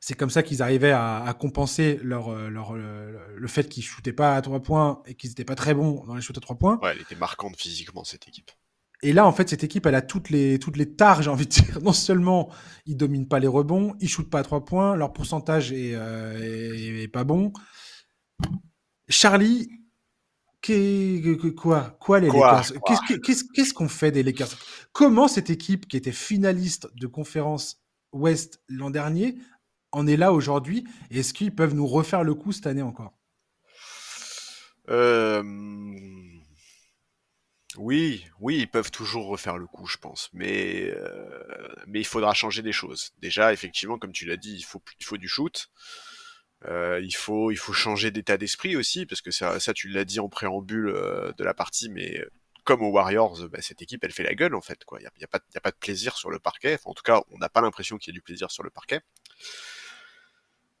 C'est 0.00 0.14
comme 0.14 0.30
ça 0.30 0.42
qu'ils 0.42 0.62
arrivaient 0.62 0.92
à, 0.92 1.34
compenser 1.38 1.98
leur, 2.02 2.28
euh, 2.28 2.48
leur, 2.48 2.74
euh, 2.74 3.12
le 3.34 3.48
fait 3.48 3.68
qu'ils 3.68 3.82
ne 3.82 3.88
shootaient 3.88 4.12
pas 4.12 4.36
à 4.36 4.42
3 4.42 4.62
points 4.62 5.02
et 5.06 5.14
qu'ils 5.14 5.30
n'étaient 5.30 5.44
pas 5.44 5.56
très 5.56 5.74
bons 5.74 6.04
dans 6.06 6.14
les 6.14 6.22
shoots 6.22 6.38
à 6.38 6.40
3 6.40 6.56
points. 6.56 6.78
Ouais, 6.82 6.92
elle 6.92 7.00
était 7.00 7.16
marquante 7.16 7.56
physiquement, 7.56 8.04
cette 8.04 8.28
équipe. 8.28 8.50
Et 9.02 9.12
là, 9.12 9.26
en 9.26 9.32
fait, 9.32 9.50
cette 9.50 9.64
équipe, 9.64 9.84
elle 9.84 9.94
a 9.94 10.02
toutes 10.02 10.30
les, 10.30 10.58
toutes 10.58 10.76
les 10.76 10.94
tares, 10.94 11.22
j'ai 11.22 11.30
envie 11.30 11.46
de 11.46 11.50
dire. 11.50 11.80
Non 11.82 11.92
seulement 11.92 12.50
ils 12.86 12.96
dominent 12.96 13.28
pas 13.28 13.40
les 13.40 13.48
rebonds, 13.48 13.94
ils 14.00 14.08
shootent 14.08 14.30
pas 14.30 14.38
à 14.38 14.42
3 14.42 14.64
points, 14.64 14.96
leur 14.96 15.12
pourcentage 15.12 15.72
est, 15.72 15.90
est 15.92 17.08
pas 17.08 17.24
bon. 17.24 17.52
Charlie, 19.08 19.68
quoi 21.56 21.96
Quoi 22.00 22.20
les 22.20 22.28
Lakers? 22.28 22.72
Qu'est-ce 23.22 23.74
qu'on 23.74 23.88
fait 23.88 24.10
des 24.10 24.22
Lakers? 24.22 24.50
Comment 24.92 25.28
cette 25.28 25.50
équipe 25.50 25.88
qui 25.88 25.96
était 25.96 26.12
finaliste 26.12 26.88
de 26.94 27.06
conférence 27.06 27.82
Ouest 28.12 28.62
l'an 28.68 28.90
dernier 28.90 29.36
en 29.92 30.06
est 30.06 30.16
là 30.16 30.32
aujourd'hui? 30.32 30.84
Est-ce 31.10 31.34
qu'ils 31.34 31.54
peuvent 31.54 31.74
nous 31.74 31.86
refaire 31.86 32.24
le 32.24 32.34
coup 32.34 32.52
cette 32.52 32.66
année 32.66 32.82
encore? 32.82 33.12
Euh... 34.88 35.42
Oui, 37.78 38.24
oui, 38.40 38.58
ils 38.60 38.70
peuvent 38.70 38.90
toujours 38.90 39.26
refaire 39.26 39.58
le 39.58 39.66
coup, 39.66 39.86
je 39.86 39.98
pense, 39.98 40.30
mais 40.32 40.90
euh, 40.90 41.68
mais 41.86 42.00
il 42.00 42.06
faudra 42.06 42.32
changer 42.32 42.62
des 42.62 42.72
choses. 42.72 43.12
Déjà, 43.18 43.52
effectivement, 43.52 43.98
comme 43.98 44.12
tu 44.12 44.24
l'as 44.24 44.38
dit, 44.38 44.54
il 44.56 44.64
faut 44.64 44.80
il 44.98 45.04
faut 45.04 45.18
du 45.18 45.28
shoot. 45.28 45.68
Euh, 46.64 47.00
il 47.04 47.14
faut 47.14 47.50
il 47.50 47.56
faut 47.56 47.74
changer 47.74 48.10
d'état 48.10 48.38
d'esprit 48.38 48.76
aussi 48.76 49.04
parce 49.04 49.20
que 49.20 49.30
ça, 49.30 49.60
ça 49.60 49.74
tu 49.74 49.88
l'as 49.88 50.04
dit 50.06 50.20
en 50.20 50.28
préambule 50.28 50.88
euh, 50.88 51.32
de 51.36 51.44
la 51.44 51.54
partie, 51.54 51.90
mais 51.90 52.24
comme 52.64 52.82
aux 52.82 52.90
Warriors, 52.90 53.48
bah, 53.48 53.60
cette 53.60 53.82
équipe 53.82 54.02
elle 54.04 54.12
fait 54.12 54.22
la 54.22 54.34
gueule 54.34 54.54
en 54.54 54.62
fait 54.62 54.84
quoi. 54.84 54.98
Il 55.00 55.04
y 55.04 55.06
a, 55.06 55.10
y 55.20 55.24
a, 55.24 55.28
pas 55.28 55.40
y 55.54 55.58
a 55.58 55.60
pas 55.60 55.70
de 55.70 55.76
plaisir 55.76 56.16
sur 56.16 56.30
le 56.30 56.38
parquet. 56.38 56.78
en 56.84 56.94
tout 56.94 57.02
cas, 57.02 57.22
on 57.30 57.38
n'a 57.38 57.48
pas 57.48 57.60
l'impression 57.60 57.98
qu'il 57.98 58.12
y 58.12 58.16
ait 58.16 58.18
du 58.18 58.22
plaisir 58.22 58.50
sur 58.50 58.62
le 58.62 58.70
parquet. 58.70 59.02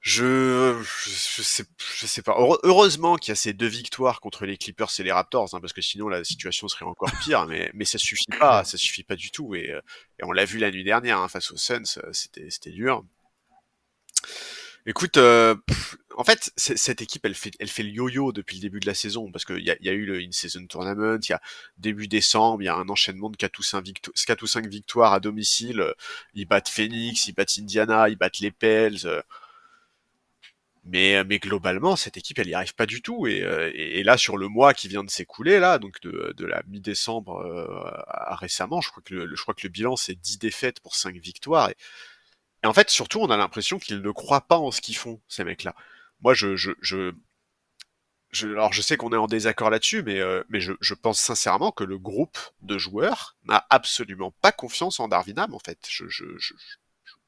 Je, 0.06 0.80
je, 1.04 1.42
sais, 1.42 1.64
je 1.96 2.06
sais 2.06 2.22
pas. 2.22 2.36
Heureusement 2.62 3.16
qu'il 3.16 3.30
y 3.30 3.32
a 3.32 3.34
ces 3.34 3.52
deux 3.52 3.66
victoires 3.66 4.20
contre 4.20 4.46
les 4.46 4.56
Clippers 4.56 4.88
et 5.00 5.02
les 5.02 5.10
Raptors, 5.10 5.52
hein, 5.52 5.60
parce 5.60 5.72
que 5.72 5.82
sinon 5.82 6.08
la 6.08 6.22
situation 6.22 6.68
serait 6.68 6.84
encore 6.84 7.10
pire. 7.24 7.46
mais, 7.48 7.72
mais 7.74 7.84
ça 7.84 7.98
suffit 7.98 8.24
pas, 8.38 8.62
ça 8.64 8.78
suffit 8.78 9.02
pas 9.02 9.16
du 9.16 9.32
tout. 9.32 9.56
Et, 9.56 9.72
euh, 9.72 9.80
et 10.20 10.24
on 10.24 10.30
l'a 10.30 10.44
vu 10.44 10.58
la 10.58 10.70
nuit 10.70 10.84
dernière 10.84 11.18
hein, 11.18 11.26
face 11.26 11.50
aux 11.50 11.56
Suns, 11.56 11.82
euh, 11.98 12.12
c'était, 12.12 12.48
c'était 12.50 12.70
dur. 12.70 13.04
Écoute, 14.88 15.16
euh, 15.16 15.56
en 16.16 16.22
fait, 16.22 16.52
cette 16.56 17.02
équipe, 17.02 17.24
elle 17.24 17.34
fait, 17.34 17.50
elle 17.58 17.68
fait 17.68 17.82
le 17.82 17.90
yo-yo 17.90 18.32
depuis 18.32 18.56
le 18.56 18.62
début 18.62 18.78
de 18.78 18.86
la 18.86 18.94
saison, 18.94 19.32
parce 19.32 19.44
qu'il 19.44 19.64
y 19.64 19.70
a, 19.70 19.76
y 19.80 19.88
a 19.88 19.92
eu 19.92 20.06
le 20.06 20.20
in-season 20.20 20.66
tournament, 20.68 21.18
il 21.22 21.30
y 21.30 21.32
a 21.32 21.40
début 21.76 22.06
décembre, 22.06 22.62
il 22.62 22.66
y 22.66 22.68
a 22.68 22.76
un 22.76 22.88
enchaînement 22.88 23.28
de 23.28 23.36
4 23.36 23.58
ou 23.58 23.62
5, 23.64 23.84
victo 23.84 24.12
4 24.26 24.42
ou 24.42 24.46
5 24.46 24.66
victoires 24.68 25.12
à 25.12 25.18
domicile. 25.18 25.84
Ils 26.34 26.46
battent 26.46 26.68
Phoenix, 26.68 27.26
ils 27.26 27.32
battent 27.34 27.58
Indiana, 27.58 28.08
ils 28.08 28.16
battent 28.16 28.38
les 28.38 28.52
Pels. 28.52 29.22
Mais, 30.88 31.24
mais 31.24 31.40
globalement, 31.40 31.96
cette 31.96 32.16
équipe, 32.16 32.38
elle 32.38 32.46
n'y 32.46 32.54
arrive 32.54 32.76
pas 32.76 32.86
du 32.86 33.02
tout. 33.02 33.26
Et, 33.26 33.42
euh, 33.42 34.02
là, 34.04 34.16
sur 34.16 34.36
le 34.36 34.46
mois 34.46 34.72
qui 34.72 34.86
vient 34.86 35.02
de 35.02 35.10
s'écouler, 35.10 35.58
là, 35.58 35.78
donc 35.78 36.00
de, 36.02 36.44
la 36.44 36.62
mi-décembre 36.68 37.38
euh, 37.40 37.90
à 38.06 38.36
récemment, 38.36 38.80
je 38.80 38.90
crois 38.90 39.02
que 39.02 39.14
le, 39.14 39.68
bilan 39.68 39.96
c'est 39.96 40.14
10 40.14 40.38
défaites 40.38 40.78
pour 40.78 40.94
5 40.94 41.16
victoires. 41.16 41.70
Et 42.62 42.66
en 42.66 42.72
fait, 42.72 42.90
surtout, 42.90 43.20
on 43.20 43.30
a 43.30 43.36
l'impression 43.36 43.78
qu'ils 43.78 44.02
ne 44.02 44.10
croient 44.10 44.46
pas 44.46 44.58
en 44.58 44.70
ce 44.70 44.80
qu'ils 44.80 44.96
font, 44.96 45.20
ces 45.28 45.44
mecs-là. 45.44 45.74
Moi, 46.22 46.34
je, 46.34 46.56
je, 46.56 46.72
je, 46.80 47.12
alors 48.44 48.72
je 48.72 48.82
sais 48.82 48.96
qu'on 48.96 49.12
est 49.12 49.16
en 49.16 49.26
désaccord 49.26 49.70
là-dessus, 49.70 50.02
mais, 50.02 50.20
euh, 50.20 50.42
mais 50.48 50.60
je, 50.60 50.72
je, 50.80 50.94
pense 50.94 51.20
sincèrement 51.20 51.70
que 51.70 51.84
le 51.84 51.98
groupe 51.98 52.38
de 52.62 52.78
joueurs 52.78 53.36
n'a 53.44 53.66
absolument 53.70 54.32
pas 54.42 54.52
confiance 54.52 55.00
en 55.00 55.08
Darwinam, 55.08 55.54
en 55.54 55.58
fait. 55.58 55.86
Je, 55.88 56.08
je, 56.08 56.24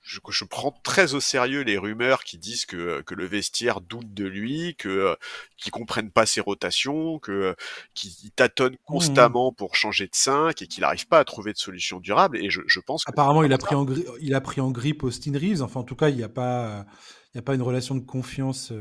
je, 0.09 0.21
je, 0.31 0.45
prends 0.45 0.73
très 0.83 1.13
au 1.13 1.21
sérieux 1.21 1.61
les 1.61 1.77
rumeurs 1.77 2.25
qui 2.25 2.39
disent 2.39 2.65
que, 2.65 3.03
que 3.03 3.15
le 3.15 3.27
vestiaire 3.27 3.83
doute 3.83 4.15
de 4.15 4.25
lui, 4.25 4.75
que 4.77 4.89
euh, 4.89 5.15
qu'ils 5.59 5.71
comprennent 5.71 6.11
pas 6.11 6.25
ses 6.25 6.41
rotations, 6.41 7.19
que 7.19 7.33
euh, 7.33 7.55
qu'il 7.95 8.31
tâtonne 8.33 8.73
mmh 8.73 8.77
constamment 8.87 9.53
pour 9.53 9.77
changer 9.77 10.07
de 10.07 10.15
5 10.15 10.63
et 10.63 10.67
qu'il 10.67 10.81
n'arrive 10.81 11.07
pas 11.07 11.19
à 11.19 11.25
trouver 11.25 11.53
de 11.53 11.59
solution 11.59 12.01
durable. 12.01 12.39
Et 12.43 12.49
je, 12.49 12.63
je 12.67 12.81
pense 12.81 13.05
que 13.05 13.11
apparemment 13.11 13.43
il 13.43 13.53
a 13.53 13.59
pris 13.59 13.75
en 13.75 13.87
il 14.21 14.35
a 14.35 14.41
pris 14.41 14.63
en 14.63 14.71
grippe 14.71 15.03
Austin 15.05 15.33
Reeves. 15.35 15.63
Enfin 15.63 15.81
en 15.81 15.85
tout 15.85 15.95
cas 15.95 16.09
il 16.09 16.17
n'y 16.17 16.23
a 16.23 16.29
pas 16.31 16.87
il 17.35 17.37
y 17.37 17.39
a 17.39 17.43
pas 17.43 17.55
une 17.55 17.63
relation 17.63 17.95
de 17.95 18.01
confiance. 18.01 18.73
Euh... 18.73 18.81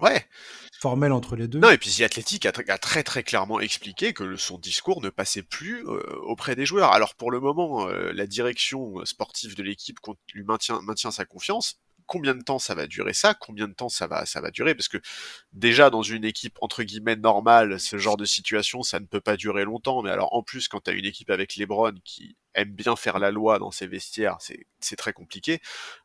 Ouais 0.00 0.24
formel 0.78 1.12
entre 1.12 1.36
les 1.36 1.48
deux. 1.48 1.58
Non, 1.58 1.70
et 1.70 1.78
puis 1.78 1.90
The 1.90 2.02
Athletic 2.02 2.46
a, 2.46 2.52
très 2.52 3.02
très 3.02 3.22
clairement 3.22 3.60
expliqué 3.60 4.12
que 4.12 4.36
son 4.36 4.58
discours 4.58 5.02
ne 5.02 5.10
passait 5.10 5.42
plus 5.42 5.86
euh, 5.86 6.00
auprès 6.22 6.54
des 6.54 6.66
joueurs. 6.66 6.92
Alors 6.92 7.14
pour 7.14 7.30
le 7.30 7.40
moment, 7.40 7.88
euh, 7.88 8.12
la 8.12 8.26
direction 8.26 9.04
sportive 9.04 9.56
de 9.56 9.62
l'équipe 9.62 9.98
lui 10.34 10.44
maintient, 10.44 11.10
sa 11.10 11.24
confiance, 11.24 11.80
combien 12.06 12.34
de 12.34 12.42
temps 12.42 12.58
ça 12.58 12.74
va 12.74 12.86
durer 12.86 13.12
ça, 13.12 13.34
combien 13.34 13.66
de 13.66 13.74
temps 13.74 13.88
ça 13.88 14.06
va 14.06 14.24
durer? 14.50 14.74
Parce 14.74 14.88
que 14.88 14.98
déjà 15.52 15.90
dans 15.90 16.02
une 16.02 16.24
équipe 16.24 16.56
entre 16.60 16.82
guillemets 16.82 17.16
normale, 17.16 17.80
ce 17.80 17.98
genre 17.98 18.16
de 18.16 18.24
situation, 18.24 18.82
ça 18.82 19.00
ne 19.00 19.06
peut 19.06 19.20
pas 19.20 19.36
durer 19.36 19.64
longtemps 19.64 20.02
mais 20.02 20.10
alors 20.10 20.32
en 20.32 20.42
plus 20.42 20.68
quand 20.68 20.80
tu 20.80 20.92
une 20.92 21.04
équipe 21.04 21.30
avec 21.30 21.56
LeBron 21.56 21.94
qui 22.04 22.36
aime 22.58 22.72
bien 22.72 22.96
faire 22.96 23.18
la 23.18 23.30
loi 23.30 23.58
dans 23.58 23.70
ses 23.70 23.86
vestiaires, 23.86 24.38
c'est 24.40 24.96
très 24.96 25.12
compliqué. 25.12 25.60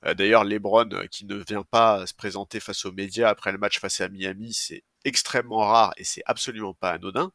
Euh, 0.05 0.13
D'ailleurs, 0.13 0.43
LeBron 0.43 0.89
euh, 0.93 1.07
qui 1.07 1.25
ne 1.25 1.35
vient 1.35 1.63
pas 1.63 2.05
se 2.07 2.13
présenter 2.13 2.59
face 2.59 2.85
aux 2.85 2.91
médias 2.91 3.29
après 3.29 3.51
le 3.51 3.57
match 3.57 3.79
face 3.79 4.01
à 4.01 4.09
Miami, 4.09 4.53
c'est 4.53 4.83
extrêmement 5.03 5.65
rare 5.65 5.93
et 5.97 6.03
c'est 6.03 6.23
absolument 6.25 6.73
pas 6.73 6.91
anodin. 6.91 7.31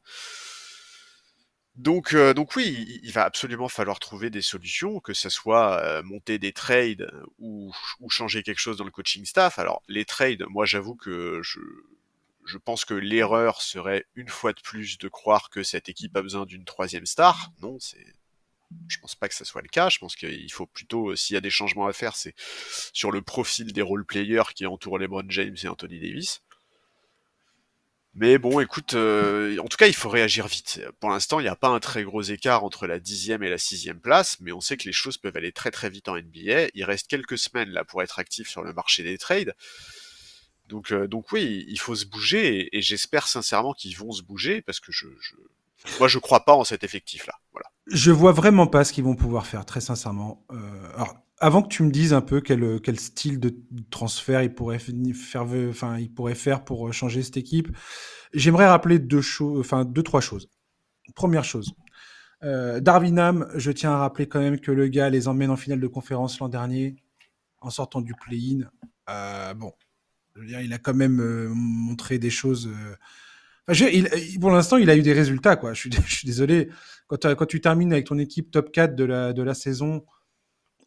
Donc, 1.75 2.13
euh, 2.13 2.35
oui, 2.57 3.01
il, 3.05 3.13
va 3.13 3.25
absolument 3.25 3.69
falloir 3.69 4.01
trouver 4.01 4.31
des 4.31 4.43
solutions, 4.43 4.99
que 4.99 5.15
ce 5.15 5.29
soit 5.29 6.03
monter 6.03 6.39
des 6.39 6.53
trades 6.53 7.09
ou, 7.39 7.73
ou, 8.01 8.11
changer 8.11 8.43
quelque 8.43 8.59
chose 8.59 8.79
dans 8.79 8.85
le 8.85 8.91
coaching 8.91 9.25
staff. 9.25 9.61
Alors, 9.61 9.83
les 9.87 10.05
trades, 10.05 10.45
moi 10.49 10.67
j'avoue 10.67 10.97
que 10.97 11.41
je, 11.43 11.61
je 12.49 12.59
pense 12.59 12.85
que 12.85 12.95
l'erreur 12.95 13.61
serait 13.61 14.07
une 14.17 14.29
fois 14.29 14.53
de 14.53 14.61
plus 14.61 14.99
de 14.99 15.09
croire 15.09 15.51
que 15.51 15.63
cette 15.63 15.89
équipe 15.89 16.17
a 16.17 16.23
besoin 16.23 16.47
d'une 16.47 16.65
troisième 16.65 17.07
star. 17.07 17.53
Non, 17.61 17.79
c'est, 17.79 18.18
je 18.89 18.99
pense 18.99 19.15
pas 19.15 19.29
que 19.29 19.35
ça 19.35 19.45
soit 19.45 19.63
le 19.63 19.69
cas. 19.69 19.89
Je 19.89 19.99
pense 19.99 20.17
qu'il 20.17 20.53
faut 20.53 20.67
plutôt, 20.67 21.15
s'il 21.17 21.35
y 21.35 21.37
a 21.37 21.41
des 21.41 21.51
changements 21.51 21.87
à 21.87 21.93
faire, 21.93 22.17
c'est 22.17 22.35
sur 22.93 23.11
le 23.11 23.23
profil 23.23 23.73
des 23.73 23.83
role 23.83 24.05
players 24.05 24.55
qui 24.55 24.67
entourent 24.67 24.99
LeBron 24.99 25.25
James 25.29 25.57
et 25.63 25.69
Anthony 25.69 26.01
Davis. 26.01 26.43
Mais 28.15 28.39
bon, 28.39 28.59
écoute, 28.59 28.95
euh, 28.95 29.59
en 29.59 29.69
tout 29.69 29.77
cas, 29.77 29.87
il 29.87 29.95
faut 29.95 30.09
réagir 30.09 30.49
vite. 30.49 30.81
Pour 30.99 31.11
l'instant, 31.11 31.39
il 31.39 31.45
n'y 31.45 31.49
a 31.49 31.55
pas 31.55 31.69
un 31.69 31.79
très 31.79 32.03
gros 32.03 32.23
écart 32.23 32.65
entre 32.65 32.89
la 32.89 32.99
dixième 32.99 33.45
et 33.45 33.49
la 33.49 33.59
sixième 33.59 34.01
place, 34.01 34.41
mais 34.41 34.51
on 34.51 34.61
sait 34.61 34.77
que 34.77 34.87
les 34.87 34.93
choses 34.93 35.19
peuvent 35.19 35.37
aller 35.37 35.53
très 35.53 35.71
très 35.71 35.89
vite 35.89 36.09
en 36.09 36.17
NBA. 36.17 36.71
Il 36.75 36.85
reste 36.85 37.07
quelques 37.07 37.39
semaines 37.39 37.71
là 37.71 37.85
pour 37.85 38.03
être 38.03 38.19
actif 38.19 38.49
sur 38.49 38.63
le 38.63 38.73
marché 38.73 39.05
des 39.05 39.19
trades. 39.19 39.55
Donc, 40.67 40.91
euh, 40.91 41.07
donc 41.07 41.31
oui, 41.33 41.65
il 41.69 41.79
faut 41.79 41.95
se 41.95 42.07
bouger 42.07 42.77
et, 42.77 42.83
j'espère 42.83 43.29
sincèrement 43.29 43.73
qu'ils 43.73 43.97
vont 43.97 44.11
se 44.11 44.23
bouger 44.23 44.63
parce 44.63 44.81
que 44.81 44.91
je, 44.91 45.07
je, 45.21 45.35
moi, 45.99 46.09
je 46.09 46.19
crois 46.19 46.45
pas 46.45 46.55
en 46.55 46.65
cet 46.65 46.83
effectif-là. 46.85 47.35
Voilà. 47.48 47.48
Je 47.91 48.11
vois 48.11 48.33
vraiment 48.33 48.67
pas 48.67 48.85
ce 48.85 48.93
qu'ils 48.93 49.05
vont 49.05 49.17
pouvoir 49.17 49.47
faire, 49.47 49.65
très 49.65 49.81
sincèrement. 49.81 50.45
Euh, 50.53 50.57
alors, 50.95 51.17
avant 51.41 51.63
que 51.63 51.69
tu 51.69 51.83
me 51.83 51.91
dises 51.91 52.13
un 52.13 52.21
peu 52.21 52.41
quel, 52.41 52.81
quel 52.81 52.99
style 52.99 53.41
de 53.41 53.55
transfert 53.91 54.43
il 54.43 54.55
pourrait 54.55 54.79
faire, 56.35 56.65
pour 56.65 56.93
changer 56.93 57.23
cette 57.23 57.37
équipe, 57.37 57.69
j'aimerais 58.33 58.69
rappeler 58.69 58.99
deux 58.99 59.23
choses, 59.23 59.61
enfin 59.61 59.85
deux 59.85 60.03
trois 60.03 60.21
choses. 60.21 60.49
Première 61.15 61.45
chose, 61.45 61.73
euh, 62.45 62.81
Darwinham, 62.81 63.49
je 63.55 63.73
tiens 63.73 63.93
à 63.93 63.99
rappeler 63.99 64.29
quand 64.29 64.41
même 64.41 64.61
que 64.61 64.71
le 64.71 64.89
gars 64.89 65.11
les 65.11 65.29
emmène 65.29 65.51
en 65.51 65.57
finale 65.57 65.81
de 65.81 65.87
conférence 65.87 66.39
l'an 66.39 66.49
dernier 66.49 66.97
en 67.61 67.71
sortant 67.71 68.01
du 68.01 68.15
play-in. 68.15 68.69
Euh, 69.11 69.55
bon, 69.55 69.73
je 70.35 70.41
veux 70.41 70.47
dire, 70.47 70.61
il 70.61 70.73
a 70.73 70.79
quand 70.79 70.95
même 70.95 71.21
euh, 71.21 71.49
montré 71.53 72.19
des 72.19 72.31
choses. 72.31 72.71
Euh, 73.69 74.09
pour 74.41 74.51
l'instant, 74.51 74.77
il 74.77 74.91
a 74.91 74.97
eu 74.97 75.03
des 75.03 75.13
résultats, 75.13 75.57
quoi. 75.57 75.75
Je 75.75 75.81
suis, 75.81 75.91
désolé. 76.27 76.69
Quand, 77.07 77.35
quand, 77.35 77.47
tu 77.47 77.61
termines 77.61 77.93
avec 77.93 78.07
ton 78.07 78.19
équipe 78.19 78.51
top 78.51 78.73
4 78.73 78.95
de 78.95 79.05
la, 79.05 79.33
de 79.33 79.43
la 79.43 79.55
saison, 79.55 80.05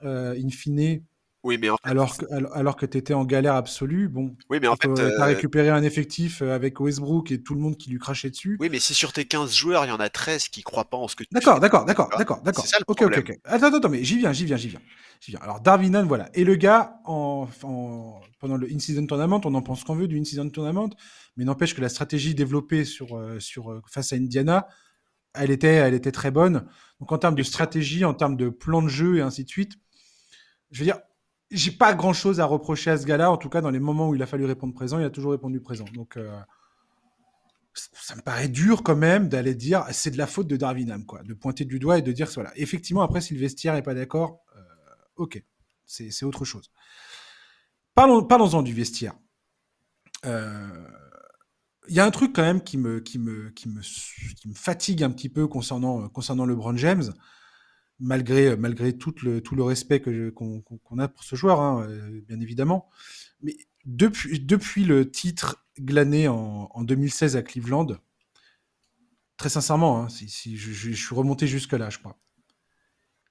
euh, 0.04 0.36
in 0.38 0.50
fine, 0.50 1.04
oui, 1.44 1.58
mais 1.60 1.70
en 1.70 1.76
fait, 1.78 1.90
alors 1.90 2.18
que, 2.18 2.26
alors 2.54 2.76
que 2.76 2.86
tu 2.86 2.98
étais 2.98 3.14
en 3.14 3.26
galère 3.26 3.56
absolue, 3.56 4.08
bon. 4.08 4.36
Oui, 4.50 4.60
mais 4.62 4.68
en 4.68 4.76
fait. 4.76 4.94
Tu 4.94 5.02
as 5.02 5.26
récupéré 5.26 5.70
un 5.70 5.82
effectif 5.82 6.42
euh, 6.42 6.54
avec 6.54 6.80
Westbrook 6.80 7.32
et 7.32 7.42
tout 7.42 7.56
le 7.56 7.62
monde 7.62 7.78
qui 7.78 7.90
lui 7.90 7.98
crachait 7.98 8.30
dessus. 8.30 8.58
Oui, 8.60 8.70
mais 8.72 8.80
si 8.80 8.94
sur 8.94 9.12
tes 9.12 9.26
15 9.26 9.54
joueurs, 9.54 9.86
il 9.86 9.90
y 9.90 9.92
en 9.92 10.00
a 10.00 10.10
13 10.10 10.50
qui 10.50 10.62
croient 10.62 10.86
pas 10.86 10.98
en 10.98 11.08
ce 11.08 11.16
que 11.16 11.24
tu 11.24 11.30
D'accord, 11.32 11.60
d'accord, 11.60 11.86
d'accord, 11.86 12.10
d'accord, 12.16 12.42
d'accord. 12.44 12.64
C'est 12.64 12.72
ça 12.72 12.78
le 12.80 12.86
problème. 12.86 13.20
ok, 13.20 13.30
ok. 13.32 13.40
Attends, 13.46 13.74
attends, 13.74 13.90
mais 13.90 14.04
j'y 14.04 14.20
viens, 14.20 14.34
j'y 14.34 14.46
viens, 14.46 14.58
j'y 14.58 14.70
viens. 14.70 14.82
J'y 15.20 15.32
viens. 15.32 15.40
Alors, 15.42 15.62
Darwinan, 15.62 16.06
voilà. 16.06 16.30
Et 16.36 16.44
le 16.44 16.56
gars, 16.56 17.00
en, 17.06 17.48
en 17.64 18.22
pendant 18.40 18.58
le 18.58 18.68
in-season 18.68 19.06
tournament, 19.06 19.42
on 19.46 19.54
en 19.56 19.62
pense 19.62 19.84
qu'on 19.84 19.96
veut 19.96 20.08
du 20.08 20.20
in-season 20.20 20.50
tournament, 20.50 20.90
mais 21.38 21.46
n'empêche 21.46 21.76
que 21.76 21.82
la 21.82 21.90
stratégie 21.90 22.36
développée 22.36 22.86
sur, 22.86 23.18
euh, 23.18 23.40
sur, 23.40 23.72
euh, 23.72 23.82
face 23.88 24.14
à 24.14 24.16
Indiana, 24.16 24.68
elle 25.34 25.52
était, 25.52 25.68
elle 25.68 25.94
était 25.94 26.12
très 26.12 26.30
bonne. 26.30 26.68
Donc, 27.00 27.12
en 27.12 27.18
termes 27.18 27.36
de 27.36 27.44
stratégie, 27.44 28.04
en 28.06 28.14
termes 28.14 28.36
de 28.36 28.50
plan 28.50 28.82
de 28.82 28.90
jeu 28.90 29.18
et 29.18 29.22
ainsi 29.22 29.44
de 29.44 29.50
suite, 29.50 29.74
je 30.72 30.80
veux 30.80 30.86
dire, 30.86 31.00
j'ai 31.52 31.72
pas 31.72 31.94
grand 31.94 32.14
chose 32.14 32.40
à 32.40 32.46
reprocher 32.46 32.92
à 32.92 32.98
ce 32.98 33.06
gars-là. 33.06 33.30
En 33.30 33.38
tout 33.38 33.50
cas, 33.50 33.62
dans 33.62 33.70
les 33.70 33.80
moments 33.80 34.10
où 34.10 34.16
il 34.16 34.24
a 34.24 34.26
fallu 34.26 34.46
répondre 34.46 34.74
présent, 34.74 35.00
il 35.00 35.06
a 35.06 35.10
toujours 35.10 35.32
répondu 35.32 35.60
présent. 35.60 35.86
Donc, 35.94 36.18
euh, 36.18 36.40
ça 37.74 38.16
me 38.16 38.22
paraît 38.22 38.48
dur 38.48 38.84
quand 38.84 38.96
même 38.96 39.28
d'aller 39.30 39.54
dire 39.54 39.86
c'est 39.92 40.12
de 40.12 40.18
la 40.18 40.28
faute 40.28 40.48
de 40.48 40.58
Darwinham, 40.58 41.06
quoi, 41.06 41.24
de 41.24 41.34
pointer 41.34 41.66
du 41.66 41.80
doigt 41.80 41.98
et 42.00 42.02
de 42.02 42.12
dire 42.12 42.30
voilà. 42.34 42.52
Effectivement, 42.56 43.02
après, 43.02 43.22
si 43.22 43.34
le 43.34 43.40
vestiaire 43.40 43.76
est 43.76 43.84
pas 43.84 43.94
d'accord, 43.94 44.40
euh, 44.56 44.62
ok, 45.18 45.44
c'est 45.86 46.24
autre 46.24 46.46
chose. 46.46 46.72
Parlons, 47.96 48.24
parlons-en 48.24 48.62
du 48.62 48.74
vestiaire. 48.74 49.14
Il 50.24 50.30
euh, 50.30 50.88
y 51.90 52.00
a 52.00 52.06
un 52.06 52.12
truc 52.12 52.34
quand 52.34 52.44
même 52.44 52.62
qui 52.62 52.78
me, 52.78 53.02
qui 53.02 53.20
me, 53.20 53.50
qui 53.50 53.68
me, 53.68 53.82
qui 53.82 54.48
me 54.48 54.54
fatigue 54.54 55.04
un 55.04 55.12
petit 55.12 55.30
peu 55.30 55.48
concernant, 55.48 56.08
concernant 56.08 56.46
LeBron 56.46 56.78
James 56.78 57.12
malgré, 58.02 58.58
malgré 58.58 58.98
tout, 58.98 59.14
le, 59.24 59.42
tout 59.42 59.56
le 59.56 59.64
respect 59.64 60.02
qu'on 60.02 60.62
qu 60.62 61.00
a 61.00 61.08
pour 61.08 61.24
ce 61.24 61.36
joueur, 61.36 61.62
hein, 61.62 61.86
euh, 61.88 62.22
bien 62.28 62.40
évidemment. 62.42 62.90
Mais 63.42 63.56
depuis, 63.86 64.84
le 64.84 65.10
titre 65.10 65.66
glané 65.80 66.28
en, 66.28 66.70
en 66.72 66.84
2016 66.84 67.38
à 67.38 67.44
Cleveland, 67.44 67.88
très 69.42 69.50
sincèrement, 69.50 70.04
hein, 70.04 70.10
si, 70.10 70.56
je, 70.56 70.92
suis 70.92 71.16
remonté 71.16 71.48
jusque-là, 71.48 71.90
je 71.90 71.98
crois. 71.98 72.20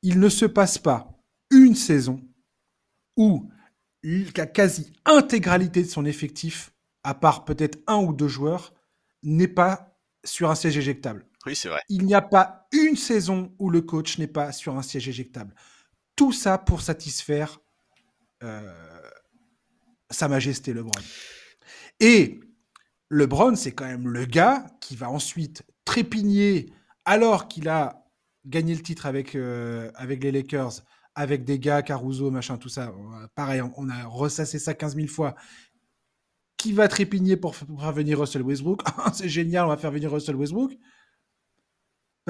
Il 0.03 0.18
ne 0.18 0.29
se 0.29 0.45
passe 0.45 0.79
pas 0.79 1.23
une 1.51 1.75
saison 1.77 2.27
où 3.16 3.49
la 4.03 4.47
quasi-intégralité 4.47 5.83
de 5.83 5.89
son 5.89 6.05
effectif, 6.05 6.73
à 7.05 7.14
part 7.14 7.45
peut-être 7.45 7.79
un 7.87 7.99
ou 7.99 8.12
deux 8.12 8.27
joueurs, 8.27 8.75
n'est 9.23 9.47
pas 9.47 10.01
sur 10.25 10.51
un 10.51 10.55
siège 10.55 10.79
éjectable. 10.79 11.27
Oui, 11.47 11.57
c'est 11.57 11.68
vrai. 11.68 11.80
Il 11.88 12.05
n'y 12.05 12.14
a 12.14 12.22
pas 12.22 12.66
une 12.72 12.97
saison 12.97 13.55
où 13.59 13.70
le 13.70 13.80
coach 13.80 14.18
n'est 14.18 14.26
pas 14.26 14.53
sur 14.53 14.76
un 14.76 14.82
siège 14.82 15.09
éjectable. 15.09 15.55
Tout 16.16 16.32
ça 16.32 16.59
pour 16.59 16.82
satisfaire 16.82 17.61
euh, 18.43 19.01
Sa 20.11 20.28
Majesté 20.28 20.72
LeBron. 20.72 20.91
Et 21.99 22.41
LeBron, 23.09 23.57
c'est 23.57 23.72
quand 23.72 23.86
même 23.86 24.09
le 24.09 24.24
gars 24.26 24.66
qui 24.80 24.97
va 24.97 25.11
ensuite 25.11 25.62
trépigner 25.84 26.72
alors 27.05 27.49
qu'il 27.49 27.68
a 27.68 28.05
gagné 28.47 28.74
le 28.74 28.82
titre 28.82 29.07
avec, 29.07 29.34
euh, 29.34 29.91
avec 29.95 30.22
les 30.22 30.32
Lakers, 30.32 30.82
avec 31.14 31.45
des 31.45 31.59
gars, 31.59 31.82
Caruso, 31.82 32.30
machin, 32.30 32.57
tout 32.57 32.68
ça. 32.68 32.93
Pareil, 33.34 33.62
on 33.76 33.88
a 33.88 34.05
ressassé 34.05 34.59
ça 34.59 34.74
15 34.74 34.97
000 34.97 35.09
fois. 35.09 35.34
Qui 36.57 36.72
va 36.72 36.88
trépigner 36.88 37.36
pour, 37.38 37.55
pour 37.55 37.80
faire 37.80 37.93
venir 37.93 38.20
Russell 38.20 38.43
Westbrook? 38.43 38.82
C'est 39.14 39.28
génial, 39.28 39.64
on 39.64 39.68
va 39.68 39.78
faire 39.78 39.91
venir 39.91 40.12
Russell 40.12 40.36
Westbrook. 40.36 40.76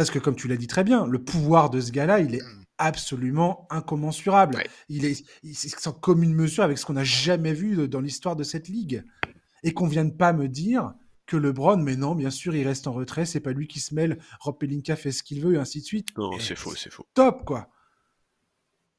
Parce 0.00 0.10
que, 0.10 0.18
comme 0.18 0.34
tu 0.34 0.48
l'as 0.48 0.56
dit 0.56 0.66
très 0.66 0.82
bien, 0.82 1.06
le 1.06 1.22
pouvoir 1.22 1.68
de 1.68 1.78
ce 1.78 1.92
gars-là, 1.92 2.20
il 2.20 2.34
est 2.34 2.42
mm. 2.42 2.64
absolument 2.78 3.66
incommensurable. 3.68 4.64
Il 4.88 5.04
est, 5.04 5.26
il 5.42 5.54
sans 5.54 5.92
commune 5.92 6.32
mesure 6.32 6.64
avec 6.64 6.78
ce 6.78 6.86
qu'on 6.86 6.94
n'a 6.94 7.04
jamais 7.04 7.52
vu 7.52 7.86
dans 7.86 8.00
l'histoire 8.00 8.34
de 8.34 8.42
cette 8.42 8.68
ligue. 8.68 9.04
Et 9.62 9.74
qu'on 9.74 9.86
vienne 9.86 10.16
pas 10.16 10.32
me 10.32 10.48
dire 10.48 10.94
que 11.26 11.36
LeBron, 11.36 11.76
mais 11.76 11.96
non, 11.96 12.14
bien 12.14 12.30
sûr, 12.30 12.56
il 12.56 12.66
reste 12.66 12.86
en 12.86 12.92
retrait, 12.92 13.26
c'est 13.26 13.40
pas 13.40 13.52
lui 13.52 13.68
qui 13.68 13.78
se 13.78 13.94
mêle, 13.94 14.18
Rob 14.40 14.56
Pelinka 14.58 14.96
fait 14.96 15.12
ce 15.12 15.22
qu'il 15.22 15.42
veut, 15.42 15.56
et 15.56 15.58
ainsi 15.58 15.82
de 15.82 15.84
suite. 15.84 16.16
Non, 16.16 16.30
c'est 16.38 16.56
faux, 16.56 16.74
c'est 16.74 16.90
faux. 16.90 17.04
Top, 17.12 17.44
quoi. 17.44 17.68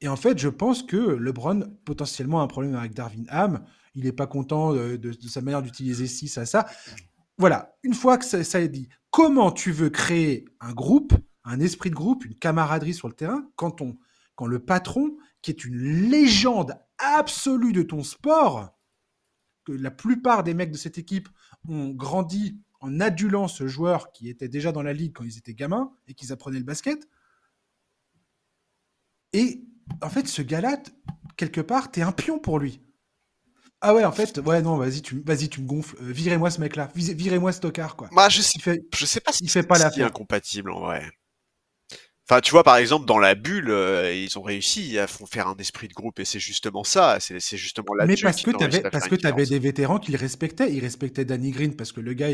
Et 0.02 0.08
en 0.08 0.18
fait, 0.18 0.38
je 0.38 0.50
pense 0.50 0.84
que 0.84 0.98
LeBron, 0.98 1.62
potentiellement, 1.84 2.42
a 2.42 2.44
un 2.44 2.48
problème 2.48 2.76
avec 2.76 2.94
Darwin 2.94 3.26
Ham. 3.30 3.66
Il 3.96 4.04
n'est 4.04 4.12
pas 4.12 4.28
content 4.28 4.72
de, 4.74 5.12
sa 5.28 5.42
manière 5.42 5.64
d'utiliser 5.64 6.06
ci, 6.06 6.28
ça, 6.28 6.46
ça. 6.46 6.68
Voilà, 7.40 7.76
une 7.82 7.96
fois 7.96 8.20
que 8.20 8.26
ça, 8.26 8.44
ça 8.44 8.62
est 8.62 8.70
dit, 8.70 8.88
comment 9.12 9.52
tu 9.52 9.72
veux 9.72 9.90
créer 9.90 10.46
un 10.60 10.74
groupe, 10.74 11.14
un 11.44 11.60
esprit 11.60 11.90
de 11.90 11.96
groupe, 11.96 12.26
une 12.26 12.36
camaraderie 12.36 12.94
sur 12.94 13.08
le 13.08 13.14
terrain, 13.14 13.48
quand, 13.56 13.82
on, 13.82 13.98
quand 14.36 14.48
le 14.48 14.60
patron, 14.60 15.18
qui 15.42 15.52
est 15.52 15.66
une 15.66 16.10
légende 16.10 16.80
absolue 16.98 17.74
de 17.74 17.84
ton 17.84 18.04
sport, 18.04 18.78
que 19.66 19.72
la 19.74 19.92
plupart 19.92 20.44
des 20.44 20.54
mecs 20.54 20.72
de 20.72 20.78
cette 20.78 20.98
équipe 20.98 21.30
ont 21.68 21.90
grandi 21.90 22.60
en 22.80 23.00
adulant 23.00 23.48
ce 23.48 23.68
joueur 23.68 24.12
qui 24.12 24.30
était 24.30 24.50
déjà 24.50 24.72
dans 24.72 24.82
la 24.82 24.94
ligue 24.94 25.14
quand 25.14 25.24
ils 25.24 25.38
étaient 25.38 25.54
gamins 25.54 25.94
et 26.08 26.16
qu'ils 26.16 26.32
apprenaient 26.32 26.58
le 26.58 26.66
basket. 26.66 27.08
Et 29.34 29.64
en 30.02 30.10
fait, 30.10 30.28
ce 30.28 30.42
gars-là, 30.42 30.82
quelque 31.38 31.62
part, 31.62 31.92
t'es 31.92 32.02
un 32.02 32.12
pion 32.12 32.40
pour 32.40 32.60
lui. 32.60 32.82
Ah 33.82 33.96
ouais, 33.96 34.06
en 34.06 34.12
fait, 34.12 34.38
ouais, 34.46 34.62
non, 34.62 34.78
vas-y, 34.78 35.02
tu, 35.02 35.24
vas-y, 35.26 35.50
tu 35.50 35.62
me 35.62 35.66
gonfles. 35.66 35.96
Euh, 36.02 36.12
virez-moi 36.12 36.52
ce 36.52 36.62
mec-là. 36.62 36.90
Virez-moi 36.94 37.52
ce 37.52 37.60
tocard, 37.60 37.96
quoi. 37.96 38.10
Bah, 38.12 38.30
je 38.30 38.42
sais, 38.42 38.60
je 38.96 39.06
sais 39.06 39.20
pas 39.20 39.32
si 39.32 39.48
c'est 39.48 39.64
pas 39.64 39.80
la 39.80 39.90
incompatible, 40.06 40.72
en 40.72 40.82
vrai. 40.82 41.04
Enfin, 42.32 42.40
tu 42.40 42.52
vois, 42.52 42.64
par 42.64 42.78
exemple, 42.78 43.06
dans 43.06 43.20
la 43.20 43.36
bulle, 43.36 43.70
euh, 43.70 44.14
ils 44.14 44.40
ont 44.40 44.42
réussi 44.42 44.98
à 44.98 45.06
faire 45.06 45.50
un 45.50 45.56
esprit 45.58 45.90
de 45.90 45.94
groupe 45.94 46.18
et 46.18 46.24
c'est 46.24 46.40
justement 46.40 46.86
ça, 46.86 47.18
c'est 47.20 47.58
justement 47.58 47.94
là 47.94 48.06
Mais 48.06 48.16
parce 48.16 48.42
que 48.42 48.52
tu 48.52 48.64
avais, 48.64 48.80
parce 48.80 49.10
que 49.10 49.28
avais 49.28 49.46
des 49.46 49.60
vétérans 49.60 50.00
qui 50.00 50.14
le 50.14 50.18
respectaient. 50.18 50.72
Ils 50.72 50.80
respectaient 50.80 51.26
Danny 51.26 51.52
Green 51.52 51.76
parce 51.76 51.92
que 51.92 52.00
le 52.00 52.14
gars, 52.14 52.30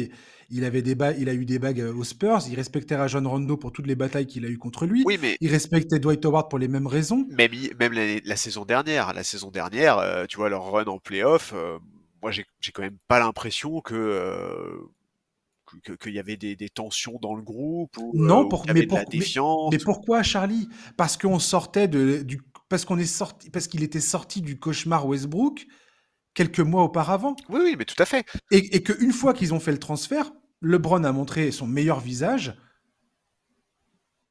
il, 0.51 0.63
avait 0.63 0.83
des 0.83 0.95
il 1.17 1.29
a 1.29 1.33
eu 1.33 1.45
des 1.45 1.57
bagues 1.57 1.81
euh, 1.81 1.95
aux 1.95 2.03
Spurs. 2.03 2.41
Il 2.47 2.53
respectait 2.53 2.95
Rajon 2.95 3.27
Rondo 3.27 3.57
pour 3.57 3.71
toutes 3.71 3.87
les 3.87 3.95
batailles 3.95 4.27
qu'il 4.27 4.45
a 4.45 4.49
eues 4.49 4.59
contre 4.59 4.85
lui. 4.85 5.01
Oui, 5.03 5.17
mais 5.19 5.35
il 5.41 5.49
respectait 5.49 5.97
Dwight 5.97 6.23
Howard 6.25 6.47
pour 6.47 6.59
les 6.59 6.67
mêmes 6.67 6.85
raisons. 6.85 7.25
Même, 7.31 7.49
même 7.79 7.93
la, 8.23 8.35
saison 8.35 8.65
dernière, 8.65 9.15
la 9.15 9.23
saison 9.23 9.49
dernière, 9.49 9.97
euh, 9.97 10.25
tu 10.27 10.37
vois 10.37 10.49
leur 10.49 10.71
run 10.71 10.85
en 10.85 10.99
playoff. 10.99 11.55
moi, 12.21 12.29
j'ai 12.29 12.45
quand 12.71 12.83
même 12.83 12.99
pas 13.07 13.17
l'impression 13.17 13.81
que 13.81 14.77
qu'il 15.99 16.13
y 16.13 16.19
avait 16.19 16.37
des, 16.37 16.69
tensions 16.69 17.19
dans 17.21 17.35
le 17.35 17.41
groupe 17.41 17.97
ou 17.97 18.11
non 18.15 18.45
euh, 18.45 18.49
pour, 18.49 18.65
mais, 18.67 18.85
de 18.85 18.93
la 18.93 19.05
défiance. 19.05 19.71
Mais, 19.71 19.77
pourquoi 19.77 20.23
Charlie? 20.23 20.67
Parce 20.95 21.17
qu'on 21.17 21.39
sortait 21.39 21.87
de 21.87 22.21
du 22.21 22.41
parce 22.69 22.85
qu'on 22.85 22.97
est 22.97 23.05
sorti 23.05 23.49
parce 23.49 23.67
qu'il 23.67 23.83
était 23.83 24.01
sorti 24.01 24.41
du 24.41 24.59
cauchemar 24.59 25.07
Westbrook 25.07 25.65
quelques 26.33 26.59
mois 26.59 26.83
auparavant. 26.83 27.35
Oui 27.49 27.59
oui 27.63 27.75
mais 27.77 27.85
tout 27.85 28.01
à 28.01 28.05
fait. 28.05 28.25
Et, 28.51 28.75
et 28.75 28.83
qu'une 28.83 29.13
fois 29.13 29.33
qu'ils 29.33 29.53
ont 29.53 29.59
fait 29.59 29.71
le 29.71 29.79
transfert, 29.79 30.31
LeBron 30.61 31.03
a 31.03 31.11
montré 31.11 31.51
son 31.51 31.67
meilleur 31.67 31.99
visage. 31.99 32.55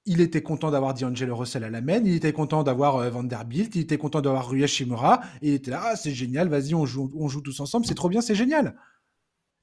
Il 0.08 0.20
était 0.20 0.42
content 0.42 0.70
d'avoir 0.70 0.94
D'Angelo 0.94 1.34
Russell 1.34 1.64
à 1.64 1.70
la 1.70 1.80
main, 1.80 2.00
il 2.04 2.14
était 2.14 2.32
content 2.32 2.62
d'avoir 2.62 2.96
euh, 2.96 3.10
Vanderbilt, 3.10 3.74
il 3.74 3.82
était 3.82 3.98
content 3.98 4.20
d'avoir 4.20 4.48
Rui 4.48 4.62
Hachimura, 4.62 5.20
et 5.42 5.48
il 5.48 5.54
était 5.54 5.72
là, 5.72 5.82
ah, 5.84 5.96
c'est 5.96 6.12
génial, 6.12 6.48
vas-y, 6.48 6.74
on 6.76 6.86
joue, 6.86 7.10
on 7.18 7.26
joue 7.26 7.40
tous 7.40 7.58
ensemble, 7.58 7.86
c'est 7.86 7.96
trop 7.96 8.08
bien, 8.08 8.20
c'est 8.20 8.36
génial. 8.36 8.76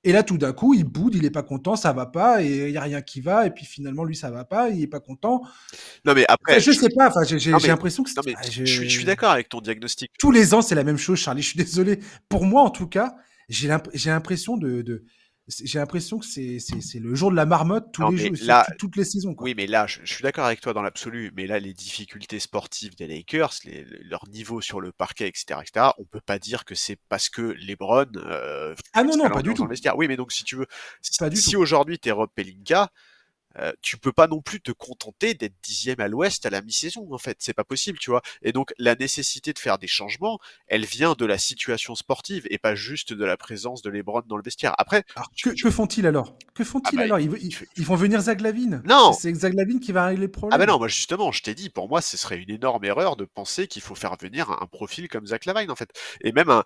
Et 0.05 0.11
là, 0.11 0.23
tout 0.23 0.37
d'un 0.37 0.51
coup, 0.51 0.73
il 0.73 0.83
boude, 0.83 1.15
il 1.15 1.23
est 1.23 1.31
pas 1.31 1.43
content, 1.43 1.75
ça 1.77 1.93
va 1.93 2.05
pas, 2.05 2.43
et 2.43 2.67
il 2.67 2.71
y 2.71 2.77
a 2.77 2.81
rien 2.81 3.01
qui 3.01 3.21
va, 3.21 3.47
et 3.47 3.51
puis 3.51 3.65
finalement, 3.65 4.03
lui, 4.03 4.15
ça 4.15 4.31
va 4.31 4.43
pas, 4.43 4.69
il 4.69 4.81
est 4.81 4.87
pas 4.87 4.99
content. 4.99 5.41
Non, 6.03 6.13
mais 6.13 6.25
après. 6.27 6.59
je, 6.59 6.71
sais 6.71 6.89
pas, 6.89 7.07
enfin, 7.07 7.23
j'ai 7.23 7.51
l'impression 7.51 8.03
que 8.03 8.09
mais 8.25 8.35
je, 8.49 8.65
je, 8.65 8.83
suis 8.87 9.05
d'accord 9.05 9.31
avec 9.31 9.47
ton 9.47 9.61
diagnostic. 9.61 10.11
Tous 10.19 10.31
les 10.31 10.53
ans, 10.53 10.61
c'est 10.61 10.75
la 10.75 10.83
même 10.83 10.97
chose, 10.97 11.19
Charlie, 11.19 11.41
je 11.41 11.49
suis 11.49 11.57
désolé. 11.57 11.99
Pour 12.27 12.43
moi, 12.43 12.63
en 12.63 12.69
tout 12.69 12.87
cas, 12.87 13.15
j'ai 13.47 13.67
l'impression 13.67 14.57
de, 14.57 14.81
de 14.81 15.05
j'ai 15.47 15.79
l'impression 15.79 16.19
que 16.19 16.25
c'est 16.25 16.59
le 16.99 17.15
jour 17.15 17.29
de 17.29 17.35
la 17.35 17.45
marmotte 17.45 17.91
tous 17.91 18.09
les 18.11 18.17
jours, 18.17 18.47
là, 18.47 18.65
toutes 18.79 18.95
les 18.95 19.03
saisons. 19.03 19.35
Quoi. 19.35 19.45
Oui, 19.45 19.53
mais 19.55 19.67
là, 19.67 19.87
je, 19.87 19.99
suis 20.05 20.23
d'accord 20.23 20.45
avec 20.45 20.61
toi 20.61 20.73
dans 20.73 20.81
l'absolu, 20.81 21.31
mais 21.35 21.47
là, 21.47 21.59
les 21.59 21.73
difficultés 21.73 22.39
sportives 22.39 22.95
des 22.95 23.07
Lakers, 23.07 23.53
les, 23.65 23.85
leur 24.03 24.27
niveau 24.29 24.61
sur 24.61 24.79
le 24.79 24.91
parquet, 24.93 25.27
etc., 25.27 25.59
etc., 25.61 25.87
on 25.97 26.05
peut 26.05 26.21
pas 26.21 26.39
dire 26.39 26.63
que 26.63 26.75
c'est 26.75 26.97
parce 27.09 27.29
que 27.29 27.41
LeBron. 27.59 28.07
Euh, 28.15 28.73
ah 28.93 29.03
non, 29.03 29.17
non, 29.17 29.29
pas 29.29 29.41
du 29.41 29.53
tout. 29.53 29.67
Oui, 29.95 30.07
mais 30.07 30.15
donc 30.15 30.31
si 30.31 30.43
tu 30.43 30.55
veux, 30.55 30.67
si, 31.01 31.13
si 31.35 31.55
aujourd'hui 31.57 31.99
t'es 31.99 32.11
Rob 32.11 32.29
Pelinka, 32.33 32.89
euh, 33.59 33.71
tu 33.81 33.97
peux 33.97 34.11
pas 34.11 34.27
non 34.27 34.41
plus 34.41 34.61
te 34.61 34.71
contenter 34.71 35.33
d'être 35.33 35.55
dixième 35.63 35.99
à 35.99 36.07
l'ouest 36.07 36.45
à 36.45 36.49
la 36.49 36.61
mi-saison 36.61 37.07
en 37.11 37.17
fait. 37.17 37.37
C'est 37.39 37.53
pas 37.53 37.63
possible 37.63 37.99
tu 37.99 38.09
vois. 38.09 38.21
Et 38.41 38.51
donc 38.51 38.73
la 38.77 38.95
nécessité 38.95 39.53
de 39.53 39.59
faire 39.59 39.77
des 39.77 39.87
changements 39.87 40.39
elle 40.67 40.85
vient 40.85 41.13
de 41.13 41.25
la 41.25 41.37
situation 41.37 41.95
sportive 41.95 42.47
et 42.49 42.57
pas 42.57 42.75
juste 42.75 43.13
de 43.13 43.25
la 43.25 43.37
présence 43.37 43.81
de 43.81 43.89
LeBron 43.89 44.23
dans 44.27 44.37
le 44.37 44.43
vestiaire. 44.43 44.73
Après 44.77 45.03
que, 45.43 45.69
font-ils 45.69 46.07
alors? 46.07 46.35
Que 46.53 46.63
font-ils 46.63 46.97
ah 46.97 46.97
bah, 46.97 47.03
alors? 47.03 47.19
Ils, 47.19 47.57
ils, 47.77 47.85
vont 47.85 47.95
venir 47.95 48.21
Zaglavine 48.21 48.81
non 48.85 49.13
c'est 49.13 49.33
Zaglavine 49.33 49.79
qui 49.79 49.91
va 49.91 50.07
régler 50.07 50.21
les 50.21 50.27
problèmes 50.27 50.53
ah 50.53 50.57
bah 50.57 50.71
non 50.71 50.77
moi 50.77 50.87
justement 50.87 51.31
je 51.31 51.41
t'ai 51.41 51.55
dit 51.55 51.69
pour 51.69 51.89
moi 51.89 52.01
ce 52.01 52.17
serait 52.17 52.37
une 52.37 52.49
énorme 52.49 52.83
erreur 52.85 53.15
de 53.15 53.25
penser 53.25 53.67
qu'il 53.67 53.81
faut 53.81 53.95
faire 53.95 54.15
venir 54.19 54.49
un, 54.49 54.67
profil 54.67 55.07
comme 55.07 55.27
Zach 55.27 55.45
Lavine 55.45 55.71
en 55.71 55.75
fait. 55.75 55.91
Et 56.21 56.31
même 56.31 56.49
un 56.49 56.63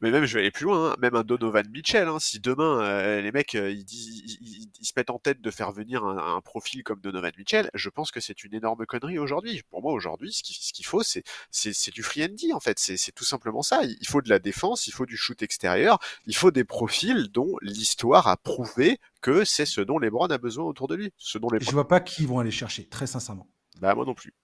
mais 0.00 0.10
même 0.10 0.24
je 0.24 0.34
vais 0.34 0.40
aller 0.40 0.50
plus 0.50 0.64
loin 0.64 0.92
hein, 0.92 0.96
même 1.00 1.14
un 1.14 1.22
Donovan 1.24 1.68
Mitchell 1.70 2.08
hein, 2.08 2.18
si 2.18 2.40
demain 2.40 2.80
euh, 2.82 3.20
les 3.20 3.32
mecs 3.32 3.54
euh, 3.54 3.70
ils, 3.70 3.84
ils, 3.90 4.70
ils, 4.80 4.86
se 4.86 4.92
mettent 4.96 5.10
en 5.10 5.18
tête 5.18 5.40
de 5.40 5.50
faire 5.50 5.72
venir 5.72 6.04
un 6.04 6.20
un 6.30 6.40
profil 6.40 6.82
comme 6.82 7.00
Donovan 7.00 7.32
Mitchell, 7.36 7.70
je 7.74 7.88
pense 7.88 8.10
que 8.10 8.20
c'est 8.20 8.44
une 8.44 8.54
énorme 8.54 8.86
connerie 8.86 9.18
aujourd'hui. 9.18 9.62
Pour 9.70 9.82
moi, 9.82 9.92
aujourd'hui, 9.92 10.32
ce 10.32 10.72
qu'il 10.72 10.86
faut, 10.86 11.02
c'est 11.02 11.90
du 11.92 12.02
free 12.02 12.24
and 12.24 12.54
en 12.54 12.60
fait. 12.60 12.78
C'est 12.78 13.12
tout 13.14 13.24
simplement 13.24 13.62
ça. 13.62 13.82
Il 13.84 14.06
faut 14.06 14.22
de 14.22 14.28
la 14.28 14.38
défense, 14.38 14.86
il 14.86 14.92
faut 14.92 15.06
du 15.06 15.16
shoot 15.16 15.42
extérieur, 15.42 15.98
il 16.26 16.34
faut 16.34 16.50
des 16.50 16.64
profils 16.64 17.28
dont 17.30 17.56
l'histoire 17.62 18.28
a 18.28 18.36
prouvé 18.36 18.98
que 19.20 19.44
c'est 19.44 19.66
ce 19.66 19.80
dont 19.80 19.98
LeBron 19.98 20.28
a 20.28 20.38
besoin 20.38 20.64
autour 20.64 20.88
de 20.88 20.94
lui. 20.94 21.12
Ce 21.18 21.38
dont 21.38 21.48
Je 21.58 21.70
vois 21.70 21.88
pas 21.88 22.00
qui 22.00 22.26
vont 22.26 22.38
aller 22.38 22.50
chercher, 22.50 22.88
très 22.88 23.06
sincèrement. 23.06 23.48
Bah 23.80 23.94
moi 23.94 24.04
non 24.04 24.14
plus. 24.14 24.34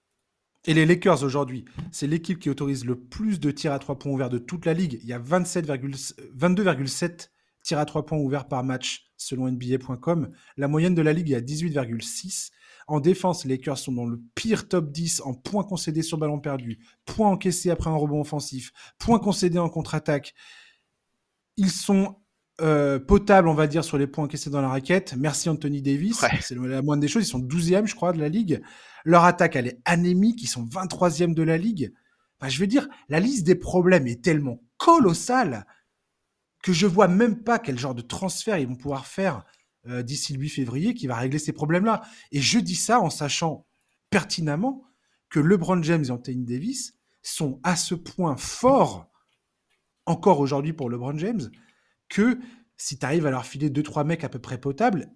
Et 0.67 0.73
les 0.73 0.85
Lakers 0.85 1.23
aujourd'hui, 1.23 1.63
c'est 1.93 2.07
l'équipe 2.07 2.39
qui 2.39 2.49
autorise 2.49 2.83
le 2.83 2.99
plus 2.99 3.39
de 3.39 3.51
tirs 3.51 3.71
à 3.71 3.79
trois 3.79 3.97
points 3.97 4.11
ouverts 4.11 4.29
de 4.29 4.37
toute 4.37 4.65
la 4.65 4.73
ligue. 4.73 4.99
Il 5.01 5.07
y 5.07 5.13
a 5.13 5.19
22,7 5.19 7.29
tirs 7.63 7.79
à 7.79 7.85
trois 7.85 8.05
points 8.05 8.17
ouverts 8.17 8.49
par 8.49 8.65
match 8.65 9.09
selon 9.15 9.49
NBA.com. 9.49 10.29
La 10.57 10.67
moyenne 10.67 10.93
de 10.93 11.01
la 11.01 11.13
ligue 11.13 11.31
est 11.31 11.35
à 11.35 11.41
18,6. 11.41 12.49
En 12.87 12.99
défense, 12.99 13.45
les 13.45 13.55
Lakers 13.55 13.77
sont 13.77 13.93
dans 13.93 14.05
le 14.05 14.21
pire 14.35 14.67
top 14.67 14.91
10 14.91 15.21
en 15.21 15.33
points 15.33 15.63
concédés 15.63 16.01
sur 16.01 16.17
ballon 16.17 16.41
perdu, 16.41 16.79
points 17.05 17.29
encaissés 17.29 17.69
après 17.69 17.89
un 17.89 17.95
rebond 17.95 18.19
offensif, 18.19 18.73
points 18.99 19.19
concédés 19.19 19.59
en 19.59 19.69
contre-attaque. 19.69 20.33
Ils 21.55 21.71
sont 21.71 22.17
euh, 22.59 22.99
potables, 22.99 23.47
on 23.47 23.53
va 23.53 23.67
dire, 23.67 23.83
sur 23.83 23.97
les 23.97 24.07
points 24.07 24.25
encaissés 24.25 24.49
dans 24.49 24.61
la 24.61 24.69
raquette. 24.69 25.15
Merci 25.17 25.49
Anthony 25.49 25.81
Davis. 25.81 26.25
C'est 26.41 26.55
la 26.55 26.81
moindre 26.81 27.01
des 27.01 27.07
choses. 27.07 27.23
Ils 27.27 27.29
sont 27.29 27.39
12e, 27.39 27.85
je 27.85 27.95
crois, 27.95 28.13
de 28.13 28.19
la 28.19 28.29
ligue. 28.29 28.61
Leur 29.05 29.25
attaque, 29.25 29.55
elle 29.55 29.67
est 29.67 29.79
anémique. 29.85 30.41
Ils 30.41 30.47
sont 30.47 30.65
23e 30.65 31.33
de 31.33 31.43
la 31.43 31.57
ligue. 31.57 31.93
je 32.45 32.59
veux 32.59 32.67
dire, 32.67 32.87
la 33.09 33.19
liste 33.19 33.45
des 33.45 33.55
problèmes 33.55 34.07
est 34.07 34.23
tellement 34.23 34.61
colossale 34.77 35.65
que 36.63 36.73
je 36.73 36.87
vois 36.87 37.07
même 37.07 37.43
pas 37.43 37.59
quel 37.59 37.77
genre 37.77 37.95
de 37.95 38.01
transfert 38.01 38.57
ils 38.57 38.67
vont 38.67 38.75
pouvoir 38.75 39.05
faire 39.05 39.43
euh, 39.87 40.01
d'ici 40.01 40.33
le 40.33 40.39
8 40.39 40.49
février 40.49 40.93
qui 40.93 41.07
va 41.07 41.15
régler 41.15 41.39
ces 41.39 41.53
problèmes-là. 41.53 42.01
Et 42.31 42.41
je 42.41 42.59
dis 42.59 42.75
ça 42.75 42.99
en 42.99 43.09
sachant 43.09 43.65
pertinemment 44.09 44.83
que 45.29 45.39
LeBron 45.39 45.81
James 45.83 46.05
et 46.05 46.11
Anthony 46.11 46.43
Davis 46.43 46.95
sont 47.21 47.59
à 47.63 47.75
ce 47.75 47.95
point 47.95 48.35
forts, 48.35 49.09
encore 50.05 50.39
aujourd'hui 50.39 50.73
pour 50.73 50.89
LeBron 50.89 51.17
James, 51.17 51.49
que 52.09 52.39
si 52.77 52.97
tu 52.97 53.05
arrives 53.05 53.25
à 53.25 53.31
leur 53.31 53.45
filer 53.45 53.69
deux 53.69 53.83
trois 53.83 54.03
mecs 54.03 54.23
à 54.23 54.29
peu 54.29 54.39
près 54.39 54.59
potables, 54.59 55.09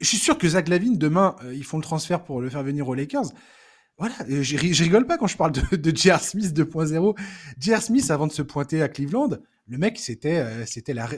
je 0.00 0.06
suis 0.06 0.18
sûr 0.18 0.36
que 0.36 0.48
Zach 0.48 0.68
Lavine, 0.68 0.98
demain, 0.98 1.36
ils 1.52 1.64
font 1.64 1.78
le 1.78 1.82
transfert 1.82 2.22
pour 2.22 2.40
le 2.40 2.50
faire 2.50 2.62
venir 2.62 2.86
aux 2.88 2.94
Lakers. 2.94 3.32
Voilà, 3.98 4.14
je, 4.28 4.82
rigole 4.82 5.06
pas 5.06 5.16
quand 5.16 5.26
je 5.26 5.38
parle 5.38 5.52
de, 5.52 5.76
de 5.76 5.96
J.R. 5.96 6.20
Smith 6.20 6.52
2.0. 6.54 7.18
J.R. 7.58 7.80
Smith, 7.80 8.10
avant 8.10 8.26
de 8.26 8.32
se 8.32 8.42
pointer 8.42 8.82
à 8.82 8.88
Cleveland, 8.90 9.30
le 9.68 9.78
mec, 9.78 9.98
c'était 9.98 10.36
euh, 10.36 10.64
c'était 10.64 10.94
la 10.94 11.08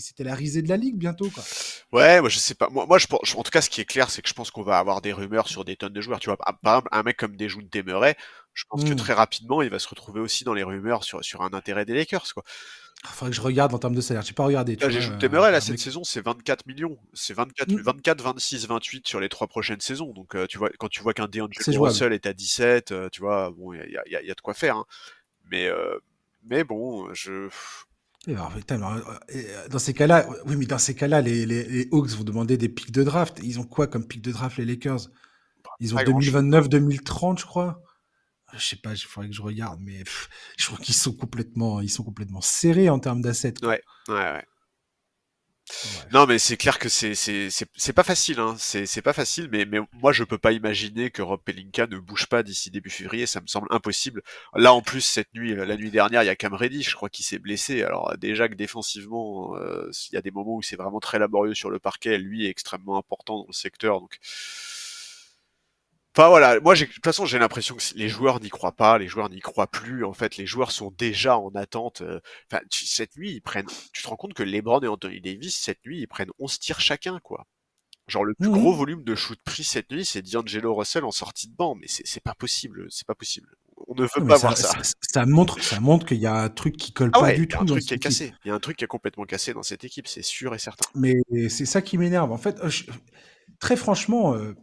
c'était 0.00 0.24
la 0.24 0.34
risée 0.34 0.62
de 0.62 0.68
la 0.68 0.76
ligue 0.76 0.96
bientôt 0.96 1.30
quoi. 1.30 1.44
Ouais, 1.92 2.20
moi 2.20 2.28
je 2.28 2.38
sais 2.38 2.54
pas. 2.54 2.68
Moi, 2.70 2.86
moi 2.86 2.98
je, 2.98 3.06
en 3.12 3.42
tout 3.42 3.50
cas, 3.52 3.60
ce 3.60 3.70
qui 3.70 3.80
est 3.80 3.84
clair, 3.84 4.10
c'est 4.10 4.20
que 4.20 4.28
je 4.28 4.34
pense 4.34 4.50
qu'on 4.50 4.62
va 4.62 4.78
avoir 4.78 5.00
des 5.00 5.12
rumeurs 5.12 5.48
sur 5.48 5.64
des 5.64 5.76
tonnes 5.76 5.92
de 5.92 6.00
joueurs. 6.00 6.18
Tu 6.18 6.28
vois, 6.28 6.36
par 6.38 6.56
exemple, 6.64 6.88
un 6.90 7.02
mec 7.04 7.16
comme 7.16 7.36
Dejoun 7.36 7.68
Demeray, 7.70 8.16
je 8.52 8.64
pense 8.68 8.82
que 8.82 8.94
hmm. 8.94 8.96
très 8.96 9.12
rapidement, 9.12 9.62
il 9.62 9.70
va 9.70 9.78
se 9.78 9.86
retrouver 9.86 10.20
aussi 10.20 10.42
dans 10.42 10.54
les 10.54 10.64
rumeurs 10.64 11.04
sur 11.04 11.22
sur 11.22 11.42
un 11.42 11.52
intérêt 11.52 11.84
des 11.84 11.94
Lakers 11.94 12.34
quoi. 12.34 12.42
Il 13.04 13.10
faudrait 13.10 13.30
que 13.30 13.36
je 13.36 13.42
regarde 13.42 13.72
en 13.74 13.78
termes 13.78 13.94
de 13.94 14.00
salaire. 14.00 14.22
J'ai 14.22 14.32
pas 14.32 14.44
regardé. 14.44 14.76
J'ai 14.80 15.00
joué 15.00 15.16
là, 15.30 15.54
euh, 15.54 15.60
cette 15.60 15.78
saison, 15.78 16.02
c'est 16.02 16.20
24 16.20 16.66
millions. 16.66 16.98
C'est 17.12 17.32
24, 17.32 17.70
24, 17.70 18.22
26, 18.22 18.66
28 18.66 19.06
sur 19.06 19.20
les 19.20 19.28
trois 19.28 19.46
prochaines 19.46 19.80
saisons. 19.80 20.12
Donc, 20.12 20.34
euh, 20.34 20.46
tu 20.46 20.58
vois, 20.58 20.70
quand 20.78 20.88
tu 20.88 21.00
vois 21.00 21.14
qu'un 21.14 21.28
DeAngelo 21.28 21.84
Russell 21.84 22.12
est 22.12 22.26
à 22.26 22.32
17, 22.32 22.90
euh, 22.90 23.08
tu 23.10 23.20
vois, 23.20 23.50
bon, 23.56 23.72
il 23.72 23.90
y 23.90 23.96
a, 23.96 24.22
y 24.22 24.30
a, 24.30 24.34
de 24.34 24.40
quoi 24.40 24.54
faire. 24.54 24.76
Hein. 24.76 24.84
Mais, 25.50 25.70
mais 26.44 26.64
bon, 26.64 27.12
je. 27.14 27.48
dans 29.70 29.78
ces 29.78 29.94
cas-là, 29.94 30.26
oui, 30.46 30.56
mais 30.56 30.66
dans 30.66 30.78
ces 30.78 30.96
cas-là, 30.96 31.20
les, 31.20 31.46
les, 31.46 31.88
Hawks 31.92 32.10
vont 32.10 32.24
demander 32.24 32.56
des 32.56 32.68
pics 32.68 32.92
de 32.92 33.04
draft. 33.04 33.38
Ils 33.44 33.60
ont 33.60 33.64
quoi 33.64 33.86
comme 33.86 34.06
pic 34.06 34.22
de 34.22 34.32
draft, 34.32 34.58
les 34.58 34.64
Lakers? 34.64 35.08
Ils 35.78 35.94
ont 35.94 35.98
2029-2030, 35.98 37.38
je 37.38 37.46
crois 37.46 37.80
je 38.54 38.64
sais 38.64 38.76
pas, 38.76 38.92
il 38.94 38.98
faudrait 38.98 39.28
que 39.28 39.34
je 39.34 39.42
regarde, 39.42 39.80
mais 39.82 40.02
je 40.56 40.66
crois 40.66 40.78
qu'ils 40.78 40.94
sont 40.94 41.14
complètement, 41.14 41.80
ils 41.80 41.90
sont 41.90 42.04
complètement 42.04 42.40
serrés 42.40 42.88
en 42.88 42.98
termes 42.98 43.22
d'assets. 43.22 43.54
Ouais, 43.62 43.82
ouais, 44.08 44.14
ouais. 44.14 44.44
Non, 46.12 46.26
mais 46.26 46.38
c'est 46.38 46.56
clair 46.56 46.78
que 46.78 46.88
c'est 46.88 47.14
c'est 47.14 47.92
pas 47.92 48.02
facile, 48.02 48.40
hein. 48.40 48.56
C'est 48.58 49.02
pas 49.02 49.12
facile, 49.12 49.48
mais 49.52 49.66
mais 49.66 49.80
moi 49.92 50.12
je 50.12 50.24
peux 50.24 50.38
pas 50.38 50.52
imaginer 50.52 51.10
que 51.10 51.22
Rob 51.22 51.40
Pelinka 51.44 51.86
ne 51.86 51.98
bouge 51.98 52.26
pas 52.26 52.42
d'ici 52.42 52.70
début 52.70 52.90
février. 52.90 53.26
Ça 53.26 53.40
me 53.40 53.46
semble 53.46 53.68
impossible. 53.70 54.22
Là, 54.54 54.72
en 54.72 54.80
plus, 54.82 55.02
cette 55.02 55.32
nuit, 55.34 55.54
la 55.54 55.76
nuit 55.76 55.90
dernière, 55.90 56.22
il 56.22 56.26
y 56.26 56.30
a 56.30 56.36
Cam 56.36 56.54
Reddish, 56.54 56.90
je 56.90 56.96
crois 56.96 57.10
qu'il 57.10 57.24
s'est 57.24 57.38
blessé. 57.38 57.82
Alors 57.82 58.16
déjà 58.18 58.48
que 58.48 58.54
défensivement, 58.54 59.56
euh, 59.56 59.90
il 60.10 60.14
y 60.14 60.16
a 60.18 60.22
des 60.22 60.30
moments 60.30 60.56
où 60.56 60.62
c'est 60.62 60.76
vraiment 60.76 61.00
très 61.00 61.18
laborieux 61.18 61.54
sur 61.54 61.70
le 61.70 61.78
parquet. 61.78 62.18
Lui 62.18 62.46
est 62.46 62.50
extrêmement 62.50 62.96
important 62.96 63.40
dans 63.40 63.46
le 63.48 63.52
secteur, 63.52 64.00
donc 64.00 64.18
Enfin 66.18 66.30
voilà, 66.30 66.58
moi 66.58 66.74
de 66.74 66.84
toute 66.84 67.04
façon 67.04 67.26
j'ai 67.26 67.38
l'impression 67.38 67.76
que 67.76 67.82
les 67.94 68.08
joueurs 68.08 68.40
n'y 68.40 68.48
croient 68.48 68.74
pas, 68.74 68.98
les 68.98 69.06
joueurs 69.06 69.30
n'y 69.30 69.38
croient 69.38 69.68
plus. 69.68 70.04
En 70.04 70.12
fait, 70.12 70.36
les 70.36 70.46
joueurs 70.46 70.72
sont 70.72 70.92
déjà 70.98 71.38
en 71.38 71.50
attente. 71.50 72.00
Euh, 72.00 72.18
enfin, 72.50 72.60
cette 72.70 73.16
nuit 73.16 73.34
ils 73.34 73.40
prennent. 73.40 73.68
Tu 73.92 74.02
te 74.02 74.08
rends 74.08 74.16
compte 74.16 74.34
que 74.34 74.42
LeBron 74.42 74.80
et 74.80 74.88
Anthony 74.88 75.20
Davis 75.20 75.56
cette 75.56 75.78
nuit 75.86 76.00
ils 76.00 76.08
prennent 76.08 76.32
11 76.40 76.58
tirs 76.58 76.80
chacun 76.80 77.20
quoi. 77.20 77.46
Genre 78.08 78.24
le 78.24 78.34
plus 78.34 78.50
gros 78.50 78.74
volume 78.74 79.04
de 79.04 79.14
shoot 79.14 79.38
pris 79.44 79.62
cette 79.62 79.92
nuit 79.92 80.04
c'est 80.04 80.22
D'Angelo 80.22 80.74
Russell 80.74 81.04
en 81.04 81.12
sortie 81.12 81.46
de 81.46 81.54
banc, 81.54 81.76
mais 81.76 81.86
c'est 81.86 82.22
pas 82.24 82.34
possible, 82.34 82.88
c'est 82.90 83.06
pas 83.06 83.14
possible. 83.14 83.54
On 83.86 83.94
ne 83.94 84.02
veut 84.02 84.26
pas 84.26 84.38
voir 84.38 84.56
ça. 84.56 84.76
ça. 85.00 85.24
montre, 85.24 85.62
ça 85.62 85.78
montre 85.78 86.04
qu'il 86.04 86.18
y 86.18 86.26
a 86.26 86.34
un 86.34 86.48
truc 86.48 86.76
qui 86.76 86.92
colle 86.92 87.10
ah 87.12 87.20
pas 87.20 87.32
du 87.32 87.46
tout. 87.46 87.58
Il 87.62 87.68
y 87.68 87.70
a 87.70 87.74
un 87.74 87.76
truc 87.76 87.84
qui 87.84 87.94
est 87.94 87.98
cassé. 87.98 88.34
Il 88.44 88.48
y 88.48 88.50
a 88.50 88.54
un 88.56 88.58
truc 88.58 88.76
qui 88.76 88.82
est 88.82 88.88
complètement 88.88 89.24
cassé 89.24 89.54
dans 89.54 89.62
cette 89.62 89.84
équipe, 89.84 90.08
c'est 90.08 90.24
sûr 90.24 90.52
et 90.52 90.58
certain. 90.58 90.88
Mais 90.96 91.14
c'est 91.48 91.64
ça 91.64 91.80
qui 91.80 91.96
m'énerve. 91.96 92.32
En 92.32 92.38
fait, 92.38 92.58
euh, 92.58 92.70
très 93.60 93.76
franchement. 93.76 94.34
Euh, 94.34 94.56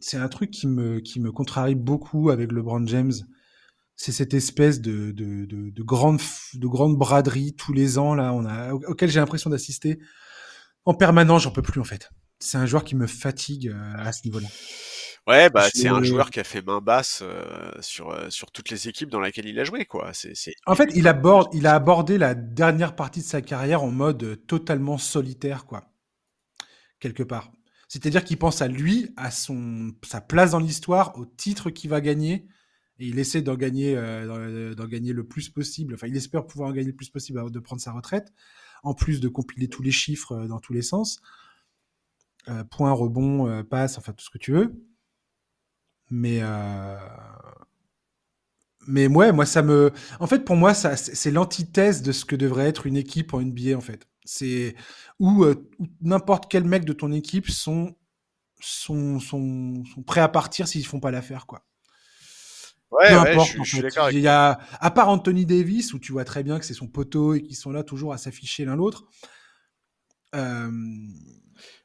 c'est 0.00 0.16
un 0.16 0.28
truc 0.28 0.50
qui 0.50 0.66
me, 0.66 1.00
qui 1.00 1.20
me 1.20 1.32
contrarie 1.32 1.74
beaucoup 1.74 2.30
avec 2.30 2.52
LeBron 2.52 2.86
James. 2.86 3.12
C'est 3.96 4.12
cette 4.12 4.32
espèce 4.32 4.80
de, 4.80 5.10
de, 5.10 5.44
de, 5.44 5.82
grande, 5.82 6.20
de 6.54 6.66
grande 6.68 6.96
braderie 6.96 7.54
tous 7.54 7.72
les 7.72 7.98
ans 7.98 8.14
là, 8.14 8.32
on 8.32 8.44
a, 8.44 8.72
auquel 8.72 9.10
j'ai 9.10 9.18
l'impression 9.18 9.50
d'assister 9.50 9.98
en 10.84 10.94
permanence. 10.94 11.42
J'en 11.42 11.50
peux 11.50 11.62
plus 11.62 11.80
en 11.80 11.84
fait. 11.84 12.10
C'est 12.38 12.58
un 12.58 12.66
joueur 12.66 12.84
qui 12.84 12.94
me 12.94 13.08
fatigue 13.08 13.68
euh, 13.68 13.94
à 13.96 14.12
ce 14.12 14.20
niveau-là. 14.24 14.46
Ouais, 15.26 15.50
bah 15.50 15.68
c'est 15.74 15.88
un 15.88 16.02
joueur 16.02 16.30
qui 16.30 16.40
a 16.40 16.44
fait 16.44 16.62
main 16.62 16.80
basse 16.80 17.20
euh, 17.22 17.70
sur 17.80 18.10
euh, 18.10 18.30
sur 18.30 18.50
toutes 18.50 18.70
les 18.70 18.88
équipes 18.88 19.10
dans 19.10 19.20
lesquelles 19.20 19.46
il 19.46 19.58
a 19.58 19.64
joué, 19.64 19.84
quoi. 19.84 20.12
C'est, 20.14 20.32
En 20.64 20.74
fait, 20.74 20.90
il 20.94 21.06
aborde, 21.06 21.48
il 21.52 21.66
a 21.66 21.74
abordé 21.74 22.16
la 22.16 22.34
dernière 22.34 22.96
partie 22.96 23.20
de 23.20 23.26
sa 23.26 23.42
carrière 23.42 23.82
en 23.82 23.90
mode 23.90 24.46
totalement 24.46 24.96
solitaire, 24.96 25.66
quoi. 25.66 25.92
Quelque 26.98 27.24
part. 27.24 27.50
C'est-à-dire 27.88 28.22
qu'il 28.22 28.36
pense 28.36 28.60
à 28.60 28.68
lui, 28.68 29.12
à 29.16 29.30
sa 29.30 30.20
place 30.20 30.50
dans 30.50 30.58
l'histoire, 30.58 31.18
au 31.18 31.24
titre 31.24 31.70
qu'il 31.70 31.88
va 31.88 32.02
gagner, 32.02 32.46
et 32.98 33.06
il 33.06 33.18
essaie 33.18 33.42
d'en 33.42 33.54
gagner, 33.54 33.96
euh, 33.96 34.74
d'en 34.74 34.86
gagner 34.86 35.12
le 35.12 35.24
plus 35.24 35.48
possible. 35.48 35.94
Enfin, 35.94 36.06
il 36.06 36.16
espère 36.16 36.46
pouvoir 36.46 36.70
en 36.70 36.72
gagner 36.72 36.88
le 36.88 36.96
plus 36.96 37.08
possible 37.08 37.38
avant 37.38 37.50
de 37.50 37.60
prendre 37.60 37.80
sa 37.80 37.92
retraite, 37.92 38.32
en 38.82 38.92
plus 38.92 39.20
de 39.20 39.28
compiler 39.28 39.68
tous 39.68 39.82
les 39.82 39.90
chiffres 39.90 40.32
euh, 40.32 40.46
dans 40.48 40.58
tous 40.58 40.72
les 40.72 40.82
sens. 40.82 41.20
Euh, 42.48 42.64
point, 42.64 42.92
rebond, 42.92 43.64
passe, 43.64 43.98
enfin 43.98 44.12
tout 44.12 44.24
ce 44.24 44.30
que 44.30 44.38
tu 44.38 44.52
veux. 44.52 44.74
Mais 46.10 46.42
mais 48.86 49.06
ouais, 49.06 49.32
moi 49.32 49.44
ça 49.44 49.62
me, 49.62 49.92
en 50.18 50.26
fait 50.26 50.46
pour 50.46 50.56
moi 50.56 50.72
c'est 50.72 51.30
l'antithèse 51.30 52.00
de 52.00 52.10
ce 52.10 52.24
que 52.24 52.36
devrait 52.36 52.66
être 52.68 52.86
une 52.86 52.96
équipe 52.96 53.34
en 53.34 53.42
NBA 53.42 53.76
en 53.76 53.82
fait. 53.82 54.06
C'est 54.28 54.74
où, 55.18 55.46
n'importe 56.02 56.50
quel 56.50 56.64
mec 56.64 56.84
de 56.84 56.92
ton 56.92 57.12
équipe 57.12 57.48
sont, 57.48 57.96
sont, 58.60 59.20
sont, 59.20 59.82
prêts 60.06 60.20
à 60.20 60.28
partir 60.28 60.68
s'ils 60.68 60.84
font 60.84 61.00
pas 61.00 61.10
l'affaire, 61.10 61.46
quoi. 61.46 61.64
Ouais, 62.90 63.08
je, 63.38 63.62
suis 63.64 63.80
d'accord. 63.80 64.10
Il 64.10 64.20
y 64.20 64.28
a, 64.28 64.58
à 64.80 64.90
part 64.90 65.08
Anthony 65.08 65.46
Davis, 65.46 65.94
où 65.94 65.98
tu 65.98 66.12
vois 66.12 66.24
très 66.24 66.42
bien 66.42 66.58
que 66.58 66.66
c'est 66.66 66.74
son 66.74 66.88
poteau 66.88 67.34
et 67.34 67.42
qu'ils 67.42 67.56
sont 67.56 67.70
là 67.70 67.82
toujours 67.82 68.12
à 68.12 68.18
s'afficher 68.18 68.66
l'un 68.66 68.76
l'autre. 68.76 69.06
Euh, 70.34 70.70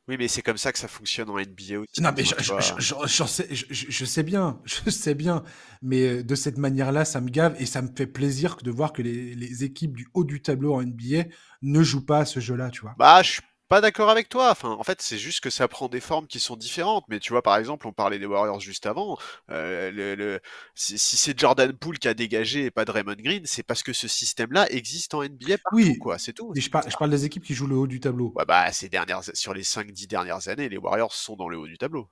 oui, 0.08 0.18
mais 0.18 0.28
c'est 0.28 0.42
comme 0.42 0.58
ça 0.58 0.74
que 0.74 0.80
ça 0.80 0.88
fonctionne 0.88 1.30
en 1.30 1.38
NBA 1.38 1.80
aussi. 1.80 2.02
Non, 2.02 2.12
mais 2.16 2.24
je, 2.26 3.26
sais, 3.26 3.48
je, 3.52 4.06
sais 4.06 4.24
bien, 4.24 4.60
je 4.66 4.90
sais 4.90 5.16
bien, 5.16 5.44
mais 5.82 6.02
euh, 6.02 6.24
de 6.24 6.36
cette 6.36 6.58
manière-là, 6.58 7.06
ça 7.06 7.22
me 7.22 7.30
gave 7.30 7.56
et 7.60 7.66
ça 7.66 7.82
me 7.82 7.90
fait 7.96 8.08
plaisir 8.08 8.58
de 8.62 8.72
voir 8.72 8.92
que 8.92 9.02
les, 9.02 9.34
les 9.34 9.64
équipes 9.64 9.96
du 9.96 10.08
haut 10.14 10.26
du 10.26 10.42
tableau 10.42 10.74
en 10.74 10.84
NBA 10.84 11.26
ne 11.62 11.84
jouent 11.84 12.06
pas 12.06 12.20
à 12.20 12.26
ce 12.26 12.42
jeu-là, 12.42 12.70
tu 12.70 12.82
vois. 12.82 12.96
Bah, 12.98 13.22
je 13.24 13.32
suis 13.32 13.42
pas 13.74 13.82
d'accord 13.82 14.12
avec 14.12 14.30
toi. 14.30 14.52
Enfin, 14.52 14.70
en 14.70 14.84
fait, 14.84 15.02
c'est 15.02 15.18
juste 15.18 15.40
que 15.40 15.50
ça 15.50 15.68
prend 15.68 15.88
des 15.88 16.00
formes 16.00 16.28
qui 16.28 16.40
sont 16.40 16.56
différentes. 16.56 17.06
Mais 17.08 17.20
tu 17.20 17.34
vois, 17.34 17.42
par 17.42 17.58
exemple, 17.58 17.88
on 17.88 17.92
parlait 17.92 18.20
des 18.20 18.28
Warriors 18.28 18.60
juste 18.60 18.86
avant. 18.86 19.18
Euh, 19.50 19.90
le, 19.92 20.40
si, 20.76 21.00
c'est 21.00 21.40
Jordan 21.40 21.74
Poole 21.74 21.98
qui 21.98 22.08
a 22.08 22.14
dégagé 22.14 22.66
et 22.66 22.72
pas 22.72 22.86
Draymond 22.86 23.16
Green, 23.18 23.42
c'est 23.46 23.64
parce 23.64 23.82
que 23.82 23.92
ce 23.92 24.08
système-là 24.08 24.72
existe 24.72 25.16
en 25.16 25.24
NBA 25.24 25.58
partout, 25.58 25.76
oui, 25.76 25.98
quoi. 25.98 26.20
C'est 26.20 26.34
tout. 26.34 26.54
je, 26.56 26.70
parle, 26.70 26.86
je 26.88 26.96
parle 26.96 27.10
des 27.10 27.26
équipes 27.26 27.44
qui 27.44 27.56
jouent 27.56 27.66
le 27.66 27.76
haut 27.76 27.88
du 27.88 28.00
tableau. 28.00 28.32
Ouais, 28.36 28.46
bah, 28.46 28.72
ces 28.72 28.90
dernières, 28.90 29.24
sur 29.34 29.56
les 29.56 29.64
5-10 29.64 30.06
dernières 30.06 30.48
années, 30.50 30.70
les 30.70 30.78
Warriors 30.78 31.16
sont 31.16 31.36
dans 31.36 31.50
le 31.50 31.58
haut 31.58 31.68
du 31.68 31.80
tableau. 31.80 32.08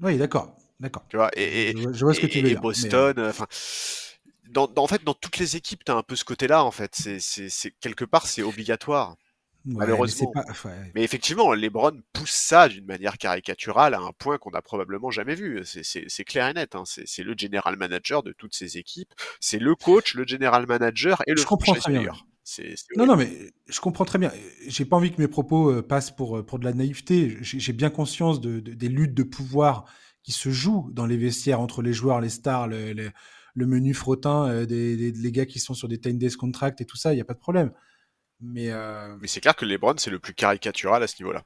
Oui, 0.00 0.16
d'accord. 0.16 0.54
D'accord. 0.78 1.02
Tu 1.08 1.16
vois, 1.16 1.32
et, 1.34 1.74
je, 1.76 2.04
vois 2.04 2.14
ce 2.14 2.20
que 2.20 2.26
tu 2.26 2.40
veux 2.40 2.48
dire. 2.48 2.60
Boston, 2.60 3.18
euh, 3.18 3.30
enfin. 3.30 3.46
Dans, 4.48 4.70
en 4.76 4.86
fait, 4.86 5.02
dans 5.02 5.14
toutes 5.14 5.38
les 5.38 5.56
équipes, 5.56 5.82
tu 5.84 5.90
as 5.90 5.96
un 5.96 6.04
peu 6.04 6.14
ce 6.14 6.24
côté-là, 6.24 6.62
en 6.62 6.70
fait. 6.70 6.94
C'est 6.94 7.70
quelque 7.80 8.04
part, 8.04 8.28
c'est 8.28 8.42
obligatoire 8.42 9.16
malheureusement. 9.64 10.32
Mais, 10.94 11.02
effectivement, 11.02 11.52
LeBron 11.52 12.00
pousse 12.12 12.30
ça 12.30 12.68
d'une 12.68 12.86
manière 12.86 13.18
caricaturale 13.18 13.94
à 13.94 14.00
un 14.00 14.12
point 14.12 14.38
qu'on 14.38 14.50
n'a 14.50 14.62
probablement 14.62 15.10
jamais 15.10 15.34
vu. 15.34 15.62
C'est 15.64 16.24
clair 16.24 16.48
et 16.48 16.54
net. 16.54 16.74
Hein. 16.74 16.84
C'est 16.86 17.22
le 17.22 17.34
general 17.36 17.76
manager 17.76 18.22
de 18.22 18.32
toutes 18.32 18.54
ces 18.54 18.78
équipes. 18.78 19.12
C'est 19.40 19.58
le 19.58 19.74
coach, 19.74 20.14
le 20.14 20.26
general 20.26 20.66
manager 20.66 21.22
et 21.26 21.32
le 21.32 21.40
je 21.40 21.46
comprends 21.46 21.74
très 21.74 21.98
bien. 21.98 22.12
non, 22.96 23.06
non, 23.06 23.16
mais 23.16 23.52
je 23.68 23.80
comprends 23.80 24.04
très 24.04 24.18
bien. 24.18 24.32
J'ai 24.66 24.84
pas 24.84 24.96
envie 24.96 25.12
que 25.12 25.20
mes 25.20 25.28
propos 25.28 25.70
euh, 25.70 25.82
passent 25.82 26.10
pour, 26.10 26.38
euh, 26.38 26.42
pour 26.42 26.58
de 26.58 26.64
la 26.64 26.72
naïveté. 26.72 27.38
J'ai 27.40 27.72
bien 27.72 27.90
conscience 27.90 28.40
de, 28.40 28.60
des 28.60 28.88
luttes 28.88 29.14
de 29.14 29.22
pouvoir 29.22 29.84
qui 30.22 30.32
se 30.32 30.50
jouent 30.50 30.88
dans 30.92 31.06
les 31.06 31.16
vestiaires 31.16 31.60
entre 31.60 31.82
les 31.82 31.92
joueurs, 31.92 32.20
les 32.20 32.28
stars, 32.28 32.68
le, 32.68 32.92
le, 32.92 33.66
menu 33.66 33.92
frottin, 33.92 34.48
euh, 34.48 34.66
des, 34.66 35.12
des, 35.12 35.32
gars 35.32 35.46
qui 35.46 35.58
sont 35.58 35.74
sur 35.74 35.88
des 35.88 35.98
10 35.98 36.14
days 36.14 36.30
contract 36.32 36.80
et 36.80 36.84
tout 36.84 36.96
ça, 36.96 37.12
il 37.12 37.16
n'y 37.16 37.20
a 37.20 37.24
pas 37.24 37.34
de 37.34 37.40
problème. 37.40 37.72
Mais, 38.42 38.70
euh, 38.70 39.16
mais 39.20 39.28
c'est 39.28 39.40
clair 39.40 39.54
que 39.54 39.64
LeBron, 39.64 39.94
c'est 39.96 40.10
le 40.10 40.18
plus 40.18 40.34
caricatural 40.34 41.02
à 41.02 41.06
ce 41.06 41.22
niveau-là. 41.22 41.44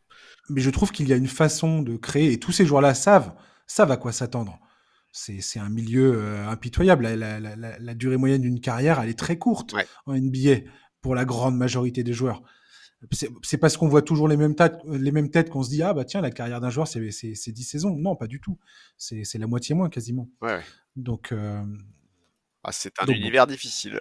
Mais 0.48 0.62
je 0.62 0.70
trouve 0.70 0.92
qu'il 0.92 1.08
y 1.08 1.12
a 1.12 1.16
une 1.16 1.28
façon 1.28 1.82
de 1.82 1.96
créer, 1.96 2.32
et 2.32 2.40
tous 2.40 2.52
ces 2.52 2.64
joueurs-là 2.64 2.94
savent, 2.94 3.34
savent 3.66 3.90
à 3.90 3.98
quoi 3.98 4.12
s'attendre. 4.12 4.58
C'est 5.12 5.58
un 5.58 5.70
milieu 5.70 6.14
euh, 6.14 6.46
impitoyable. 6.48 7.04
La, 7.04 7.40
la, 7.40 7.56
la, 7.56 7.94
durée 7.94 8.18
moyenne 8.18 8.42
d'une 8.42 8.60
carrière, 8.60 9.00
elle 9.00 9.08
est 9.08 9.18
très 9.18 9.38
courte 9.38 9.74
en 10.04 10.14
NBA 10.14 10.68
pour 11.00 11.14
la 11.14 11.24
grande 11.24 11.56
majorité 11.56 12.02
des 12.02 12.12
joueurs. 12.12 12.42
C'est 13.42 13.58
parce 13.58 13.76
qu'on 13.76 13.88
voit 13.88 14.02
toujours 14.02 14.28
les 14.28 14.36
mêmes 14.36 14.54
têtes, 14.54 14.76
les 14.86 15.12
mêmes 15.12 15.30
têtes 15.30 15.48
qu'on 15.48 15.62
se 15.62 15.70
dit 15.70 15.82
ah 15.82 15.94
bah 15.94 16.04
tiens 16.04 16.20
la 16.20 16.30
carrière 16.30 16.60
d'un 16.60 16.70
joueur 16.70 16.88
c'est 16.88 17.00
10 17.00 17.62
saisons. 17.62 17.96
Non, 17.96 18.16
pas 18.16 18.26
du 18.26 18.40
tout. 18.40 18.58
C'est 18.96 19.38
la 19.38 19.46
moitié 19.46 19.74
moins 19.74 19.88
quasiment. 19.88 20.28
Ouais. 20.42 20.60
Donc 20.96 21.32
euh... 21.32 21.62
ah, 22.64 22.72
c'est 22.72 22.92
un 23.00 23.06
univers 23.06 23.46
difficile. 23.46 24.00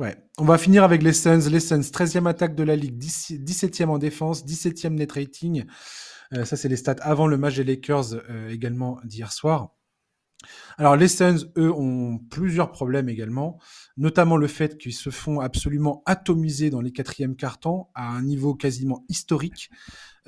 Ouais. 0.00 0.16
On 0.38 0.46
va 0.46 0.56
finir 0.56 0.82
avec 0.82 1.02
les 1.02 1.12
Suns. 1.12 1.50
Les 1.50 1.60
Suns, 1.60 1.80
13e 1.80 2.26
attaque 2.26 2.54
de 2.54 2.62
la 2.62 2.74
Ligue, 2.74 2.98
17e 2.98 3.88
en 3.88 3.98
défense, 3.98 4.46
17e 4.46 4.94
net 4.94 5.12
rating. 5.12 5.66
Euh, 6.32 6.46
ça, 6.46 6.56
c'est 6.56 6.70
les 6.70 6.76
stats 6.76 6.96
avant 7.02 7.26
le 7.26 7.36
match 7.36 7.56
des 7.56 7.64
Lakers 7.64 8.14
euh, 8.14 8.48
également 8.48 8.98
d'hier 9.04 9.30
soir. 9.30 9.74
Alors 10.78 10.96
les 10.96 11.08
Suns, 11.08 11.50
eux, 11.58 11.72
ont 11.72 12.18
plusieurs 12.30 12.70
problèmes 12.70 13.08
également, 13.08 13.58
notamment 13.96 14.36
le 14.36 14.46
fait 14.46 14.78
qu'ils 14.78 14.94
se 14.94 15.10
font 15.10 15.40
absolument 15.40 16.02
atomiser 16.06 16.70
dans 16.70 16.80
les 16.80 16.92
quatrièmes 16.92 17.36
cartons 17.36 17.86
à 17.94 18.08
un 18.08 18.22
niveau 18.22 18.54
quasiment 18.54 19.04
historique. 19.08 19.70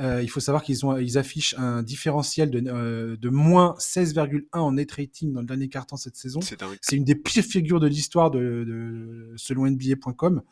Euh, 0.00 0.22
il 0.22 0.28
faut 0.28 0.40
savoir 0.40 0.62
qu'ils 0.62 0.84
ont, 0.86 0.96
ils 0.96 1.18
affichent 1.18 1.54
un 1.58 1.82
différentiel 1.82 2.50
de, 2.50 2.62
euh, 2.66 3.16
de 3.16 3.28
moins 3.28 3.74
16,1 3.78 4.44
en 4.52 4.72
net 4.72 4.90
rating 4.92 5.32
dans 5.32 5.40
le 5.40 5.46
dernier 5.46 5.68
carton 5.68 5.96
cette 5.96 6.16
saison. 6.16 6.40
C'est 6.40 6.96
une 6.96 7.04
des 7.04 7.14
pires 7.14 7.44
figures 7.44 7.80
de 7.80 7.86
l'histoire 7.86 8.30
de, 8.30 8.64
de, 8.66 9.32
selon 9.36 9.66
NBA.com. 9.66 10.42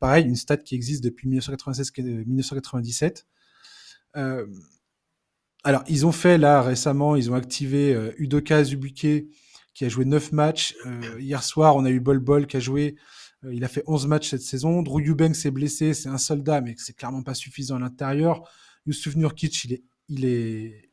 Pareil, 0.00 0.26
une 0.26 0.36
stat 0.36 0.58
qui 0.58 0.74
existe 0.74 1.02
depuis 1.02 1.28
1996-1997. 1.28 3.24
Euh, 4.16 4.46
alors, 5.64 5.82
ils 5.88 6.04
ont 6.04 6.12
fait 6.12 6.36
là 6.36 6.60
récemment, 6.60 7.16
ils 7.16 7.30
ont 7.30 7.34
activé 7.34 7.94
euh, 7.94 8.12
Udoka 8.18 8.58
Azubuike 8.58 9.26
qui 9.72 9.84
a 9.84 9.88
joué 9.88 10.04
9 10.04 10.32
matchs. 10.32 10.74
Euh, 10.86 11.18
hier 11.18 11.42
soir, 11.42 11.74
on 11.74 11.86
a 11.86 11.90
eu 11.90 12.00
Bol 12.00 12.18
Bol 12.18 12.46
qui 12.46 12.58
a 12.58 12.60
joué. 12.60 12.96
Euh, 13.44 13.54
il 13.54 13.64
a 13.64 13.68
fait 13.68 13.82
11 13.86 14.06
matchs 14.06 14.30
cette 14.30 14.42
saison. 14.42 14.82
Drew 14.82 15.00
Eubanks 15.00 15.34
s'est 15.34 15.50
blessé, 15.50 15.94
c'est 15.94 16.10
un 16.10 16.18
soldat, 16.18 16.60
mais 16.60 16.74
c'est 16.76 16.94
clairement 16.94 17.22
pas 17.22 17.32
suffisant 17.32 17.76
à 17.76 17.78
l'intérieur. 17.78 18.46
Yusuf 18.86 19.16
Nurkic, 19.16 19.64
il 19.64 19.72
est, 19.72 19.82
il 20.08 20.26
est, 20.26 20.90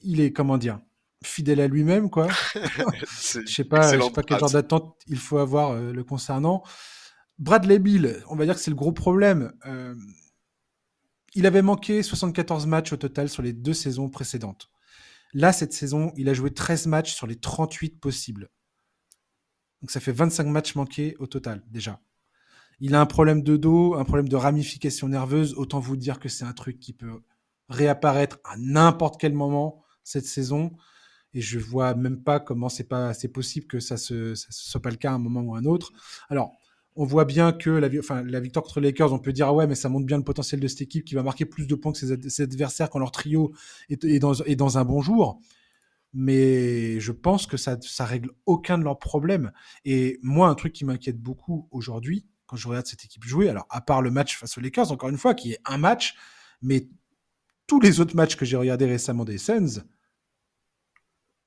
il 0.00 0.20
est, 0.20 0.32
comment 0.32 0.58
dire, 0.58 0.78
fidèle 1.24 1.60
à 1.60 1.66
lui-même, 1.66 2.08
quoi. 2.08 2.28
je 2.54 3.40
sais 3.46 3.64
pas, 3.64 3.96
je 3.96 4.00
sais 4.00 4.10
pas 4.12 4.22
quel 4.22 4.38
genre 4.38 4.50
d'attente 4.50 4.96
il 5.08 5.18
faut 5.18 5.38
avoir 5.38 5.74
le 5.74 6.04
concernant. 6.04 6.62
Bradley 7.40 7.80
Bill, 7.80 8.22
on 8.28 8.36
va 8.36 8.44
dire 8.44 8.54
que 8.54 8.60
c'est 8.60 8.70
le 8.70 8.76
gros 8.76 8.92
problème. 8.92 9.52
Il 11.34 11.46
avait 11.46 11.62
manqué 11.62 12.02
74 12.02 12.66
matchs 12.66 12.92
au 12.92 12.96
total 12.96 13.28
sur 13.28 13.42
les 13.42 13.52
deux 13.52 13.74
saisons 13.74 14.08
précédentes. 14.08 14.70
Là, 15.32 15.52
cette 15.52 15.72
saison, 15.72 16.12
il 16.16 16.28
a 16.28 16.34
joué 16.34 16.54
13 16.54 16.86
matchs 16.86 17.12
sur 17.12 17.26
les 17.26 17.34
38 17.34 17.98
possibles. 17.98 18.50
Donc 19.82 19.90
ça 19.90 20.00
fait 20.00 20.12
25 20.12 20.46
matchs 20.46 20.76
manqués 20.76 21.16
au 21.18 21.26
total, 21.26 21.64
déjà. 21.68 22.00
Il 22.80 22.94
a 22.94 23.00
un 23.00 23.06
problème 23.06 23.42
de 23.42 23.56
dos, 23.56 23.94
un 23.94 24.04
problème 24.04 24.28
de 24.28 24.36
ramification 24.36 25.08
nerveuse. 25.08 25.54
Autant 25.54 25.80
vous 25.80 25.96
dire 25.96 26.20
que 26.20 26.28
c'est 26.28 26.44
un 26.44 26.52
truc 26.52 26.78
qui 26.78 26.92
peut 26.92 27.20
réapparaître 27.68 28.38
à 28.44 28.56
n'importe 28.56 29.20
quel 29.20 29.32
moment 29.32 29.82
cette 30.04 30.26
saison. 30.26 30.72
Et 31.34 31.40
je 31.40 31.58
vois 31.58 31.94
même 31.94 32.22
pas 32.22 32.38
comment 32.38 32.68
c'est 32.68 32.88
pas 32.88 33.12
c'est 33.12 33.28
possible 33.28 33.66
que 33.66 33.80
ça 33.80 33.96
se 33.96 34.34
soit 34.34 34.80
pas 34.80 34.90
le 34.90 34.96
cas 34.96 35.10
à 35.10 35.14
un 35.14 35.18
moment 35.18 35.40
ou 35.40 35.54
à 35.56 35.58
un 35.58 35.64
autre. 35.64 35.92
Alors, 36.28 36.52
on 36.96 37.04
voit 37.04 37.24
bien 37.24 37.52
que 37.52 37.70
la, 37.70 37.88
victoire 37.88 38.64
contre 38.64 38.80
les 38.80 38.88
Lakers, 38.88 39.12
on 39.12 39.18
peut 39.18 39.32
dire 39.32 39.48
ah 39.48 39.52
ouais, 39.52 39.66
mais 39.66 39.74
ça 39.74 39.88
montre 39.88 40.06
bien 40.06 40.16
le 40.16 40.24
potentiel 40.24 40.60
de 40.60 40.68
cette 40.68 40.82
équipe 40.82 41.04
qui 41.04 41.14
va 41.14 41.22
marquer 41.22 41.44
plus 41.44 41.66
de 41.66 41.74
points 41.74 41.92
que 41.92 41.98
ses, 41.98 42.42
adversaires 42.42 42.88
quand 42.88 42.98
leur 42.98 43.10
trio 43.10 43.52
est, 43.90 44.18
dans, 44.18 44.78
un 44.78 44.84
bon 44.84 45.00
jour. 45.00 45.40
Mais 46.12 47.00
je 47.00 47.10
pense 47.10 47.48
que 47.48 47.56
ça, 47.56 47.76
ça 47.80 48.04
règle 48.04 48.30
aucun 48.46 48.78
de 48.78 48.84
leurs 48.84 49.00
problèmes. 49.00 49.50
Et 49.84 50.20
moi, 50.22 50.48
un 50.48 50.54
truc 50.54 50.72
qui 50.72 50.84
m'inquiète 50.84 51.20
beaucoup 51.20 51.68
aujourd'hui, 51.72 52.26
quand 52.46 52.56
je 52.56 52.68
regarde 52.68 52.86
cette 52.86 53.04
équipe 53.04 53.24
jouer, 53.24 53.48
alors 53.48 53.66
à 53.70 53.80
part 53.80 54.00
le 54.00 54.12
match 54.12 54.38
face 54.38 54.56
aux 54.56 54.60
Lakers, 54.60 54.92
encore 54.92 55.08
une 55.08 55.18
fois, 55.18 55.34
qui 55.34 55.52
est 55.52 55.58
un 55.64 55.78
match, 55.78 56.14
mais 56.62 56.88
tous 57.66 57.80
les 57.80 57.98
autres 57.98 58.14
matchs 58.14 58.36
que 58.36 58.44
j'ai 58.44 58.56
regardés 58.56 58.86
récemment 58.86 59.24
des 59.24 59.38
Suns, 59.38 59.82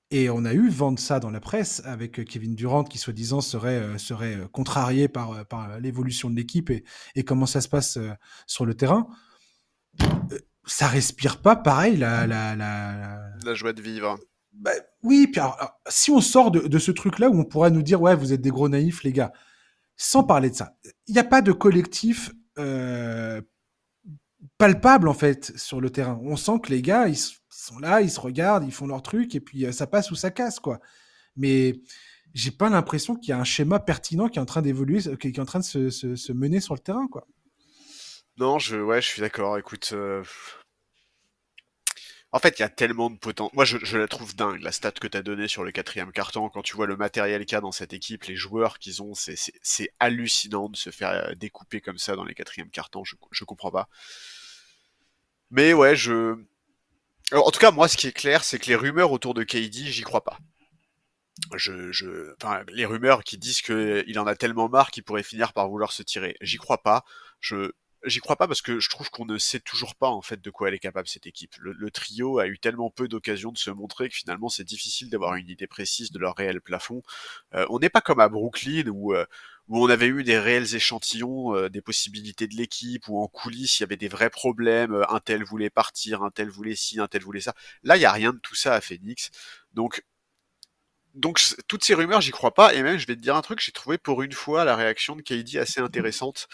et 0.09 0.29
on 0.29 0.45
a 0.45 0.53
eu 0.53 0.69
vent 0.69 0.91
de 0.91 0.99
ça 0.99 1.19
dans 1.19 1.29
la 1.29 1.39
presse 1.39 1.81
avec 1.85 2.23
Kevin 2.25 2.55
Durant 2.55 2.84
qui 2.84 2.97
soi-disant 2.97 3.41
serait, 3.41 3.77
euh, 3.77 3.97
serait 3.97 4.35
euh, 4.35 4.47
contrarié 4.47 5.07
par, 5.07 5.31
euh, 5.31 5.43
par 5.43 5.79
l'évolution 5.79 6.29
de 6.29 6.35
l'équipe 6.35 6.69
et, 6.69 6.84
et, 7.15 7.23
comment 7.23 7.45
ça 7.45 7.61
se 7.61 7.67
passe 7.67 7.99
sur 8.45 8.65
le 8.65 8.73
terrain. 8.73 9.07
Ça 10.65 10.88
respire 10.88 11.41
pas 11.41 11.55
pareil 11.55 11.97
la, 11.97 12.27
la, 12.27 12.55
la, 12.55 13.19
la 13.43 13.53
joie 13.53 13.73
de 13.73 13.81
vivre. 13.81 14.17
Bah, 14.53 14.71
oui, 15.03 15.27
puis 15.27 15.41
si 15.88 16.09
on 16.11 16.21
sort 16.21 16.51
de, 16.51 16.61
de 16.61 16.79
ce 16.79 16.91
truc-là 16.91 17.29
où 17.29 17.39
on 17.39 17.45
pourrait 17.45 17.71
nous 17.71 17.84
dire 17.84 18.01
ouais 18.01 18.15
vous 18.15 18.34
êtes 18.34 18.41
des 18.41 18.49
gros 18.49 18.69
naïfs 18.69 19.03
les 19.03 19.13
gars, 19.13 19.31
sans 19.95 20.23
parler 20.23 20.49
de 20.49 20.55
ça, 20.55 20.77
il 21.07 21.13
n'y 21.13 21.19
a 21.19 21.23
pas 21.23 21.41
de 21.41 21.51
collectif 21.51 22.31
euh, 22.57 23.41
palpable 24.57 25.07
en 25.07 25.13
fait 25.13 25.55
sur 25.57 25.81
le 25.81 25.89
terrain. 25.89 26.19
On 26.23 26.35
sent 26.35 26.59
que 26.63 26.69
les 26.69 26.81
gars 26.81 27.07
ils 27.07 27.17
sont 27.68 27.80
là, 27.80 28.02
ils 28.02 28.11
se 28.11 28.19
regardent, 28.19 28.64
ils 28.64 28.72
font 28.72 28.88
leur 28.88 29.02
truc, 29.02 29.35
et 29.35 29.39
puis 29.39 29.65
euh, 29.65 29.72
ça 29.72 29.88
passe 29.88 30.11
ou 30.11 30.15
ça 30.15 30.31
casse, 30.31 30.60
quoi. 30.60 30.80
Mais 31.35 31.81
j'ai 32.34 32.52
pas 32.52 32.69
l'impression 32.69 33.15
qu'il 33.15 33.30
y 33.30 33.34
a 33.34 33.39
un 33.39 33.44
schéma 33.44 33.80
pertinent 33.80 34.27
qui 34.30 34.39
est 34.39 34.41
en 34.41 34.45
train 34.45 34.61
d'évoluer, 34.61 34.99
qui 35.18 35.27
est 35.27 35.39
en 35.39 35.45
train 35.45 35.60
de 35.60 35.64
se, 35.89 36.31
mener 36.31 36.60
sur 36.60 36.73
le 36.73 36.80
terrain, 36.80 37.07
quoi. 37.07 37.27
Non, 38.38 38.60
je, 38.60 38.77
ouais, 38.77 39.02
je 39.02 39.07
suis 39.07 39.22
d'accord. 39.22 39.57
Écoute, 39.57 39.89
euh, 39.94 40.23
en 42.31 42.39
fait, 42.39 42.60
il 42.60 42.61
y 42.61 42.65
a 42.65 42.69
tellement 42.69 43.10
de 43.10 43.18
potentiel. 43.18 43.56
Moi, 43.56 43.65
je, 43.65 43.98
la 43.98 44.07
trouve 44.07 44.35
dingue, 44.35 44.61
la 44.61 44.72
stat 44.72 44.91
que 44.91 45.07
tu 45.07 45.18
as 45.18 45.23
donnée 45.23 45.48
sur 45.48 45.64
le 45.64 45.72
quatrième 45.72 46.11
carton. 46.11 46.49
Quand 46.49 46.61
tu 46.61 46.76
vois 46.76 46.85
le 46.85 46.95
matériel 46.95 47.45
qu'il 47.45 47.56
y 47.56 47.57
a 47.57 47.61
dans 47.61 47.72
cette 47.72 47.94
équipe, 47.94 48.26
les 48.26 48.35
joueurs 48.35 48.77
qu'ils 48.77 49.02
ont, 49.02 49.14
c'est 49.15 49.89
hallucinant 49.99 50.69
de 50.69 50.77
se 50.77 50.91
faire 50.91 51.10
euh, 51.10 51.34
découper 51.34 51.81
comme 51.81 51.98
ça 51.98 52.15
dans 52.15 52.26
les 52.26 52.35
quatrièmes 52.35 52.69
cartons. 52.69 53.03
Je 53.03 53.44
comprends 53.45 53.72
pas. 53.72 53.89
Mais 55.49 55.73
ouais, 55.73 55.95
je, 55.95 56.38
en 57.34 57.52
tout 57.52 57.60
cas, 57.60 57.72
moi, 57.72 57.88
ce 57.88 57.98
qui 57.98 58.08
est 58.08 58.14
clair, 58.14 58.44
c'est 58.44 58.60
que 58.60 58.68
les 58.68 58.76
rumeurs 58.76 59.12
autour 59.12 59.34
de 59.34 59.44
KD, 59.44 59.88
j'y 59.88 60.04
crois 60.04 60.24
pas. 60.24 60.38
Je, 61.56 61.91
je, 61.91 62.34
enfin, 62.41 62.64
les 62.70 62.86
rumeurs 62.86 63.24
qui 63.24 63.38
disent 63.38 63.62
qu'il 63.62 64.20
en 64.20 64.28
a 64.28 64.36
tellement 64.36 64.70
marre 64.70 64.91
qu'il 64.91 65.04
pourrait 65.04 65.24
finir 65.24 65.54
par 65.54 65.70
vouloir 65.70 65.91
se 65.91 66.04
tirer, 66.04 66.36
j'y 66.41 66.58
crois 66.58 66.82
pas. 66.82 67.04
Je, 67.40 67.72
j'y 68.06 68.20
crois 68.20 68.36
pas 68.36 68.48
parce 68.48 68.62
que 68.62 68.80
je 68.80 68.90
trouve 68.90 69.10
qu'on 69.10 69.26
ne 69.26 69.38
sait 69.38 69.60
toujours 69.60 69.95
pas 69.95 70.10
en 70.10 70.22
fait 70.22 70.41
de 70.41 70.49
quoi 70.49 70.68
elle 70.68 70.74
est 70.74 70.80
capable 70.80 71.08
cette 71.08 71.28
équipe. 71.28 71.56
Le, 71.60 71.91
trio 71.91 72.40
a 72.40 72.48
eu 72.48 72.60
tellement 72.60 72.90
peu 72.90 73.08
d'occasions 73.08 73.52
de 73.52 73.58
se 73.58 73.70
montrer 73.70 74.10
que 74.10 74.16
finalement 74.16 74.49
c'est 74.49 74.64
difficile 74.64 75.10
d'avoir 75.10 75.36
une 75.36 75.49
idée 75.49 75.68
précise 75.68 76.12
de 76.12 76.20
leur 76.20 76.36
réel 76.36 76.62
plafond. 76.62 77.02
Euh, 77.54 77.66
on 77.70 77.80
n'est 77.80 77.90
pas 77.90 78.02
comme 78.02 78.20
à 78.20 78.30
Brooklyn 78.30 78.88
où 78.88 79.14
euh, 79.14 79.26
où 79.68 79.84
on 79.84 79.89
avait 79.89 80.07
eu 80.07 80.23
des 80.23 80.39
réels 80.39 80.76
échantillons 80.76 81.56
euh, 81.56 81.69
des 81.69 81.81
possibilités 81.81 82.48
de 82.48 82.56
l'équipe, 82.56 83.07
où 83.07 83.22
en 83.22 83.27
coulisses 83.27 83.80
il 83.80 83.84
y 83.84 83.85
avait 83.85 83.98
des 83.98 84.07
vrais 84.07 84.30
problèmes, 84.30 84.94
euh, 84.94 85.10
un 85.10 85.19
tel 85.19 85.44
voulait 85.44 85.69
partir, 85.69 86.23
un 86.23 86.31
tel 86.31 86.49
voulait 86.49 86.76
ci, 86.76 86.99
un 86.99 87.07
tel 87.07 87.22
voulait 87.22 87.41
ça. 87.41 87.53
Là, 87.84 87.98
il 87.98 88.02
y 88.02 88.06
a 88.06 88.11
rien 88.11 88.34
de 88.34 88.39
tout 88.39 88.56
ça 88.56 88.73
à 88.73 88.81
Phoenix. 88.81 89.30
Donc 89.73 90.03
donc 91.18 91.41
toutes 91.68 91.84
ces 91.84 91.95
rumeurs, 91.95 92.22
j'y 92.22 92.31
crois 92.31 92.53
pas. 92.53 92.73
Et 92.76 92.84
même, 92.84 92.98
je 92.98 93.07
vais 93.07 93.15
te 93.15 93.22
dire 93.22 93.35
un 93.35 93.41
truc, 93.41 93.60
j'ai 93.60 93.72
trouvé 93.72 93.98
pour 93.98 94.22
une 94.22 94.34
fois 94.34 94.64
la 94.65 94.76
réaction 94.76 95.15
de 95.15 95.22
KD 95.22 95.57
assez 95.57 95.81
intéressante. 95.81 96.48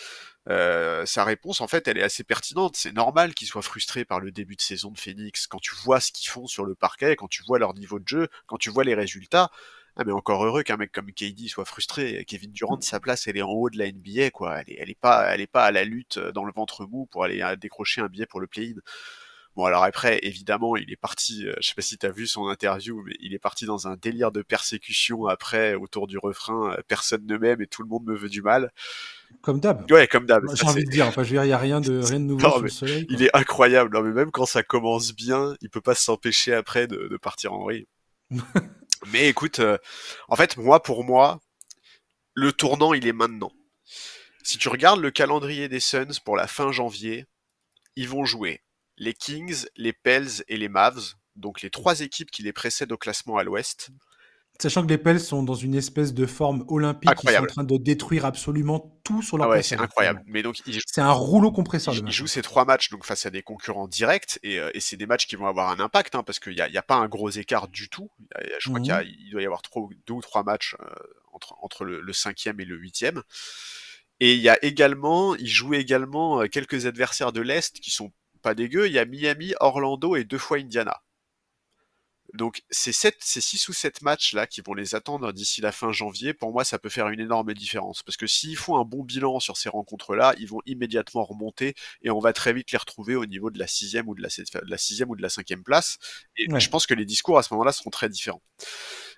Euh, 0.50 1.06
sa 1.06 1.24
réponse, 1.24 1.62
en 1.62 1.68
fait, 1.68 1.88
elle 1.88 1.98
est 1.98 2.04
assez 2.04 2.24
pertinente. 2.24 2.76
C'est 2.78 2.94
normal 2.94 3.34
qu'il 3.34 3.48
soit 3.48 3.62
frustré 3.62 4.06
par 4.06 4.20
le 4.20 4.32
début 4.32 4.56
de 4.56 4.62
saison 4.62 4.92
de 4.92 4.98
Phoenix. 4.98 5.48
Quand 5.48 5.60
tu 5.60 5.76
vois 5.84 6.00
ce 6.00 6.12
qu'ils 6.12 6.30
font 6.30 6.48
sur 6.48 6.66
le 6.66 6.76
parquet, 6.76 7.16
quand 7.16 7.28
tu 7.28 7.44
vois 7.44 7.60
leur 7.60 7.74
niveau 7.74 8.00
de 8.00 8.08
jeu, 8.08 8.30
quand 8.48 8.58
tu 8.58 8.70
vois 8.70 8.84
les 8.86 8.96
résultats, 8.96 9.52
ah 9.96 10.04
mais 10.06 10.12
encore 10.12 10.44
heureux 10.44 10.64
qu'un 10.64 10.78
mec 10.78 10.92
comme 10.92 11.12
KD 11.12 11.48
soit 11.48 11.66
frustré. 11.66 12.26
Kevin 12.28 12.52
Durant, 12.52 12.82
sa 12.82 13.00
place, 13.00 13.28
elle 13.28 13.38
est 13.38 13.44
en 13.44 13.52
haut 13.52 13.70
de 13.70 13.78
la 13.78 13.92
NBA, 13.92 14.32
quoi. 14.32 14.62
Elle 14.62 14.74
est, 14.74 14.78
elle 14.80 14.90
est 14.90 15.00
pas, 15.00 15.32
elle 15.34 15.42
est 15.42 15.48
pas 15.48 15.66
à 15.66 15.72
la 15.72 15.84
lutte 15.84 16.18
euh, 16.18 16.32
dans 16.32 16.46
le 16.46 16.52
ventre 16.52 16.88
mou 16.88 17.06
pour 17.06 17.24
aller 17.24 17.42
euh, 17.42 17.56
décrocher 17.56 18.02
un 18.02 18.08
billet 18.08 18.26
pour 18.26 18.40
le 18.40 18.48
play-in. 18.48 18.80
Bon 19.56 19.66
alors 19.66 19.84
après, 19.84 20.18
évidemment, 20.24 20.76
il 20.76 20.92
est 20.92 20.96
parti, 20.96 21.48
euh, 21.48 21.54
je 21.62 21.68
sais 21.68 21.76
pas 21.76 21.84
si 21.84 21.96
t'as 22.00 22.10
vu 22.10 22.26
son 22.26 22.48
interview, 22.48 23.04
mais 23.06 23.14
il 23.20 23.36
est 23.36 23.40
parti 23.40 23.68
dans 23.68 23.88
un 23.88 23.96
délire 23.96 24.32
de 24.32 24.42
persécution 24.42 25.28
après, 25.28 25.76
autour 25.76 26.08
du 26.08 26.18
refrain, 26.18 26.76
personne 26.88 27.28
ne 27.28 27.38
m'aime 27.38 27.62
et 27.62 27.68
tout 27.68 27.84
le 27.84 27.88
monde 27.88 28.04
me 28.06 28.16
veut 28.16 28.30
du 28.30 28.42
mal. 28.42 28.72
Comme 29.44 29.60
d'hab. 29.60 29.92
Ouais, 29.92 30.08
comme 30.08 30.26
d'hab. 30.26 30.44
J'ai 30.56 30.66
envie 30.66 30.86
de 30.86 30.90
dire, 30.90 31.06
enfin, 31.06 31.22
je 31.22 31.30
veux 31.30 31.36
dire, 31.36 31.46
il 31.46 31.50
y 31.50 31.54
a 31.54 31.60
rien 31.60 31.82
de, 31.82 32.00
rien 32.04 32.20
de 32.20 32.26
nouveau 32.26 32.50
sur 32.50 32.62
le 32.62 32.70
soleil. 32.70 33.06
Il 33.10 33.22
est 33.22 33.36
incroyable, 33.36 33.96
non, 33.96 34.02
mais 34.02 34.12
même 34.12 34.32
quand 34.32 34.48
ça 34.48 34.64
commence 34.64 35.14
bien, 35.14 35.54
il 35.62 35.70
peut 35.70 35.82
pas 35.82 35.94
s'empêcher 35.94 36.56
après 36.56 36.88
de, 36.88 37.08
de 37.08 37.18
partir 37.18 37.54
en 37.54 37.62
vrille. 37.62 37.86
Mais 39.08 39.28
écoute, 39.28 39.60
euh, 39.60 39.78
en 40.28 40.36
fait, 40.36 40.58
moi, 40.58 40.82
pour 40.82 41.04
moi, 41.04 41.42
le 42.34 42.52
tournant, 42.52 42.94
il 42.94 43.08
est 43.08 43.14
maintenant. 43.14 43.52
Si 44.44 44.58
tu 44.58 44.70
regardes 44.70 45.00
le 45.00 45.12
calendrier 45.12 45.70
des 45.70 45.80
Suns 45.80 46.20
pour 46.26 46.36
la 46.36 46.48
fin 46.48 46.72
janvier, 46.72 47.26
ils 47.96 48.10
vont 48.10 48.26
jouer 48.26 48.62
les 48.98 49.14
Kings, 49.14 49.66
les 49.76 49.94
Pels 49.94 50.44
et 50.48 50.58
les 50.58 50.70
Mavs, 50.70 51.16
donc 51.36 51.62
les 51.62 51.70
trois 51.70 52.02
équipes 52.02 52.32
qui 52.32 52.44
les 52.44 52.54
précèdent 52.54 52.92
au 52.92 52.98
classement 52.98 53.38
à 53.38 53.44
l'ouest. 53.44 53.90
Sachant 54.62 54.84
que 54.84 54.90
les 54.90 55.00
Pels 55.00 55.20
sont 55.20 55.42
dans 55.42 55.56
une 55.56 55.74
espèce 55.74 56.14
de 56.14 56.26
forme 56.26 56.64
olympique, 56.68 57.10
incroyable. 57.10 57.48
ils 57.50 57.54
sont 57.54 57.60
en 57.60 57.64
train 57.66 57.74
de 57.76 57.78
détruire 57.78 58.26
absolument 58.26 59.00
tout 59.04 59.22
sur 59.22 59.38
leur 59.38 59.48
ah 59.48 59.50
ouais, 59.50 59.64
c'est 59.64 59.80
incroyable. 59.80 60.22
Mais 60.28 60.44
donc 60.44 60.62
c'est 60.86 61.02
un 61.02 61.12
rouleau 61.12 61.52
compresseur. 61.52 61.94
Ils, 61.96 62.12
jouent 62.12 62.28
ces 62.28 62.44
trois 62.44 62.64
matchs 62.64 62.90
donc 62.90 63.04
face 63.04 63.26
à 63.26 63.30
des 63.32 63.42
concurrents 63.42 63.88
directs 63.88 64.40
et, 64.44 64.60
euh, 64.60 64.70
et 64.74 64.80
c'est 64.80 64.96
des 64.96 65.08
matchs 65.08 65.26
qui 65.26 65.36
vont 65.36 65.48
avoir 65.48 65.70
un 65.70 65.80
impact 65.80 66.16
hein, 66.16 66.24
parce 66.24 66.40
qu'il 66.40 66.54
n'y 66.54 66.78
a, 66.78 66.82
pas 66.84 66.96
un 66.96 67.08
gros 67.08 67.30
écart 67.32 67.68
du 67.68 67.90
tout. 67.90 68.12
je 68.60 68.70
crois 68.70 68.80
qu'il 68.80 68.94
mhm. 68.94 69.32
doit 69.32 69.42
y 69.42 69.46
avoir 69.46 69.64
trois, 69.64 69.90
deux 70.08 70.14
ou 70.14 70.22
trois 70.22 70.44
matchs 70.44 70.76
euh, 70.80 70.86
entre, 71.34 71.56
entre 71.62 71.84
le, 71.84 72.00
le, 72.00 72.14
cinquième 72.14 72.60
et 72.60 72.66
le 72.66 72.78
huitième. 72.78 73.24
Et 74.20 74.36
il 74.36 74.40
y 74.40 74.50
a 74.50 74.64
également, 74.64 75.36
ils 75.36 75.48
jouent 75.48 75.74
également 75.74 76.42
euh, 76.42 76.48
quelques 76.48 76.86
adversaires 76.86 77.32
de 77.32 77.42
l'est 77.42 77.80
qui 77.80 77.92
sont 77.92 78.14
pas 78.42 78.54
dégueux. 78.54 78.88
Il 78.88 78.94
y 78.94 79.00
a 79.00 79.06
Miami, 79.06 79.54
Orlando 79.60 80.16
et 80.16 80.24
deux 80.24 80.38
fois 80.38 80.58
Indiana. 80.58 81.02
Donc 82.34 82.64
ces 82.72 82.92
sept, 82.92 83.18
ces 83.20 83.42
six 83.42 83.68
ou 83.70 83.74
sept 83.74 84.02
matchs 84.02 84.34
là 84.34 84.48
qui 84.48 84.62
vont 84.62 84.74
les 84.74 84.96
attendre 84.96 85.32
d'ici 85.32 85.62
la 85.62 85.72
fin 85.72 85.92
janvier, 85.92 86.34
pour 86.34 86.52
moi 86.52 86.64
ça 86.64 86.80
peut 86.80 86.90
faire 86.90 87.10
une 87.10 87.20
énorme 87.20 87.54
différence 87.54 88.02
parce 88.02 88.18
que 88.18 88.26
s'ils 88.26 88.58
font 88.58 88.78
un 88.78 88.86
bon 88.86 89.04
bilan 89.04 89.40
sur 89.40 89.56
ces 89.56 89.70
rencontres 89.70 90.16
là, 90.16 90.34
ils 90.40 90.48
vont 90.48 90.62
immédiatement 90.66 91.24
remonter 91.24 91.76
et 92.02 92.10
on 92.10 92.20
va 92.20 92.34
très 92.34 92.52
vite 92.52 92.72
les 92.72 92.78
retrouver 92.78 93.16
au 93.16 93.28
niveau 93.28 93.52
de 93.52 93.60
la 93.60 93.68
sixième 93.68 94.10
ou 94.10 94.16
de 94.16 94.22
la, 94.22 94.30
sixième 94.78 95.10
ou 95.10 95.16
de 95.16 95.22
la 95.22 95.30
cinquième 95.30 95.64
place. 95.64 95.98
Et 96.36 96.48
je 96.60 96.70
pense 96.70 96.88
que 96.88 96.96
les 96.96 97.06
discours 97.06 97.38
à 97.38 97.44
ce 97.44 97.54
moment-là 97.54 97.72
seront 97.72 97.92
très 97.92 98.10
différents. 98.10 98.42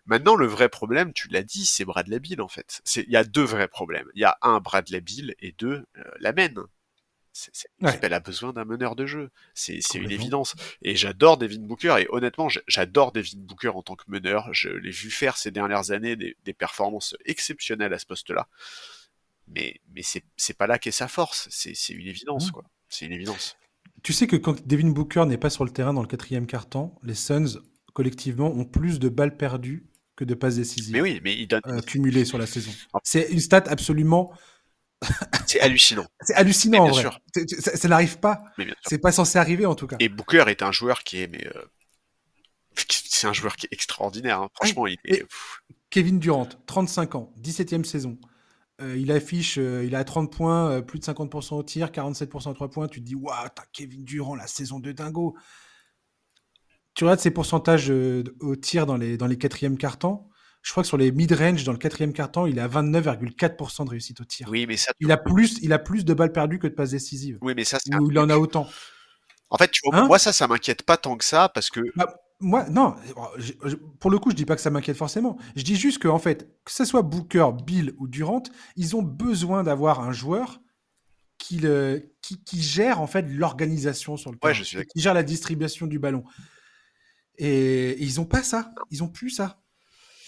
Maintenant, 0.06 0.36
le 0.36 0.46
vrai 0.46 0.70
problème, 0.70 1.14
tu 1.14 1.30
l'as 1.30 1.42
dit, 1.42 1.66
c'est 1.66 1.84
Bradley 1.84 2.20
Bill 2.20 2.42
en 2.42 2.48
fait. 2.48 2.82
Il 2.96 3.12
y 3.12 3.16
a 3.16 3.24
deux 3.24 3.44
vrais 3.44 3.68
problèmes. 3.68 4.08
Il 4.14 4.22
y 4.22 4.26
a 4.26 4.38
un 4.42 4.60
Bradley 4.60 5.02
Bill 5.02 5.36
et 5.40 5.54
deux 5.54 5.86
euh, 5.98 6.04
la 6.20 6.32
mène. 6.32 6.60
C'est, 7.38 7.68
Elle 8.02 8.14
a 8.14 8.22
besoin 8.22 8.54
d'un 8.54 8.64
meneur 8.64 8.96
de 8.96 9.06
jeu. 9.06 9.30
C'est, 9.54 9.82
une 9.96 10.10
évidence. 10.10 10.56
Et 10.82 10.96
j'adore 10.96 11.38
Devin 11.38 11.60
Booker. 11.60 11.98
Et 12.00 12.08
honnêtement, 12.10 12.48
j'adore 12.68 13.12
Devin 13.12 13.38
Booker 13.40 13.70
en 13.70 13.82
tant 13.82 13.96
que 13.96 14.06
meneur. 14.08 14.54
Je 14.54 14.70
l'ai 14.70 14.92
vu 14.92 15.12
faire 15.12 15.36
ces 15.36 15.52
dernières 15.52 15.92
années 15.92 16.16
des, 16.16 16.54
performances 16.54 17.14
exceptionnelles 17.26 17.94
à 17.94 18.00
ce 18.00 18.06
poste-là. 18.06 18.48
Mais, 19.48 19.82
mais 19.94 20.02
c'est, 20.02 20.58
pas 20.58 20.66
là 20.66 20.80
qu'est 20.80 20.92
sa 20.92 21.10
force. 21.10 21.50
C'est, 21.52 21.74
une 21.90 22.08
évidence, 22.08 22.48
mmh. 22.48 22.52
quoi. 22.52 22.64
C'est 22.88 23.06
une 23.06 23.12
évidence. 23.12 23.58
Tu 24.02 24.14
sais 24.14 24.28
que 24.28 24.38
quand 24.38 24.66
Devin 24.66 24.92
Booker 24.92 25.26
n'est 25.26 25.38
pas 25.38 25.50
sur 25.50 25.66
le 25.66 25.72
terrain 25.72 25.94
dans 25.94 26.02
le 26.02 26.08
quatrième 26.08 26.48
quart-temps, 26.48 26.98
les 27.04 27.16
Suns, 27.16 27.60
collectivement, 27.94 28.48
ont 28.48 28.66
plus 28.66 28.98
de 29.00 29.10
balles 29.10 29.36
perdues 29.36 29.86
que 30.16 30.24
de 30.24 30.36
passes 30.36 30.56
décisives. 30.56 30.94
Mais 30.94 31.02
oui, 31.02 31.20
mais 31.22 31.34
il 31.34 31.48
donne. 31.48 31.62
Euh, 31.68 31.82
cumulées 31.82 32.24
sur 32.24 32.38
la 32.38 32.46
saison. 32.46 32.72
C'est 33.04 33.30
une 33.32 33.42
stat 33.42 33.66
absolument 33.68 34.32
c'est 35.48 35.60
hallucinant. 35.60 36.06
C'est 36.22 36.36
hallucinant 36.36 36.86
en 36.86 36.88
vrai. 36.90 37.02
Sûr. 37.02 37.20
Ça, 37.60 37.88
n'arrive 37.88 38.20
pas. 38.20 38.44
C'est 38.86 39.00
pas 39.00 39.12
censé 39.12 39.38
arriver 39.38 39.66
en 39.66 39.76
tout 39.76 39.88
cas. 39.88 39.98
Et 40.00 40.10
Booker 40.10 40.46
est 40.48 40.62
un 40.62 40.72
joueur 40.72 41.04
qui 41.04 41.22
est 41.22 41.28
mais 41.28 41.46
euh, 41.48 41.66
c'est 42.90 43.28
un 43.28 43.34
joueur 43.34 43.56
qui 43.56 43.68
est 43.68 43.74
extraordinaire. 43.74 44.42
Hein. 44.42 44.50
Franchement, 44.56 44.88
il 44.88 44.98
est... 45.06 45.26
Kevin 45.90 46.20
Durant, 46.20 46.50
35 46.66 47.16
ans, 47.16 47.34
17e 47.42 47.84
saison. 47.84 48.18
Euh, 48.82 48.98
il 48.98 49.12
affiche, 49.12 49.58
euh, 49.58 49.86
il 49.86 49.96
a 49.96 50.04
30 50.04 50.30
points, 50.30 50.82
plus 50.82 51.00
de 51.00 51.06
50% 51.06 51.56
au 51.56 51.64
tir, 51.64 51.88
47% 51.92 52.52
à 52.52 52.54
3 52.54 52.70
points. 52.70 52.88
Tu 52.88 53.00
te 53.00 53.06
dis, 53.06 53.16
waouh, 53.16 53.48
t'as 53.56 53.64
Kevin 53.72 54.04
Durant, 54.04 54.36
la 54.36 54.48
saison 54.48 54.80
de 54.80 54.92
dingo. 54.92 55.38
Tu 56.94 57.06
regardes 57.06 57.22
ses 57.22 57.32
pourcentages 57.32 57.90
au 57.90 58.56
tir 58.56 58.86
dans 58.86 58.98
les, 58.98 59.18
dans 59.18 59.28
les 59.28 59.38
quatrièmes 59.38 59.78
cartons 59.78 60.28
je 60.66 60.72
crois 60.72 60.82
que 60.82 60.88
sur 60.88 60.98
les 60.98 61.12
mid-range, 61.12 61.64
dans 61.64 61.74
le 61.74 61.78
quatrième 61.78 62.12
quart-temps, 62.12 62.48
il 62.48 62.60
a 62.60 62.68
29,4% 62.68 63.86
de 63.86 63.90
réussite 63.92 64.20
au 64.20 64.26
tir. 64.26 64.48
Oui, 64.50 64.66
mais 64.66 64.78
ça. 64.78 64.92
Il 65.00 65.12
a 65.12 65.18
plus, 65.18 65.60
il 65.62 65.72
a 65.72 65.78
plus 65.78 66.06
de 66.06 66.14
balles 66.16 66.32
perdues 66.32 66.58
que 66.58 66.66
de 66.66 66.74
passes 66.74 66.90
décisives. 66.90 67.38
Oui, 67.42 67.54
mais 67.56 67.64
ça, 67.64 67.78
c'est. 67.80 67.92
il 67.92 68.18
en 68.18 68.32
a 68.32 68.38
autant. 68.38 68.68
En 69.52 69.58
fait, 69.58 69.70
tu 69.70 69.82
vois, 69.86 69.96
hein 69.96 70.08
moi, 70.08 70.18
ça, 70.18 70.34
ça 70.34 70.48
m'inquiète 70.48 70.82
pas 70.82 70.98
tant 70.98 71.18
que 71.18 71.24
ça 71.24 71.50
parce 71.50 71.70
que. 71.70 71.82
Bah, 71.96 72.16
moi, 72.40 72.68
non. 72.68 72.96
pour 74.00 74.10
le 74.10 74.18
coup, 74.18 74.32
je 74.32 74.36
dis 74.36 74.46
pas 74.46 74.56
que 74.56 74.62
ça 74.62 74.72
m'inquiète 74.72 74.98
forcément. 74.98 75.38
Je 75.56 75.62
dis 75.62 75.76
juste 75.76 76.00
que, 76.00 76.08
en 76.08 76.18
fait, 76.18 76.50
que 76.66 76.72
ce 76.72 76.84
soit 76.84 77.04
Booker, 77.04 77.50
Bill 77.64 77.94
ou 78.00 78.08
Durant, 78.08 78.42
ils 78.76 78.96
ont 78.96 79.04
besoin 79.04 79.62
d'avoir 79.62 80.00
un 80.00 80.14
joueur 80.14 80.62
qui, 81.38 81.60
le, 81.60 82.12
qui, 82.24 82.60
gère 82.60 83.02
en 83.02 83.08
fait 83.08 83.22
l'organisation 83.30 84.18
sur 84.18 84.32
le 84.32 84.40
terrain, 84.40 84.54
je 84.54 84.80
qui 84.80 85.00
gère 85.00 85.14
la 85.14 85.22
distribution 85.22 85.86
du 85.86 86.00
ballon. 86.00 86.24
Et, 87.38 87.92
et 87.92 88.02
ils 88.02 88.20
ont 88.20 88.26
pas 88.26 88.42
ça. 88.42 88.74
Ils 88.90 89.04
ont 89.04 89.10
plus 89.10 89.30
ça. 89.30 89.62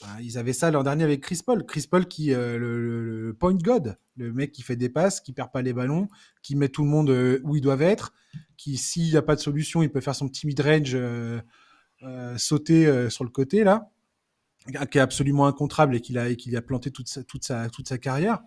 Bah, 0.01 0.07
ils 0.21 0.37
avaient 0.37 0.53
ça 0.53 0.69
l'an 0.69 0.83
dernier 0.83 1.03
avec 1.03 1.21
Chris 1.21 1.41
Paul. 1.45 1.65
Chris 1.65 1.87
Paul 1.89 2.07
qui 2.07 2.33
euh, 2.33 2.57
le, 2.57 3.35
point 3.39 3.53
god, 3.53 3.97
le 4.15 4.31
mec 4.31 4.51
qui 4.51 4.61
fait 4.61 4.75
des 4.75 4.89
passes, 4.89 5.21
qui 5.21 5.33
perd 5.33 5.51
pas 5.51 5.61
les 5.61 5.73
ballons, 5.73 6.07
qui 6.43 6.55
met 6.55 6.69
tout 6.69 6.83
le 6.83 6.89
monde 6.89 7.09
euh, 7.09 7.39
où 7.43 7.55
ils 7.55 7.61
doivent 7.61 7.81
être, 7.81 8.13
qui 8.57 8.77
s'il 8.77 9.09
n'y 9.09 9.17
a 9.17 9.21
pas 9.21 9.35
de 9.35 9.41
solution, 9.41 9.81
il 9.81 9.89
peut 9.89 10.01
faire 10.01 10.15
son 10.15 10.27
petit 10.27 10.45
mid 10.45 10.59
range, 10.59 10.93
euh, 10.93 11.41
sauter 12.37 13.09
sur 13.09 13.23
le 13.23 13.31
côté 13.31 13.63
là, 13.63 13.89
qui 14.91 14.99
est 14.99 15.01
absolument 15.01 15.47
incontrable 15.47 15.95
et 15.95 16.01
qu'il 16.01 16.17
a 16.19 16.35
qu'il 16.35 16.55
a 16.55 16.61
planté 16.61 16.91
toute 16.91 17.07
sa, 17.07 17.23
toute 17.23 17.43
sa 17.43 17.69
toute 17.69 17.87
sa 17.87 17.97
carrière. 17.97 18.39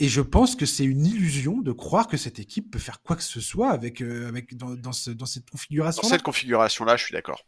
Et 0.00 0.08
je 0.08 0.22
pense 0.22 0.56
que 0.56 0.66
c'est 0.66 0.84
une 0.84 1.06
illusion 1.06 1.60
de 1.60 1.70
croire 1.70 2.08
que 2.08 2.16
cette 2.16 2.40
équipe 2.40 2.72
peut 2.72 2.80
faire 2.80 3.00
quoi 3.02 3.14
que 3.14 3.22
ce 3.22 3.40
soit 3.40 3.70
avec, 3.70 4.00
avec 4.00 4.56
dans, 4.56 4.74
dans, 4.74 4.90
dans 5.14 5.26
cette 5.26 5.50
configuration. 5.50 6.00
-là. 6.00 6.04
Dans 6.06 6.10
cette 6.10 6.22
configuration-là, 6.22 6.96
je 6.96 7.04
suis 7.04 7.12
d'accord. 7.12 7.44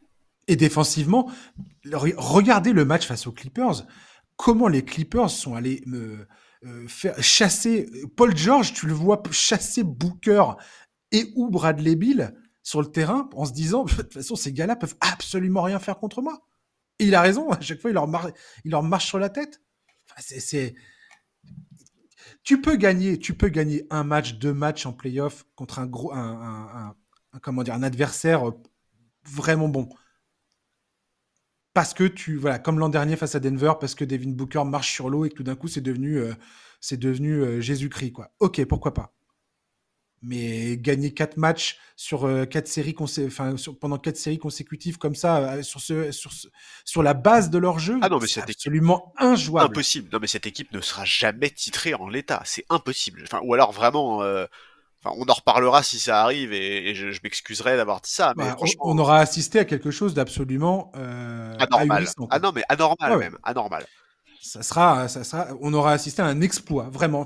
Et 0.48 0.56
défensivement, 0.56 1.30
regardez 1.84 2.72
le 2.72 2.84
match 2.84 3.06
face 3.06 3.26
aux 3.26 3.32
Clippers. 3.32 3.86
Comment 4.36 4.68
les 4.68 4.84
Clippers 4.84 5.30
sont 5.30 5.54
allés 5.54 5.82
me 5.86 6.26
euh, 6.64 6.88
faire 6.88 7.22
chasser 7.22 7.88
Paul 8.16 8.36
George, 8.36 8.72
tu 8.72 8.86
le 8.86 8.94
vois 8.94 9.22
chasser 9.30 9.82
Booker 9.82 10.52
et 11.12 11.32
ou 11.36 11.50
Bradley 11.50 11.96
Bill 11.96 12.34
sur 12.62 12.80
le 12.80 12.90
terrain 12.90 13.28
en 13.34 13.44
se 13.44 13.52
disant 13.52 13.84
de 13.84 13.92
toute 13.92 14.12
façon 14.14 14.36
ces 14.36 14.52
gars-là 14.52 14.76
peuvent 14.76 14.96
absolument 15.00 15.62
rien 15.62 15.78
faire 15.78 15.98
contre 15.98 16.22
moi. 16.22 16.46
Et 16.98 17.06
il 17.06 17.14
a 17.14 17.20
raison, 17.20 17.50
à 17.50 17.60
chaque 17.60 17.80
fois 17.80 17.90
il 17.90 17.94
leur, 17.94 18.08
il 18.64 18.70
leur 18.70 18.82
marche 18.82 19.06
sur 19.06 19.18
la 19.18 19.28
tête. 19.28 19.60
c'est 20.18 20.74
tu 22.42 22.60
peux 22.60 22.76
gagner, 22.76 23.18
tu 23.18 23.34
peux 23.34 23.48
gagner 23.48 23.86
un 23.90 24.04
match, 24.04 24.34
deux 24.34 24.54
matchs 24.54 24.86
en 24.86 24.92
playoff 24.92 25.44
contre 25.56 25.80
un 25.80 25.86
gros, 25.86 26.12
un, 26.12 26.94
comment 27.42 27.62
dire, 27.62 27.74
un 27.74 27.82
adversaire 27.82 28.52
vraiment 29.24 29.68
bon 29.68 29.88
parce 31.76 31.92
que 31.92 32.04
tu 32.04 32.38
voilà 32.38 32.58
comme 32.58 32.78
l'an 32.78 32.88
dernier 32.88 33.16
face 33.16 33.34
à 33.34 33.38
Denver 33.38 33.74
parce 33.78 33.94
que 33.94 34.06
Devin 34.06 34.30
Booker 34.30 34.64
marche 34.64 34.94
sur 34.94 35.10
l'eau 35.10 35.26
et 35.26 35.28
que 35.28 35.34
tout 35.34 35.42
d'un 35.42 35.56
coup 35.56 35.68
c'est 35.68 35.82
devenu 35.82 36.16
euh, 36.16 36.32
c'est 36.80 36.96
devenu 36.96 37.42
euh, 37.42 37.60
Jésus-Christ 37.60 38.12
quoi. 38.12 38.30
OK, 38.40 38.64
pourquoi 38.64 38.94
pas. 38.94 39.12
Mais 40.22 40.78
gagner 40.78 41.12
quatre 41.12 41.36
matchs 41.36 41.78
sur 41.94 42.24
euh, 42.24 42.46
quatre 42.46 42.66
séries 42.66 42.96
pendant 43.78 43.98
quatre 43.98 44.16
séries 44.16 44.38
consécutives 44.38 44.96
comme 44.96 45.14
ça 45.14 45.62
sur 45.62 45.82
ce, 45.82 46.12
sur 46.12 46.32
sur 46.86 47.02
la 47.02 47.12
base 47.12 47.50
de 47.50 47.58
leur 47.58 47.78
jeu, 47.78 47.98
ah 48.00 48.08
non, 48.08 48.20
mais 48.20 48.26
c'est 48.26 48.40
absolument 48.40 49.12
injouable. 49.18 49.72
Impossible. 49.72 50.08
Non 50.10 50.18
mais 50.18 50.28
cette 50.28 50.46
équipe 50.46 50.72
ne 50.72 50.80
sera 50.80 51.04
jamais 51.04 51.50
titrée 51.50 51.92
en 51.92 52.08
l'état, 52.08 52.40
c'est 52.46 52.64
impossible. 52.70 53.20
Enfin 53.24 53.40
ou 53.44 53.52
alors 53.52 53.72
vraiment 53.72 54.22
on 55.16 55.24
en 55.24 55.34
reparlera 55.34 55.82
si 55.82 55.98
ça 55.98 56.22
arrive 56.22 56.52
et, 56.52 56.94
je, 56.94 57.18
m'excuserai 57.22 57.76
d'avoir 57.76 58.00
dit 58.00 58.10
ça. 58.10 58.34
Mais 58.36 58.44
bah, 58.44 58.56
on, 58.80 58.98
aura 58.98 59.18
assisté 59.18 59.58
à 59.58 59.64
quelque 59.64 59.90
chose 59.90 60.14
d'absolument 60.14 60.92
euh, 60.96 61.54
anormal. 61.58 62.06
Ah 62.30 62.38
non, 62.38 62.52
mais 62.52 62.62
anormal 62.68 63.18
même, 63.18 63.38
anormal. 63.42 63.86
Ça 64.40 64.62
sera, 64.62 65.08
ça 65.08 65.24
sera, 65.24 65.48
on 65.60 65.74
aura 65.74 65.90
assisté 65.90 66.22
à 66.22 66.26
un 66.26 66.40
exploit, 66.40 66.88
vraiment, 66.88 67.24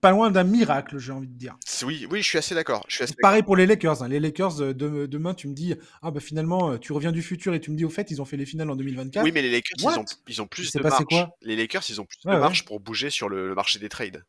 pas 0.00 0.10
loin 0.10 0.30
d'un 0.30 0.44
miracle, 0.44 0.96
j'ai 0.96 1.12
envie 1.12 1.28
de 1.28 1.36
dire. 1.36 1.54
Oui, 1.84 2.06
oui, 2.10 2.22
je 2.22 2.28
suis 2.28 2.38
assez 2.38 2.54
d'accord. 2.54 2.86
Pareil 3.20 3.42
pour 3.42 3.56
les 3.56 3.66
Lakers. 3.66 4.02
Hein. 4.02 4.08
Les 4.08 4.18
Lakers, 4.18 4.62
euh, 4.62 4.72
demain, 4.72 5.34
tu 5.34 5.48
me 5.48 5.54
dis, 5.54 5.74
ah 6.00 6.10
bah 6.10 6.20
finalement, 6.20 6.70
euh, 6.70 6.78
tu 6.78 6.94
reviens 6.94 7.12
du 7.12 7.20
futur 7.20 7.52
et 7.52 7.60
tu 7.60 7.70
me 7.70 7.76
dis, 7.76 7.84
au 7.84 7.90
fait, 7.90 8.10
ils 8.10 8.22
ont 8.22 8.24
fait 8.24 8.38
les 8.38 8.46
finales 8.46 8.70
en 8.70 8.76
2024. 8.76 9.22
Oui, 9.22 9.32
mais 9.34 9.42
les 9.42 9.50
Lakers, 9.50 9.76
ils 9.78 9.86
ont, 9.86 10.04
ils 10.28 10.40
ont, 10.40 10.46
plus 10.46 10.72
de 10.72 10.80
marge. 10.80 11.04
Quoi? 11.04 11.28
Les 11.42 11.56
Lakers, 11.56 11.82
ils 11.90 12.00
ont 12.00 12.06
plus 12.06 12.18
de 12.24 12.30
marge 12.30 12.64
pour 12.64 12.80
bouger 12.80 13.10
sur 13.10 13.28
le 13.28 13.54
marché 13.54 13.78
des 13.78 13.90
trades. 13.90 14.24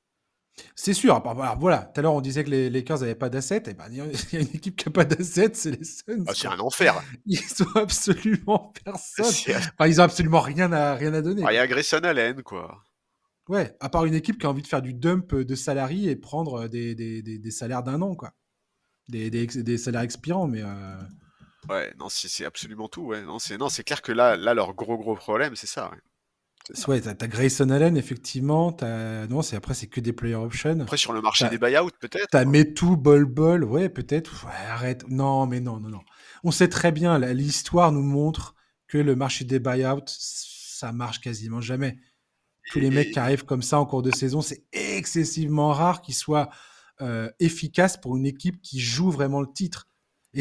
C'est 0.76 0.94
sûr. 0.94 1.22
voilà, 1.60 1.82
tout 1.82 2.00
à 2.00 2.04
l'heure 2.04 2.14
on 2.14 2.22
disait 2.22 2.44
que 2.44 2.50
les 2.50 2.70
Lakers 2.70 3.00
n'avaient 3.00 3.16
pas 3.16 3.30
d'assets. 3.30 3.58
Et 3.58 3.70
eh 3.70 3.74
ben, 3.74 3.86
il 3.90 3.98
y 3.98 4.02
a 4.02 4.40
une 4.40 4.48
équipe 4.54 4.76
qui 4.76 4.86
n'a 4.88 4.92
pas 4.92 5.06
d'assets, 5.06 5.52
c'est 5.54 5.72
les 5.72 5.84
Suns. 5.84 6.26
Ah, 6.28 6.34
c'est 6.36 6.48
un 6.48 6.60
enfer. 6.60 7.02
Ils 7.26 7.42
ont 7.64 7.76
absolument 7.80 8.74
personne. 8.84 9.26
Enfin, 9.56 9.88
ils 9.88 10.00
ont 10.00 10.04
absolument 10.04 10.42
rien 10.42 10.72
à 10.72 10.96
rien 10.96 11.14
à 11.14 11.22
donner. 11.22 11.44
Ah, 11.46 11.54
il 11.54 11.56
y 11.56 11.60
a 11.60 11.68
Grayson 11.68 12.00
Allen, 12.04 12.44
quoi. 12.44 12.84
Ouais, 13.50 13.76
à 13.80 13.90
part 13.90 14.06
une 14.06 14.14
équipe 14.14 14.40
qui 14.40 14.46
a 14.46 14.50
envie 14.50 14.62
de 14.62 14.68
faire 14.68 14.82
du 14.82 14.94
dump 14.94 15.36
de 15.36 15.56
salariés 15.56 16.12
et 16.12 16.16
prendre 16.16 16.68
des, 16.68 16.96
des, 16.96 17.22
des, 17.22 17.52
salaires 17.52 17.84
d'un 17.84 18.02
an, 18.02 18.16
quoi. 18.16 18.32
Des, 19.10 19.30
des, 19.30 19.78
salaires 19.78 20.02
expirants, 20.02 20.48
mais. 20.48 20.62
Euh, 20.64 21.02
ouais, 21.68 21.94
non, 22.00 22.08
c'est 22.10 22.46
absolument 22.46 22.88
tout. 22.88 23.02
Ouais. 23.02 23.22
Non, 23.24 23.40
c'est 23.40 23.84
clair 23.84 24.02
que 24.02 24.14
là, 24.14 24.38
là, 24.38 24.54
leur 24.54 24.74
gros 24.74 24.98
gros 24.98 25.16
problème, 25.16 25.56
c'est 25.56 25.68
ça. 25.68 25.92
Ouais. 25.92 25.98
Ouais, 26.88 27.02
t'as 27.02 27.12
as 27.12 27.28
Grayson 27.28 27.70
Allen, 27.70 27.98
effectivement. 27.98 28.76
As... 28.82 29.28
Non, 29.28 29.42
c'est 29.42 29.56
après, 29.56 29.74
c'est 29.74 29.88
que 29.88 30.00
des 30.00 30.14
player 30.14 30.36
options. 30.36 30.80
Après, 30.80 30.98
sur 30.98 31.14
le 31.14 31.22
marché 31.22 31.50
des 31.50 31.58
buyouts, 31.58 31.90
peut-être. 32.00 32.28
T'as 32.32 32.46
Metu, 32.46 32.96
Bol 32.96 33.26
Bol, 33.26 33.64
ouais, 33.64 33.90
peut-être. 33.90 34.46
Ouais, 34.46 34.70
arrête. 34.70 35.06
Non, 35.10 35.46
mais 35.46 35.60
non, 35.60 35.80
non, 35.80 35.90
non. 35.90 36.02
On 36.44 36.52
sait 36.52 36.70
très 36.70 36.92
bien, 36.92 37.20
l'histoire 37.20 37.92
nous 37.92 38.02
montre 38.02 38.56
que 38.88 38.98
le 38.98 39.16
marché 39.16 39.46
des 39.46 39.60
buyouts, 39.60 40.04
ça 40.06 40.92
marche 40.92 41.20
quasiment 41.20 41.62
jamais. 41.62 41.98
Tous 42.72 42.80
les 42.80 42.90
mecs 42.90 43.12
qui 43.12 43.20
arrivent 43.20 43.46
comme 43.46 43.62
ça 43.62 43.80
en 43.80 43.86
cours 43.86 44.02
de 44.02 44.12
saison, 44.12 44.42
c'est 44.42 44.64
excessivement 44.72 45.74
rare 45.74 46.02
qu'ils 46.02 46.16
soient 46.16 46.50
euh, 47.02 47.30
efficaces 47.40 47.98
pour 47.98 48.16
une 48.16 48.26
équipe 48.26 48.62
qui 48.62 48.80
joue 48.80 49.12
vraiment 49.12 49.42
le 49.42 49.52
titre 49.52 49.88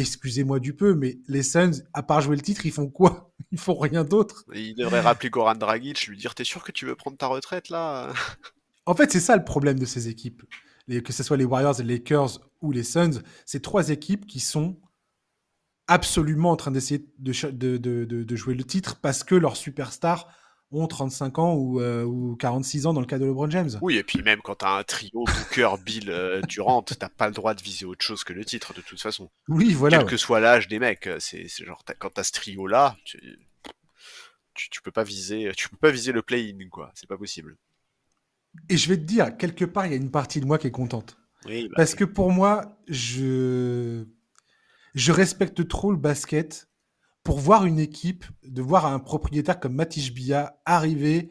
excusez-moi 0.01 0.61
du 0.61 0.75
peu, 0.75 0.95
mais 0.95 1.19
les 1.29 1.43
Suns, 1.43 1.83
à 1.93 2.03
part 2.03 2.21
jouer 2.21 2.37
le 2.37 2.43
titre, 2.43 2.67
ils 2.67 2.73
font 2.73 2.89
quoi? 2.89 3.33
Ils 3.53 3.59
font 3.59 3.79
rien 3.79 4.03
d'autre. 4.03 4.45
Il 4.55 4.75
devrait 4.75 5.01
rappeler 5.01 5.29
Goran 5.29 5.55
Dragic, 5.55 6.07
lui 6.07 6.17
dire 6.17 6.35
T'es 6.35 6.45
sûr 6.45 6.65
que 6.65 6.73
tu 6.73 6.87
veux 6.87 6.97
prendre 6.97 7.19
ta 7.19 7.27
retraite 7.27 7.69
là? 7.69 8.13
En 8.87 8.95
fait, 8.95 9.13
c'est 9.13 9.21
ça 9.21 9.37
le 9.37 9.45
problème 9.45 9.79
de 9.79 9.85
ces 9.85 10.09
équipes. 10.09 10.43
que 10.89 11.13
ce 11.13 11.23
soit 11.23 11.37
les 11.37 11.45
Warriors, 11.45 11.77
les 11.79 11.99
Lakers 11.99 12.41
ou 12.61 12.73
les 12.73 12.83
Suns, 12.83 13.23
c'est 13.47 13.63
trois 13.63 13.91
équipes 13.91 14.27
qui 14.27 14.41
sont 14.41 14.81
absolument 15.87 16.51
en 16.51 16.57
train 16.57 16.71
d'essayer 16.71 17.07
de, 17.19 17.77
de, 17.77 18.37
jouer 18.37 18.55
le 18.55 18.65
titre 18.65 18.99
parce 19.01 19.23
que 19.23 19.35
leur 19.35 19.57
superstar 19.57 20.35
ont 20.73 20.87
35 20.87 21.39
ans 21.39 21.55
ou, 21.55 21.81
euh, 21.81 22.05
ou, 22.05 22.37
46 22.37 22.87
ans 22.87 22.95
dans 22.95 23.01
le 23.01 23.07
cas 23.07 23.19
de 23.19 23.27
LeBron 23.27 23.51
James. 23.51 23.71
Oui, 23.81 23.97
et 23.97 24.03
puis 24.03 24.23
même 24.23 24.41
quand 24.43 24.57
t'as 24.57 24.79
un 24.79 24.85
trio 24.85 25.25
Booker, 25.25 25.75
Bill, 25.85 26.11
euh, 26.11 26.41
Durant, 26.49 26.83
t'as 26.99 27.09
pas 27.09 27.27
le 27.27 27.35
droit 27.35 27.55
de 27.55 27.63
viser 27.63 27.85
autre 27.85 28.05
chose 28.05 28.25
que 28.25 28.33
le 28.33 28.45
titre 28.45 28.75
de 28.75 28.81
toute 28.81 29.01
façon. 29.01 29.31
Oui, 29.49 29.75
voilà. 29.75 29.99
Quel 29.99 30.07
que 30.07 30.17
soit 30.17 30.41
l'âge 30.41 30.69
des 30.69 30.79
mecs, 30.79 31.09
c'est 31.19 31.49
genre 31.49 31.85
quand 31.99 32.11
t'as 32.11 32.25
ce 32.25 32.33
trio 32.33 32.67
là, 32.67 32.97
tu, 33.05 33.19
tu, 34.55 34.83
peux 34.83 34.93
pas 34.93 35.05
viser, 35.05 35.53
tu 35.57 35.69
peux 35.69 35.77
pas 35.77 35.91
viser 35.91 36.13
le 36.13 36.23
play-in 36.23 36.69
quoi, 36.69 36.91
c'est 36.95 37.09
pas 37.09 37.19
possible. 37.19 37.57
Et 38.69 38.77
je 38.77 38.89
vais 38.89 38.97
te 38.97 39.03
dire, 39.03 39.37
quelque 39.37 39.65
part, 39.65 39.87
il 39.87 39.93
y 39.93 39.95
a 39.95 39.99
une 39.99 40.11
partie 40.11 40.41
de 40.41 40.47
moi 40.47 40.59
qui 40.59 40.67
est 40.67 40.73
contente. 40.73 41.17
Oui, 41.47 41.69
bah 41.69 41.75
Parce 41.77 41.95
que 41.95 42.05
pour 42.05 42.31
moi, 42.31 42.77
je 42.87 44.05
je 44.95 45.13
respecte 45.13 45.67
trop 45.67 45.91
le 45.91 45.97
basket 45.97 46.69
pour 47.25 47.39
voir 47.39 47.65
une 47.65 47.79
équipe, 47.79 48.25
de 48.45 48.63
voir 48.63 48.87
un 48.87 48.99
propriétaire 48.99 49.61
comme 49.61 49.75
Matish 49.75 50.13
Bia 50.13 50.57
arriver, 50.65 51.31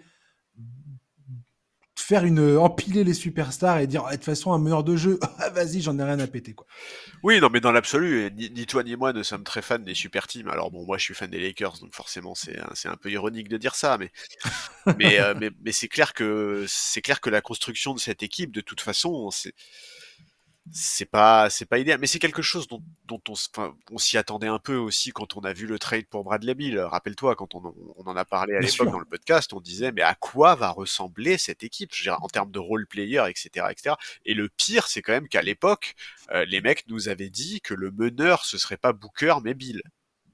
faire 2.11 2.25
une 2.25 2.57
empiler 2.57 3.03
les 3.03 3.13
superstars 3.13 3.79
et 3.79 3.87
dire 3.87 4.03
ah, 4.05 4.11
de 4.11 4.15
toute 4.15 4.25
façon 4.25 4.51
un 4.51 4.57
meneur 4.57 4.83
de 4.83 4.95
jeu, 4.95 5.19
ah, 5.39 5.49
vas-y, 5.49 5.81
j'en 5.81 5.97
ai 5.99 6.03
rien 6.03 6.19
à 6.19 6.27
péter 6.27 6.53
quoi. 6.53 6.67
Oui, 7.23 7.39
non, 7.39 7.49
mais 7.51 7.61
dans 7.61 7.71
l'absolu, 7.71 8.31
ni, 8.35 8.65
toi 8.65 8.83
ni 8.83 8.95
moi 8.95 9.13
ne 9.13 9.23
sommes 9.23 9.43
très 9.43 9.61
fans 9.61 9.79
des 9.79 9.93
super 9.93 10.27
teams. 10.27 10.49
Alors 10.49 10.71
bon, 10.71 10.85
moi 10.85 10.97
je 10.97 11.03
suis 11.03 11.13
fan 11.13 11.29
des 11.29 11.39
Lakers, 11.39 11.79
donc 11.79 11.93
forcément 11.93 12.35
c'est 12.35 12.59
c'est 12.73 12.89
un 12.89 12.97
peu 12.97 13.09
ironique 13.09 13.47
de 13.47 13.57
dire 13.57 13.75
ça, 13.75 13.97
mais 13.97 14.11
mais, 14.97 15.19
euh, 15.19 15.33
mais, 15.39 15.51
mais 15.61 15.71
c'est 15.71 15.87
clair 15.87 16.13
que 16.13 16.65
c'est 16.67 17.01
clair 17.01 17.21
que 17.21 17.29
la 17.29 17.41
construction 17.41 17.93
de 17.93 17.99
cette 17.99 18.23
équipe, 18.23 18.51
de 18.51 18.61
toute 18.61 18.81
façon, 18.81 19.29
c'est 19.31 19.53
c'est 20.71 21.09
pas 21.09 21.49
c'est 21.49 21.65
pas 21.65 21.79
idéal 21.79 21.99
mais 21.99 22.07
c'est 22.07 22.19
quelque 22.19 22.41
chose 22.41 22.67
dont, 22.67 22.83
dont 23.05 23.21
on, 23.29 23.33
on 23.91 23.97
s'y 23.97 24.17
attendait 24.17 24.47
un 24.47 24.59
peu 24.59 24.75
aussi 24.75 25.11
quand 25.11 25.35
on 25.35 25.41
a 25.41 25.53
vu 25.53 25.65
le 25.65 25.79
trade 25.79 26.05
pour 26.05 26.23
Bradley 26.23 26.53
Bill 26.53 26.79
rappelle-toi 26.79 27.35
quand 27.35 27.55
on, 27.55 27.73
on, 27.97 28.07
en 28.07 28.15
a 28.15 28.25
parlé 28.25 28.55
à 28.55 28.59
l'époque 28.59 28.91
dans 28.91 28.99
le 28.99 29.05
podcast 29.05 29.53
on 29.53 29.59
disait 29.59 29.91
mais 29.91 30.03
à 30.03 30.13
quoi 30.15 30.55
va 30.55 30.69
ressembler 30.69 31.37
cette 31.37 31.63
équipe? 31.63 31.93
Je 31.93 32.01
veux 32.01 32.15
dire, 32.15 32.23
en 32.23 32.27
termes 32.27 32.51
de 32.51 32.59
role 32.59 32.85
player 32.85 33.23
etc 33.27 33.67
etc 33.71 33.95
et 34.25 34.33
le 34.33 34.49
pire 34.49 34.87
c'est 34.87 35.01
quand 35.01 35.13
même 35.13 35.27
qu'à 35.27 35.41
l'époque 35.41 35.95
euh, 36.31 36.45
les 36.45 36.61
mecs 36.61 36.87
nous 36.87 37.09
avaient 37.09 37.31
dit 37.31 37.61
que 37.61 37.73
le 37.73 37.91
meneur 37.91 38.45
ce 38.45 38.57
serait 38.57 38.77
pas 38.77 38.93
Booker 38.93 39.35
mais 39.43 39.55
Bill 39.55 39.81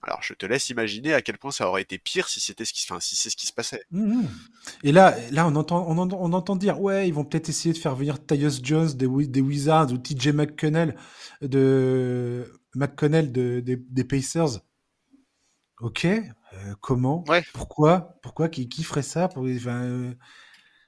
alors 0.04 0.22
je 0.22 0.34
te 0.34 0.46
laisse 0.46 0.70
imaginer 0.70 1.14
à 1.14 1.22
quel 1.22 1.38
point 1.38 1.52
ça 1.52 1.68
aurait 1.68 1.82
été 1.82 1.98
pire 1.98 2.30
si 2.30 2.40
c'était 2.40 2.66
ce 2.66 2.74
qui, 2.74 2.86
enfin, 2.90 3.00
si 3.00 3.16
c'est 3.16 3.30
ce 3.30 3.36
qui 3.36 3.48
se 3.48 3.54
passait. 3.54 3.84
Mmh, 3.92 4.14
mmh. 4.14 4.28
Et 4.84 4.92
là, 4.92 5.18
là, 5.32 5.48
on 5.48 5.56
entend, 5.56 5.86
on, 5.88 5.98
on, 5.98 6.34
entend 6.34 6.56
dire, 6.56 6.82
ouais, 6.82 7.08
ils 7.08 7.14
vont 7.14 7.26
peut-être 7.26 7.50
essayer 7.50 7.74
de 7.74 7.80
faire 7.80 7.96
venir 7.96 8.24
Tyus 8.26 8.62
Jones 8.64 8.92
des, 8.94 9.08
des 9.28 9.42
Wizards 9.42 9.92
ou 9.92 9.98
TJ 9.98 10.30
McConnell 10.30 10.96
de 11.42 12.52
McConnell 12.76 13.32
de, 13.32 13.60
des, 13.60 14.04
Pacers. 14.04 14.62
Ok, 15.80 16.06
euh, 16.06 16.22
comment? 16.82 17.24
Pourquoi? 17.54 18.18
Pourquoi? 18.22 18.50
Qui, 18.50 18.70
qui 18.70 18.84
ferait 18.84 19.04
ça 19.04 19.28
pour, 19.28 19.44
enfin, 19.44 19.84
euh, 19.84 20.14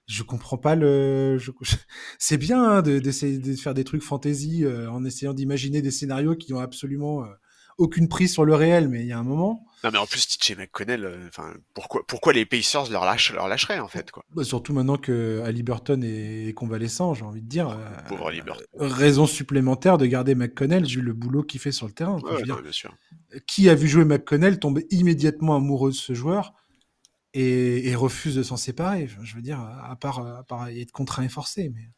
Je 0.07 0.23
comprends 0.23 0.57
pas 0.57 0.75
le. 0.75 1.37
C'est 2.19 2.37
bien 2.37 2.63
hein, 2.63 2.81
d'essayer 2.81 3.37
de, 3.37 3.55
faire 3.55 3.73
des 3.73 3.83
trucs 3.83 4.03
fantasy 4.03 4.65
euh, 4.65 4.89
en 4.89 5.03
essayant 5.03 5.33
d'imaginer 5.33 5.81
des 5.81 5.91
scénarios 5.91 6.35
qui 6.35 6.53
ont 6.53 6.59
absolument 6.59 7.25
aucune 7.79 8.07
prise 8.09 8.33
sur 8.33 8.45
le 8.45 8.53
réel, 8.53 8.89
mais 8.89 9.01
il 9.01 9.07
y 9.07 9.13
a 9.13 9.17
un 9.17 9.23
moment. 9.23 9.65
Non, 9.83 9.91
mais 9.91 9.97
en 9.97 10.05
plus, 10.05 10.27
TJ 10.27 10.57
McConnell, 10.57 11.05
euh, 11.05 11.27
enfin, 11.29 11.53
pourquoi, 11.73 12.05
pourquoi 12.05 12.33
les 12.33 12.45
Pacers 12.45 12.91
leur, 12.91 13.05
lâchent, 13.05 13.31
leur 13.31 13.47
lâcheraient, 13.47 13.79
en 13.79 13.87
fait, 13.87 14.11
quoi? 14.11 14.25
Bah, 14.33 14.43
Surtout 14.43 14.73
maintenant 14.73 14.97
que 14.97 15.41
Ali 15.45 15.63
Burton 15.63 16.03
est 16.03 16.53
convalescent, 16.53 17.13
j'ai 17.13 17.23
envie 17.23 17.41
de 17.41 17.47
dire. 17.47 17.77
Pauvre 18.09 18.27
Ali 18.27 18.41
Burton. 18.41 18.65
Euh, 18.81 18.87
raison 18.87 19.25
supplémentaire 19.25 19.97
de 19.97 20.05
garder 20.05 20.35
McConnell, 20.35 20.85
vu 20.85 21.01
le 21.01 21.13
boulot 21.13 21.43
qu'il 21.43 21.61
fait 21.61 21.71
sur 21.71 21.87
le 21.87 21.93
terrain. 21.93 22.19
bien 22.43 22.71
sûr. 22.71 22.93
Qui 23.47 23.69
a 23.69 23.75
vu 23.75 23.87
jouer 23.87 24.03
McConnell 24.03 24.59
tombe 24.59 24.81
immédiatement 24.89 25.55
amoureux 25.55 25.91
de 25.91 25.95
ce 25.95 26.13
joueur 26.13 26.53
et, 27.33 27.95
refuse 27.95 28.35
de 28.35 28.43
s'en 28.43 28.57
séparer? 28.57 29.07
je 29.23 29.35
veux 29.35 29.41
dire, 29.41 29.61
à 29.61 29.95
part, 29.95 30.19
à 30.25 30.43
part 30.43 30.67
être 30.67 30.91
contraint 30.91 31.23
et 31.23 31.29
forcé, 31.29 31.71
mais. 31.73 31.89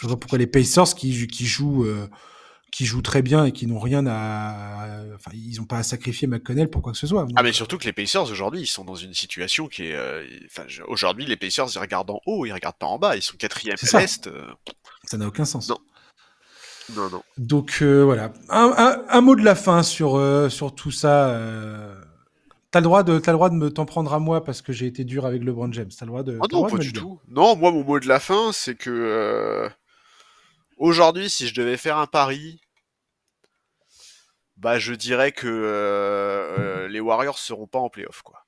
Je 0.00 0.08
vois 0.08 0.18
pourquoi 0.18 0.38
les 0.38 0.46
Pacers 0.46 0.94
qui, 0.94 1.26
qui 1.26 1.46
jouent. 1.46 1.84
Euh, 1.84 2.08
qui 2.70 2.84
jouent 2.84 3.02
très 3.02 3.22
bien 3.22 3.44
et 3.44 3.52
qui 3.52 3.66
n'ont 3.66 3.78
rien 3.78 4.06
à, 4.06 5.00
enfin, 5.14 5.30
ils 5.34 5.58
n'ont 5.58 5.64
pas 5.64 5.78
à 5.78 5.82
sacrifier 5.82 6.26
McConnell 6.26 6.68
pour 6.68 6.82
quoi 6.82 6.92
que 6.92 6.98
ce 6.98 7.06
soit. 7.06 7.26
ah, 7.36 7.42
mais 7.42 7.52
surtout 7.52 7.78
que 7.78 7.84
les 7.84 7.92
Pacers 7.92 8.30
aujourd'hui, 8.30 8.60
ils 8.60 8.66
sont 8.66 8.84
dans 8.84 8.94
une 8.94 9.14
situation 9.14 9.68
qui 9.68 9.86
est, 9.86 9.94
euh, 9.94 10.24
enfin, 10.46 10.64
aujourd'hui, 10.86 11.24
les 11.26 11.36
Pacers, 11.36 11.68
ils 11.74 11.78
regardent 11.78 12.10
en 12.10 12.20
haut, 12.26 12.44
ils 12.46 12.52
regardent 12.52 12.76
pas 12.76 12.86
en 12.86 12.98
bas, 12.98 13.16
ils 13.16 13.22
sont 13.22 13.36
quatrième 13.36 13.76
à 13.92 14.00
l'est. 14.00 14.26
Euh. 14.26 14.46
Ça 15.04 15.16
n'a 15.16 15.26
aucun 15.26 15.44
sens. 15.44 15.68
Non. 15.68 15.78
Non, 16.96 17.10
non. 17.10 17.22
Donc 17.36 17.78
euh, 17.82 18.02
voilà, 18.02 18.32
un, 18.48 19.02
un, 19.08 19.20
mot 19.20 19.36
de 19.36 19.44
la 19.44 19.54
fin 19.54 19.82
sur 19.82 20.18
sur 20.50 20.74
tout 20.74 20.90
ça. 20.90 21.38
T'as 22.70 22.80
le 22.80 22.84
droit 22.84 23.02
de, 23.02 23.12
as 23.12 23.30
le 23.30 23.32
droit 23.32 23.50
de 23.50 23.54
me 23.54 23.70
t'en 23.70 23.84
prendre 23.84 24.12
à 24.14 24.18
moi 24.18 24.42
parce 24.42 24.62
que 24.62 24.72
j'ai 24.72 24.86
été 24.86 25.04
dur 25.04 25.26
avec 25.26 25.42
LeBron 25.42 25.70
James. 25.72 25.90
T'as 25.90 26.06
le 26.06 26.10
droit 26.10 26.22
de. 26.22 26.38
Ah 26.40 26.46
non, 26.50 26.66
pas 26.66 26.78
du 26.78 26.94
tout. 26.94 27.20
Non, 27.28 27.56
moi, 27.56 27.72
mon 27.72 27.84
mot 27.84 28.00
de 28.00 28.08
la 28.08 28.20
fin, 28.20 28.52
c'est 28.52 28.74
que 28.74 29.70
Aujourd'hui, 30.78 31.28
si 31.28 31.48
je 31.48 31.54
devais 31.54 31.76
faire 31.76 31.98
un 31.98 32.06
pari, 32.06 32.60
bah 34.56 34.78
je 34.78 34.94
dirais 34.94 35.32
que 35.32 35.48
euh, 35.48 36.84
euh, 36.84 36.88
les 36.88 37.00
Warriors 37.00 37.38
seront 37.38 37.66
pas 37.66 37.80
en 37.80 37.90
playoff, 37.90 38.22
quoi, 38.22 38.46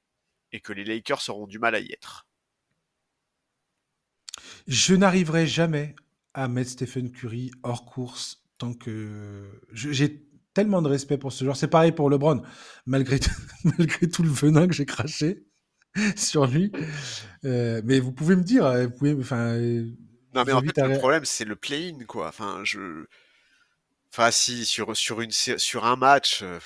et 0.53 0.61
que 0.61 0.73
les 0.73 0.85
Lakers 0.85 1.29
auront 1.29 1.49
du 1.49 1.59
mal 1.59 1.75
à 1.75 1.81
y 1.81 1.93
être. 1.93 2.29
Je 4.69 4.95
n'arriverai 4.95 5.49
jamais 5.49 5.97
à 6.33 6.47
mettre 6.47 6.71
Stephen 6.71 7.11
Curry 7.11 7.51
hors 7.65 7.85
course 7.85 8.45
tant 8.59 8.75
que 8.75 9.51
j'ai 9.73 10.25
tellement 10.55 10.83
de 10.83 10.89
respect 10.89 11.19
pour 11.19 11.33
ce 11.33 11.43
joueur. 11.43 11.57
C'est 11.57 11.67
pareil 11.67 11.91
pour 11.91 12.11
LeBron, 12.11 12.43
malgré 12.87 13.19
malgré 13.65 14.09
tout 14.09 14.23
le 14.23 14.31
venin 14.31 14.69
que 14.69 14.75
j'ai 14.75 14.87
craché 14.87 15.47
sur 16.17 16.47
lui. 16.47 16.71
Euh, 17.45 17.83
mais 17.85 17.99
vous 17.99 18.13
pouvez 18.13 18.37
me 18.37 18.45
dire, 18.45 18.71
vous 18.89 18.91
pouvez, 18.91 19.17
non, 20.35 20.45
mais 20.47 20.53
en 20.53 20.61
fait, 20.61 20.77
le 20.77 20.99
problème, 20.99 21.25
c'est 21.25 21.45
le 21.45 21.57
play-in, 21.57 22.05
quoi. 22.05 22.29
Enfin, 22.29 22.61
je. 22.65 23.07
Enfin, 24.13 24.31
si, 24.31 24.65
sur, 24.65 24.97
sur, 24.97 25.21
une, 25.21 25.31
sur 25.31 25.85
un 25.85 25.97
match. 25.97 26.43
Euh, 26.43 26.59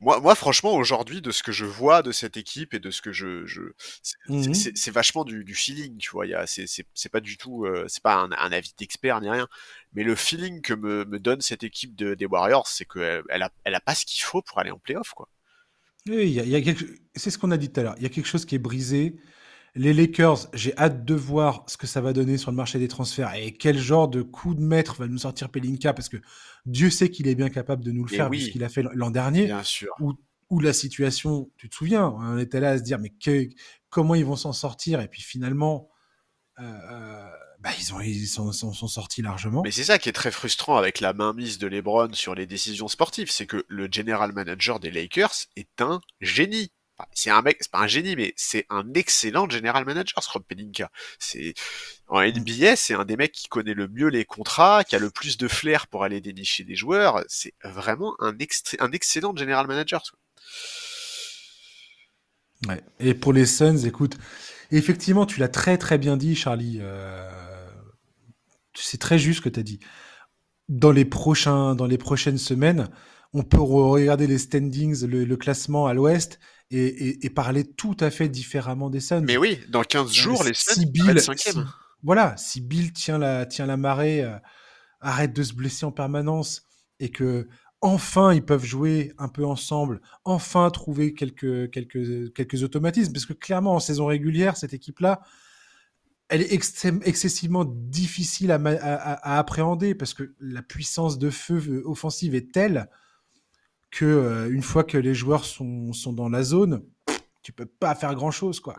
moi, 0.00 0.20
moi, 0.20 0.34
franchement, 0.34 0.74
aujourd'hui, 0.74 1.22
de 1.22 1.30
ce 1.30 1.42
que 1.42 1.52
je 1.52 1.64
vois 1.64 2.02
de 2.02 2.12
cette 2.12 2.36
équipe 2.36 2.74
et 2.74 2.78
de 2.78 2.90
ce 2.90 3.00
que 3.00 3.12
je. 3.12 3.46
je... 3.46 3.62
Mmh 4.28 4.52
c'est 4.52 4.90
vachement 4.90 5.24
du, 5.24 5.42
du, 5.42 5.54
feeling, 5.54 5.96
tu 5.98 6.10
vois. 6.10 6.26
C'est 6.46 7.08
pas 7.10 7.20
du 7.20 7.38
tout. 7.38 7.64
Euh, 7.64 7.86
c'est 7.88 8.02
pas 8.02 8.14
un, 8.14 8.30
un 8.32 8.52
avis 8.52 8.72
d'expert 8.78 9.20
ni 9.20 9.30
rien. 9.30 9.48
Mais 9.94 10.02
le 10.02 10.14
feeling 10.14 10.60
que 10.60 10.74
me, 10.74 11.04
me 11.06 11.18
donne 11.18 11.40
cette 11.40 11.64
équipe 11.64 11.94
de, 11.94 12.14
des 12.14 12.26
Warriors, 12.26 12.66
c'est 12.66 12.84
qu'elle 12.84 13.22
elle 13.30 13.42
a, 13.42 13.50
elle 13.64 13.74
a 13.74 13.80
pas 13.80 13.94
ce 13.94 14.04
qu'il 14.04 14.20
faut 14.20 14.42
pour 14.42 14.58
aller 14.58 14.70
en 14.70 14.78
playoff, 14.78 15.12
quoi. 15.14 15.28
Oui, 16.08 16.30
y 16.30 16.40
a, 16.40 16.44
y 16.44 16.70
a 16.70 16.74
c'est 17.16 17.30
ce 17.30 17.38
qu'on 17.38 17.50
a 17.50 17.56
dit 17.56 17.70
tout 17.70 17.80
à 17.80 17.82
l'heure. 17.82 17.94
Il 17.96 18.02
y 18.02 18.06
a 18.06 18.10
quelque 18.10 18.28
chose 18.28 18.44
qui 18.44 18.54
est 18.54 18.60
brisé. 18.60 19.16
Les 19.76 19.92
Lakers, 19.92 20.48
j'ai 20.54 20.76
hâte 20.78 21.04
de 21.04 21.14
voir 21.14 21.64
ce 21.68 21.76
que 21.76 21.86
ça 21.86 22.00
va 22.00 22.14
donner 22.14 22.38
sur 22.38 22.50
le 22.50 22.56
marché 22.56 22.78
des 22.78 22.88
transferts 22.88 23.34
et 23.34 23.52
quel 23.52 23.78
genre 23.78 24.08
de 24.08 24.22
coup 24.22 24.54
de 24.54 24.62
maître 24.62 24.96
va 24.96 25.06
nous 25.06 25.18
sortir 25.18 25.50
Pelinka 25.50 25.92
parce 25.92 26.08
que 26.08 26.16
Dieu 26.64 26.88
sait 26.88 27.10
qu'il 27.10 27.28
est 27.28 27.34
bien 27.34 27.50
capable 27.50 27.84
de 27.84 27.92
nous 27.92 28.02
le 28.02 28.08
faire, 28.08 28.30
puisqu'il 28.30 28.64
a 28.64 28.70
fait 28.70 28.82
l'an 28.94 29.10
dernier. 29.10 29.44
Bien 29.44 29.62
sûr. 29.62 29.94
Où, 30.48 30.60
la 30.60 30.72
situation, 30.72 31.50
tu 31.58 31.68
te 31.68 31.74
souviens, 31.74 32.14
on 32.18 32.38
était 32.38 32.60
là 32.60 32.70
à 32.70 32.78
se 32.78 32.82
dire, 32.82 32.98
mais 32.98 33.12
comment 33.90 34.14
ils 34.14 34.24
vont 34.24 34.36
s'en 34.36 34.52
sortir? 34.52 35.00
Et 35.00 35.08
puis 35.08 35.20
finalement, 35.20 35.90
euh, 36.58 36.62
euh, 36.62 37.28
bah, 37.60 37.70
ils, 37.78 37.92
ont, 37.92 38.00
ils 38.00 38.26
sont, 38.26 38.52
sont, 38.52 38.88
sortis 38.88 39.20
largement. 39.20 39.62
Mais 39.62 39.72
c'est 39.72 39.84
ça 39.84 39.98
qui 39.98 40.08
est 40.08 40.12
très 40.12 40.30
frustrant 40.30 40.76
avec 40.76 41.00
la 41.00 41.12
mainmise 41.12 41.58
de 41.58 41.66
LeBron 41.66 42.12
sur 42.14 42.34
les 42.34 42.46
décisions 42.46 42.88
sportives, 42.88 43.30
c'est 43.30 43.46
que 43.46 43.66
le 43.68 43.88
general 43.90 44.32
manager 44.32 44.80
des 44.80 44.90
Lakers 44.90 45.34
est 45.56 45.82
un 45.82 46.00
génie 46.20 46.72
c'est 47.12 47.30
un 47.30 47.42
mec, 47.42 47.58
c'est 47.60 47.70
pas 47.70 47.80
un 47.80 47.86
génie, 47.86 48.16
mais 48.16 48.32
c'est 48.36 48.66
un 48.70 48.92
excellent 48.94 49.48
general 49.48 49.84
manager, 49.84 50.22
Scott 50.22 50.44
Pelinka. 50.46 50.90
C'est, 51.18 51.54
en 52.08 52.22
NBA, 52.22 52.76
c'est 52.76 52.94
un 52.94 53.04
des 53.04 53.16
mecs 53.16 53.32
qui 53.32 53.48
connaît 53.48 53.74
le 53.74 53.88
mieux 53.88 54.08
les 54.08 54.24
contrats, 54.24 54.84
qui 54.84 54.96
a 54.96 54.98
le 54.98 55.10
plus 55.10 55.36
de 55.36 55.48
flair 55.48 55.86
pour 55.88 56.04
aller 56.04 56.20
dénicher 56.20 56.64
des 56.64 56.76
joueurs. 56.76 57.22
C'est 57.28 57.54
vraiment 57.64 58.14
un, 58.20 58.34
un 58.78 58.92
excellent 58.92 59.36
general 59.36 59.66
manager. 59.66 60.02
Ouais. 62.66 62.82
Et 63.00 63.14
pour 63.14 63.32
les 63.32 63.46
Suns, 63.46 63.84
écoute, 63.84 64.16
effectivement, 64.70 65.26
tu 65.26 65.40
l'as 65.40 65.48
très 65.48 65.76
très 65.78 65.98
bien 65.98 66.16
dit, 66.16 66.34
Charlie. 66.34 66.78
Euh... 66.80 67.30
C'est 68.74 69.00
très 69.00 69.18
juste 69.18 69.38
ce 69.38 69.44
que 69.44 69.48
tu 69.48 69.60
as 69.60 69.62
dit. 69.62 69.80
Dans 70.68 70.92
les, 70.92 71.04
prochains, 71.04 71.74
dans 71.74 71.86
les 71.86 71.98
prochaines 71.98 72.38
semaines, 72.38 72.88
on 73.32 73.42
peut 73.42 73.60
regarder 73.60 74.26
les 74.26 74.38
standings, 74.38 75.06
le 75.06 75.36
classement 75.36 75.86
à 75.86 75.94
l'ouest, 75.94 76.40
et, 76.70 77.30
parler 77.30 77.64
tout 77.64 77.96
à 78.00 78.10
fait 78.10 78.28
différemment 78.28 78.90
des 78.90 79.00
Suns. 79.00 79.22
Mais 79.22 79.36
oui, 79.36 79.60
dans 79.68 79.82
15 79.82 80.12
jours, 80.12 80.44
les 80.44 80.54
Suns 80.54 80.74
si 80.74 80.86
Bill, 80.86 81.20
voilà, 82.02 82.36
si 82.36 82.60
Bill 82.60 82.92
tient 82.92 83.18
la, 83.18 83.46
tient 83.46 83.66
la 83.66 83.76
marée, 83.76 84.22
euh, 84.22 84.36
arrête 85.00 85.32
de 85.32 85.42
se 85.42 85.54
blesser 85.54 85.86
en 85.86 85.92
permanence 85.92 86.62
et 87.00 87.10
que 87.10 87.48
enfin 87.80 88.32
ils 88.32 88.44
peuvent 88.44 88.64
jouer 88.64 89.12
un 89.18 89.28
peu 89.28 89.44
ensemble, 89.44 90.00
enfin 90.24 90.70
trouver 90.70 91.14
quelques, 91.14 91.70
quelques, 91.70 92.32
quelques 92.32 92.62
automatismes, 92.62 93.12
parce 93.12 93.26
que 93.26 93.32
clairement 93.32 93.74
en 93.74 93.80
saison 93.80 94.06
régulière, 94.06 94.56
cette 94.56 94.74
équipe-là, 94.74 95.20
elle 96.28 96.42
est 96.42 96.52
excessivement 96.52 97.64
difficile 97.64 98.50
à, 98.50 98.56
à, 98.56 99.38
appréhender 99.38 99.94
parce 99.94 100.12
que 100.12 100.34
la 100.40 100.62
puissance 100.62 101.18
de 101.18 101.30
feu 101.30 101.62
euh, 101.68 101.82
offensive 101.84 102.34
est 102.34 102.52
telle 102.52 102.88
que 103.90 104.04
euh, 104.04 104.50
une 104.52 104.62
fois 104.62 104.84
que 104.84 104.98
les 104.98 105.14
joueurs 105.14 105.44
sont, 105.44 105.92
sont 105.92 106.12
dans 106.12 106.28
la 106.28 106.42
zone, 106.42 106.84
tu 107.42 107.52
peux 107.52 107.66
pas 107.66 107.94
faire 107.94 108.14
grand 108.14 108.30
chose 108.30 108.60
quoi. 108.60 108.76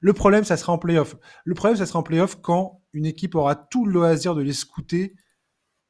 Le 0.00 0.12
problème, 0.12 0.44
ça 0.44 0.56
sera 0.56 0.72
en 0.72 0.78
playoff. 0.78 1.16
Le 1.44 1.54
problème, 1.54 1.78
ça 1.78 1.86
sera 1.86 1.98
en 1.98 2.02
playoff 2.02 2.40
quand 2.40 2.82
une 2.92 3.06
équipe 3.06 3.34
aura 3.34 3.56
tout 3.56 3.86
le 3.86 3.92
loisir 3.92 4.34
de 4.34 4.42
les 4.42 4.52
scouter 4.52 5.14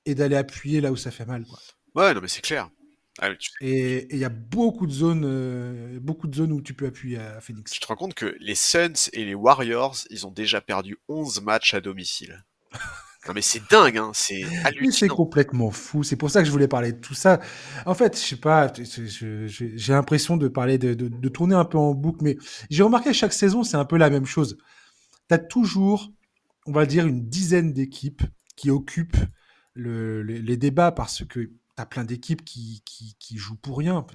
et 0.04 0.14
d'aller 0.14 0.36
appuyer 0.36 0.80
là 0.80 0.92
où 0.92 0.96
ça 0.96 1.10
fait 1.10 1.26
mal. 1.26 1.44
Quoi. 1.44 1.58
Ouais, 1.94 2.14
non 2.14 2.20
mais 2.20 2.28
c'est 2.28 2.42
clair. 2.42 2.70
Ah, 3.18 3.30
et 3.62 4.14
il 4.14 4.18
y 4.18 4.24
a 4.24 4.28
beaucoup 4.28 4.86
de 4.86 4.92
zones, 4.92 5.24
euh, 5.24 5.98
beaucoup 6.00 6.26
de 6.26 6.34
zones 6.34 6.52
où 6.52 6.60
tu 6.60 6.74
peux 6.74 6.86
appuyer 6.86 7.18
à 7.18 7.40
Phoenix. 7.40 7.72
Tu 7.72 7.80
te 7.80 7.86
rends 7.86 7.96
compte 7.96 8.14
que 8.14 8.36
les 8.40 8.54
Suns 8.54 9.08
et 9.14 9.24
les 9.24 9.34
Warriors, 9.34 9.96
ils 10.10 10.26
ont 10.26 10.30
déjà 10.30 10.60
perdu 10.60 10.98
11 11.08 11.40
matchs 11.40 11.72
à 11.72 11.80
domicile. 11.80 12.44
Non 13.26 13.34
mais 13.34 13.42
c'est 13.42 13.62
dingue, 13.70 13.98
hein, 13.98 14.10
c'est 14.14 14.44
hallucinant. 14.64 14.92
C'est 14.92 15.08
complètement 15.08 15.70
fou. 15.70 16.02
C'est 16.02 16.16
pour 16.16 16.30
ça 16.30 16.40
que 16.40 16.46
je 16.46 16.52
voulais 16.52 16.68
parler 16.68 16.92
de 16.92 17.00
tout 17.00 17.14
ça. 17.14 17.40
En 17.84 17.94
fait, 17.94 18.16
je 18.16 18.24
sais 18.24 18.36
pas, 18.36 18.72
j'ai 18.76 19.92
l'impression 19.92 20.36
de 20.36 20.48
parler, 20.48 20.78
de, 20.78 20.94
de, 20.94 21.28
tourner 21.28 21.54
un 21.54 21.64
peu 21.64 21.78
en 21.78 21.94
boucle, 21.94 22.22
mais 22.22 22.36
j'ai 22.70 22.82
remarqué 22.82 23.12
chaque 23.12 23.32
saison, 23.32 23.64
c'est 23.64 23.76
un 23.76 23.84
peu 23.84 23.96
la 23.96 24.10
même 24.10 24.26
chose. 24.26 24.58
Tu 25.28 25.34
as 25.34 25.38
toujours, 25.38 26.12
on 26.66 26.72
va 26.72 26.86
dire, 26.86 27.06
une 27.06 27.28
dizaine 27.28 27.72
d'équipes 27.72 28.22
qui 28.54 28.70
occupent 28.70 29.16
le, 29.74 30.22
les, 30.22 30.56
débats 30.56 30.92
parce 30.92 31.24
que 31.24 31.40
tu 31.40 31.52
as 31.76 31.86
plein 31.86 32.04
d'équipes 32.04 32.44
qui, 32.44 32.82
qui, 32.84 33.16
qui, 33.18 33.36
jouent 33.36 33.56
pour 33.56 33.78
rien. 33.78 34.06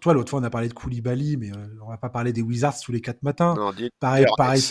toi, 0.00 0.14
l'autre 0.14 0.30
fois, 0.30 0.40
on 0.40 0.44
a 0.44 0.50
parlé 0.50 0.68
de 0.68 0.74
Koulibaly, 0.74 1.36
mais 1.36 1.52
euh, 1.52 1.66
on 1.82 1.88
va 1.88 1.98
pas 1.98 2.10
parler 2.10 2.32
des 2.32 2.42
Wizards 2.42 2.80
tous 2.80 2.92
les 2.92 3.00
quatre 3.00 3.22
matins. 3.22 3.54
Non, 3.54 3.72
pareil, 4.00 4.26
pareil, 4.36 4.62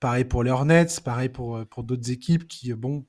Pareil 0.00 0.24
pour 0.24 0.42
les 0.42 0.50
Hornets, 0.50 0.86
pareil 1.04 1.28
pour, 1.28 1.56
euh, 1.56 1.66
pour 1.66 1.84
d'autres 1.84 2.10
équipes 2.10 2.48
qui, 2.48 2.72
euh, 2.72 2.76
bon, 2.76 3.04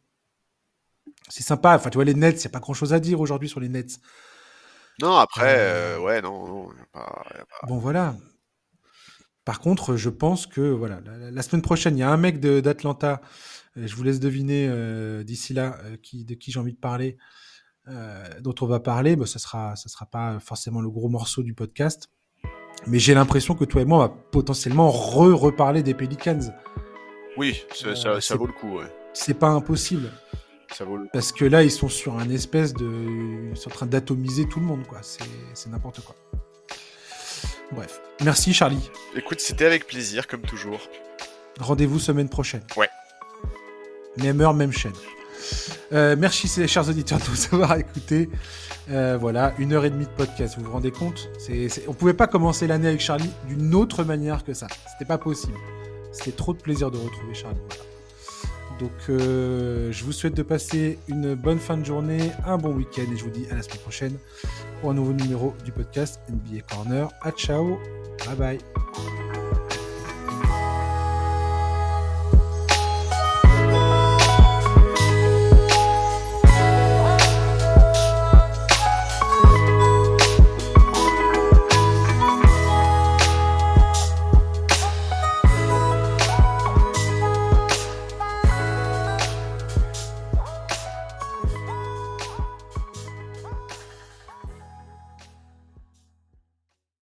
c'est 1.30 1.44
sympa. 1.44 1.76
Enfin, 1.76 1.90
tu 1.90 1.96
vois, 1.96 2.04
les 2.04 2.14
Nets, 2.14 2.36
il 2.36 2.48
n'y 2.48 2.48
a 2.48 2.50
pas 2.50 2.60
grand 2.60 2.74
chose 2.74 2.94
à 2.94 3.00
dire 3.00 3.22
aujourd'hui 3.22 3.48
sur 3.48 3.62
les 3.62 3.70
Nets. 3.70 4.02
Non, 5.02 5.16
après, 5.16 5.56
euh, 5.58 6.00
ouais, 6.02 6.22
non, 6.22 6.46
non 6.46 6.70
Bon, 7.68 7.78
voilà. 7.78 8.16
Par 9.46 9.62
contre, 9.62 9.96
je 9.96 10.10
pense 10.10 10.46
que, 10.46 10.62
voilà, 10.62 11.00
la, 11.06 11.42
semaine 11.42 11.62
prochaine, 11.62 11.96
il 11.96 12.02
y 12.02 12.04
a 12.04 12.12
un 12.12 12.18
mec 12.18 12.40
d'Atlanta, 12.42 13.22
je 13.76 13.96
vous 13.96 14.04
laisse 14.04 14.20
deviner 14.20 15.24
d'ici 15.24 15.54
là 15.54 15.80
qui, 16.04 16.26
de 16.26 16.36
qui 16.36 16.52
j'ai 16.52 16.60
envie 16.60 16.74
de 16.74 16.80
parler, 16.80 17.18
dont 17.88 18.54
on 18.62 18.68
va 18.68 18.80
parler. 18.80 19.16
mais 19.16 19.26
ce 19.26 19.38
ne 19.38 19.42
sera, 19.42 19.76
ça 19.76 19.90
sera 19.90 20.06
pas 20.06 20.40
forcément 20.40 20.82
le 20.82 20.92
gros 20.92 21.10
morceau 21.10 21.42
du 21.42 21.56
podcast. 21.56 22.10
Mais 22.88 23.00
j'ai 23.00 23.14
l'impression 23.14 23.56
que 23.56 23.66
toi 23.66 23.82
et 23.82 23.86
moi, 23.86 23.98
on 23.98 24.02
va 24.02 24.10
potentiellement 24.32 24.90
re-reparler 24.90 25.84
des 25.84 25.94
Pelicans. 25.94 26.40
Oui, 27.38 27.64
ça, 27.74 28.20
ça, 28.20 28.36
vaut 28.36 28.48
le 28.48 28.54
coup, 28.54 28.78
ouais. 28.78 28.86
C'est 29.14 29.34
pas 29.34 29.50
impossible. 29.50 30.12
Ça 30.74 30.84
vaut 30.84 30.98
le 30.98 31.04
coup. 31.04 31.10
Parce 31.14 31.32
que 31.32 31.46
là, 31.46 31.64
ils 31.64 31.72
sont 31.72 31.90
sur 31.90 32.18
un 32.18 32.30
espèce 32.30 32.74
de. 32.74 33.52
Ils 33.52 33.58
sont 33.58 33.70
en 33.70 33.74
train 33.74 33.86
d'atomiser 33.86 34.48
tout 34.48 34.60
le 34.60 34.66
monde, 34.66 34.86
quoi. 34.88 35.00
C'est 35.02 35.70
n'importe 35.70 36.02
quoi. 36.02 36.16
Bref. 37.72 38.02
Merci, 38.24 38.54
Charlie. 38.54 38.90
Écoute, 39.16 39.40
c'était 39.40 39.66
avec 39.66 39.88
plaisir, 39.88 40.28
comme 40.28 40.42
toujours. 40.42 40.82
Rendez-vous 41.60 42.00
semaine 42.00 42.30
prochaine. 42.30 42.64
Ouais. 42.76 42.90
Même 44.18 44.42
heure, 44.42 44.54
même 44.54 44.72
chaîne. 44.72 44.94
Euh, 45.94 46.16
merci, 46.18 46.48
chers 46.68 46.90
auditeurs, 46.90 47.20
de 47.20 47.24
nous 47.30 47.56
avoir 47.56 47.78
écoutés. 47.78 48.30
Euh, 48.90 49.18
voilà, 49.20 49.54
une 49.60 49.74
heure 49.74 49.86
et 49.86 49.90
demie 49.90 50.06
de 50.06 50.12
podcast, 50.12 50.56
vous 50.58 50.66
vous 50.66 50.72
rendez 50.72 50.92
compte? 50.92 51.30
On 51.88 51.94
pouvait 51.94 52.14
pas 52.14 52.28
commencer 52.28 52.68
l'année 52.68 52.88
avec 52.88 53.00
Charlie 53.00 53.30
d'une 53.48 53.76
autre 53.76 54.04
manière 54.04 54.44
que 54.44 54.54
ça. 54.54 54.68
C'était 54.92 55.08
pas 55.08 55.18
possible. 55.18 55.58
C'était 56.12 56.32
trop 56.32 56.54
de 56.54 56.60
plaisir 56.60 56.92
de 56.92 56.98
retrouver 56.98 57.34
Charlie. 57.34 57.60
Donc, 58.80 58.92
euh, 59.10 59.92
je 59.92 60.04
vous 60.04 60.12
souhaite 60.12 60.36
de 60.36 60.42
passer 60.42 60.98
une 61.08 61.36
bonne 61.36 61.60
fin 61.60 61.78
de 61.78 61.86
journée, 61.86 62.32
un 62.48 62.58
bon 62.58 62.74
week-end 62.74 63.04
et 63.14 63.18
je 63.18 63.24
vous 63.24 63.30
dis 63.30 63.46
à 63.52 63.56
la 63.56 63.62
semaine 63.62 63.78
prochaine 63.80 64.18
pour 64.82 64.90
un 64.90 64.96
nouveau 64.96 65.14
numéro 65.14 65.54
du 65.64 65.72
podcast 65.72 66.20
NBA 66.30 66.62
Corner. 66.62 67.08
A 67.22 67.32
ciao, 67.32 67.80
bye 68.26 68.36
bye. 68.36 69.21